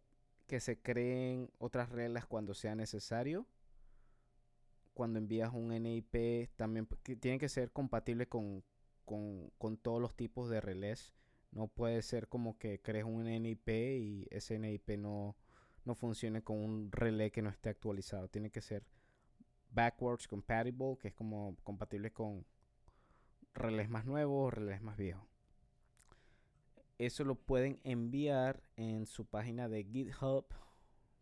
que 0.53 0.61
se 0.61 0.77
creen 0.77 1.51
otras 1.57 1.89
reglas 1.89 2.27
cuando 2.27 2.53
sea 2.53 2.75
necesario. 2.75 3.47
Cuando 4.93 5.19
envías 5.19 5.51
un 5.55 5.71
NIP, 5.71 6.51
también 6.57 6.87
tiene 7.21 7.39
que 7.39 7.49
ser 7.49 7.73
compatible 7.73 8.29
con, 8.29 8.63
con, 9.07 9.79
todos 9.79 9.99
los 9.99 10.15
tipos 10.15 10.51
de 10.51 10.61
relés. 10.61 11.15
No 11.53 11.69
puede 11.69 12.03
ser 12.03 12.29
como 12.29 12.59
que 12.59 12.83
crees 12.83 13.07
un 13.07 13.25
NIP 13.25 13.67
y 13.71 14.29
ese 14.31 14.59
NIP 14.59 14.99
no, 14.99 15.39
no 15.87 15.95
funcione 15.95 16.43
con 16.43 16.59
un 16.59 16.93
relé 16.93 17.33
que 17.33 17.41
no 17.41 17.49
esté 17.49 17.71
actualizado. 17.71 18.29
Tiene 18.29 18.51
que 18.51 18.61
ser 18.61 18.85
backwards 19.71 20.29
compatible, 20.29 20.99
que 21.01 21.09
es 21.09 21.15
como 21.15 21.57
compatible 21.65 22.13
con 22.13 22.45
relés 23.55 23.89
más 23.89 24.05
nuevos 24.05 24.49
o 24.49 24.51
relés 24.51 24.83
más 24.83 24.99
viejos. 24.99 25.32
Eso 27.07 27.25
lo 27.25 27.35
pueden 27.35 27.81
enviar 27.83 28.63
en 28.77 29.07
su 29.07 29.27
página 29.27 29.69
de 29.69 29.83
GitHub. 29.83 30.45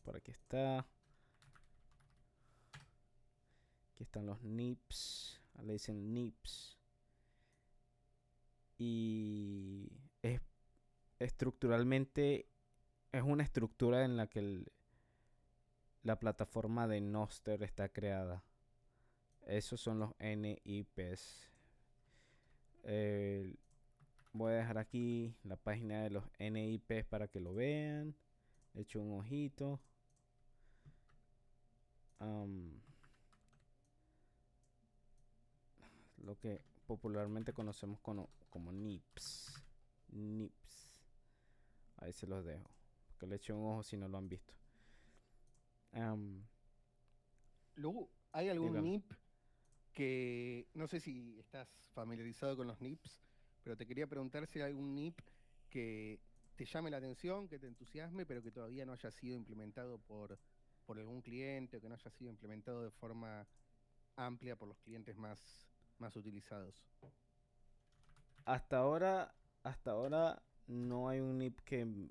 Por 0.03 0.15
aquí 0.15 0.31
está. 0.31 0.87
Aquí 3.93 4.03
están 4.03 4.27
los 4.27 4.43
NIPs. 4.43 5.41
Le 5.63 5.73
dicen 5.73 6.13
NIPs 6.13 6.79
y 8.77 9.91
es 10.23 10.43
estructuralmente 11.19 12.47
es 13.13 13.23
una 13.23 13.43
estructura 13.43 14.05
en 14.05 14.19
la 14.19 14.27
que 14.27 14.65
la 16.03 16.19
plataforma 16.19 16.89
de 16.89 17.01
Noster 17.01 17.63
está 17.63 17.89
creada. 17.89 18.45
Esos 19.47 19.81
son 19.81 19.99
los 19.99 20.11
NIPs. 20.19 21.49
Voy 24.33 24.53
a 24.53 24.57
dejar 24.57 24.79
aquí 24.79 25.35
la 25.45 25.57
página 25.57 26.03
de 26.03 26.11
los 26.11 26.25
NIPs 26.39 27.05
para 27.07 27.29
que 27.29 27.41
lo 27.41 27.55
vean. 27.55 28.15
He 28.75 28.83
hecho 28.83 29.01
un 29.01 29.19
ojito. 29.19 29.81
lo 36.19 36.39
que 36.39 36.61
popularmente 36.87 37.53
conocemos 37.53 37.99
como, 38.01 38.29
como 38.51 38.73
NIPS. 38.73 39.65
NIPS. 40.11 41.03
Ahí 41.97 42.13
se 42.13 42.27
los 42.27 42.45
dejo. 42.45 42.71
Que 43.19 43.27
le 43.27 43.37
eche 43.37 43.53
un 43.53 43.65
ojo 43.65 43.83
si 43.83 43.97
no 43.97 44.07
lo 44.09 44.19
han 44.19 44.29
visto. 44.29 44.55
Luego, 47.75 48.11
¿hay 48.33 48.49
algún 48.49 48.83
NIP 48.83 49.13
que 49.93 50.69
no 50.75 50.87
sé 50.87 51.01
si 51.01 51.39
estás 51.39 51.69
familiarizado 51.95 52.57
con 52.57 52.67
los 52.67 52.81
NIPs, 52.81 53.21
pero 53.63 53.77
te 53.77 53.87
quería 53.87 54.07
preguntar 54.07 54.47
si 54.47 54.61
hay 54.61 54.67
algún 54.67 54.95
NIP 54.95 55.21
que 55.69 56.21
te 56.57 56.65
llame 56.65 56.91
la 56.91 56.99
atención, 56.99 57.49
que 57.49 57.59
te 57.59 57.67
entusiasme, 57.67 58.27
pero 58.27 58.43
que 58.43 58.51
todavía 58.51 58.85
no 58.85 58.93
haya 58.93 59.11
sido 59.11 59.37
implementado 59.37 59.99
por, 59.99 60.39
por 60.85 60.99
algún 60.99 61.23
cliente 61.23 61.77
o 61.77 61.81
que 61.81 61.89
no 61.89 61.95
haya 61.95 62.11
sido 62.11 62.31
implementado 62.31 62.83
de 62.83 62.91
forma 62.91 63.47
amplia 64.17 64.57
por 64.57 64.69
los 64.69 64.79
clientes 64.81 65.17
más, 65.17 65.67
más 65.99 66.15
utilizados. 66.17 66.83
Hasta 68.45 68.79
ahora, 68.79 69.35
hasta 69.63 69.93
ahora 69.93 70.43
no 70.67 71.09
hay 71.09 71.21
un 71.21 71.39
NIP 71.39 71.61
que, 71.61 72.11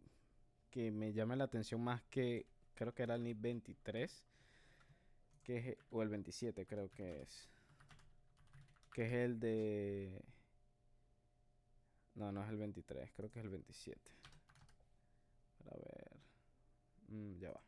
que 0.69 0.91
me 0.91 1.13
llame 1.13 1.35
la 1.35 1.45
atención 1.45 1.81
más 1.83 2.01
que 2.03 2.47
creo 2.75 2.93
que 2.93 3.03
era 3.03 3.15
el 3.15 3.23
NIP 3.23 3.41
23 3.41 4.23
que 5.43 5.57
es, 5.57 5.77
o 5.89 6.01
el 6.01 6.09
27 6.09 6.65
creo 6.65 6.89
que 6.91 7.21
es 7.21 7.49
que 8.93 9.05
es 9.05 9.13
el 9.13 9.39
de 9.39 10.21
no 12.15 12.31
no 12.31 12.43
es 12.43 12.49
el 12.49 12.57
23 12.57 13.11
creo 13.13 13.29
que 13.31 13.39
es 13.39 13.45
el 13.45 13.51
27 13.51 14.19
a 15.71 15.77
ver. 15.77 16.19
Mm, 17.07 17.39
ya 17.39 17.51
va. 17.51 17.61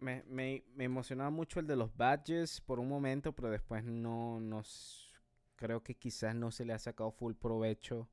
Me, 0.00 0.22
me, 0.26 0.84
emocionaba 0.84 1.30
mucho 1.30 1.60
el 1.60 1.66
de 1.66 1.76
los 1.76 1.96
badges 1.96 2.60
por 2.60 2.78
un 2.78 2.88
momento, 2.88 3.32
pero 3.32 3.50
después 3.50 3.82
no, 3.84 4.38
nos 4.38 5.10
creo 5.56 5.82
que 5.82 5.94
quizás 5.94 6.34
no 6.34 6.50
se 6.50 6.66
le 6.66 6.74
ha 6.74 6.78
sacado 6.78 7.10
full 7.10 7.32
provecho 7.32 8.10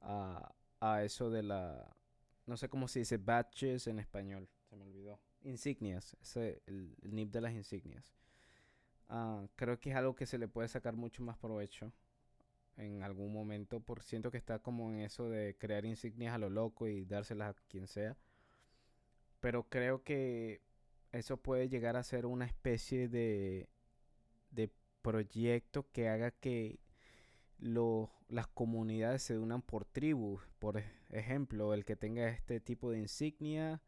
a, 0.00 0.50
eso 1.02 1.30
de 1.30 1.42
la, 1.42 1.94
no 2.46 2.56
sé 2.56 2.68
cómo 2.68 2.88
se 2.88 3.00
dice 3.00 3.18
badges 3.18 3.86
en 3.86 3.98
español, 3.98 4.48
se 4.68 4.76
me 4.76 4.84
olvidó. 4.84 5.20
Insignias, 5.42 6.16
ese, 6.22 6.62
el, 6.66 6.96
NIP 7.02 7.30
de 7.30 7.40
las 7.40 7.52
insignias. 7.52 8.14
Ah, 9.08 9.46
creo 9.56 9.78
que 9.78 9.90
es 9.90 9.96
algo 9.96 10.14
que 10.14 10.26
se 10.26 10.38
le 10.38 10.48
puede 10.48 10.68
sacar 10.68 10.94
mucho 10.96 11.22
más 11.22 11.36
provecho 11.36 11.92
en 12.76 13.02
algún 13.02 13.32
momento, 13.32 13.80
por 13.80 14.02
siento 14.02 14.30
que 14.30 14.38
está 14.38 14.58
como 14.58 14.90
en 14.90 15.00
eso 15.00 15.28
de 15.28 15.56
crear 15.56 15.84
insignias 15.84 16.34
a 16.34 16.38
lo 16.38 16.50
loco 16.50 16.88
y 16.88 17.04
dárselas 17.04 17.56
a 17.56 17.60
quien 17.68 17.86
sea. 17.86 18.16
Pero 19.40 19.68
creo 19.68 20.02
que 20.02 20.62
eso 21.12 21.36
puede 21.36 21.68
llegar 21.68 21.96
a 21.96 22.02
ser 22.02 22.26
una 22.26 22.46
especie 22.46 23.08
de, 23.08 23.68
de 24.50 24.70
proyecto 25.02 25.86
que 25.92 26.08
haga 26.08 26.30
que 26.32 26.80
las 28.28 28.46
comunidades 28.48 29.22
se 29.22 29.38
unan 29.38 29.62
por 29.62 29.84
tribus. 29.84 30.42
Por 30.58 30.82
ejemplo, 31.10 31.74
el 31.74 31.84
que 31.84 31.96
tenga 31.96 32.28
este 32.28 32.60
tipo 32.60 32.90
de 32.90 32.98
insignia 32.98 33.80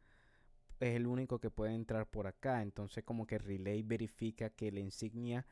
es 0.78 0.94
el 0.94 1.06
único 1.06 1.40
que 1.40 1.50
puede 1.50 1.74
entrar 1.74 2.08
por 2.08 2.26
acá. 2.26 2.62
Entonces 2.62 3.04
como 3.04 3.26
que 3.26 3.38
Relay 3.38 3.82
verifica 3.82 4.50
que 4.50 4.70
la 4.70 4.80
insignia 4.80 5.46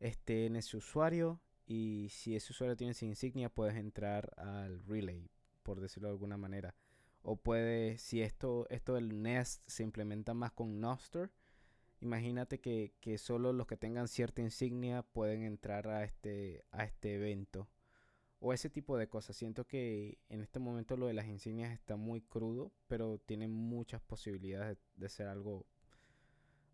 esté 0.00 0.46
en 0.46 0.56
ese 0.56 0.76
usuario 0.76 1.40
y 1.72 2.10
si 2.10 2.36
ese 2.36 2.52
usuario 2.52 2.76
tiene 2.76 2.90
esa 2.90 3.06
insignia 3.06 3.48
puedes 3.48 3.76
entrar 3.76 4.34
al 4.36 4.84
Relay, 4.84 5.30
por 5.62 5.80
decirlo 5.80 6.08
de 6.08 6.12
alguna 6.12 6.36
manera. 6.36 6.74
O 7.22 7.36
puede, 7.36 7.96
si 7.96 8.20
esto, 8.20 8.66
esto 8.68 8.92
del 8.92 9.22
Nest 9.22 9.62
se 9.66 9.82
implementa 9.82 10.34
más 10.34 10.52
con 10.52 10.80
Noster, 10.80 11.30
imagínate 12.00 12.60
que, 12.60 12.92
que, 13.00 13.16
solo 13.16 13.54
los 13.54 13.66
que 13.66 13.78
tengan 13.78 14.06
cierta 14.08 14.42
insignia 14.42 15.02
pueden 15.02 15.44
entrar 15.44 15.88
a 15.88 16.04
este, 16.04 16.62
a 16.72 16.84
este 16.84 17.14
evento. 17.14 17.70
O 18.38 18.52
ese 18.52 18.68
tipo 18.68 18.98
de 18.98 19.08
cosas. 19.08 19.34
Siento 19.34 19.66
que 19.66 20.18
en 20.28 20.42
este 20.42 20.58
momento 20.58 20.98
lo 20.98 21.06
de 21.06 21.14
las 21.14 21.26
insignias 21.26 21.72
está 21.72 21.96
muy 21.96 22.20
crudo, 22.20 22.70
pero 22.86 23.16
tiene 23.16 23.48
muchas 23.48 24.02
posibilidades 24.02 24.76
de, 24.96 25.08
ser 25.08 25.28
algo, 25.28 25.64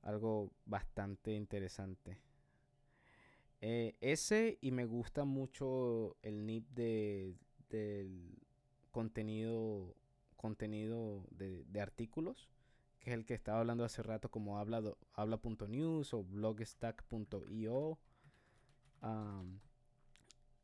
algo 0.02 0.50
bastante 0.64 1.34
interesante. 1.34 2.18
Eh, 3.60 3.96
ese 4.00 4.58
y 4.60 4.70
me 4.70 4.84
gusta 4.84 5.24
mucho 5.24 6.16
el 6.22 6.46
NIP 6.46 6.68
de, 6.70 7.34
del 7.68 8.38
contenido 8.92 9.96
contenido 10.36 11.26
de, 11.32 11.80
artículos, 11.80 12.48
que 13.00 13.10
es 13.10 13.14
el 13.14 13.26
que 13.26 13.34
estaba 13.34 13.58
hablando 13.58 13.84
hace 13.84 14.02
rato 14.02 14.30
como 14.30 14.58
habla, 14.58 14.80
habla.news 15.14 16.14
o 16.14 16.22
blogstack.io. 16.22 17.98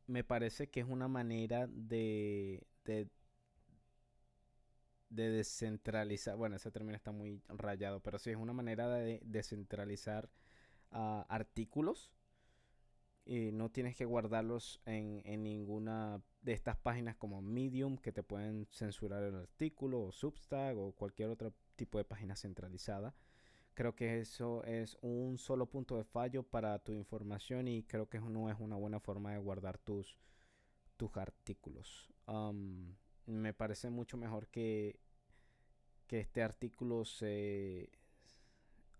me 0.07 0.23
parece 0.23 0.69
que 0.69 0.79
es 0.79 0.87
una 0.87 1.09
manera 1.09 1.67
de, 1.67 2.65
de, 2.85 3.09
descentralizar, 5.09 6.37
bueno, 6.37 6.55
ese 6.55 6.71
término 6.71 6.95
está 6.95 7.11
muy 7.11 7.41
rayado, 7.49 7.99
pero 7.99 8.17
sí 8.17 8.29
es 8.31 8.37
una 8.37 8.53
manera 8.53 8.87
de 8.87 9.19
descentralizar 9.25 10.29
ah, 10.91 11.25
artículos 11.27 12.11
y 13.25 13.51
no 13.51 13.69
tienes 13.69 13.95
que 13.95 14.05
guardarlos 14.05 14.79
en, 14.85 15.21
en, 15.25 15.43
ninguna 15.43 16.21
de 16.43 16.53
estas 16.53 16.77
páginas 16.77 17.15
como 17.15 17.41
Medium 17.41 17.97
que 17.97 18.11
te 18.11 18.21
pueden 18.21 18.67
censurar 18.71 19.23
el 19.23 19.35
artículo 19.35 20.03
o 20.03 20.11
Substack 20.11 20.77
o 20.77 20.91
cualquier 20.91 21.29
otro 21.29 21.51
tipo 21.75 21.97
de 21.97 22.05
página 22.05 22.35
centralizada. 22.35 23.15
Creo 23.73 23.95
que 23.95 24.19
eso 24.19 24.63
es 24.63 24.97
un 25.01 25.37
solo 25.39 25.65
punto 25.65 25.97
de 25.97 26.03
fallo 26.03 26.43
para 26.43 26.77
tu 26.79 26.93
información 26.93 27.67
y 27.67 27.83
creo 27.83 28.07
que 28.07 28.19
no 28.19 28.49
es 28.49 28.57
una 28.59 28.75
buena 28.75 28.99
forma 28.99 29.33
de 29.33 29.39
guardar 29.39 29.79
tus, 29.79 30.17
tus 30.95 31.17
artículos. 31.17 32.13
Um, 32.27 32.95
me 33.25 33.53
parece 33.53 33.89
mucho 33.89 34.17
mejor 34.17 34.47
que, 34.47 34.99
que 36.05 36.19
este 36.19 36.43
artículo 36.43 37.05
se 37.05 37.89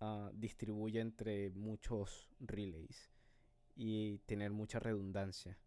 uh, 0.00 0.30
distribuya 0.34 1.00
entre 1.00 1.50
muchos 1.50 2.28
relays 2.40 3.15
y 3.76 4.18
tener 4.20 4.50
mucha 4.50 4.80
redundancia. 4.80 5.58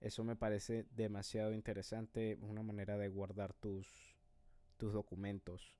Eso 0.00 0.22
me 0.22 0.36
parece 0.36 0.86
demasiado 0.90 1.54
interesante, 1.54 2.36
una 2.42 2.62
manera 2.62 2.98
de 2.98 3.08
guardar 3.08 3.54
tus, 3.54 3.88
tus 4.76 4.92
documentos 4.92 5.74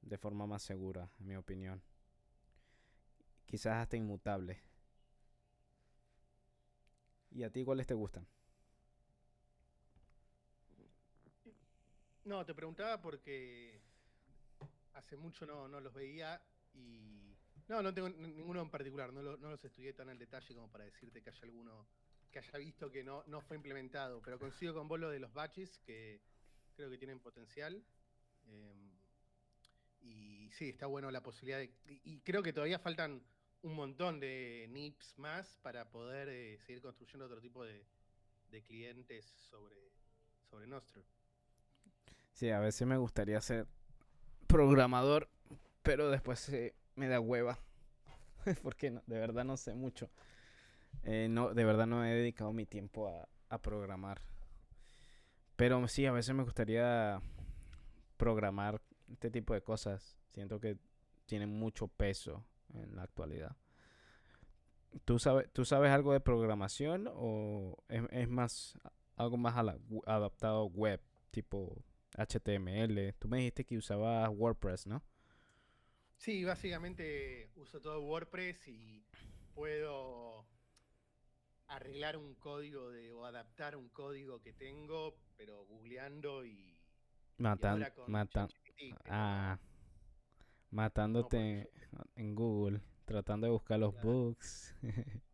de 0.00 0.16
forma 0.16 0.46
más 0.46 0.62
segura, 0.62 1.10
en 1.20 1.26
mi 1.26 1.36
opinión. 1.36 1.82
Quizás 3.44 3.76
hasta 3.76 3.96
inmutable. 3.96 4.62
¿Y 7.30 7.42
a 7.42 7.50
ti 7.50 7.62
cuáles 7.62 7.86
te 7.86 7.94
gustan? 7.94 8.26
No, 12.24 12.44
te 12.46 12.54
preguntaba 12.54 13.00
porque 13.00 13.80
hace 14.94 15.16
mucho 15.16 15.44
no, 15.46 15.68
no 15.68 15.80
los 15.80 15.92
veía 15.92 16.40
y... 16.74 17.29
No, 17.70 17.80
no 17.84 17.94
tengo 17.94 18.08
ninguno 18.08 18.62
en 18.62 18.68
particular, 18.68 19.12
no, 19.12 19.22
no 19.22 19.50
los 19.50 19.64
estudié 19.64 19.92
tan 19.92 20.08
al 20.08 20.18
detalle 20.18 20.52
como 20.56 20.68
para 20.68 20.82
decirte 20.82 21.22
que 21.22 21.30
haya 21.30 21.42
alguno 21.42 21.86
que 22.28 22.40
haya 22.40 22.58
visto 22.58 22.90
que 22.90 23.04
no, 23.04 23.22
no 23.28 23.40
fue 23.42 23.56
implementado, 23.56 24.20
pero 24.22 24.40
coincido 24.40 24.74
con 24.74 24.88
vos 24.88 24.98
lo 24.98 25.08
de 25.08 25.20
los 25.20 25.32
batches, 25.32 25.78
que 25.78 26.20
creo 26.74 26.90
que 26.90 26.98
tienen 26.98 27.20
potencial. 27.20 27.80
em, 28.48 28.90
y 30.00 30.50
sí, 30.50 30.70
está 30.70 30.86
bueno 30.86 31.12
la 31.12 31.22
posibilidad 31.22 31.58
de... 31.58 31.72
Y, 31.86 32.14
y 32.14 32.20
creo 32.22 32.42
que 32.42 32.52
todavía 32.52 32.80
faltan 32.80 33.22
un 33.62 33.74
montón 33.76 34.18
de 34.18 34.66
NIPs 34.68 35.16
más 35.18 35.56
para 35.62 35.88
poder 35.92 36.28
eh, 36.28 36.58
seguir 36.58 36.82
construyendo 36.82 37.26
otro 37.26 37.40
tipo 37.40 37.64
de, 37.64 37.86
de 38.50 38.62
clientes 38.64 39.24
sobre, 39.26 39.92
sobre 40.48 40.66
Nostro. 40.66 41.04
Sí, 42.32 42.50
a 42.50 42.58
veces 42.58 42.84
me 42.88 42.96
gustaría 42.96 43.40
ser 43.40 43.68
programador, 44.48 45.28
pero 45.84 46.10
después 46.10 46.48
eh, 46.48 46.74
me 46.94 47.08
da 47.08 47.20
hueva. 47.20 47.58
Porque 48.62 48.90
de 48.90 49.18
verdad 49.18 49.44
no 49.44 49.56
sé 49.56 49.74
mucho. 49.74 50.10
Eh, 51.02 51.28
no, 51.30 51.54
de 51.54 51.64
verdad 51.64 51.86
no 51.86 52.04
he 52.04 52.12
dedicado 52.12 52.52
mi 52.52 52.66
tiempo 52.66 53.08
a, 53.48 53.58
programar. 53.58 54.20
Pero 55.56 55.86
sí, 55.88 56.06
a 56.06 56.12
veces 56.12 56.34
me 56.34 56.44
gustaría 56.44 57.20
programar 58.16 58.80
este 59.10 59.30
tipo 59.30 59.54
de 59.54 59.62
cosas. 59.62 60.16
Siento 60.28 60.60
que 60.60 60.78
tienen 61.26 61.50
mucho 61.50 61.88
peso 61.88 62.44
en 62.74 62.94
la 62.94 63.02
actualidad. 63.02 63.56
¿Tú 65.04 65.18
sabes, 65.18 65.50
¿tú 65.52 65.64
sabes 65.64 65.90
algo 65.90 66.12
de 66.12 66.20
programación 66.20 67.08
o 67.12 67.76
es, 67.88 68.28
más 68.28 68.78
algo 69.16 69.36
más 69.36 69.56
a 69.56 69.62
la 69.62 69.78
adaptado 70.06 70.66
web, 70.66 71.00
tipo 71.30 71.84
HTML? 72.16 73.14
Tú 73.18 73.28
me 73.28 73.38
dijiste 73.38 73.64
que 73.64 73.76
usabas 73.76 74.30
WordPress, 74.32 74.86
¿no? 74.86 75.02
Sí, 76.20 76.44
básicamente 76.44 77.48
uso 77.56 77.80
todo 77.80 78.02
WordPress 78.02 78.68
y 78.68 79.02
puedo 79.54 80.44
arreglar 81.66 82.18
un 82.18 82.34
código 82.34 82.90
de, 82.90 83.10
o 83.14 83.24
adaptar 83.24 83.74
un 83.74 83.88
código 83.88 84.42
que 84.42 84.52
tengo, 84.52 85.14
pero 85.38 85.64
googleando 85.64 86.44
y, 86.44 86.50
y 86.50 87.38
Matan, 87.38 87.86
con 87.96 88.12
no- 88.12 88.28
ah, 89.08 89.58
matándote 90.70 91.70
en 92.16 92.34
Google, 92.34 92.82
tratando 93.06 93.46
de 93.46 93.52
buscar 93.52 93.80
los 93.80 93.92
Claro. 93.94 94.08
bugs. 94.08 94.74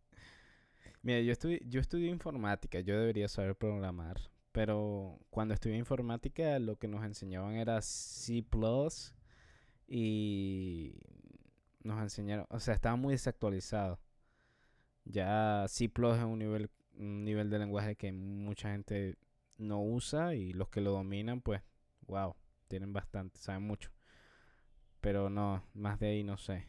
Mira, 1.02 1.20
yo 1.20 1.32
estudié, 1.32 1.60
yo 1.66 1.80
estudié 1.80 2.10
informática, 2.10 2.78
yo 2.78 2.96
debería 2.96 3.26
saber 3.26 3.56
programar, 3.56 4.20
pero 4.52 5.18
cuando 5.30 5.52
estudié 5.54 5.76
informática 5.78 6.60
lo 6.60 6.76
que 6.76 6.86
nos 6.86 7.04
enseñaban 7.04 7.56
era 7.56 7.82
C++ 7.82 8.44
y 9.88 10.94
nos 11.82 12.00
enseñaron, 12.02 12.46
o 12.50 12.60
sea, 12.60 12.74
estaba 12.74 12.96
muy 12.96 13.12
desactualizado. 13.14 13.98
Ya 15.04 15.64
C++ 15.68 15.84
es 15.84 16.24
un 16.24 16.38
nivel, 16.38 16.70
un 16.98 17.24
nivel 17.24 17.48
de 17.50 17.58
lenguaje 17.58 17.96
que 17.96 18.12
mucha 18.12 18.70
gente 18.72 19.16
no 19.58 19.82
usa 19.82 20.34
y 20.34 20.52
los 20.52 20.68
que 20.68 20.80
lo 20.80 20.90
dominan, 20.92 21.40
pues, 21.40 21.62
wow, 22.08 22.34
tienen 22.68 22.92
bastante, 22.92 23.38
saben 23.38 23.62
mucho. 23.62 23.90
Pero 25.00 25.30
no, 25.30 25.62
más 25.74 25.98
de 26.00 26.08
ahí 26.08 26.24
no 26.24 26.36
sé. 26.36 26.66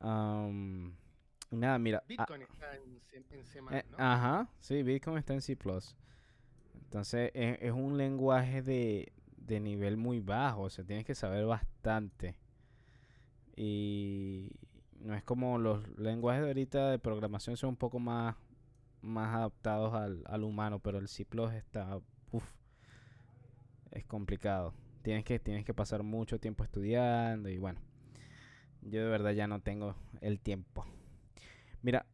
Am, 0.00 0.94
nada, 1.50 1.78
mira. 1.78 1.98
ah, 1.98 2.06
Bitcoin 2.08 2.42
está 2.42 2.74
en, 2.76 3.00
C- 3.00 3.16
en 3.30 3.44
C++, 3.44 3.58
eh. 3.70 3.84
Ajá, 3.98 4.48
sí, 4.60 4.82
Bitcoin 4.82 5.18
está 5.18 5.34
en 5.34 5.42
C++. 5.42 5.56
Entonces 6.84 7.30
es, 7.34 7.58
es 7.60 7.72
un 7.72 7.96
lenguaje 7.96 8.62
de, 8.62 9.12
de 9.46 9.60
nivel 9.60 9.96
muy 9.96 10.20
bajo, 10.20 10.62
o 10.62 10.70
sea, 10.70 10.84
tienes 10.84 11.04
que 11.04 11.14
saber 11.14 11.46
bastante. 11.46 12.36
Y 13.56 14.50
no 15.00 15.14
es 15.14 15.22
como 15.24 15.58
los 15.58 15.86
lenguajes 15.98 16.42
de 16.42 16.48
ahorita 16.48 16.90
de 16.90 16.98
programación 16.98 17.56
son 17.56 17.70
un 17.70 17.76
poco 17.76 17.98
más, 17.98 18.36
más 19.02 19.34
adaptados 19.34 19.94
al, 19.94 20.22
al 20.26 20.44
humano, 20.44 20.78
pero 20.80 20.98
el 20.98 21.08
C++ 21.08 21.26
está, 21.56 22.00
uf, 22.32 22.54
es 23.92 24.04
complicado. 24.04 24.74
Tienes 25.02 25.24
que, 25.24 25.38
tienes 25.38 25.64
que 25.64 25.74
pasar 25.74 26.02
mucho 26.02 26.38
tiempo 26.38 26.64
estudiando 26.64 27.48
y 27.48 27.58
bueno, 27.58 27.80
yo 28.82 29.02
de 29.04 29.08
verdad 29.08 29.32
ya 29.32 29.46
no 29.46 29.60
tengo 29.60 29.94
el 30.20 30.40
tiempo. 30.40 30.84
Mira, 31.82 32.06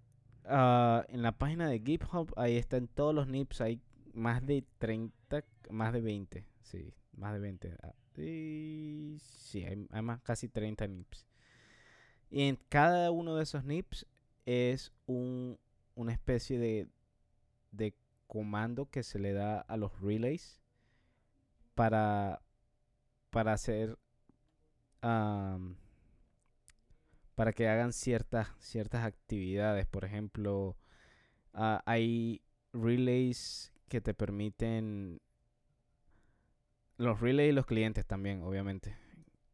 Ah, 0.45 1.05
en 1.09 1.23
la 1.23 1.33
página 1.33 1.69
de 1.69 1.79
GitHub, 1.79 2.33
ahí 2.37 2.57
están 2.57 2.89
todos 2.89 3.15
los 3.15 3.29
NIPs, 3.29 3.61
hay 3.61 3.81
más 4.13 4.45
de 4.45 4.65
30, 4.79 5.45
más 5.71 5.93
de 5.93 6.01
20, 6.01 6.45
sí, 6.63 6.93
más 7.23 7.33
de 7.33 7.39
20. 7.39 7.77
ah, 7.83 7.95
y 8.21 9.19
sí, 9.21 9.65
hay, 9.65 10.03
más, 10.03 10.21
casi 10.23 10.49
30 10.49 10.87
NIPs. 10.87 11.27
Y 12.31 12.43
en 12.49 12.59
cada 12.69 13.11
uno 13.11 13.37
de 13.37 13.45
esos 13.45 13.65
NIPs 13.65 14.07
es 14.45 14.93
un, 15.07 15.59
una 15.95 16.13
especie 16.13 16.59
de, 16.59 16.89
de 17.71 17.95
comando 18.27 18.91
que 18.91 19.03
se 19.03 19.19
le 19.19 19.33
da 19.33 19.61
a 19.61 19.77
los 19.77 19.99
relays 20.01 20.61
para, 21.75 22.43
para 23.31 23.53
hacer 23.53 23.99
am, 25.01 25.77
para 27.35 27.53
que 27.53 27.69
hagan 27.69 27.93
ciertas, 27.93 28.49
ciertas 28.59 29.05
actividades. 29.05 29.87
Por 29.87 30.05
ejemplo, 30.05 30.77
ah, 31.55 31.83
hay 31.87 32.43
relays 32.73 33.73
que 33.89 34.01
te 34.01 34.15
permiten... 34.15 35.21
Los 36.97 37.21
relays 37.21 37.51
y 37.51 37.55
los 37.55 37.67
clientes 37.67 38.07
también, 38.07 38.43
obviamente. 38.43 38.97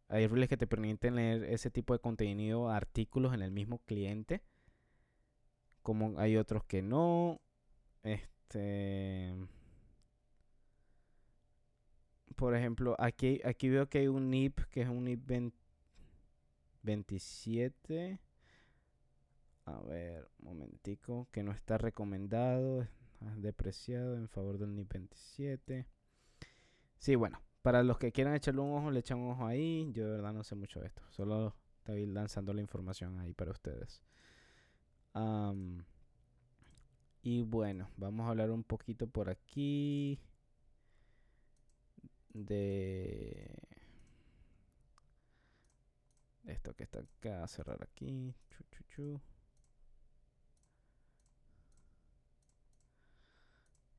Hay 0.09 0.27
relays 0.27 0.49
que 0.49 0.57
te 0.57 0.67
permiten 0.67 1.17
leer 1.17 1.45
ese 1.45 1.71
tipo 1.71 1.93
de 1.93 2.01
contenido, 2.01 2.71
artículos 2.71 3.35
en 3.35 3.43
el 3.43 3.51
mismo 3.51 3.79
cliente. 3.85 4.43
Como 5.83 6.19
hay 6.19 6.37
otros 6.37 6.65
que 6.65 6.83
no. 6.83 7.41
Este... 8.03 9.35
Por 12.37 12.55
ejemplo, 12.55 12.95
aquí, 12.99 13.41
aquí 13.45 13.69
veo 13.69 13.89
que 13.89 13.99
hay 13.99 14.07
un 14.07 14.31
NIP 14.31 14.61
que 14.71 14.83
es 14.83 14.89
un 14.89 15.05
NIP 15.05 15.27
20 15.27 15.69
27. 16.83 18.19
A 19.67 19.81
ver, 19.83 20.29
un 20.39 20.47
momentico. 20.47 21.29
Que 21.33 21.43
no 21.43 21.53
está 21.53 21.79
recomendado. 21.79 22.89
Depreciado 23.37 24.17
en 24.17 24.29
favor 24.29 24.59
del 24.59 24.75
NIP 24.75 24.93
27. 24.93 25.87
Sí, 26.99 27.15
bueno. 27.17 27.41
Para 27.63 27.83
los 27.83 27.99
que 27.99 28.13
quieran 28.13 28.35
echarle 28.35 28.61
un 28.61 28.73
ojo, 28.73 28.91
le 28.91 29.01
echan 29.01 29.19
un 29.19 29.33
ojo 29.33 29.47
ahí. 29.47 29.91
Yo 29.93 30.05
de 30.05 30.13
verdad 30.13 30.33
no 30.33 30.45
sé 30.45 30.55
mucho 30.55 30.81
de 30.81 30.87
esto. 30.87 31.03
Solo 31.11 31.55
estoy 31.79 32.07
lanzando 32.07 32.53
la 32.53 32.61
información 32.61 33.19
ahí 33.19 33.33
para 33.35 33.51
ustedes. 33.51 34.03
Y 37.23 37.43
bueno, 37.43 37.91
vamos 37.97 38.27
a 38.27 38.31
hablar 38.31 38.51
un 38.51 38.65
poquito 38.65 39.07
por 39.07 39.29
aquí. 39.29 40.19
De 42.33 43.51
esto 46.47 46.75
que 46.75 46.85
está 46.85 47.01
acá, 47.01 47.47
cerrar 47.49 47.83
aquí. 47.83 48.35
Chu, 48.51 48.65
chu, 48.71 48.85
chu. 48.89 49.21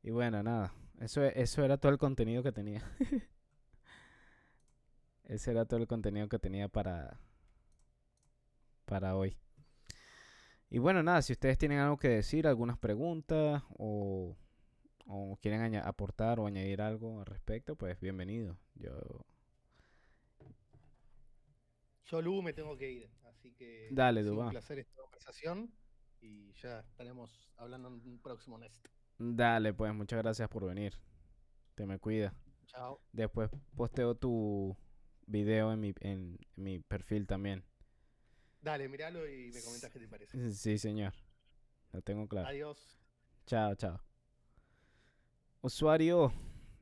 Y 0.03 0.11
bueno, 0.11 0.41
nada. 0.43 0.73
Eso, 0.99 1.23
eso 1.23 1.63
era 1.63 1.77
todo 1.77 1.91
el 1.91 1.97
contenido 1.97 2.43
que 2.43 2.51
tenía. 2.51 2.83
Ese 5.23 5.51
era 5.51 5.65
todo 5.65 5.79
el 5.79 5.87
contenido 5.87 6.27
que 6.27 6.39
tenía 6.39 6.67
para, 6.67 7.19
para 8.85 9.15
hoy. 9.15 9.37
Y 10.69 10.79
bueno, 10.79 11.01
nada, 11.03 11.21
si 11.21 11.33
ustedes 11.33 11.57
tienen 11.57 11.79
algo 11.79 11.97
que 11.97 12.09
decir, 12.09 12.47
algunas 12.47 12.77
preguntas 12.77 13.63
o, 13.77 14.35
o 15.07 15.37
quieren 15.41 15.75
aportar 15.77 16.39
o 16.39 16.47
añadir 16.47 16.81
algo 16.81 17.19
al 17.21 17.25
respecto, 17.25 17.75
pues 17.75 17.99
bienvenido. 17.99 18.57
Yo 18.75 18.91
Yo, 22.05 22.21
Lu, 22.21 22.41
me 22.41 22.53
tengo 22.53 22.75
que 22.77 22.89
ir, 22.91 23.09
así 23.23 23.53
que 23.53 23.89
Dale, 23.89 24.21
ha 24.21 24.23
sido 24.23 24.35
Dubá. 24.35 24.45
un 24.45 24.49
placer 24.51 24.79
esta 24.79 24.95
conversación 25.01 25.71
y 26.21 26.53
ya 26.53 26.79
estaremos 26.81 27.51
hablando 27.57 27.87
en 27.89 27.95
un 27.95 28.19
próximo 28.19 28.57
Nest. 28.57 28.85
Dale, 29.19 29.73
pues 29.73 29.93
muchas 29.93 30.19
gracias 30.23 30.47
por 30.47 30.65
venir. 30.65 30.93
Te 31.75 31.85
me 31.85 31.99
cuida. 31.99 32.33
Chao. 32.67 33.01
Después 33.11 33.49
posteo 33.75 34.15
tu 34.15 34.77
video 35.25 35.73
en 35.73 35.79
mi, 35.81 35.93
en, 35.99 36.39
en 36.55 36.63
mi 36.63 36.79
perfil 36.79 37.27
también. 37.27 37.65
Dale, 38.61 38.87
míralo 38.87 39.27
y 39.27 39.51
me 39.51 39.61
comentas 39.61 39.91
qué 39.91 39.99
te 39.99 40.07
parece. 40.07 40.51
Sí, 40.51 40.77
señor. 40.77 41.13
Lo 41.91 42.01
tengo 42.01 42.27
claro. 42.27 42.47
Adiós. 42.47 42.97
Chao, 43.45 43.75
chao. 43.75 43.99
Usuario, 45.61 46.31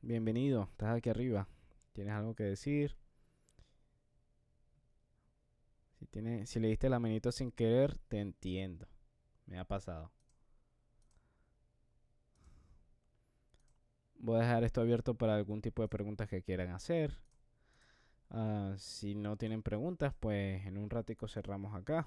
bienvenido. 0.00 0.68
Estás 0.70 0.96
aquí 0.96 1.10
arriba. 1.10 1.48
¿Tienes 1.92 2.14
algo 2.14 2.36
que 2.36 2.44
decir? 2.44 2.96
Si, 5.98 6.06
tiene, 6.06 6.46
si 6.46 6.60
le 6.60 6.68
diste 6.68 6.88
la 6.88 7.00
manito 7.00 7.32
sin 7.32 7.50
querer, 7.50 7.98
te 8.06 8.20
entiendo. 8.20 8.86
Me 9.46 9.58
ha 9.58 9.64
pasado. 9.64 10.12
Voy 14.18 14.36
a 14.36 14.40
dejar 14.42 14.62
esto 14.64 14.80
abierto 14.80 15.14
para 15.14 15.34
algún 15.34 15.60
tipo 15.60 15.82
de 15.82 15.88
preguntas 15.88 16.28
que 16.28 16.42
quieran 16.42 16.70
hacer. 16.70 17.18
Ah, 18.30 18.74
si 18.78 19.14
no 19.14 19.36
tienen 19.36 19.62
preguntas, 19.62 20.14
pues 20.20 20.64
en 20.66 20.76
un 20.78 20.90
ratico 20.90 21.28
cerramos 21.28 21.74
acá. 21.74 22.06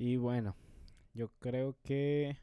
Y 0.00 0.16
bueno, 0.16 0.56
yo 1.12 1.28
creo 1.40 1.76
que 1.82 2.38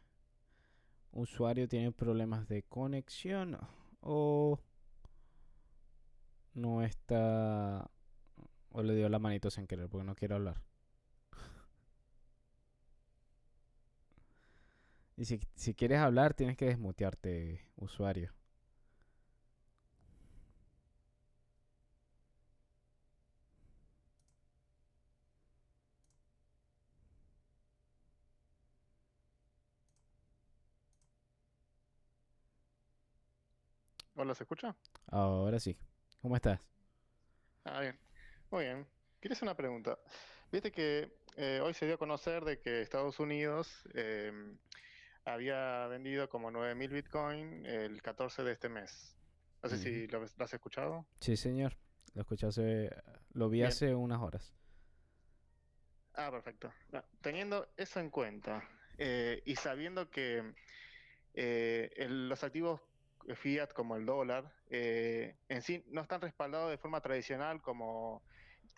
usuario 1.11 1.67
tiene 1.67 1.91
problemas 1.91 2.47
de 2.47 2.61
conexión 2.61 3.57
o 3.99 4.59
no 6.53 6.83
está 6.83 7.89
o 8.69 8.83
le 8.83 8.93
dio 8.93 9.09
la 9.09 9.17
manito 9.17 9.49
sin 9.49 9.65
querer 9.65 9.89
porque 9.89 10.05
no 10.05 10.13
quiere 10.13 10.35
hablar. 10.35 10.61
Y 15.15 15.25
si, 15.25 15.39
si 15.55 15.73
quieres 15.73 15.97
hablar 15.97 16.35
tienes 16.35 16.57
que 16.57 16.65
desmutearte, 16.65 17.71
usuario. 17.75 18.36
Hola, 34.17 34.35
¿se 34.35 34.43
escucha? 34.43 34.75
Ahora 35.07 35.59
sí. 35.59 35.77
¿Cómo 36.21 36.35
estás? 36.35 36.59
Ah, 37.65 37.81
bien. 37.81 37.99
Muy 38.51 38.63
bien. 38.65 38.87
Quería 39.19 39.33
hacer 39.35 39.47
una 39.47 39.55
pregunta. 39.55 39.97
Viste 40.51 40.71
que 40.71 41.11
eh, 41.35 41.59
hoy 41.63 41.73
se 41.73 41.85
dio 41.85 41.95
a 41.95 41.97
conocer 41.97 42.43
de 42.45 42.59
que 42.59 42.81
Estados 42.81 43.19
Unidos 43.19 43.83
em, 43.93 44.57
había 45.25 45.87
vendido 45.87 46.29
como 46.29 46.51
9.000 46.51 46.89
Bitcoin 46.91 47.65
el 47.65 48.01
14 48.01 48.43
de 48.43 48.53
este 48.53 48.69
mes. 48.69 49.15
No 49.63 49.69
sé 49.69 49.77
si 49.77 50.07
lo, 50.07 50.19
lo 50.19 50.45
has 50.45 50.53
escuchado. 50.53 51.05
Sí, 51.19 51.37
señor. 51.37 51.77
Lo 52.13 52.21
escuché 52.21 52.47
hace... 52.47 52.89
Lo 53.33 53.49
vi 53.49 53.61
Bien. 53.61 53.69
hace 53.69 53.93
unas 53.95 54.21
horas. 54.21 54.55
Ah, 56.15 56.31
perfecto. 56.31 56.73
No, 56.91 57.03
teniendo 57.21 57.67
eso 57.77 57.99
en 57.99 58.09
cuenta 58.09 58.67
eh, 58.97 59.41
y 59.45 59.55
sabiendo 59.55 60.09
que 60.09 60.53
eh, 61.35 61.91
el- 61.97 62.29
los 62.29 62.43
activos 62.43 62.81
fiat 63.35 63.73
como 63.73 63.95
el 63.95 64.05
dólar 64.05 64.51
eh, 64.69 65.35
en 65.49 65.61
sí 65.61 65.83
no 65.87 66.01
están 66.01 66.21
respaldados 66.21 66.69
de 66.69 66.77
forma 66.77 67.01
tradicional 67.01 67.61
como 67.61 68.23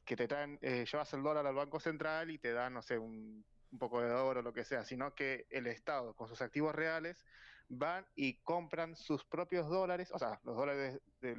que 0.06 0.16
te 0.16 0.28
traen, 0.28 0.58
eh, 0.62 0.86
llevas 0.92 1.14
el 1.14 1.22
dólar 1.22 1.46
al 1.46 1.54
Banco 1.54 1.80
Central 1.80 2.32
y 2.32 2.40
te 2.40 2.52
dan, 2.52 2.74
no 2.74 2.82
sé, 2.82 2.98
un, 2.98 3.46
poco 3.78 4.02
de 4.02 4.12
oro 4.12 4.40
o 4.40 4.44
lo 4.44 4.52
que 4.52 4.64
sea, 4.64 4.84
sino 4.84 5.14
que 5.14 5.46
el 5.52 5.68
Estado 5.68 6.16
con 6.16 6.28
sus 6.28 6.42
activos 6.42 6.74
reales 6.74 7.24
van 7.68 8.08
y 8.16 8.38
compran 8.38 8.96
sus 8.96 9.24
propios 9.24 9.70
dólares, 9.70 10.10
o 10.12 10.18
sea, 10.18 10.40
los 10.44 10.56
dólares 10.56 11.00
de 11.22 11.38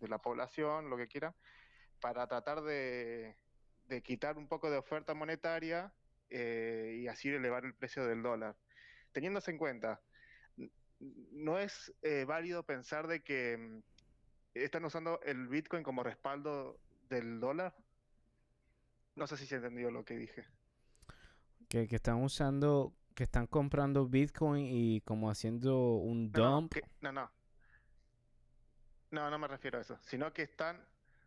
la 0.00 0.18
población, 0.18 0.90
lo 0.90 0.96
que 0.96 1.06
quieran, 1.06 1.32
para 2.00 2.26
tratar 2.26 2.62
de, 2.62 3.36
quitar 4.02 4.36
un 4.38 4.48
poco 4.48 4.70
de 4.70 4.78
oferta 4.78 5.14
monetaria 5.14 5.92
eh, 6.30 6.98
y 7.00 7.06
así 7.06 7.28
elevar 7.28 7.64
el 7.64 7.74
precio 7.74 8.04
del 8.06 8.22
dólar. 8.22 8.56
Teniéndose 9.12 9.50
en 9.50 9.58
cuenta, 9.58 10.00
no 11.00 11.58
es 11.58 11.92
eh, 12.02 12.24
válido 12.26 12.62
pensar 12.64 13.06
de 13.06 13.22
que 13.22 13.56
mm, 13.56 13.82
están 14.54 14.84
usando 14.84 15.20
el 15.22 15.48
Bitcoin 15.48 15.82
como 15.82 16.02
respaldo 16.02 16.78
del 17.08 17.40
dólar. 17.40 17.74
No 19.16 19.26
sé 19.26 19.36
si 19.36 19.46
se 19.46 19.56
entendió 19.56 19.90
lo 19.90 20.04
que 20.04 20.16
dije. 20.16 20.44
Que, 21.68 21.86
que 21.88 21.96
están 21.96 22.22
usando, 22.22 22.94
que 23.14 23.24
están 23.24 23.46
comprando 23.46 24.06
Bitcoin 24.06 24.66
y 24.66 25.00
como 25.02 25.30
haciendo 25.30 25.94
un 25.94 26.30
no, 26.32 26.60
dump. 26.60 26.72
que- 26.74 26.82
no, 27.00 27.12
no. 27.12 27.30
No, 29.10 29.28
no 29.30 29.38
me 29.38 29.48
refiero 29.48 29.78
a 29.78 29.80
eso, 29.80 29.98
sino 30.02 30.32
que 30.32 30.42
están 30.42 30.80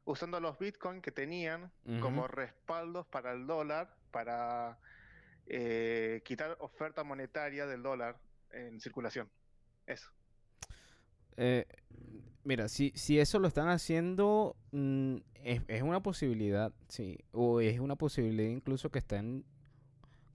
usando 0.06 0.40
los 0.40 0.58
Bitcoin 0.58 1.02
que 1.02 1.12
tenían 1.12 1.72
como 2.02 2.28
respaldos 2.28 3.06
para 3.08 3.34
el 3.34 3.46
dólar, 3.46 3.94
para 4.12 4.80
eh, 5.48 6.22
quitar 6.24 6.56
oferta 6.60 7.04
monetaria 7.04 7.66
del 7.66 7.84
dólar 7.84 8.18
en 8.52 8.80
circulación. 8.80 9.30
Eso. 9.86 10.10
Eh, 11.38 11.66
mira, 12.44 12.68
si, 12.68 12.92
si 12.96 13.20
eso 13.20 13.40
lo 13.40 13.48
están 13.48 13.70
haciendo, 13.70 14.56
mm, 14.72 15.18
es, 15.44 15.62
es 15.68 15.82
una 15.84 16.02
posibilidad, 16.02 16.72
sí. 16.88 17.20
O 17.32 17.60
es 17.60 17.80
una 17.80 17.96
posibilidad 17.96 18.50
incluso 18.50 18.92
que 18.92 19.00
estén 19.00 19.46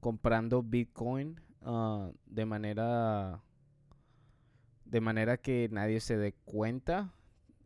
comprando 0.00 0.62
Bitcoin 0.62 1.40
ah, 1.62 2.10
de 2.26 2.46
manera 2.46 3.42
de 4.84 5.00
manera 5.00 5.36
que 5.36 5.68
nadie 5.70 6.00
se 6.00 6.16
dé 6.16 6.32
cuenta. 6.44 7.12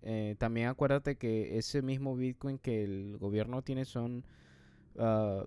Eh, 0.03 0.35
también 0.39 0.67
acuérdate 0.67 1.17
que 1.17 1.57
ese 1.57 1.81
mismo 1.83 2.17
Bitcoin 2.17 2.59
que 2.59 2.83
el 2.83 3.17
gobierno 3.19 3.63
tiene 3.63 3.85
son 3.85 4.25
ah, 4.99 5.47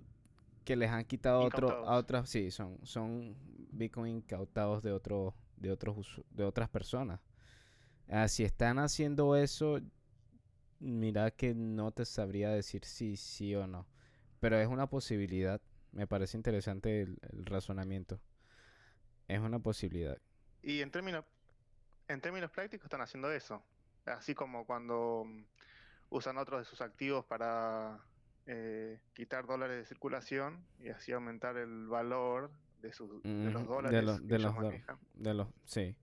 que 0.64 0.76
les 0.76 0.90
han 0.90 1.06
quitado 1.06 1.42
otro, 1.42 1.88
a 1.88 1.98
otras, 1.98 2.30
sí, 2.30 2.50
son, 2.52 2.80
son 2.84 3.36
Bitcoin 3.72 4.18
incautados 4.18 4.82
de 4.82 4.92
otro, 4.92 5.36
de 5.58 5.72
otros 5.72 6.22
de 6.32 6.44
otras 6.44 6.70
personas. 6.70 7.20
Ah, 8.08 8.28
si 8.28 8.44
están 8.44 8.80
haciendo 8.80 9.36
eso, 9.36 9.80
mira 10.80 11.32
que 11.32 11.56
no 11.56 11.92
te 11.92 12.06
sabría 12.06 12.50
decir 12.50 12.86
si 12.86 13.18
sí 13.18 13.56
o 13.56 13.68
no. 13.68 13.88
Pero 14.40 14.58
es 14.58 14.68
una 14.68 14.88
posibilidad. 14.88 15.62
Me 15.92 16.08
parece 16.08 16.38
interesante 16.38 17.02
el, 17.02 17.18
el 17.32 17.46
razonamiento. 17.46 18.20
Es 19.28 19.40
una 19.40 19.60
posibilidad. 19.60 20.18
Y 20.62 20.82
en 20.82 20.92
términos, 20.92 21.26
en 22.08 22.22
términos 22.22 22.52
prácticos 22.52 22.86
están 22.86 23.02
haciendo 23.02 23.32
eso. 23.32 23.64
Así 24.06 24.36
como 24.36 24.66
cuando 24.66 25.24
mm, 25.26 25.44
usan 26.10 26.38
otros 26.38 26.62
de 26.62 26.66
sus 26.66 26.82
activos 26.82 27.26
para 27.26 28.00
eh, 28.46 29.00
quitar 29.14 29.48
dólares 29.48 29.78
de 29.78 29.86
circulación 29.86 30.64
y 30.80 30.90
así 30.90 31.12
aumentar 31.12 31.58
el 31.58 31.88
valor 31.88 32.52
de, 32.82 32.92
sus, 32.94 33.22
de 33.24 33.52
los 33.52 33.68
dólares 33.68 34.04
los- 34.04 34.28
de 34.28 34.40
los 34.40 34.56
dólares. 34.56 34.72
manejan. 34.72 35.00
De 35.16 35.34
los, 35.34 35.48
sí. 35.66 35.96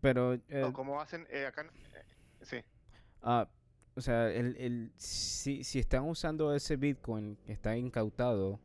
Pero, 0.00 0.34
eh, 0.34 0.62
O 0.64 0.72
como 0.72 1.00
hacen 1.00 1.26
eh, 1.30 1.46
acá, 1.46 1.62
eh, 1.62 2.04
sí. 2.42 2.58
ah, 3.22 3.48
o 3.94 4.00
sea, 4.00 4.30
el, 4.30 4.56
el, 4.58 4.92
si, 4.96 5.64
si 5.64 5.78
están 5.80 6.04
usando 6.04 6.54
ese 6.54 6.76
Bitcoin 6.76 7.36
que 7.44 7.52
está 7.52 7.76
incautado 7.76 8.60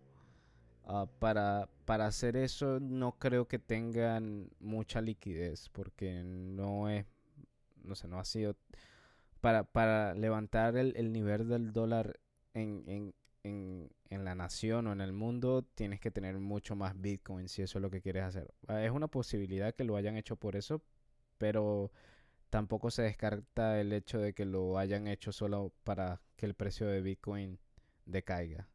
ah, 0.86 1.08
para, 1.20 1.70
para 1.86 2.06
hacer 2.06 2.36
eso, 2.38 2.80
no 2.80 3.18
creo 3.18 3.48
que 3.48 3.58
tengan 3.58 4.50
mucha 4.60 5.02
liquidez 5.02 5.70
porque 5.70 6.24
no 6.24 6.88
es, 6.90 7.06
no 7.84 7.96
sé, 7.96 8.08
no 8.08 8.20
ha 8.20 8.26
sido 8.26 8.56
para, 9.42 9.64
para 9.64 10.14
levantar 10.14 10.78
el, 10.78 10.96
el 10.96 11.12
nivel 11.12 11.48
del 11.50 11.74
dólar 11.74 12.20
en, 12.54 12.84
en, 12.88 13.16
en, 13.44 13.92
en 14.10 14.26
la 14.26 14.36
nación 14.36 14.88
o 14.88 14.94
en 14.94 15.02
el 15.02 15.14
mundo, 15.14 15.64
tienes 15.76 16.00
que 16.00 16.12
tener 16.12 16.38
mucho 16.40 16.76
más 16.76 17.00
Bitcoin 17.00 17.50
si 17.50 17.62
eso 17.62 17.78
es 17.80 17.82
lo 17.82 17.90
que 17.92 18.02
quieres 18.02 18.24
hacer. 18.24 18.54
Ah, 18.68 18.84
Es 18.84 18.92
una 18.92 19.08
posibilidad 19.08 19.74
que 19.76 19.84
lo 19.84 19.96
hayan 19.98 20.18
hecho 20.18 20.36
por 20.38 20.56
eso, 20.56 20.82
pero 21.38 21.92
tampoco 22.50 22.92
se 22.92 23.04
descarta 23.04 23.82
el 23.82 23.94
hecho 23.94 24.20
de 24.20 24.34
que 24.34 24.46
lo 24.46 24.78
hayan 24.80 25.08
hecho 25.08 25.32
solo 25.34 25.74
para 25.84 26.22
que 26.38 26.46
el 26.48 26.56
precio 26.56 26.88
de 26.88 27.02
Bitcoin 27.02 27.60
decaiga. 28.06 28.70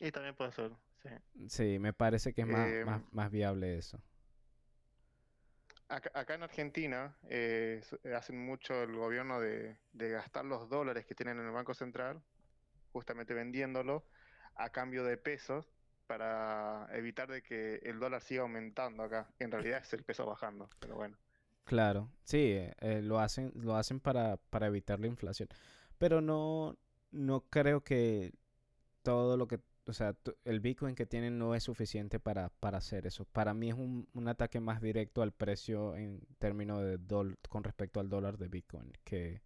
Y 0.00 0.12
también 0.12 0.36
puede 0.36 0.52
ser, 0.52 0.70
sí. 1.02 1.08
Sí, 1.48 1.78
me 1.78 1.92
parece 1.92 2.32
que 2.34 2.42
es 2.42 2.46
más, 2.46 2.74
más, 2.82 3.02
Em, 3.02 3.10
más 3.10 3.30
viable 3.30 3.76
eso. 3.78 4.00
Acá, 5.94 6.10
acá 6.12 6.34
en 6.34 6.42
Argentina 6.42 7.16
eh, 7.28 7.80
eh, 8.02 8.14
hacen 8.14 8.44
mucho 8.44 8.82
el 8.82 8.96
gobierno 8.96 9.38
de, 9.38 9.76
de 9.92 10.10
gastar 10.10 10.44
los 10.44 10.68
dólares 10.68 11.06
que 11.06 11.14
tienen 11.14 11.38
en 11.38 11.46
el 11.46 11.52
Banco 11.52 11.72
Central, 11.72 12.20
justamente 12.92 13.32
vendiéndolo 13.32 14.04
a 14.56 14.70
cambio 14.70 15.04
de 15.04 15.16
pesos 15.16 15.72
para 16.08 16.88
evitar 16.90 17.30
de 17.30 17.42
que 17.42 17.76
el 17.84 18.00
dólar 18.00 18.22
siga 18.22 18.42
aumentando 18.42 19.04
acá. 19.04 19.28
En 19.38 19.52
realidad 19.52 19.82
es 19.82 19.92
el 19.92 20.02
peso 20.02 20.26
bajando, 20.26 20.68
pero 20.80 20.96
bueno. 20.96 21.16
Claro, 21.64 22.10
sí, 22.24 22.38
eh, 22.38 22.74
eh, 22.80 23.00
lo 23.00 23.20
hacen, 23.20 23.52
lo 23.54 23.76
hacen 23.76 24.00
para, 24.00 24.36
para 24.36 24.66
evitar 24.66 24.98
la 24.98 25.06
inflación. 25.06 25.48
Pero 25.96 26.20
no, 26.20 26.76
no 27.12 27.42
creo 27.50 27.84
que 27.84 28.32
todo 29.02 29.36
lo 29.36 29.46
que, 29.46 29.60
o 29.86 29.92
sea, 29.92 30.16
el 30.44 30.60
Bitcoin 30.60 30.94
que 30.94 31.06
tienen 31.06 31.38
no 31.38 31.54
es 31.54 31.64
suficiente 31.64 32.18
para, 32.18 32.48
para 32.48 32.78
hacer 32.78 33.06
eso. 33.06 33.24
Para 33.26 33.54
mí 33.54 33.68
es 33.68 33.74
un, 33.74 34.08
un, 34.14 34.28
ataque 34.28 34.60
más 34.60 34.80
directo 34.80 35.22
al 35.22 35.32
precio 35.32 35.96
en 35.96 36.20
términos 36.38 36.82
de 36.82 36.98
dólar 36.98 37.36
con 37.48 37.64
respecto 37.64 38.00
al 38.00 38.08
dólar 38.08 38.38
de 38.38 38.48
Bitcoin 38.48 38.92
que, 39.04 39.42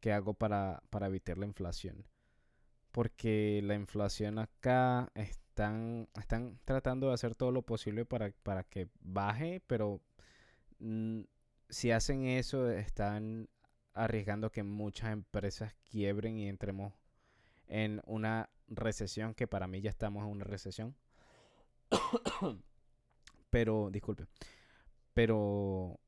que 0.00 0.12
hago 0.12 0.34
para, 0.34 0.82
para 0.90 1.06
evitar 1.08 1.38
la 1.38 1.46
inflación. 1.46 2.06
Porque 2.92 3.60
la 3.64 3.74
inflación 3.74 4.38
acá 4.38 5.10
están, 5.14 6.08
están 6.18 6.58
tratando 6.64 7.08
de 7.08 7.14
hacer 7.14 7.34
todo 7.34 7.52
lo 7.52 7.62
posible 7.62 8.04
para, 8.04 8.32
para 8.42 8.64
que 8.64 8.88
baje, 9.00 9.62
pero 9.66 10.00
si 11.68 11.90
hacen 11.90 12.24
eso 12.24 12.70
están 12.70 13.48
arriesgando 13.94 14.50
que 14.50 14.62
muchas 14.62 15.12
empresas 15.12 15.74
quiebren 15.90 16.38
y 16.38 16.48
entremos 16.48 16.94
en 17.66 18.00
una 18.06 18.48
recesión, 18.70 19.34
que 19.34 19.46
para 19.46 19.66
mí 19.66 19.80
ya 19.80 19.90
estamos 19.90 20.24
en 20.24 20.30
una 20.30 20.44
recesión. 20.44 20.96
pero, 23.50 23.90
disculpe. 23.90 24.26
Pero, 25.12 26.00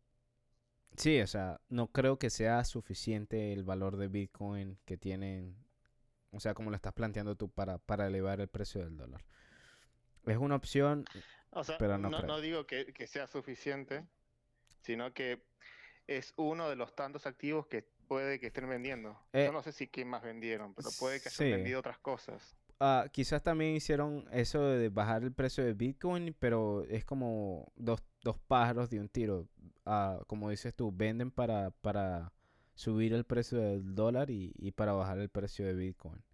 sí, 0.97 1.21
o 1.21 1.27
sea, 1.27 1.61
no 1.69 1.89
creo 1.89 2.19
que 2.19 2.31
sea 2.31 2.65
suficiente 2.65 3.53
el 3.53 3.65
valor 3.65 3.97
de 3.97 4.09
Bitcoin 4.09 4.79
que 4.85 4.97
tienen, 4.97 5.57
o 6.31 6.41
sea, 6.41 6.55
como 6.55 6.71
lo 6.71 6.77
estás 6.77 6.93
planteando 6.93 7.37
tú 7.37 7.51
para, 7.51 7.79
para 7.79 8.07
elevar 8.07 8.41
el 8.41 8.49
precio 8.49 8.83
del 8.83 8.97
dólar. 8.97 9.25
Es 10.25 10.37
una 10.37 10.55
opción, 10.55 11.05
pero 11.79 11.99
no, 11.99 12.11
no, 12.11 12.41
digo 12.41 12.65
que, 12.67 12.93
que 12.93 13.09
sea 13.09 13.27
suficiente, 13.27 14.07
sino 14.83 15.13
que 15.13 15.43
es 16.07 16.33
uno 16.37 16.69
de 16.69 16.77
los 16.77 16.95
tantos 16.95 17.27
activos 17.27 17.67
que 17.67 17.92
puede 18.03 18.39
que 18.39 18.49
estén 18.49 18.69
vendiendo. 18.69 19.19
Eh, 19.33 19.47
Yo 19.47 19.53
no 19.53 19.63
sé 19.63 19.73
si 19.73 19.89
qué 19.89 20.05
más 20.05 20.23
vendieron, 20.23 20.75
pero 20.75 20.91
puede 20.99 21.21
que 21.21 21.29
hayan 21.29 21.59
vendido 21.59 21.81
otras 21.81 21.99
cosas. 21.99 22.57
Uh, 22.81 23.09
quizás 23.11 23.43
también 23.43 23.77
hicieron 23.77 24.27
eso 24.33 24.61
de 24.65 24.89
bajar 24.89 25.23
el 25.23 25.33
precio 25.33 25.65
de 25.65 25.73
Bitcoin, 25.73 26.35
pero 26.39 26.85
es 26.85 27.05
como 27.05 27.73
dos, 27.77 28.03
dos 28.23 28.39
pájaros 28.49 28.91
de 28.91 28.99
un 28.99 29.09
tiro. 29.09 29.49
Uh, 29.87 30.25
como 30.27 30.51
dices 30.51 30.75
tú, 30.75 30.91
venden 30.93 31.31
para, 31.31 31.71
para 31.71 32.33
subir 32.75 33.13
el 33.13 33.25
precio 33.25 33.59
del 33.59 33.95
dólar 33.95 34.31
y, 34.31 34.53
y 34.57 34.73
para 34.73 34.93
bajar 34.93 35.19
el 35.19 35.29
precio 35.29 35.65
de 35.65 35.75
Bitcoin. 35.75 36.25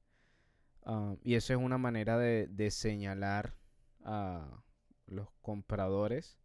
Uh, 0.87 1.19
y 1.23 1.35
eso 1.35 1.53
es 1.53 1.59
una 1.59 1.77
manera 1.77 2.17
de, 2.17 2.47
de 2.47 2.71
señalar 2.71 3.55
a 4.05 4.63
los 5.07 5.29
compradores 5.43 6.39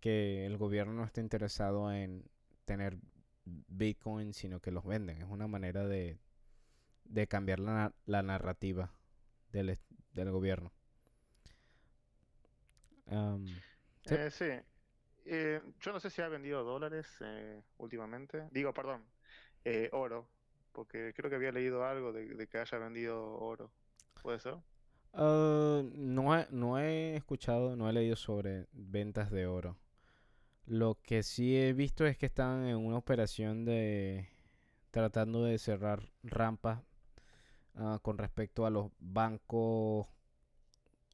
que 0.00 0.46
el 0.46 0.56
gobierno 0.56 0.94
no 0.94 1.04
está 1.04 1.20
interesado 1.20 1.92
en 1.92 2.24
tener 2.64 2.98
Bitcoin, 3.68 4.32
sino 4.32 4.60
que 4.60 4.70
los 4.70 4.84
venden. 4.84 5.18
Es 5.18 5.28
una 5.28 5.46
manera 5.46 5.86
de, 5.86 6.18
de 7.04 7.26
cambiar 7.26 7.60
la, 7.60 7.92
la 8.06 8.22
narrativa 8.22 8.92
del, 9.52 9.78
del 10.12 10.30
gobierno. 10.30 10.72
sí. 14.04 14.14
Eh, 14.14 14.30
sí. 14.30 14.50
Eh, 15.24 15.60
yo 15.80 15.92
no 15.92 16.00
sé 16.00 16.10
si 16.10 16.22
ha 16.22 16.28
vendido 16.28 16.64
dólares 16.64 17.06
eh, 17.20 17.62
últimamente. 17.78 18.48
Digo, 18.50 18.72
perdón, 18.72 19.04
oro. 19.92 20.28
Porque 20.72 21.12
creo 21.14 21.28
que 21.28 21.36
había 21.36 21.52
leído 21.52 21.84
algo 21.84 22.12
de, 22.12 22.46
que 22.46 22.58
haya 22.58 22.78
vendido 22.78 23.34
oro. 23.38 23.72
¿Puede 24.22 24.38
ser? 24.38 24.56
Ah, 25.12 25.82
no, 25.92 26.46
no 26.50 26.78
he 26.78 27.16
escuchado, 27.16 27.76
no 27.76 27.88
he 27.88 27.92
leído 27.92 28.16
sobre 28.16 28.66
ventas 28.72 29.30
de 29.30 29.46
oro. 29.46 29.76
Lo 30.68 30.98
que 31.02 31.22
sí 31.22 31.56
he 31.56 31.72
visto 31.72 32.04
es 32.04 32.18
que 32.18 32.26
están 32.26 32.66
en 32.66 32.76
una 32.76 32.98
operación 32.98 33.64
de 33.64 34.28
tratando 34.90 35.44
de 35.44 35.56
cerrar 35.56 36.12
rampas 36.22 36.82
ah, 37.74 37.98
con 38.02 38.18
respecto 38.18 38.66
a 38.66 38.70
los 38.70 38.90
bancos, 39.00 40.06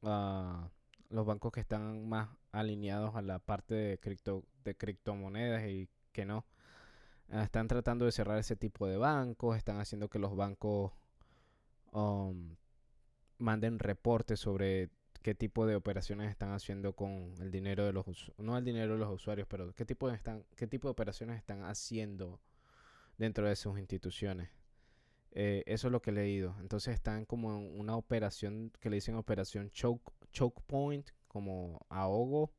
uh, 0.01 0.67
los 1.09 1.25
bancos 1.25 1.53
que 1.53 1.61
están 1.61 2.09
más 2.09 2.27
alineados 2.51 3.15
a 3.15 3.21
la 3.21 3.39
parte 3.39 3.75
de 3.75 3.97
cripto, 3.97 4.43
de 4.65 4.75
criptomonedas 4.75 5.65
y 5.65 5.87
que 6.11 6.25
no. 6.25 6.45
Ah, 7.29 7.43
están 7.43 7.69
tratando 7.69 8.03
de 8.03 8.11
cerrar 8.11 8.37
ese 8.37 8.57
tipo 8.57 8.87
de 8.87 8.97
bancos, 8.97 9.55
están 9.55 9.79
haciendo 9.79 10.09
que 10.09 10.19
los 10.19 10.35
bancos 10.35 10.91
um, 11.93 12.57
manden 13.37 13.79
reportes 13.79 14.41
sobre 14.41 14.89
qué 15.25 15.33
tipo 15.33 15.65
de 15.65 15.75
operaciones 15.75 16.29
están 16.29 16.51
haciendo 16.51 16.93
con 16.93 17.33
el 17.39 17.49
dinero 17.49 17.83
de 17.83 17.93
los 17.93 18.05
no 18.37 18.59
el 18.59 18.63
dinero 18.63 18.93
de 18.93 18.99
los 18.99 19.11
usuarios, 19.11 19.47
pero 19.49 19.73
qué 19.73 19.83
tipo 19.83 20.07
de 20.07 20.15
están 20.15 20.45
qué 20.55 20.67
tipo 20.67 20.87
de 20.87 20.91
operaciones 20.91 21.37
están 21.37 21.63
haciendo 21.63 22.39
dentro 23.17 23.47
de 23.49 23.55
sus 23.55 23.79
instituciones. 23.79 24.51
Eh, 25.31 25.63
eso 25.65 25.87
es 25.87 25.91
lo 25.91 25.99
que 26.03 26.11
he 26.11 26.13
leído. 26.13 26.55
Entonces 26.59 26.93
están 26.93 27.25
como 27.25 27.57
en 27.57 27.79
una 27.79 27.95
operación 27.95 28.71
que 28.79 28.91
le 28.91 28.97
dicen 28.97 29.15
operación 29.15 29.71
choke, 29.71 30.13
choke 30.31 30.61
point, 30.67 31.09
como 31.27 31.79
ahogo. 31.89 32.53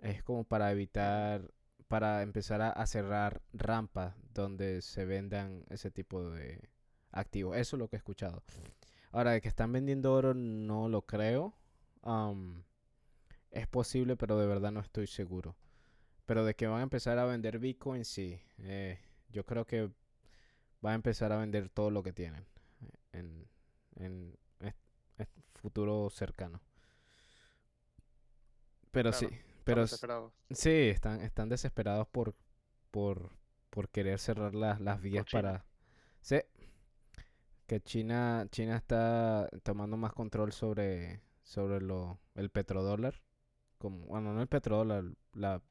Es 0.00 0.24
como 0.24 0.42
para 0.42 0.72
evitar, 0.72 1.52
para 1.86 2.22
empezar 2.22 2.62
a, 2.62 2.70
a 2.70 2.84
cerrar 2.88 3.42
rampas 3.52 4.16
donde 4.34 4.82
se 4.82 5.04
vendan 5.04 5.64
ese 5.70 5.92
tipo 5.92 6.30
de 6.30 6.68
activos. 7.12 7.56
Eso 7.56 7.76
es 7.76 7.78
lo 7.78 7.86
que 7.86 7.94
he 7.94 7.98
escuchado. 7.98 8.42
Ahora, 9.12 9.30
de 9.32 9.40
que 9.40 9.48
están 9.48 9.70
vendiendo 9.70 10.12
oro 10.12 10.34
no 10.34 10.88
lo 10.88 11.02
creo 11.02 11.59
es 13.50 13.66
posible, 13.68 14.16
pero 14.16 14.38
de 14.38 14.46
verdad 14.46 14.72
no 14.72 14.80
estoy 14.80 15.06
seguro. 15.06 15.56
Pero 16.26 16.44
de 16.44 16.54
que 16.54 16.66
van 16.66 16.80
a 16.80 16.84
empezar 16.84 17.18
a 17.18 17.24
vender 17.24 17.58
Bitcoin, 17.58 18.04
sí. 18.04 18.40
Eh, 18.58 18.98
yo 19.30 19.44
creo 19.44 19.66
que 19.66 19.90
va 20.84 20.92
a 20.92 20.94
empezar 20.94 21.32
a 21.32 21.38
vender 21.38 21.68
todo 21.68 21.90
lo 21.90 22.02
que 22.02 22.12
tienen 22.12 22.46
en, 23.12 23.48
en, 23.96 24.38
futuro 25.54 26.08
cercano. 26.08 26.62
Pero 28.90 29.12
sí, 29.12 29.28
pero 29.62 29.86
sí, 29.86 30.70
están, 30.70 31.20
están 31.20 31.48
desesperados 31.50 32.08
por, 32.08 32.34
por, 32.90 33.30
por 33.68 33.90
querer 33.90 34.18
cerrar 34.18 34.54
las, 34.54 34.80
las 34.80 35.00
vías 35.02 35.26
para... 35.30 35.66
Sí, 36.22 36.40
que 37.66 37.80
China, 37.80 38.46
China 38.50 38.76
está 38.76 39.48
tomando 39.62 39.96
más 39.96 40.12
control 40.12 40.52
sobre, 40.52 41.20
sobre 41.50 41.80
lo, 41.80 42.20
el 42.36 42.48
petrodólar. 42.50 43.20
Como, 43.78 44.06
bueno, 44.06 44.32
no 44.32 44.40
el 44.40 44.46
petrodólar, 44.46 45.04
la, 45.32 45.62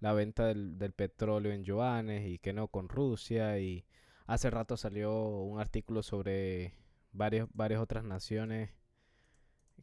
la 0.00 0.12
venta 0.14 0.46
del, 0.46 0.78
del, 0.78 0.92
petróleo 0.92 1.52
en 1.52 1.62
yuanes 1.62 2.26
y 2.26 2.38
que 2.38 2.54
no 2.54 2.68
con 2.68 2.88
Rusia. 2.88 3.58
Y 3.58 3.84
hace 4.26 4.48
rato 4.48 4.78
salió 4.78 5.12
un 5.12 5.60
artículo 5.60 6.02
sobre 6.02 6.72
varias, 7.12 7.48
varias 7.52 7.82
otras 7.82 8.02
naciones 8.02 8.70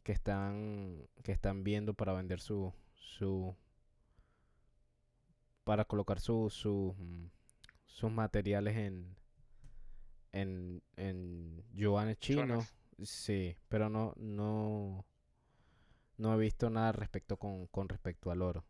que 0.02 0.10
están, 0.10 1.06
que 1.22 1.30
están 1.30 1.62
viendo 1.62 1.94
para 1.94 2.14
vender 2.14 2.40
su, 2.40 2.74
su 2.94 3.54
para 5.62 5.84
colocar 5.84 6.18
su, 6.18 6.50
su, 6.50 6.96
sus 7.86 8.10
materiales 8.10 8.76
en, 8.76 9.14
en, 10.32 10.82
en 10.96 11.62
yuanes 11.74 12.18
chinos. 12.18 12.74
Sí, 13.04 13.56
pero 13.68 13.88
no, 13.88 14.14
no, 14.16 15.04
no 16.18 16.34
he 16.34 16.38
visto 16.38 16.68
nada 16.70 16.92
respecto 16.92 17.36
con, 17.36 17.66
con 17.68 17.88
respecto 17.88 18.30
al 18.30 18.42
oro. 18.42 18.64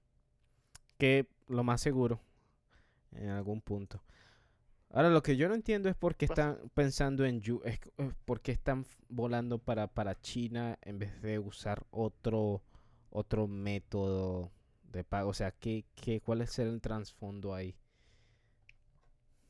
Que 0.98 1.28
lo 1.48 1.64
más 1.64 1.80
seguro, 1.80 2.20
en 3.12 3.30
algún 3.30 3.60
punto. 3.60 4.02
Ahora 4.90 5.10
lo 5.10 5.22
que 5.22 5.36
yo 5.36 5.48
no 5.48 5.54
entiendo 5.54 5.88
es 5.88 5.96
por 5.96 6.16
qué 6.16 6.26
pues 6.26 6.38
están 6.38 6.70
pensando 6.74 7.26
en 7.26 7.42
es, 7.64 7.80
por 8.24 8.40
qué 8.40 8.52
están 8.52 8.86
volando 9.08 9.58
para, 9.58 9.86
para 9.86 10.18
China 10.20 10.78
en 10.82 10.98
vez 10.98 11.20
de 11.20 11.38
usar 11.38 11.84
otro 11.90 12.62
otro 13.10 13.46
método 13.46 14.50
de 14.82 15.04
pago. 15.04 15.30
O 15.30 15.34
sea, 15.34 15.50
¿qué, 15.52 15.84
qué, 15.94 16.20
¿cuál 16.20 16.42
es 16.42 16.58
el 16.58 16.80
trasfondo 16.80 17.54
ahí? 17.54 17.76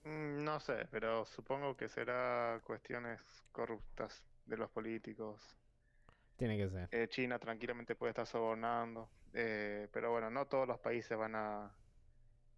Mm, 0.05 0.43
no 0.45 0.59
sé, 0.61 0.87
pero 0.91 1.25
supongo 1.25 1.77
que 1.77 1.89
será 1.89 2.61
cuestiones 2.65 3.21
corruptas 3.53 4.25
de 4.47 4.57
los 4.57 4.71
políticos 4.71 5.57
tiene 6.39 6.57
que 6.57 6.71
ser. 6.71 6.89
Eh, 6.93 7.09
China 7.09 7.39
tranquilamente 7.39 7.97
puede 7.97 8.13
estar 8.13 8.27
sobornando, 8.27 9.11
eh, 9.35 9.89
pero 9.93 10.13
bueno, 10.13 10.31
no 10.31 10.47
todos 10.47 10.67
los 10.67 10.79
países 10.79 11.19
van 11.19 11.35
a 11.35 11.75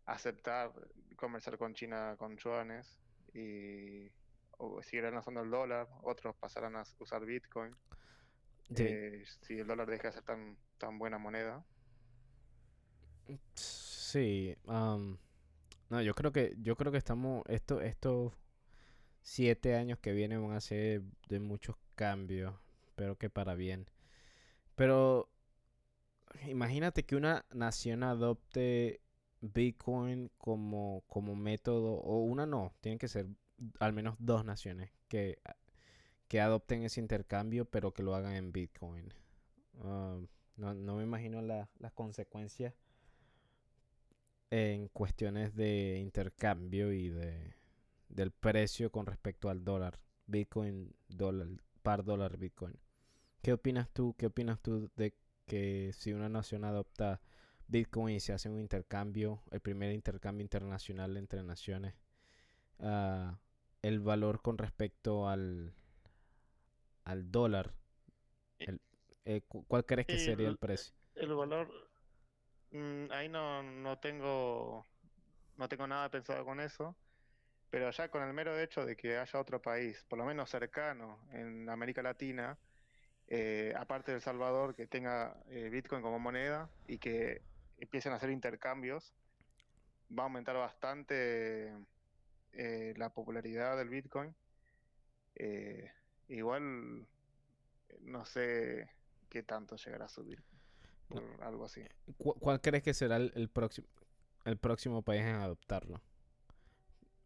aceptar 0.04 0.70
comerciar 1.16 1.58
con 1.58 1.74
China 1.74 2.14
con 2.18 2.36
yuanes 2.36 2.98
y 3.34 4.10
o 4.58 4.82
seguirán 4.82 5.16
usando 5.16 5.40
el 5.40 5.50
dólar, 5.50 5.88
otros 6.02 6.36
pasarán 6.36 6.76
a 6.76 6.84
usar 6.98 7.24
Bitcoin. 7.24 7.74
Eh, 8.76 9.24
si 9.40 9.58
el 9.58 9.66
dólar 9.66 9.88
deja 9.88 10.08
de 10.08 10.12
ser 10.12 10.22
tan, 10.22 10.56
tan 10.78 10.98
buena 10.98 11.18
moneda. 11.18 11.64
Sí, 13.54 14.54
um, 14.66 15.16
no, 15.88 16.02
yo 16.02 16.14
creo 16.14 16.32
que 16.32 16.54
yo 16.58 16.76
creo 16.76 16.92
que 16.92 16.98
estamos 16.98 17.42
esto 17.48 17.80
estos 17.80 18.34
siete 19.22 19.74
años 19.74 19.98
que 19.98 20.12
vienen 20.12 20.46
van 20.46 20.56
a 20.56 20.60
ser 20.60 21.02
de 21.28 21.40
muchos 21.40 21.76
cambios 21.94 22.54
espero 23.00 23.16
que 23.16 23.30
para 23.30 23.54
bien. 23.54 23.86
Pero 24.76 25.30
imagínate 26.46 27.04
que 27.04 27.16
una 27.16 27.44
nación 27.52 28.02
adopte 28.02 29.00
Bitcoin 29.40 30.30
como, 30.36 31.02
como 31.06 31.34
método, 31.34 31.92
o 31.94 32.18
una 32.24 32.44
no, 32.44 32.74
tienen 32.80 32.98
que 32.98 33.08
ser 33.08 33.26
al 33.78 33.92
menos 33.94 34.16
dos 34.18 34.44
naciones 34.44 34.90
que, 35.08 35.38
que 36.28 36.40
adopten 36.40 36.84
ese 36.84 37.00
intercambio, 37.00 37.64
pero 37.66 37.92
que 37.92 38.02
lo 38.02 38.14
hagan 38.14 38.34
en 38.34 38.52
Bitcoin. 38.52 39.14
Ah, 39.82 40.18
no, 40.56 40.74
no 40.74 40.96
me 40.96 41.04
imagino 41.04 41.42
la- 41.42 41.70
las 41.78 41.92
consecuencias 41.92 42.74
en 44.50 44.88
cuestiones 44.88 45.54
de 45.54 45.98
intercambio 46.00 46.92
y 46.92 47.08
de 47.08 47.54
del 48.08 48.32
precio 48.32 48.90
con 48.90 49.06
respecto 49.06 49.48
al 49.50 49.64
dólar. 49.64 50.00
Bitcoin, 50.26 50.94
dólar, 51.08 51.48
par 51.82 52.04
dólar 52.04 52.36
Bitcoin. 52.38 52.76
¿Qué 53.42 53.52
opinas 53.52 53.88
tú? 53.92 54.14
¿Qué 54.18 54.26
opinas 54.26 54.60
tú 54.60 54.90
de 54.96 55.14
que 55.46 55.92
si 55.94 56.12
una 56.12 56.28
nación 56.28 56.64
adopta 56.64 57.20
Bitcoin 57.68 58.16
y 58.16 58.20
se 58.20 58.32
hace 58.32 58.48
un 58.50 58.58
intercambio, 58.58 59.42
el 59.50 59.60
primer 59.60 59.92
intercambio 59.92 60.42
internacional 60.42 61.16
entre 61.16 61.42
naciones, 61.42 61.94
ah, 62.80 63.40
el 63.82 64.00
valor 64.00 64.42
con 64.42 64.58
respecto 64.58 65.28
al, 65.28 65.74
al 67.04 67.30
dólar, 67.30 67.74
el- 68.64 68.80
eh, 69.26 69.42
cu- 69.48 69.64
¿cuál 69.66 69.86
crees 69.86 70.08
que 70.08 70.18
sería 70.18 70.48
el 70.48 70.56
el- 70.56 70.58
precio? 70.58 70.94
El 71.14 71.34
valor, 71.34 71.90
mm, 72.70 73.12
ahí 73.12 73.28
no, 73.28 73.62
no 73.62 73.98
tengo, 73.98 74.86
no 75.56 75.68
tengo 75.68 75.86
nada 75.86 76.10
pensado 76.10 76.44
con 76.44 76.60
eso, 76.60 76.96
pero 77.70 77.90
ya 77.92 78.10
con 78.10 78.22
el 78.24 78.34
mero 78.34 78.58
hecho 78.58 78.84
de 78.86 78.96
que 78.96 79.18
haya 79.18 79.40
otro 79.40 79.62
país, 79.62 80.04
por 80.08 80.18
lo 80.18 80.24
menos 80.26 80.50
cercano 80.50 81.20
en 81.32 81.68
América 81.70 82.02
Latina, 82.02 82.58
eh, 83.30 83.72
aparte 83.76 84.10
de 84.10 84.16
El 84.16 84.22
Salvador, 84.22 84.74
que 84.74 84.86
tenga 84.86 85.42
eh, 85.48 85.68
Bitcoin 85.70 86.02
como 86.02 86.18
moneda 86.18 86.68
y 86.86 86.98
que 86.98 87.42
empiecen 87.78 88.12
a 88.12 88.16
hacer 88.16 88.30
intercambios, 88.30 89.14
va 90.10 90.24
a 90.24 90.26
aumentar 90.26 90.56
bastante 90.56 91.72
eh, 92.52 92.94
la 92.96 93.10
popularidad 93.14 93.76
del 93.76 93.88
Bitcoin. 93.88 94.34
Eh, 95.36 95.90
igual, 96.28 97.06
no 98.00 98.24
sé 98.24 98.90
qué 99.28 99.42
tanto 99.42 99.76
llegará 99.76 100.06
a 100.06 100.08
subir 100.08 100.42
por 101.08 101.22
algo 101.42 101.64
así. 101.64 101.82
¿Cu- 102.18 102.34
¿Cuál 102.38 102.60
crees 102.60 102.82
que 102.82 102.92
será 102.94 103.16
el, 103.16 103.32
el 103.36 103.48
próximo 103.48 103.86
el 104.44 104.56
próximo 104.56 105.02
país 105.02 105.22
en 105.22 105.36
adoptarlo? 105.36 106.00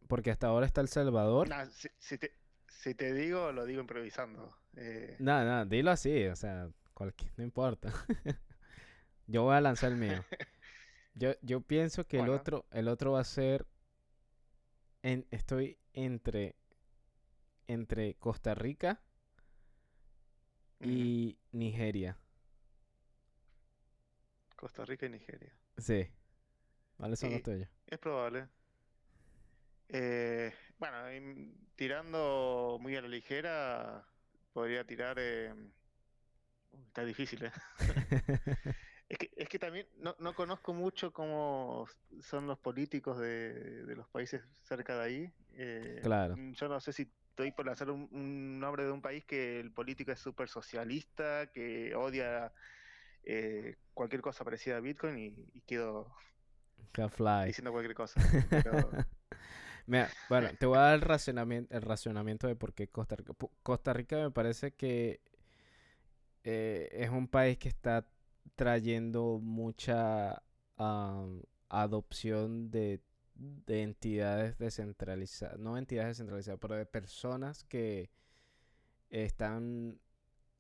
Porque 0.08 0.30
hasta 0.30 0.48
ahora 0.48 0.66
está 0.66 0.80
El 0.80 0.88
Salvador. 0.88 1.48
Nah, 1.48 1.64
si, 1.66 1.88
si 1.98 2.18
te, 2.18 2.32
si 2.68 2.94
te 2.94 3.14
digo, 3.14 3.52
lo 3.52 3.64
digo 3.64 3.80
improvisando. 3.80 4.54
Eh, 4.76 5.16
Nada, 5.18 5.44
nada, 5.44 5.64
dilo 5.64 5.90
así, 5.90 6.26
o 6.26 6.36
sea, 6.36 6.68
cualquier, 6.94 7.32
no 7.36 7.44
importa. 7.44 7.92
Yo 9.26 9.44
voy 9.44 9.54
a 9.54 9.60
lanzar 9.60 9.92
el 9.92 9.98
mío. 9.98 10.24
Yo, 11.16 11.34
yo 11.42 11.60
pienso 11.60 12.04
que 12.08 12.18
el 12.18 12.28
otro, 12.28 12.66
el 12.72 12.88
otro 12.88 13.12
va 13.12 13.20
a 13.20 13.24
ser, 13.24 13.66
en, 15.02 15.28
estoy 15.30 15.78
entre, 15.92 16.56
entre 17.68 18.14
Costa 18.14 18.52
Rica 18.56 19.00
y 20.80 21.38
Nigeria. 21.52 22.18
Costa 24.56 24.84
Rica 24.84 25.06
y 25.06 25.10
Nigeria. 25.10 25.56
Sí. 25.78 26.08
¿Cuáles 26.96 27.20
son 27.20 27.30
los 27.30 27.42
tuyos? 27.44 27.68
Es 27.86 27.98
probable. 28.00 28.48
Eh, 29.88 30.52
bueno, 30.78 30.96
tirando 31.76 32.78
muy 32.80 32.96
a 32.96 33.02
la 33.02 33.08
ligera, 33.08 34.04
podría 34.54 34.86
tirar. 34.86 35.18
eh, 35.20 35.54
uy, 36.72 36.82
está 36.88 37.04
difícil, 37.04 37.44
¿eh? 37.44 37.52
Es 39.08 39.18
que, 39.18 39.30
es 39.36 39.48
que 39.48 39.58
también 39.58 39.86
no, 39.98 40.16
no 40.18 40.34
conozco 40.34 40.72
mucho 40.72 41.12
cómo 41.12 41.86
son 42.22 42.46
los 42.46 42.58
políticos 42.58 43.18
de, 43.18 43.84
de 43.84 43.96
los 43.96 44.08
países 44.08 44.42
cerca 44.62 44.96
de 44.98 45.04
ahí. 45.04 45.32
eh, 45.52 46.02
Claro. 46.02 46.34
mm, 46.34 46.52
Yo 46.54 46.68
no 46.68 46.80
sé 46.80 46.92
si 46.92 47.12
estoy 47.30 47.52
por 47.52 47.68
hacer 47.68 47.90
un, 47.90 48.08
un 48.12 48.58
nombre 48.58 48.84
de 48.84 48.92
un 48.92 49.02
país 49.02 49.24
que 49.26 49.60
el 49.60 49.72
político 49.72 50.12
es 50.12 50.20
súper 50.20 50.48
socialista, 50.48 51.50
que 51.52 51.94
odia 51.94 52.52
eh, 53.24 53.76
cualquier 53.94 54.22
cosa 54.22 54.44
parecida 54.44 54.78
a 54.78 54.80
Bitcoin 54.80 55.18
y, 55.18 55.50
y 55.54 55.62
quedo 55.62 56.14
fly. 57.10 57.54
diciendo 57.54 57.72
cualquier 57.72 57.94
cosa. 57.94 58.20
Pero, 58.62 58.98
Mira, 59.86 60.08
bueno, 60.28 60.48
te 60.58 60.66
voy 60.66 60.78
a 60.78 60.82
dar 60.82 60.94
el 60.94 61.00
racionamiento, 61.02 61.74
el 61.74 61.82
racionamiento 61.82 62.46
de 62.46 62.56
por 62.56 62.72
qué 62.72 62.88
Costa 62.88 63.16
Rica. 63.16 63.34
Costa 63.62 63.92
Rica 63.92 64.16
me 64.16 64.30
parece 64.30 64.72
que 64.72 65.20
eh, 66.44 66.88
es 66.92 67.10
un 67.10 67.28
país 67.28 67.58
que 67.58 67.68
está 67.68 68.06
trayendo 68.54 69.38
mucha 69.42 70.42
adopción 71.68 72.70
de, 72.70 73.00
de 73.34 73.82
entidades 73.82 74.58
descentralizadas, 74.58 75.58
no 75.58 75.76
entidades 75.78 76.08
descentralizadas, 76.18 76.60
pero 76.60 76.74
de 76.76 76.86
personas 76.86 77.64
que 77.64 78.10
están 79.10 79.98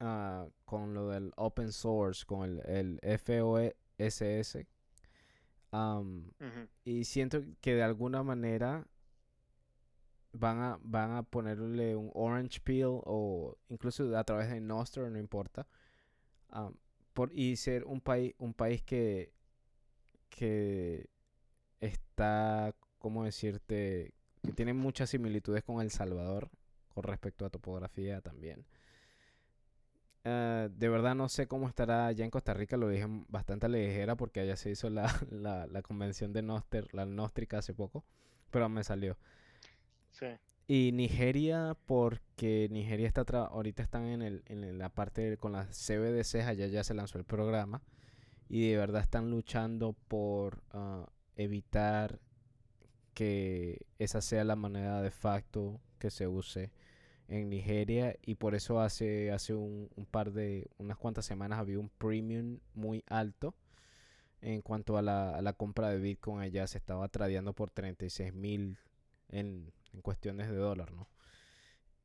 ah, 0.00 0.46
con 0.64 0.94
lo 0.94 1.08
del 1.08 1.32
open 1.36 1.72
source, 1.72 2.24
con 2.24 2.60
el, 2.66 2.98
el 3.02 3.18
FOSS. 3.18 4.66
ujú. 6.40 6.68
y 6.84 7.04
siento 7.04 7.42
que 7.60 7.74
de 7.74 7.82
alguna 7.82 8.22
manera 8.22 8.86
van 10.34 10.60
a, 10.60 10.78
van 10.82 11.12
a 11.12 11.22
ponerle 11.22 11.96
un 11.96 12.10
orange 12.14 12.60
peel 12.60 13.00
o 13.04 13.56
incluso 13.68 14.16
a 14.16 14.24
través 14.24 14.50
de 14.50 14.60
Nostr, 14.60 15.10
no 15.10 15.18
importa. 15.18 15.66
por, 17.12 17.32
y 17.32 17.56
ser 17.56 17.84
un 17.84 18.00
país, 18.00 18.34
un 18.38 18.54
país 18.54 18.82
que, 18.82 19.32
que 20.28 21.08
está, 21.80 22.74
¿cómo 22.98 23.24
decirte? 23.24 24.14
Que 24.42 24.52
tiene 24.52 24.74
muchas 24.74 25.10
similitudes 25.10 25.62
con 25.64 25.80
El 25.80 25.90
Salvador 25.90 26.50
con 26.88 27.04
respecto 27.04 27.46
a 27.46 27.50
topografía 27.50 28.20
también. 28.20 28.66
Ah, 30.24 30.68
de 30.70 30.88
verdad 30.88 31.14
no 31.14 31.28
sé 31.28 31.46
cómo 31.46 31.68
estará 31.68 32.06
allá 32.06 32.24
en 32.24 32.30
Costa 32.30 32.54
Rica, 32.54 32.76
lo 32.78 32.88
dije 32.88 33.06
bastante 33.28 33.68
ligera 33.68 34.16
porque 34.16 34.40
allá 34.40 34.56
se 34.56 34.70
hizo 34.70 34.88
la, 34.90 35.04
la, 35.30 35.66
la 35.66 35.82
convención 35.82 36.32
de 36.32 36.42
Noster, 36.42 36.92
la 36.94 37.04
Nóstrica 37.04 37.58
hace 37.58 37.74
poco, 37.74 38.04
pero 38.50 38.68
me 38.68 38.82
salió. 38.84 39.16
Y 40.66 40.92
Nigeria, 40.92 41.76
porque 41.86 42.68
Nigeria 42.70 43.06
está 43.06 43.24
tra- 43.26 43.48
ahorita 43.50 43.82
están 43.82 44.06
en, 44.06 44.22
el, 44.22 44.42
en 44.46 44.78
la 44.78 44.88
parte 44.88 45.36
con 45.36 45.52
las 45.52 45.68
CBDCs, 45.76 46.46
allá 46.46 46.66
ya 46.68 46.82
se 46.84 46.94
lanzó 46.94 47.18
el 47.18 47.24
programa 47.24 47.82
y 48.48 48.70
de 48.70 48.76
verdad 48.78 49.02
están 49.02 49.30
luchando 49.30 49.94
por 50.08 50.62
ah, 50.70 51.06
evitar 51.36 52.18
que 53.14 53.86
esa 53.98 54.20
sea 54.20 54.44
la 54.44 54.56
moneda 54.56 55.02
de 55.02 55.10
facto 55.10 55.80
que 55.98 56.10
se 56.10 56.26
use 56.26 56.72
en 57.28 57.48
Nigeria 57.48 58.16
y 58.22 58.34
por 58.34 58.54
eso 58.54 58.80
hace 58.80 59.32
hace 59.32 59.54
un, 59.54 59.88
par 60.10 60.32
de 60.32 60.68
unas 60.78 60.98
cuantas 60.98 61.24
semanas 61.24 61.58
había 61.58 61.78
un 61.78 61.88
premium 61.88 62.58
muy 62.74 63.02
alto 63.06 63.54
en 64.42 64.60
cuanto 64.62 64.98
a 64.98 65.02
la, 65.02 65.30
a 65.34 65.40
la 65.42 65.54
compra 65.54 65.88
de 65.88 65.98
Bitcoin. 65.98 66.40
Allá 66.40 66.66
se 66.66 66.76
estaba 66.78 67.08
tradeando 67.08 67.54
por 67.54 67.70
36 67.70 68.34
mil 68.34 68.78
en, 69.28 69.72
en 69.94 70.02
cuestiones 70.02 70.48
de 70.50 70.56
dólar, 70.56 70.92
¿no? 70.92 71.08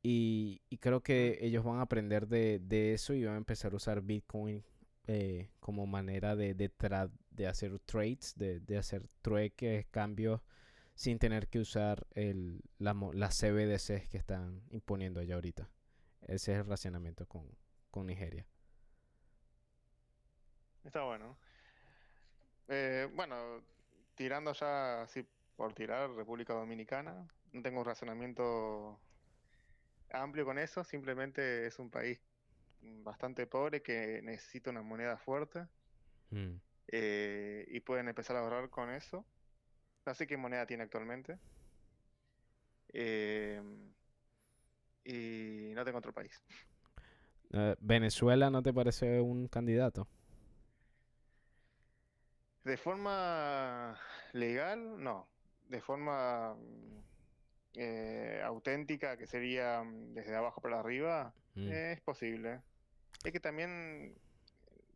Y, 0.02 0.62
y 0.70 0.78
creo 0.78 1.02
que 1.02 1.38
ellos 1.42 1.64
van 1.64 1.78
a 1.78 1.82
aprender 1.82 2.26
de, 2.28 2.58
de 2.60 2.94
eso 2.94 3.12
y 3.14 3.24
van 3.24 3.34
a 3.34 3.38
empezar 3.38 3.72
a 3.72 3.76
usar 3.76 4.00
Bitcoin 4.02 4.64
eh, 5.06 5.50
como 5.60 5.86
manera 5.86 6.36
de, 6.36 6.54
de, 6.54 6.70
tra- 6.74 7.10
de 7.30 7.46
hacer 7.46 7.78
trades, 7.80 8.34
de, 8.36 8.60
de 8.60 8.78
hacer 8.78 9.06
trueques, 9.22 9.86
cambios, 9.90 10.40
sin 10.94 11.18
tener 11.18 11.48
que 11.48 11.60
usar 11.60 12.06
el, 12.14 12.62
la, 12.78 12.94
mo- 12.94 13.12
las 13.12 13.36
CBDCs 13.38 14.08
que 14.08 14.18
están 14.18 14.62
imponiendo 14.70 15.20
allá 15.20 15.34
ahorita. 15.36 15.68
Ese 16.22 16.52
es 16.52 16.58
el 16.60 16.66
racionamiento 16.66 17.26
con, 17.26 17.46
con 17.90 18.06
Nigeria. 18.06 18.46
Está 20.84 21.02
bueno. 21.04 21.36
Eh, 22.68 23.08
bueno, 23.14 23.62
tirando 24.14 24.52
ya 24.52 25.02
así 25.02 25.26
por 25.56 25.74
tirar 25.74 26.10
República 26.10 26.54
Dominicana, 26.54 27.28
no 27.52 27.62
tengo 27.62 27.80
un 27.80 27.86
razonamiento 27.86 29.00
amplio 30.12 30.44
con 30.44 30.58
eso, 30.58 30.84
simplemente 30.84 31.66
es 31.66 31.78
un 31.78 31.90
país 31.90 32.20
bastante 32.82 33.46
pobre 33.46 33.82
que 33.82 34.20
necesita 34.22 34.70
una 34.70 34.82
moneda 34.82 35.18
fuerte 35.18 35.66
Mm. 36.32 36.60
eh, 36.88 37.64
y 37.68 37.80
pueden 37.80 38.08
empezar 38.08 38.36
a 38.36 38.40
ahorrar 38.40 38.70
con 38.70 38.90
eso. 38.90 39.24
No 40.06 40.14
sé 40.14 40.26
qué 40.26 40.36
moneda 40.36 40.66
tiene 40.66 40.84
actualmente. 40.84 41.38
Eh, 42.92 43.62
y 45.04 45.72
no 45.74 45.84
tengo 45.84 45.98
otro 45.98 46.12
país. 46.12 46.42
Eh, 47.52 47.76
¿Venezuela 47.80 48.50
no 48.50 48.62
te 48.62 48.72
parece 48.72 49.20
un 49.20 49.48
candidato? 49.48 50.08
De 52.64 52.76
forma 52.76 53.98
legal, 54.32 55.02
no. 55.02 55.28
De 55.68 55.80
forma 55.80 56.56
eh, 57.74 58.40
auténtica, 58.44 59.16
que 59.16 59.26
sería 59.26 59.82
mm, 59.82 60.14
desde 60.14 60.34
abajo 60.36 60.60
para 60.60 60.80
arriba, 60.80 61.34
Mm. 61.54 61.68
eh, 61.68 61.92
es 61.92 62.00
posible. 62.00 62.62
Es 63.24 63.32
que 63.32 63.40
también 63.40 64.16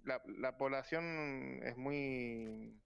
la, 0.05 0.23
la 0.27 0.57
población 0.57 1.61
es 1.63 1.77
muy 1.77 2.81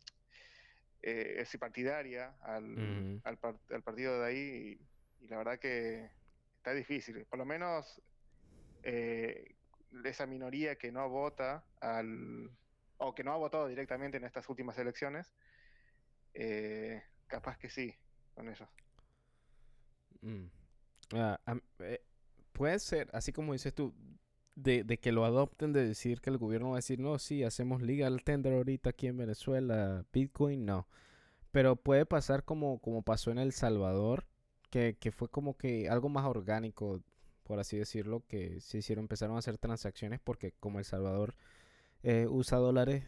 eh, 1.03 1.37
es 1.39 1.57
partidaria 1.59 2.37
al, 2.41 2.73
Ujú. 2.73 3.21
al, 3.25 3.39
par- 3.39 3.61
al 3.71 3.83
partido 3.83 4.21
de 4.21 4.27
ahí 4.27 4.79
y, 5.21 5.25
y 5.25 5.29
la 5.29 5.37
verdad 5.39 5.59
que 5.59 6.11
está 6.57 6.73
difícil. 6.75 7.25
Por 7.27 7.39
lo 7.39 7.45
menos 7.45 8.01
eh, 8.83 9.55
esa 10.05 10.27
minoría 10.27 10.77
que 10.77 10.91
no 10.91 11.09
vota 11.09 11.65
al 11.81 12.51
o 12.97 13.15
que 13.15 13.23
no 13.23 13.33
ha 13.33 13.37
votado 13.37 13.69
directamente 13.69 14.17
en 14.17 14.25
estas 14.25 14.49
últimas 14.49 14.77
elecciones, 14.79 15.33
eh, 16.35 17.03
capaz 17.27 17.59
que 17.59 17.71
sí 17.71 17.95
con 18.35 18.49
ellos. 18.49 18.69
Mm. 20.23 20.47
Ah, 21.15 21.41
eh, 21.81 22.01
puede 22.53 22.79
ser, 22.79 23.09
así 23.13 23.33
como 23.33 23.53
dices 23.53 23.75
tú, 23.75 23.95
de, 24.57 24.85
de 24.85 24.99
que 24.99 25.13
lo 25.13 25.25
adopten, 25.25 25.73
de 25.73 25.87
decir 25.87 26.21
que 26.21 26.31
el 26.31 26.39
gobierno 26.39 26.71
va 26.71 26.77
a 26.77 26.79
decir, 26.79 26.99
no, 26.99 27.19
sí, 27.19 27.45
hacemos 27.45 27.83
legal 27.83 28.23
tender 28.25 28.55
ahorita 28.55 28.91
aquí 28.91 29.07
en 29.07 29.17
Venezuela, 29.17 30.05
Bitcoin, 30.13 30.67
no. 30.67 30.89
Pero 31.53 31.77
puede 31.77 32.07
pasar 32.07 32.45
como, 32.45 32.79
como 32.81 33.03
pasó 33.03 33.31
en 33.31 33.39
El 33.39 33.53
Salvador, 33.53 34.27
que, 34.71 34.97
que 34.99 35.13
fue 35.13 35.29
como 35.29 35.57
que 35.57 35.89
algo 35.89 36.09
más 36.09 36.27
orgánico, 36.27 37.03
por 37.45 37.59
así 37.61 37.79
decirlo, 37.79 38.25
que 38.29 38.61
se 38.61 38.79
hicieron, 38.79 39.05
empezaron 39.05 39.37
a 39.37 39.39
hacer 39.41 39.59
transacciones 39.59 40.21
porque 40.21 40.53
como 40.61 40.79
El 40.79 40.85
Salvador 40.85 41.35
eh, 42.03 42.27
usa 42.29 42.59
dólares 42.59 43.05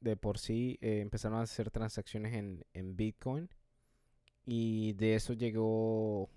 de 0.00 0.16
por 0.16 0.38
sí, 0.38 0.78
eh, 0.80 1.00
empezaron 1.00 1.38
a 1.38 1.42
hacer 1.42 1.70
transacciones 1.70 2.34
en, 2.34 2.64
en 2.72 2.96
Bitcoin 2.96 3.48
y 4.44 4.92
de 4.94 5.14
eso 5.14 5.32
llegó, 5.34 6.30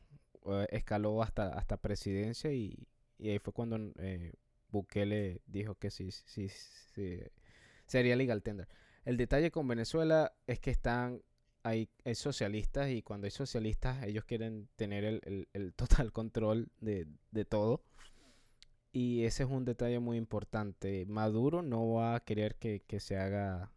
eh, 0.46 0.68
escaló 0.72 1.22
hasta, 1.24 1.50
hasta 1.50 1.78
presidencia 1.78 2.52
y, 2.54 2.88
ahí 3.20 3.40
fue 3.40 3.54
cuando 3.54 3.78
eh, 4.00 4.34
Bukele 4.72 5.42
dijo 5.46 5.76
que 5.76 5.92
sí, 5.92 6.12
sí, 6.12 6.50
sí, 6.50 7.20
sería 7.88 8.16
legal 8.16 8.42
tender. 8.44 8.68
El 9.06 9.18
detalle 9.18 9.52
con 9.52 9.68
Venezuela 9.68 10.34
es 10.48 10.60
que 10.60 10.72
están, 10.72 11.22
hay, 11.64 11.90
hay 12.06 12.16
socialistas 12.16 12.90
y 12.90 13.02
cuando 13.04 13.26
hay 13.26 13.32
socialistas 13.32 14.04
ellos 14.04 14.26
quieren 14.26 14.70
tener 14.76 15.04
el, 15.04 15.22
el- 15.26 15.50
el 15.54 15.74
total 16.08 16.12
control 16.12 16.70
de, 16.80 17.08
de 17.32 17.46
todo. 17.46 17.84
Y 18.94 19.24
ese 19.24 19.44
es 19.44 19.50
un 19.50 19.66
detalle 19.66 20.00
muy 20.00 20.18
importante. 20.18 21.06
Maduro 21.08 21.62
no 21.62 21.94
va 21.94 22.16
a 22.16 22.20
querer 22.24 22.56
que, 22.56 22.82
que 22.88 23.00
se 23.00 23.18
haga 23.18 23.72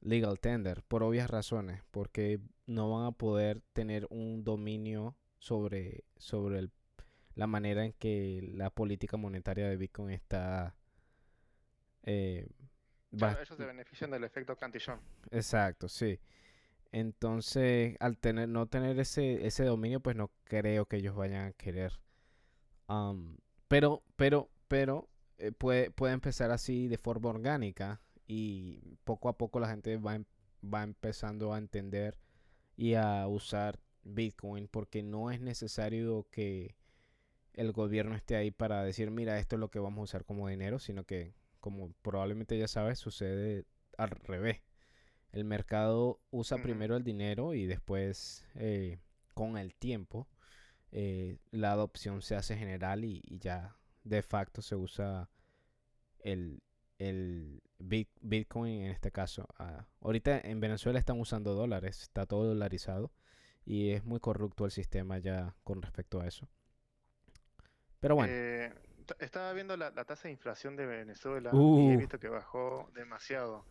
legal 0.00 0.40
tender 0.40 0.82
por 0.84 1.02
obvias 1.02 1.30
razones, 1.30 1.82
porque 1.90 2.40
no 2.66 2.90
van 2.92 3.06
a 3.06 3.12
poder 3.12 3.62
tener 3.72 4.06
un 4.10 4.44
dominio 4.44 5.16
sobre, 5.38 6.04
sobre 6.16 6.58
el- 6.60 6.72
la 7.36 7.46
manera 7.48 7.84
en 7.84 7.92
que 7.94 8.40
la 8.54 8.70
política 8.70 9.16
monetaria 9.16 9.68
de 9.68 9.76
Bitcoin 9.76 10.10
está... 10.12 10.74
eh, 12.04 12.48
Claro, 13.16 13.40
ellos 13.42 13.56
se 13.56 13.64
benefician 13.66 14.10
del 14.10 14.24
efecto 14.24 14.56
Cantillon. 14.56 15.00
Exacto, 15.30 15.88
sí. 15.88 16.20
Entonces, 16.92 17.96
al 18.00 18.18
tener, 18.18 18.48
no 18.48 18.66
tener 18.68 18.98
ese, 19.00 19.46
ese 19.46 19.64
dominio, 19.64 20.00
pues 20.00 20.16
no 20.16 20.30
creo 20.44 20.86
que 20.86 20.98
ellos 20.98 21.16
vayan 21.16 21.46
a 21.48 21.52
querer. 21.52 22.00
Am, 22.88 23.38
pero, 23.68 24.02
pero, 24.16 24.50
pero, 24.68 25.08
eh, 25.38 25.52
puede, 25.52 25.90
puede 25.90 26.14
empezar 26.14 26.50
así 26.52 26.88
de 26.88 26.98
forma 26.98 27.30
orgánica 27.30 28.00
y 28.26 28.96
poco 29.04 29.28
a 29.30 29.38
poco 29.38 29.60
la 29.60 29.68
gente 29.70 29.96
va, 29.98 30.16
em- 30.16 30.24
va 30.64 30.82
empezando 30.84 31.52
a 31.54 31.58
entender 31.58 32.18
y 32.76 32.94
a 32.94 33.26
usar 33.28 33.78
Bitcoin 34.04 34.68
porque 34.68 35.02
no 35.02 35.30
es 35.30 35.40
necesario 35.40 36.26
que 36.30 36.76
el 37.54 37.72
gobierno 37.72 38.14
esté 38.14 38.36
ahí 38.36 38.50
para 38.50 38.84
decir, 38.84 39.10
mira, 39.10 39.38
esto 39.38 39.56
es 39.56 39.60
lo 39.60 39.70
que 39.70 39.78
vamos 39.80 40.00
a 40.00 40.04
usar 40.04 40.24
como 40.24 40.48
dinero, 40.48 40.78
sino 40.78 41.04
que, 41.04 41.34
como 41.60 41.92
probablemente 42.02 42.56
ya 42.58 42.68
sabes, 42.68 42.98
sucede 42.98 43.64
al 43.96 44.10
revés. 44.10 44.62
El 45.32 45.44
mercado 45.44 46.20
usa 46.30 46.58
primero 46.58 46.96
el 46.96 47.04
dinero 47.04 47.54
y 47.54 47.66
después, 47.66 48.46
eh, 48.54 48.98
con 49.34 49.58
el 49.58 49.74
tiempo, 49.74 50.28
eh, 50.92 51.36
la 51.50 51.72
adopción 51.72 52.22
se 52.22 52.34
hace 52.36 52.56
general 52.56 53.04
y, 53.04 53.22
y 53.26 53.38
ya 53.38 53.76
de 54.04 54.22
facto 54.22 54.62
se 54.62 54.74
usa 54.76 55.28
el, 56.20 56.62
el 56.98 57.60
bit- 57.78 58.08
Bitcoin 58.20 58.82
en 58.82 58.90
este 58.92 59.10
caso. 59.10 59.46
Ah, 59.58 59.86
ahorita 60.00 60.40
en 60.40 60.60
Venezuela 60.60 60.98
están 60.98 61.20
usando 61.20 61.54
dólares, 61.54 62.02
está 62.02 62.24
todo 62.24 62.44
dolarizado 62.44 63.10
y 63.68 63.92
es 63.92 64.04
muy 64.04 64.20
corrupto 64.20 64.64
el 64.66 64.70
sistema 64.72 65.18
ya 65.18 65.54
con 65.64 65.82
respecto 65.82 66.20
a 66.20 66.26
eso. 66.28 66.48
Pero 68.00 68.14
bueno, 68.16 68.32
Eh, 68.32 68.72
estaba 69.20 69.52
viendo 69.52 69.76
la, 69.76 69.90
la 69.90 70.04
tasa 70.04 70.24
de 70.28 70.32
inflación 70.32 70.76
de 70.76 70.86
Venezuela 70.86 71.66
y 71.72 71.90
Uh. 71.90 71.92
he 71.92 71.96
visto 71.96 72.18
que 72.18 72.28
bajó 72.28 72.90
demasiado. 72.94 73.66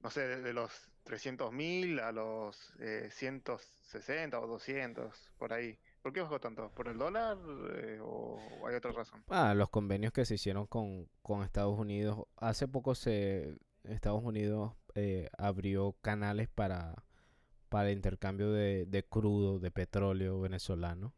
No 0.00 0.10
sé, 0.10 0.22
de, 0.28 0.42
de 0.42 0.52
los 0.54 0.72
300.000 1.04 2.00
a 2.00 2.12
los 2.12 2.74
eh, 2.80 3.08
160 3.12 4.40
o 4.40 4.46
200, 4.46 5.32
por 5.38 5.52
ahí. 5.52 5.78
¿Por 6.02 6.12
qué 6.12 6.20
bajó 6.22 6.40
tanto? 6.40 6.70
¿Por 6.72 6.88
el 6.88 6.98
dólar 6.98 7.38
eh, 7.74 7.98
o 8.02 8.66
hay 8.68 8.76
otra 8.76 8.92
razón? 8.92 9.24
ah, 9.28 9.54
los 9.54 9.70
convenios 9.70 10.12
que 10.12 10.24
se 10.24 10.34
hicieron 10.34 10.66
con, 10.66 11.08
con 11.22 11.42
Estados 11.42 11.78
Unidos, 11.78 12.26
hace 12.36 12.68
poco 12.68 12.94
se 12.94 13.56
Estados 13.84 14.22
Unidos 14.22 14.74
eh, 14.94 15.28
abrió 15.38 15.96
canales 16.02 16.48
para, 16.48 16.94
para 17.68 17.90
el 17.90 17.96
intercambio 17.96 18.52
de, 18.52 18.86
de 18.86 19.04
crudo, 19.04 19.58
de 19.60 19.70
petróleo 19.70 20.40
venezolano. 20.40 21.14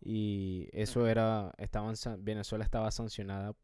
Y 0.00 0.68
eso 0.72 1.06
era, 1.08 1.52
estaban, 1.58 1.94
Venezuela 2.20 2.64
estaba 2.64 2.90
sancionada 2.90 3.54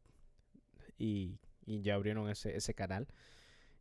y, 0.97 1.39
y 1.65 1.81
ya 1.81 1.95
abrieron 1.95 2.29
ese, 2.29 2.55
ese 2.55 2.73
canal. 2.73 3.07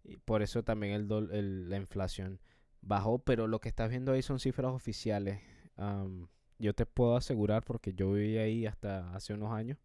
Y 0.05 0.19
por 0.19 0.43
eso 0.43 0.65
también 0.65 0.95
el, 0.95 1.09
dol- 1.09 1.33
el- 1.33 1.71
la 1.71 1.77
inflación 1.79 2.41
bajó, 2.83 3.19
pero 3.21 3.49
lo 3.49 3.61
que 3.61 3.69
estás 3.71 3.91
viendo 3.91 4.13
ahí 4.13 4.23
son 4.23 4.41
cifras 4.41 4.73
oficiales. 4.73 5.41
Am, 5.77 6.29
yo 6.59 6.75
te 6.75 6.87
puedo 6.87 7.17
asegurar, 7.17 7.65
porque 7.65 7.95
yo 7.95 8.13
viví 8.13 8.39
ahí 8.39 8.67
hasta 8.67 9.15
hace 9.15 9.35
unos 9.35 9.53
años, 9.53 9.79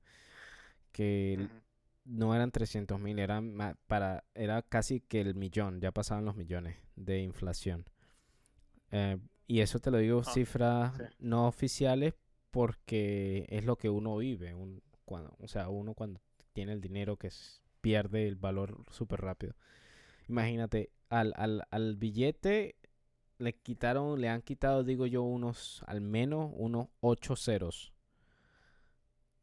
que 0.91 1.49
no 2.05 2.35
eran 2.35 2.51
300 2.51 2.99
mil, 2.99 3.19
eran 3.19 3.55
para, 3.87 4.25
era 4.35 4.61
casi 4.63 5.01
que 5.01 5.21
el 5.21 5.35
millón, 5.35 5.81
ya 5.81 5.91
pasaban 5.91 6.25
los 6.25 6.35
millones 6.35 6.77
de 6.95 7.21
inflación. 7.21 7.85
Eh, 8.91 9.17
y 9.47 9.61
eso 9.61 9.79
te 9.79 9.91
lo 9.91 9.97
digo 9.97 10.23
Ah, 10.23 10.23
cifras 10.23 10.93
sí. 10.97 11.03
no 11.19 11.47
oficiales 11.47 12.13
porque 12.51 13.45
es 13.49 13.65
lo 13.65 13.77
que 13.77 13.89
uno 13.89 14.17
vive. 14.17 14.53
Un, 14.55 14.81
cuando, 15.05 15.35
o 15.39 15.47
sea, 15.47 15.69
uno 15.69 15.93
cuando 15.93 16.21
tiene 16.53 16.73
el 16.73 16.81
dinero 16.81 17.17
que 17.17 17.29
pierde 17.81 18.27
el 18.27 18.35
valor 18.35 18.85
súper 18.91 19.21
rápido. 19.21 19.55
Imagínate, 20.29 20.91
al, 21.09 21.33
al, 21.37 21.63
al 21.71 21.97
billete 21.97 22.75
le 23.39 23.53
quitaron, 23.55 24.21
le 24.21 24.29
han 24.29 24.41
quitado, 24.43 24.83
digo 24.83 25.05
yo, 25.07 25.23
unos, 25.23 25.83
al 25.87 26.01
menos 26.01 26.51
unos 26.55 26.87
8 27.01 27.35
ceros. 27.35 27.93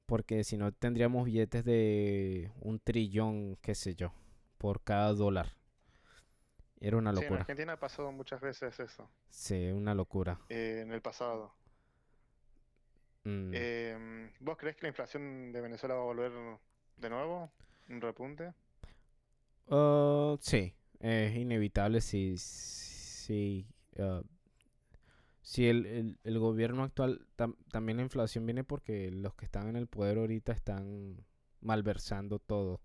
Porque 0.06 0.42
si 0.44 0.56
no 0.56 0.72
tendríamos 0.72 1.26
billetes 1.26 1.64
de 1.64 2.50
un 2.60 2.80
trillón, 2.80 3.56
qué 3.62 3.74
sé 3.74 3.94
yo, 3.94 4.12
por 4.58 4.82
cada 4.82 5.12
dólar. 5.14 5.57
Era 6.80 6.96
una 6.96 7.12
Sí, 7.12 7.24
en 7.24 7.24
locura. 7.24 7.40
Argentina 7.40 7.72
ha 7.74 7.78
pasado 7.80 8.12
muchas 8.12 8.40
veces 8.40 8.78
eso, 8.80 9.10
Sí, 9.30 9.70
una 9.72 9.94
locura. 9.94 10.38
eh, 10.48 10.80
en 10.82 10.92
el 10.92 11.00
pasado. 11.02 11.54
Mm. 13.24 13.52
Em, 13.54 14.30
¿vos 14.40 14.56
creés 14.56 14.76
que 14.76 14.82
la 14.82 14.88
inflación 14.88 15.52
de 15.52 15.60
Venezuela 15.60 15.94
va 15.94 16.00
a 16.02 16.04
volver 16.04 16.32
de 16.96 17.10
nuevo? 17.10 17.50
¿Un 17.88 18.00
repunte? 18.00 18.52
Ah, 19.70 20.36
sí, 20.40 20.74
es 21.00 21.36
inevitable 21.36 22.00
si, 22.00 22.36
si, 22.38 23.66
ah, 23.98 24.22
si 25.42 25.66
el, 25.68 25.86
el- 25.86 26.18
el 26.24 26.38
gobierno 26.38 26.82
actual, 26.84 27.26
tam- 27.36 27.56
también 27.70 27.96
la 27.98 28.02
inflación 28.04 28.46
viene 28.46 28.64
porque 28.64 29.10
los 29.10 29.34
que 29.34 29.44
están 29.46 29.68
en 29.68 29.76
el 29.76 29.86
poder 29.86 30.18
ahorita 30.18 30.52
están 30.52 31.24
malversando 31.60 32.38
todo. 32.38 32.80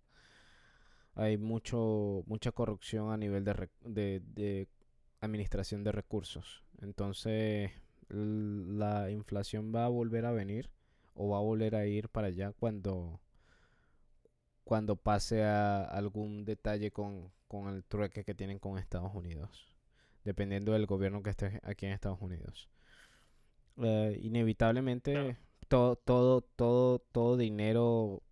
Hay 1.16 1.38
mucho, 1.38 2.24
mucha 2.26 2.52
corrupción 2.52 3.12
a 3.12 3.18
nivel 3.18 3.44
de, 3.44 3.70
de, 3.82 4.22
de 4.34 4.68
administración 5.22 5.84
de 5.84 5.92
recursos. 5.92 6.64
Entonces, 6.82 7.72
la 8.10 9.10
inflación 9.12 9.74
va 9.74 9.86
a 9.86 9.90
volver 9.90 10.26
a 10.26 10.32
venir 10.32 10.70
o 11.16 11.30
va 11.30 11.38
a 11.38 11.42
volver 11.42 11.76
a 11.76 11.86
ir 11.86 12.10
para 12.10 12.28
allá 12.28 12.52
cuando 12.54 13.20
cuando 14.64 14.96
pase 14.96 15.44
a 15.44 15.84
algún 15.84 16.46
detalle 16.46 16.92
con, 16.92 17.32
con 17.48 17.68
el 17.68 17.84
trueque 17.84 18.24
que 18.24 18.34
tienen 18.34 18.60
con 18.60 18.78
Estados 18.78 19.14
Unidos, 19.14 19.68
dependiendo 20.24 20.72
del 20.72 20.86
gobierno 20.86 21.22
que 21.22 21.32
esté 21.32 21.60
aquí 21.64 21.86
en 21.86 21.92
Estados 21.92 22.22
Unidos. 22.22 22.70
Eh, 23.78 24.20
inevitablemente, 24.22 25.38
todo, 25.68 25.98
todo, 25.98 26.42
todo, 26.42 27.00
todo 27.00 27.36
dinero 27.36 28.24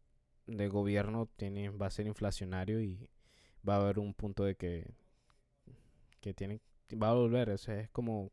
de 0.48 0.68
gobierno 0.70 1.28
tiene, 1.38 1.70
va 1.72 1.88
a 1.88 1.92
ser 1.92 2.08
inflacionario 2.08 2.82
y 2.82 3.10
va 3.68 3.76
a 3.76 3.82
haber 3.82 4.00
un 4.00 4.14
punto 4.14 4.44
de 4.46 4.56
que, 4.56 4.88
que 6.22 6.34
tienen, 6.34 6.62
va 7.02 7.10
a 7.10 7.14
volver. 7.14 7.50
o 7.50 7.54
es 7.56 7.90
como 7.90 8.32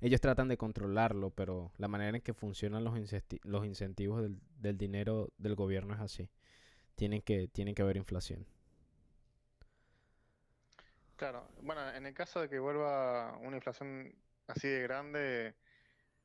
ellos 0.00 0.20
tratan 0.20 0.48
de 0.48 0.56
controlarlo, 0.58 1.30
pero 1.30 1.72
la 1.78 1.88
manera 1.88 2.16
en 2.16 2.22
que 2.22 2.34
funcionan 2.34 2.84
los, 2.84 2.94
los 3.44 3.66
incentivos 3.66 4.22
del, 4.22 4.38
del 4.60 4.78
dinero 4.78 5.30
del 5.38 5.54
gobierno 5.56 5.94
es 5.94 6.00
así 6.00 6.30
tienen 6.96 7.22
que, 7.22 7.48
tienen 7.48 7.74
que 7.74 7.82
haber 7.82 7.96
inflación. 7.98 8.46
Claro, 11.16 11.48
bueno, 11.62 11.88
en 11.94 12.06
el 12.06 12.14
caso 12.14 12.40
de 12.40 12.48
que 12.48 12.58
vuelva 12.58 13.36
una 13.38 13.56
inflación 13.56 14.12
así 14.48 14.68
de 14.68 14.82
grande, 14.82 15.54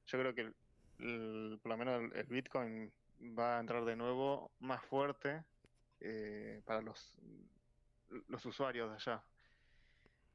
yo 0.07 0.19
creo 0.19 0.35
que 0.35 0.53
el- 0.99 1.59
por 1.61 1.71
lo 1.71 1.77
menos 1.77 2.11
el 2.15 2.25
Bitcoin 2.27 2.93
va 3.21 3.57
a 3.57 3.59
entrar 3.59 3.83
de 3.85 3.95
nuevo 3.95 4.51
más 4.59 4.83
fuerte 4.85 5.43
eh, 5.99 6.61
para 6.65 6.81
los, 6.81 7.17
los 8.27 8.45
usuarios 8.45 8.89
de 8.89 8.95
allá. 8.95 9.23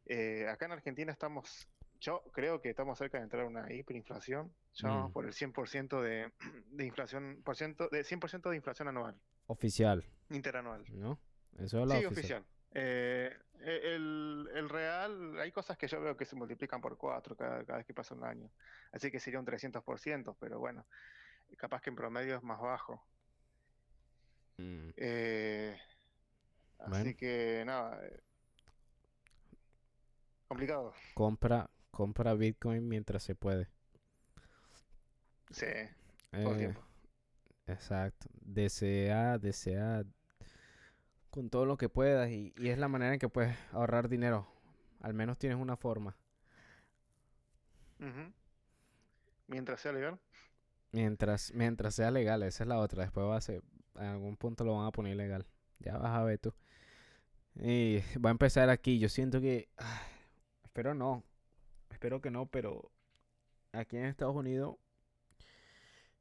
Eh, 0.07 0.47
acá 0.49 0.67
en 0.67 0.73
Argentina 0.73 1.11
estamos, 1.13 1.67
yo 2.01 2.23
creo 2.33 2.61
que 2.61 2.71
estamos 2.71 2.99
cerca 2.99 3.19
de 3.19 3.25
entrar 3.25 3.43
a 3.45 3.47
una 3.47 3.73
hiperinflación, 3.73 4.55
ya 4.75 4.89
vamos 4.89 5.11
Mm. 5.11 5.13
por 5.13 5.25
el 5.27 5.33
100% 5.33 6.01
de, 6.03 6.33
de 6.67 6.85
inflación, 6.85 7.41
por 7.45 7.57
ciento, 7.57 7.89
de 7.89 8.05
100% 8.05 8.51
de 8.51 8.57
inflación 8.57 8.89
anual, 8.89 9.19
Oficial, 9.47 10.05
interanual. 10.31 10.85
¿no? 10.91 11.19
Eso 11.59 11.81
es 11.83 11.89
la 11.89 11.99
Sí, 11.99 12.05
oficial. 12.05 12.43
oficial. 12.43 12.45
Eh, 12.77 13.37
el, 13.61 14.49
el 14.53 14.69
real, 14.69 15.39
hay 15.41 15.53
cosas 15.53 15.79
que 15.79 15.87
yo 15.87 16.01
veo 16.01 16.17
que 16.17 16.25
se 16.27 16.35
multiplican 16.37 16.81
por 16.81 16.99
cuatro 16.99 17.35
cada, 17.37 17.65
cada 17.65 17.79
vez 17.79 17.87
que 17.87 17.95
pasa 17.95 18.15
un 18.15 18.25
año. 18.25 18.51
Así 18.93 19.11
que 19.11 19.21
sería 19.21 19.39
un 19.39 19.47
300%, 19.47 20.37
pero 20.39 20.59
bueno, 20.59 20.85
capaz 21.57 21.81
que 21.83 21.91
en 21.91 21.97
promedio 21.97 22.37
es 22.37 22.43
más 22.43 22.61
bajo. 22.61 23.03
Mm, 24.61 24.91
Eh, 24.97 25.77
Bueno. 26.85 26.97
Así 27.01 27.15
que 27.15 27.63
nada. 27.67 27.99
eh, 28.07 28.21
complicado. 30.49 30.95
Compra, 31.13 31.71
compra 31.91 32.35
Bitcoin 32.35 32.87
mientras 32.89 33.23
se 33.25 33.35
puede. 33.35 33.69
Sí, 35.51 35.67
todo 36.43 36.55
Eh, 36.55 36.57
tiempo. 36.57 36.81
Exacto. 37.67 38.29
Desea, 38.41 39.39
desea 39.39 40.05
con 41.31 41.51
todo 41.51 41.67
lo 41.67 41.77
que 41.77 41.89
puedas 41.91 42.31
y, 42.31 42.55
y 42.57 42.69
es 42.71 42.79
la 42.79 42.89
manera 42.89 43.13
en 43.13 43.19
que 43.19 43.29
puedes 43.29 43.57
ahorrar 43.73 44.09
dinero. 44.09 44.47
Al 45.01 45.13
menos 45.15 45.39
tienes 45.39 45.59
una 45.59 45.77
forma. 45.77 46.17
Mientras 49.49 49.81
sea 49.81 49.93
legal. 49.93 50.19
Mientras, 50.95 51.53
mientras 51.55 51.97
sea 51.97 52.13
legal, 52.13 52.45
esa 52.45 52.63
es 52.63 52.69
la 52.69 52.79
otra. 52.79 53.03
Después 53.03 53.27
va 53.27 53.37
a 53.37 53.41
ser, 53.41 53.65
en 53.97 54.05
algún 54.05 54.37
punto 54.37 54.63
lo 54.63 54.77
van 54.77 54.87
a 54.87 54.93
poner 54.93 55.15
ilegal. 55.15 55.45
Ya 55.81 55.99
vas 55.99 56.17
a 56.17 56.23
ver 56.23 56.39
tú. 56.39 56.55
Y 57.57 57.99
va 58.25 58.31
a 58.31 58.33
empezar 58.33 58.71
aquí. 58.71 59.01
Yo 59.01 59.09
siento 59.09 59.41
que, 59.41 59.69
ah, 59.77 60.03
espero 60.63 60.95
no, 60.95 61.25
espero 61.91 62.21
que 62.21 62.31
no, 62.31 62.47
pero 62.47 62.93
aquí 63.73 63.97
en 63.97 64.05
Estados 64.05 64.37
Unidos 64.37 64.77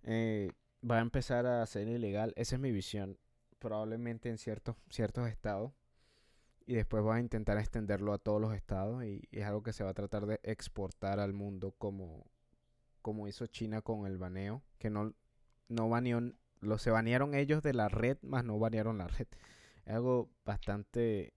eh, 0.01 0.49
va 0.83 0.97
a 0.97 1.01
empezar 1.01 1.45
a 1.45 1.63
ser 1.67 1.87
ilegal. 1.87 2.33
Esa 2.35 2.55
es 2.55 2.59
mi 2.59 2.71
visión. 2.71 3.19
Probablemente 3.59 4.29
en 4.29 4.39
ciertos, 4.39 4.75
ciertos 4.89 5.29
estados. 5.29 5.71
Y 6.65 6.73
después 6.73 7.05
va 7.05 7.17
a 7.17 7.19
intentar 7.19 7.59
extenderlo 7.59 8.11
a 8.11 8.17
todos 8.17 8.41
los 8.41 8.55
estados. 8.55 9.05
Y 9.05 9.21
es 9.31 9.45
algo 9.45 9.61
que 9.61 9.71
se 9.71 9.83
va 9.83 9.91
a 9.91 9.93
tratar 9.93 10.25
de 10.25 10.39
exportar 10.41 11.19
al 11.19 11.33
mundo 11.33 11.75
como, 11.77 12.25
como 13.03 13.27
hizo 13.27 13.45
China 13.45 13.83
con 13.83 14.07
el 14.07 14.17
baneo. 14.17 14.63
Que 14.79 14.89
no, 14.89 15.13
no 15.67 15.89
baneó, 15.89 16.21
lo 16.61 16.77
se 16.79 16.89
banearon 16.89 17.35
ellos 17.35 17.61
de 17.61 17.73
la 17.73 17.89
red, 17.89 18.17
más 18.23 18.43
no 18.43 18.57
banearon 18.57 18.97
la 18.97 19.07
red. 19.07 19.27
Es 19.85 19.93
algo 19.93 20.31
bastante, 20.43 21.35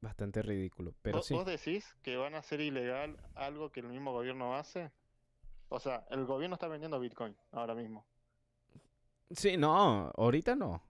bastante 0.00 0.40
ridículo. 0.40 0.94
Pero 1.02 1.18
¿Vos, 1.18 1.26
sí. 1.26 1.34
vos 1.34 1.44
decís 1.44 1.94
que 2.02 2.16
van 2.16 2.34
a 2.34 2.38
hacer 2.38 2.62
ilegal 2.62 3.18
algo 3.34 3.70
que 3.70 3.80
el 3.80 3.88
mismo 3.88 4.12
gobierno 4.12 4.56
hace? 4.56 4.90
O 5.68 5.78
sea, 5.78 6.06
el 6.10 6.24
gobierno 6.24 6.54
está 6.54 6.68
vendiendo 6.68 6.98
Bitcoin 6.98 7.36
ahora 7.52 7.74
mismo. 7.74 8.06
Sí, 9.30 9.56
no, 9.56 10.10
ahorita 10.16 10.56
no. 10.56 10.82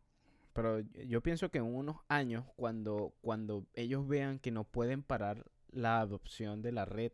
Pero 0.52 0.80
yo 0.80 1.20
pienso 1.22 1.50
que 1.50 1.58
en 1.58 1.64
unos 1.64 1.96
años, 2.08 2.44
cuando, 2.56 3.12
cuando 3.20 3.66
ellos 3.74 4.06
vean 4.08 4.38
que 4.38 4.50
no 4.50 4.64
pueden 4.64 5.02
parar 5.02 5.50
la 5.70 6.00
adopción 6.00 6.62
de 6.62 6.72
la 6.72 6.84
red 6.84 7.12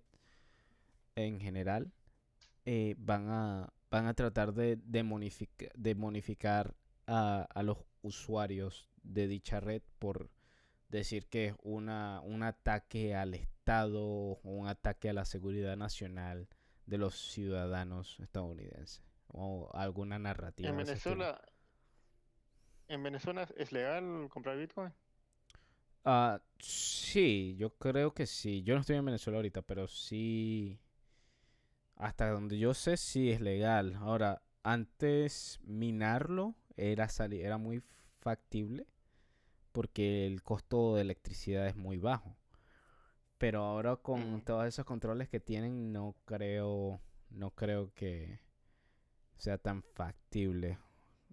en 1.16 1.40
general, 1.40 1.92
eh, 2.66 2.94
van 2.98 3.30
a, 3.30 3.72
van 3.90 4.06
a 4.06 4.14
tratar 4.14 4.52
de 4.54 4.78
demonific- 4.78 5.72
demonificar 5.74 6.74
a, 7.06 7.48
a 7.54 7.62
los 7.62 7.78
usuarios 8.02 8.90
de 9.02 9.28
dicha 9.28 9.60
red 9.60 9.82
por 9.98 10.30
decir 10.88 11.26
que 11.28 11.46
es 11.48 11.54
una, 11.62 12.20
un 12.22 12.42
ataque 12.42 13.14
al 13.14 13.34
Estado 13.34 14.02
o 14.02 14.40
un 14.44 14.68
ataque 14.68 15.10
a 15.10 15.14
la 15.14 15.24
seguridad 15.24 15.76
nacional 15.76 16.48
de 16.86 16.98
los 16.98 17.14
ciudadanos 17.16 18.20
estadounidenses 18.20 19.02
o 19.28 19.70
alguna 19.74 20.18
narrativa. 20.18 20.70
En. 20.70 20.76
Venezuela, 20.76 21.40
¿en 22.88 23.02
Venezuela 23.04 23.46
es 23.56 23.70
legal 23.72 24.28
comprar 24.28 24.56
Bitcoin? 24.58 24.92
Ah, 26.04 26.40
sí, 26.58 27.56
yo 27.58 27.70
creo 27.78 28.14
que 28.14 28.26
sí. 28.26 28.62
Yo 28.62 28.74
no 28.74 28.80
estoy 28.80 28.96
en 28.96 29.04
Venezuela 29.04 29.38
ahorita, 29.38 29.62
pero 29.62 29.88
sí. 29.88 30.80
Hasta 31.96 32.30
donde 32.30 32.58
yo 32.58 32.74
sé, 32.74 32.96
sí 32.96 33.30
es 33.30 33.40
legal. 33.40 33.94
Ahora, 34.00 34.42
antes 34.62 35.58
minarlo 35.64 36.54
era 36.76 37.08
era 37.30 37.56
muy 37.58 37.82
factible 38.20 38.86
porque 39.72 40.26
el 40.26 40.42
costo 40.42 40.94
de 40.94 41.02
electricidad 41.02 41.66
es 41.66 41.76
muy 41.76 41.98
bajo. 41.98 42.36
Pero 43.38 43.62
ahora 43.62 43.96
con 43.96 44.42
todos 44.42 44.66
esos 44.66 44.86
controles 44.86 45.28
que 45.28 45.40
tienen, 45.40 45.92
no 45.92 46.16
creo, 46.24 47.00
no 47.30 47.50
creo 47.50 47.92
que 47.94 48.40
sea 49.36 49.58
tan 49.58 49.82
factible. 49.82 50.78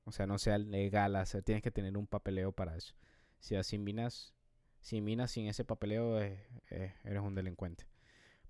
O 0.06 0.12
sea, 0.12 0.28
no 0.28 0.38
sea 0.38 0.58
legal 0.58 1.16
hacer. 1.16 1.44
Tienes 1.44 1.64
que 1.64 1.72
tener 1.72 1.98
un 1.98 2.08
papeleo 2.08 2.52
para 2.52 2.76
eso. 2.76 2.94
Si 3.40 3.56
así 3.56 3.78
minas, 3.78 4.34
si 4.82 5.00
minas 5.02 5.32
sin 5.32 5.48
ese 5.48 5.64
papeleo, 5.64 6.22
eh, 6.22 6.46
eh, 6.70 6.94
eres 7.06 7.22
un 7.22 7.36
delincuente. 7.36 7.86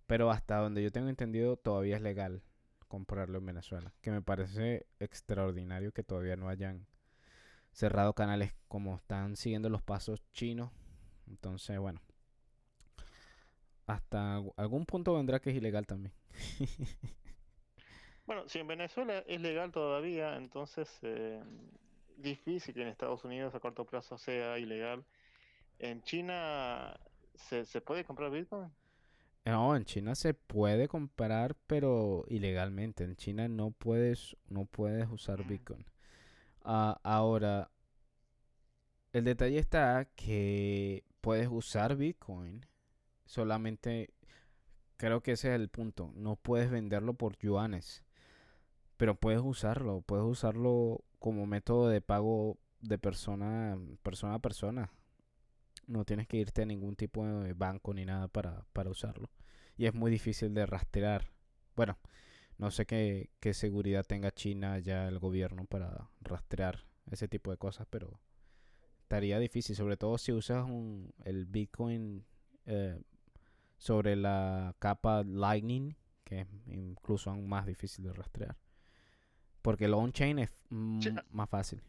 Pero 0.07 0.31
hasta 0.31 0.57
donde 0.57 0.83
yo 0.83 0.91
tengo 0.91 1.09
entendido, 1.09 1.57
todavía 1.57 1.95
es 1.95 2.01
legal 2.01 2.43
comprarlo 2.87 3.39
en 3.39 3.45
Venezuela. 3.45 3.93
Que 4.01 4.11
me 4.11 4.21
parece 4.21 4.85
extraordinario 4.99 5.91
que 5.93 6.03
todavía 6.03 6.35
no 6.35 6.49
hayan 6.49 6.85
cerrado 7.71 8.13
canales 8.13 8.53
como 8.67 8.95
están 8.95 9.35
siguiendo 9.35 9.69
los 9.69 9.81
pasos 9.81 10.23
chinos. 10.31 10.71
Entonces, 11.27 11.79
bueno. 11.79 12.01
Hasta 13.87 14.41
algún 14.57 14.85
punto 14.85 15.15
vendrá 15.15 15.39
que 15.39 15.49
es 15.49 15.55
ilegal 15.55 15.85
también. 15.85 16.13
Bueno, 18.25 18.47
si 18.47 18.59
en 18.59 18.67
Venezuela 18.67 19.19
es 19.27 19.41
legal 19.41 19.71
todavía, 19.73 20.37
entonces 20.37 20.89
eh, 21.01 21.43
difícil 22.15 22.73
que 22.73 22.81
en 22.81 22.87
Estados 22.87 23.25
Unidos 23.25 23.53
a 23.53 23.59
corto 23.59 23.85
plazo 23.85 24.17
sea 24.17 24.57
ilegal. 24.57 25.03
En 25.79 26.01
China, 26.03 26.97
¿se, 27.35 27.65
se 27.65 27.81
puede 27.81 28.05
comprar 28.05 28.31
Bitcoin? 28.31 28.71
No, 29.45 29.75
en 29.75 29.83
China 29.83 30.15
se 30.15 30.33
puede 30.33 30.87
comprar, 30.87 31.55
pero 31.67 32.23
ilegalmente. 32.27 33.03
En 33.03 33.15
China 33.15 33.47
no 33.49 33.71
puedes, 33.71 34.37
no 34.47 34.65
puedes 34.65 35.09
usar. 35.09 35.45
Bitcoin. 35.45 35.85
Ah, 36.63 36.99
ahora, 37.03 37.69
el 39.11 39.25
detalle 39.25 39.59
está 39.59 40.05
que 40.15 41.03
puedes 41.19 41.49
usar 41.51 41.97
Bitcoin. 41.97 42.65
Solamente, 43.25 44.13
creo 44.95 45.21
que 45.21 45.33
ese 45.33 45.49
es 45.49 45.55
el 45.55 45.67
punto. 45.67 46.11
No 46.15 46.37
puedes 46.37 46.71
venderlo 46.71 47.13
por 47.13 47.37
yuanes. 47.37 48.03
Pero 48.95 49.15
puedes 49.15 49.41
usarlo. 49.41 50.01
Puedes 50.01 50.25
usarlo 50.25 51.03
como 51.19 51.45
método 51.45 51.89
de 51.89 51.99
pago 51.99 52.57
de 52.79 52.97
persona, 52.97 53.77
persona 54.03 54.35
a 54.35 54.39
persona. 54.39 54.91
No 55.87 56.05
tienes 56.05 56.27
que 56.27 56.37
irte 56.37 56.61
a 56.61 56.65
ningún 56.65 56.95
tipo 56.95 57.25
de 57.25 57.53
banco 57.53 57.93
ni 57.93 58.05
nada 58.05 58.27
para, 58.27 58.65
para 58.73 58.89
usarlo. 58.89 59.29
Y 59.77 59.85
es 59.85 59.93
muy 59.93 60.11
difícil 60.11 60.53
de 60.53 60.65
rastrear. 60.65 61.31
Bueno, 61.75 61.97
no 62.57 62.71
sé 62.71 62.85
qué, 62.85 63.29
qué 63.39 63.53
seguridad 63.53 64.05
tenga 64.05 64.31
China 64.31 64.79
ya 64.79 65.07
el 65.07 65.19
gobierno 65.19 65.65
para 65.65 66.09
rastrear 66.21 66.85
ese 67.11 67.27
tipo 67.27 67.51
de 67.51 67.57
cosas, 67.57 67.87
pero 67.89 68.19
estaría 69.01 69.39
difícil, 69.39 69.75
sobre 69.75 69.97
todo 69.97 70.17
si 70.17 70.31
usas 70.31 70.65
un, 70.65 71.13
el 71.25 71.45
Bitcoin 71.45 72.25
eh, 72.65 73.01
sobre 73.77 74.15
la 74.15 74.75
capa 74.79 75.23
Lightning, 75.23 75.95
que 76.23 76.41
es 76.41 76.47
incluso 76.67 77.29
aún 77.29 77.47
más 77.47 77.65
difícil 77.65 78.05
de 78.05 78.13
rastrear. 78.13 78.57
Porque 79.61 79.85
el 79.85 79.93
on-chain 79.93 80.39
es 80.39 80.51
mm, 80.69 80.99
más 81.31 81.49
fácil. 81.49 81.81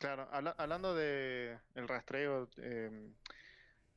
Claro, 0.00 0.26
habla- 0.32 0.54
hablando 0.56 0.94
de 0.94 1.58
el 1.74 1.86
rastreo, 1.86 2.48
eh, 2.56 3.12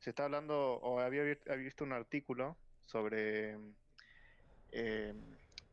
se 0.00 0.10
está 0.10 0.24
hablando, 0.26 0.74
o 0.74 1.00
había, 1.00 1.22
vi- 1.22 1.38
había 1.48 1.64
visto 1.64 1.82
un 1.82 1.94
artículo 1.94 2.58
sobre 2.84 3.56
eh, 4.68 5.14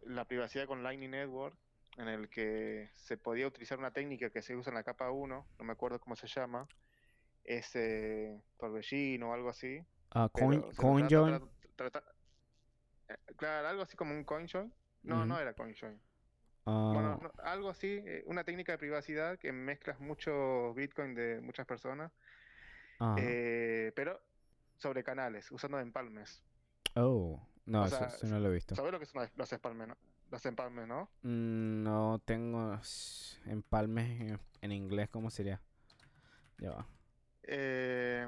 la 0.03 0.23
privacidad 0.23 0.67
con 0.67 0.83
Lightning 0.83 1.11
Network, 1.11 1.57
en 1.97 2.07
el 2.07 2.29
que 2.29 2.89
se 2.95 3.17
podía 3.17 3.45
utilizar 3.45 3.77
una 3.77 3.91
técnica 3.91 4.29
que 4.29 4.41
se 4.41 4.55
usa 4.55 4.71
en 4.71 4.75
la 4.75 4.83
capa 4.85 5.11
1, 5.11 5.47
no 5.59 5.65
me 5.65 5.73
acuerdo 5.73 5.99
cómo 5.99 6.15
se 6.15 6.27
llama, 6.27 6.65
es 7.43 7.75
eh, 7.75 8.41
torbellino 8.57 9.31
o 9.31 9.33
algo 9.33 9.49
así. 9.49 9.85
Ah, 10.11 10.29
pero 10.33 10.71
coin, 10.77 11.07
trata- 11.07 11.39
trata- 11.75 11.91
trata- 11.91 12.15
eh, 13.09 13.17
claro, 13.35 13.67
algo 13.67 13.81
así 13.83 13.97
como 13.97 14.13
un 14.13 14.23
CoinJoin. 14.23 14.73
No, 15.03 15.25
no 15.25 15.33
Ujú. 15.33 15.41
era 15.41 15.53
CoinJoin. 15.53 16.01
Ah, 16.65 16.91
Bueno, 16.93 17.19
no, 17.21 17.31
algo 17.43 17.69
así, 17.69 18.01
eh, 18.05 18.23
una 18.27 18.43
técnica 18.43 18.71
de 18.73 18.77
privacidad 18.77 19.37
que 19.37 19.51
mezclas 19.51 19.99
mucho 19.99 20.73
Bitcoin 20.73 21.15
de 21.15 21.41
muchas 21.41 21.65
personas, 21.65 22.11
eh, 23.17 23.91
pero 23.95 24.19
sobre 24.77 25.03
canales, 25.03 25.51
usando 25.51 25.79
empalmes. 25.79 26.43
Oh, 26.95 27.39
no, 27.65 27.83
o 27.83 27.87
eso, 27.87 27.97
sea, 27.97 28.29
no 28.29 28.39
lo 28.39 28.49
he 28.49 28.53
visto. 28.53 28.75
¿Sabes 28.75 28.91
lo 28.91 28.99
que 28.99 29.05
son 29.05 29.29
los 29.35 29.53
espalmes, 29.53 29.87
no? 29.87 29.97
los 30.31 30.45
empalmes, 30.45 30.87
¿no? 30.87 31.09
Mm, 31.23 31.83
No 31.83 32.19
tengo 32.25 32.79
empalmes 33.45 34.21
en, 34.21 34.39
en 34.61 34.71
inglés, 34.71 35.09
¿cómo 35.09 35.29
sería? 35.29 35.61
Ya 36.59 36.71
va. 36.71 36.87
Eh, 37.43 38.27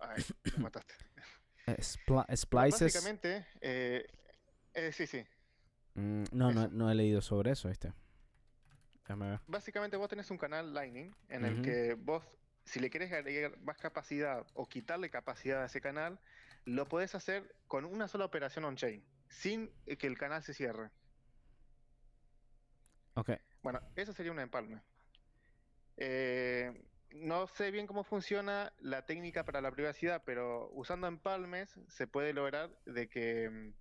ay, 0.00 0.24
me 0.56 0.62
mataste. 0.64 0.94
Spli- 1.66 2.36
splices. 2.36 2.92
Básicamente, 2.92 3.46
eh, 3.60 4.06
eh, 4.74 4.92
sí, 4.92 5.06
sí. 5.06 5.24
Mm, 6.00 6.24
no, 6.32 6.52
no, 6.52 6.68
no 6.68 6.90
he 6.90 6.94
leído 6.94 7.20
sobre 7.20 7.50
eso, 7.50 7.68
ver. 9.18 9.40
Básicamente 9.46 9.96
vos 9.96 10.08
tenés 10.08 10.30
un 10.30 10.38
canal 10.38 10.72
Lightning 10.72 11.14
en 11.28 11.44
el 11.44 11.62
que 11.62 11.94
vos, 11.94 12.24
si 12.64 12.80
le 12.80 12.90
querés 12.90 13.12
agregar 13.12 13.58
más 13.60 13.76
capacidad 13.76 14.46
o 14.54 14.68
quitarle 14.68 15.10
capacidad 15.10 15.62
a 15.62 15.66
ese 15.66 15.80
canal, 15.80 16.18
lo 16.64 16.88
podés 16.88 17.14
hacer 17.14 17.54
con 17.66 17.84
una 17.84 18.08
sola 18.08 18.24
operación 18.24 18.64
on-chain, 18.64 19.04
sin 19.28 19.70
eh, 19.86 19.96
que 19.96 20.06
el 20.06 20.16
canal 20.16 20.42
se 20.42 20.54
cierre. 20.54 20.90
Ok. 23.14 23.32
Bueno, 23.62 23.80
eso 23.96 24.12
sería 24.12 24.32
un 24.32 24.40
empalme. 24.40 24.80
Eh, 25.96 26.72
no 27.10 27.48
sé 27.48 27.70
bien 27.72 27.86
cómo 27.86 28.04
funciona 28.04 28.72
la 28.78 29.04
técnica 29.04 29.44
para 29.44 29.60
la 29.60 29.72
privacidad, 29.72 30.22
pero 30.24 30.70
usando 30.72 31.08
empalmes 31.08 31.78
se 31.88 32.06
puede 32.06 32.32
lograr 32.32 32.70
de 32.86 33.08
que 33.08 33.50
mm, 33.50 33.74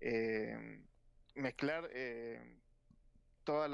eh, 0.00 0.84
mezclar 1.34 1.88
eh, 1.92 2.58
todos 3.44 3.70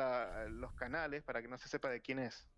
los 0.50 0.72
canales 0.74 1.22
para 1.22 1.42
que 1.42 1.48
no 1.48 1.58
se 1.58 1.68
sepa 1.68 1.88
de 1.88 2.00
quién 2.00 2.18
es. 2.18 2.48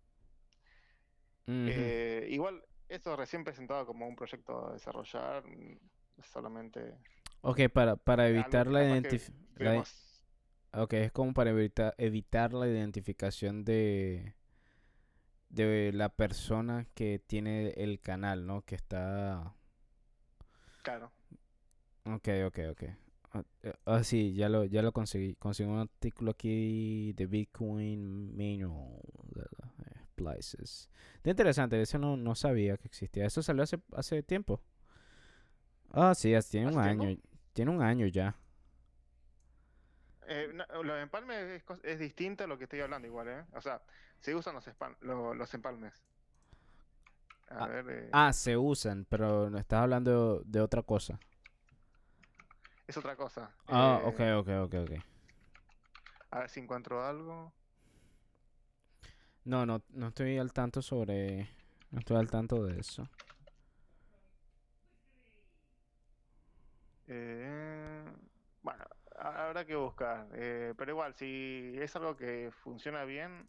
Eh, 1.47 2.27
igual, 2.29 2.63
esto 2.87 3.15
recién 3.15 3.43
presentado 3.43 3.85
como 3.85 4.07
un 4.07 4.15
proyecto 4.15 4.69
a 4.69 4.73
desarrollar, 4.73 5.43
es 6.17 6.25
solamente 6.27 6.95
Ok, 7.41 7.59
para, 7.73 7.97
para 7.97 8.27
evitar 8.29 8.67
la 8.67 8.83
identificación. 8.83 9.83
Ok, 10.75 10.93
es 10.93 11.11
como 11.11 11.33
para 11.33 11.51
evitar, 11.51 11.93
evitar 11.97 12.53
la 12.53 12.67
identificación 12.67 13.63
de, 13.63 14.33
de 15.49 15.91
la 15.93 16.09
persona 16.09 16.87
que 16.95 17.19
tiene 17.19 17.69
el 17.71 17.99
canal, 17.99 18.47
¿no? 18.47 18.63
Que 18.63 18.75
está... 18.75 19.55
Claro. 20.81 21.11
Ok, 22.05 22.27
ok, 22.47 22.59
ok. 22.71 22.83
Ah, 23.33 23.43
eh, 23.63 23.73
Ah, 23.85 24.03
sí, 24.03 24.33
ya 24.35 24.47
lo, 24.49 24.65
ya 24.65 24.81
lo 24.81 24.91
conseguí. 24.91 25.35
Conseguí 25.35 25.69
un 25.69 25.79
artículo 25.79 26.31
aquí 26.31 27.13
de 27.13 27.25
Bitcoin 27.25 28.35
Manual 28.37 29.01
de 29.35 29.41
eh, 29.43 29.99
Splices. 30.11 30.89
Está 31.15 31.31
interesante, 31.31 31.81
eso 31.81 31.97
no, 31.97 32.15
no 32.17 32.35
sabía 32.35 32.77
que 32.77 32.87
existía. 32.87 33.25
Eso 33.25 33.41
salió 33.41 33.63
hace, 33.63 33.79
hace 33.93 34.21
tiempo. 34.23 34.61
Ah, 35.91 36.13
sí, 36.15 36.33
tiene 36.49 36.67
un 36.67 36.79
año. 36.79 37.17
Tiene 37.53 37.71
un 37.71 37.81
año 37.81 38.07
ya. 38.07 38.35
Eh, 40.27 40.49
no, 40.53 40.83
los 40.83 40.97
empalmes 41.01 41.61
es, 41.69 41.79
es 41.83 41.99
distinto 41.99 42.43
a 42.43 42.47
lo 42.47 42.57
que 42.57 42.63
estoy 42.65 42.79
hablando 42.81 43.07
igual, 43.07 43.27
¿eh? 43.27 43.45
O 43.53 43.61
sea, 43.61 43.81
se 44.19 44.33
usan 44.35 44.55
los, 45.01 45.35
los 45.37 45.53
empalmes. 45.53 45.93
A 47.49 47.63
Ah, 47.63 47.67
ver, 47.67 47.85
eh, 47.89 48.11
Ah, 48.11 48.33
se 48.33 48.57
usan, 48.57 49.05
pero 49.09 49.49
no 49.49 49.57
estás 49.57 49.81
hablando 49.81 50.41
de 50.45 50.61
otra 50.61 50.83
cosa. 50.83 51.19
Es 52.87 52.97
otra 52.97 53.15
cosa. 53.15 53.51
Ah, 53.67 53.99
Eh, 53.99 54.05
ok, 54.05 54.19
ok, 54.39 54.49
ok, 54.65 54.73
ok. 54.85 54.91
A 56.31 56.39
ver 56.39 56.49
si 56.49 56.59
encuentro 56.59 57.01
algo. 57.05 57.53
No, 59.45 59.65
no, 59.65 59.81
no 59.89 60.07
estoy 60.07 60.37
al 60.37 60.53
tanto 60.53 60.81
sobre... 60.81 61.47
No 61.91 61.99
estoy 61.99 62.17
al 62.17 62.29
tanto 62.29 62.63
de 62.65 62.79
eso. 62.79 63.07
Eh, 67.07 68.05
bueno, 68.61 68.83
ha- 69.17 69.47
habrá 69.47 69.65
que 69.65 69.75
buscar. 69.75 70.27
eh, 70.33 70.73
pero 70.77 70.91
igual, 70.91 71.13
si 71.15 71.73
es 71.79 71.95
algo 71.95 72.15
que 72.15 72.51
funciona 72.63 73.03
bien, 73.05 73.47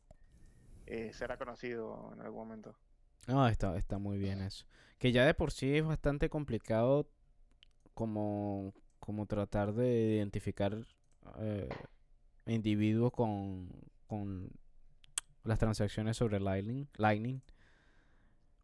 eh, 0.86 1.12
será 1.14 1.38
conocido 1.38 2.10
en 2.14 2.22
algún 2.22 2.40
momento. 2.48 2.76
No, 3.26 3.46
está, 3.48 3.76
está 3.78 3.98
muy 3.98 4.18
bien 4.18 4.40
eso. 4.42 4.66
Que 4.98 5.12
ya 5.12 5.24
de 5.24 5.34
por 5.34 5.50
sí 5.50 5.76
es 5.76 5.84
bastante 5.84 6.28
complicado 6.28 7.08
como, 7.94 8.74
como 9.04 9.26
tratar 9.26 9.74
de 9.74 10.14
identificar 10.16 10.78
eh, 11.38 11.68
individuos 12.46 13.12
con, 13.12 13.68
con 14.06 14.50
las 15.42 15.58
transacciones 15.58 16.16
sobre 16.16 16.40
Lightning, 16.40 16.86
Lightning. 16.96 17.42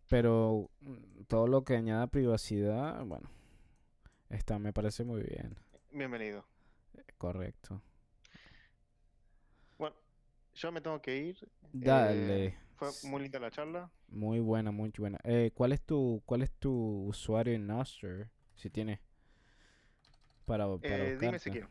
Pero 0.08 0.70
mm, 0.80 1.24
todo 1.28 1.46
lo 1.46 1.62
que 1.62 1.76
añada 1.76 2.06
privacidad, 2.06 3.04
bueno, 3.04 3.28
está, 4.30 4.58
me 4.58 4.72
parece 4.72 5.04
muy 5.04 5.22
bien. 5.22 5.58
Bienvenido. 5.92 6.46
Correcto. 7.18 7.82
Bueno, 9.76 9.94
yo 10.54 10.72
me 10.72 10.80
tengo 10.80 11.02
que 11.02 11.18
ir. 11.18 11.48
Dale. 11.70 12.46
Eh, 12.46 12.58
fue 12.76 12.88
muy 13.10 13.20
linda 13.20 13.38
la 13.38 13.50
charla. 13.50 13.90
Muy 14.08 14.40
buena, 14.40 14.70
muy 14.70 14.90
buena. 14.96 15.18
Eh, 15.22 15.50
¿cuál 15.54 15.72
es 15.72 15.82
tu, 15.82 16.22
cuál 16.24 16.40
es 16.40 16.50
tu 16.52 17.04
usuario 17.04 17.52
en 17.52 17.66
Nostr? 17.66 18.30
Si 18.54 18.70
tienes 18.70 19.00
para, 20.50 20.66
para 20.78 20.96
Eh, 20.96 21.16
dime 21.18 21.36
buscarte. 21.36 21.36
Ezequiel. 21.36 21.68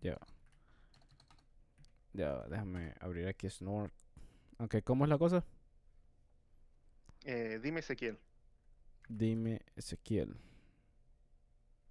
Ya. 0.00 0.18
Ya, 2.14 2.42
déjame 2.48 2.94
abrir 3.00 3.28
aquí 3.28 3.50
Snort. 3.50 3.92
Ok, 4.58 4.76
¿cómo 4.82 5.04
es 5.04 5.10
la 5.10 5.18
cosa? 5.18 5.44
Eh, 7.24 7.60
dime 7.62 7.80
Ezequiel. 7.80 8.18
Dime 9.08 9.60
Ezequiel. 9.76 10.36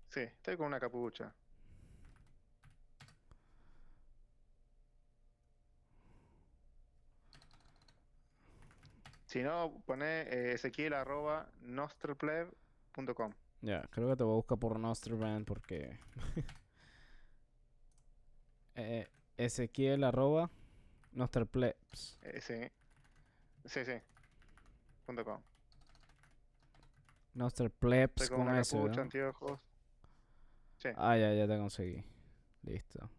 Sí, 0.10 0.22
estoy 0.22 0.58
con 0.58 0.68
una 0.68 0.80
capucha. 0.80 1.34
Si 9.28 9.44
no, 9.44 9.84
pone 9.86 10.22
eh, 10.22 10.54
ezequiel 10.54 10.94
arroba 10.94 11.52
nostrpleb.com. 11.62 13.34
Ya, 13.62 13.88
creo 13.92 14.10
que 14.10 14.16
te 14.16 14.24
voy 14.24 14.34
a 14.34 14.36
buscar 14.36 14.58
por 14.60 14.80
Nostrbrand 14.80 15.46
porque... 15.46 15.98
eh, 18.76 19.08
Ezequiel 19.38 20.04
arroba 20.04 20.50
Nostrplebs. 21.14 22.18
Eh, 22.22 22.42
sí. 22.42 22.56
Sí, 23.66 23.86
sí. 23.86 23.94
Punto 25.06 25.24
com. 25.24 25.40
Con. 28.70 28.92
Ah, 30.98 31.18
ya, 31.18 31.34
ya 31.34 31.48
te 31.48 31.58
conseguí. 31.58 32.04
Listo. 32.64 33.10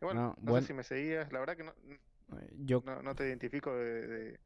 Y 0.00 0.04
bueno, 0.04 0.20
no, 0.20 0.36
no, 0.42 0.52
buen- 0.52 0.62
sé 0.62 0.68
si 0.68 0.74
me 0.74 0.84
seguías. 0.84 1.32
La 1.32 1.40
verdad 1.40 1.56
que 1.56 1.64
no, 1.64 1.72
Yo, 2.64 2.82
no, 2.84 3.02
no 3.02 3.14
te 3.14 3.26
identifico 3.26 3.74
de, 3.74 4.06
de- 4.06 4.40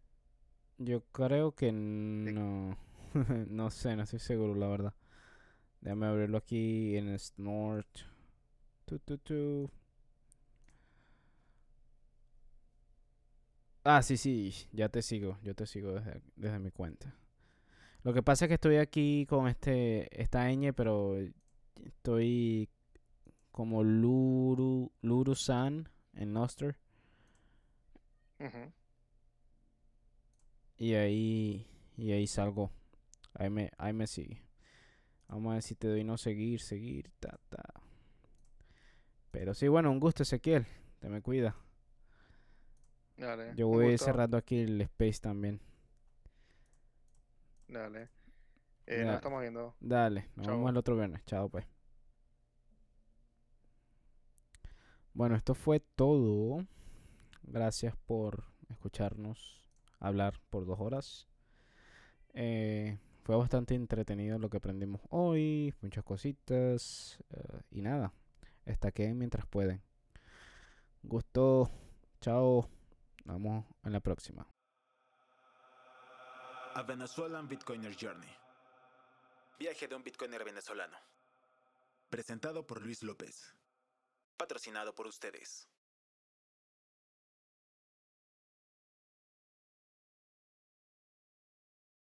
yo 0.78 1.02
creo 1.12 1.52
que 1.52 1.72
no. 1.72 2.76
no 3.48 3.70
sé, 3.70 3.96
no 3.96 4.02
estoy 4.02 4.18
seguro, 4.18 4.54
la 4.54 4.68
verdad. 4.68 4.94
Déjame 5.80 6.06
abrirlo 6.06 6.38
aquí 6.38 6.96
en 6.96 7.18
Snort. 7.18 7.88
Tu, 8.84 8.98
tu, 9.00 9.18
tu. 9.18 9.70
Ah, 13.84 14.02
sí, 14.02 14.16
sí, 14.16 14.52
ya 14.72 14.88
te 14.88 15.00
sigo. 15.02 15.38
Yo 15.42 15.54
te 15.54 15.66
sigo 15.66 15.92
desde, 15.92 16.20
desde 16.34 16.58
mi 16.58 16.70
cuenta. 16.70 17.14
Lo 18.02 18.12
que 18.12 18.22
pasa 18.22 18.44
es 18.44 18.48
que 18.48 18.54
estoy 18.54 18.76
aquí 18.76 19.26
con 19.28 19.48
este 19.48 20.08
esta 20.22 20.48
ñ, 20.50 20.72
pero 20.72 21.16
estoy 21.84 22.68
como 23.50 23.82
Luru, 23.82 24.92
Luru-san 25.02 25.88
en 26.14 26.32
Nostr. 26.32 26.76
Ujú. 28.38 28.72
Y 30.78 30.94
ahí, 30.94 31.66
y 31.96 32.12
ahí 32.12 32.26
salgo. 32.26 32.70
Ahí 33.34 33.50
me, 33.50 33.70
ahí 33.78 33.92
me 33.92 34.06
sigue. 34.06 34.45
Vamos 35.28 35.50
a 35.50 35.54
ver 35.54 35.62
si 35.62 35.74
te 35.74 35.88
doy 35.88 36.04
no 36.04 36.16
seguir, 36.16 36.60
seguir, 36.60 37.10
ta, 37.18 37.38
ta. 37.48 37.62
Pero 39.30 39.54
sí, 39.54 39.68
bueno, 39.68 39.90
un 39.90 40.00
gusto, 40.00 40.22
Ezequiel. 40.22 40.66
Te 40.98 41.08
me 41.08 41.20
cuida. 41.20 41.56
Dale. 43.16 43.54
Yo 43.56 43.68
voy 43.68 43.92
gusto. 43.92 44.06
cerrando 44.06 44.36
aquí 44.36 44.60
el 44.60 44.80
space 44.82 45.20
también. 45.20 45.60
Dale. 47.68 48.08
Eh, 48.86 49.04
nos 49.04 49.16
estamos 49.16 49.40
viendo. 49.40 49.74
Dale, 49.80 50.30
nos 50.36 50.46
vemos 50.46 50.70
el 50.70 50.76
otro 50.76 50.96
viernes. 50.96 51.24
Chao, 51.24 51.48
pues. 51.48 51.66
Bueno, 55.12 55.34
esto 55.34 55.54
fue 55.54 55.80
todo. 55.80 56.64
Gracias 57.42 57.96
por 58.06 58.44
escucharnos 58.68 59.62
hablar 59.98 60.40
por 60.50 60.66
dos 60.66 60.78
horas. 60.80 61.28
Eh, 62.34 62.98
fue 63.26 63.34
bastante 63.34 63.74
entretenido 63.74 64.38
lo 64.38 64.48
que 64.48 64.58
aprendimos 64.58 65.00
hoy, 65.10 65.74
muchas 65.80 66.04
cositas 66.04 67.18
eh, 67.30 67.60
y 67.72 67.82
nada. 67.82 68.12
Estaqueen 68.64 69.18
mientras 69.18 69.44
pueden. 69.46 69.82
Gusto, 71.02 71.68
chao. 72.20 72.70
Nos 73.24 73.42
vemos 73.42 73.66
en 73.82 73.92
la 73.92 73.98
próxima. 73.98 74.46
A 76.74 76.82
Venezuelan 76.84 77.48
Bitcoiner 77.48 77.96
Journey. 78.00 78.30
Viaje 79.58 79.88
de 79.88 79.96
un 79.96 80.04
Bitcoiner 80.04 80.44
venezolano. 80.44 80.96
Presentado 82.08 82.64
por 82.64 82.80
Luis 82.80 83.02
López. 83.02 83.56
patrocinado 84.36 84.94
por 84.94 85.08
ustedes. 85.08 85.68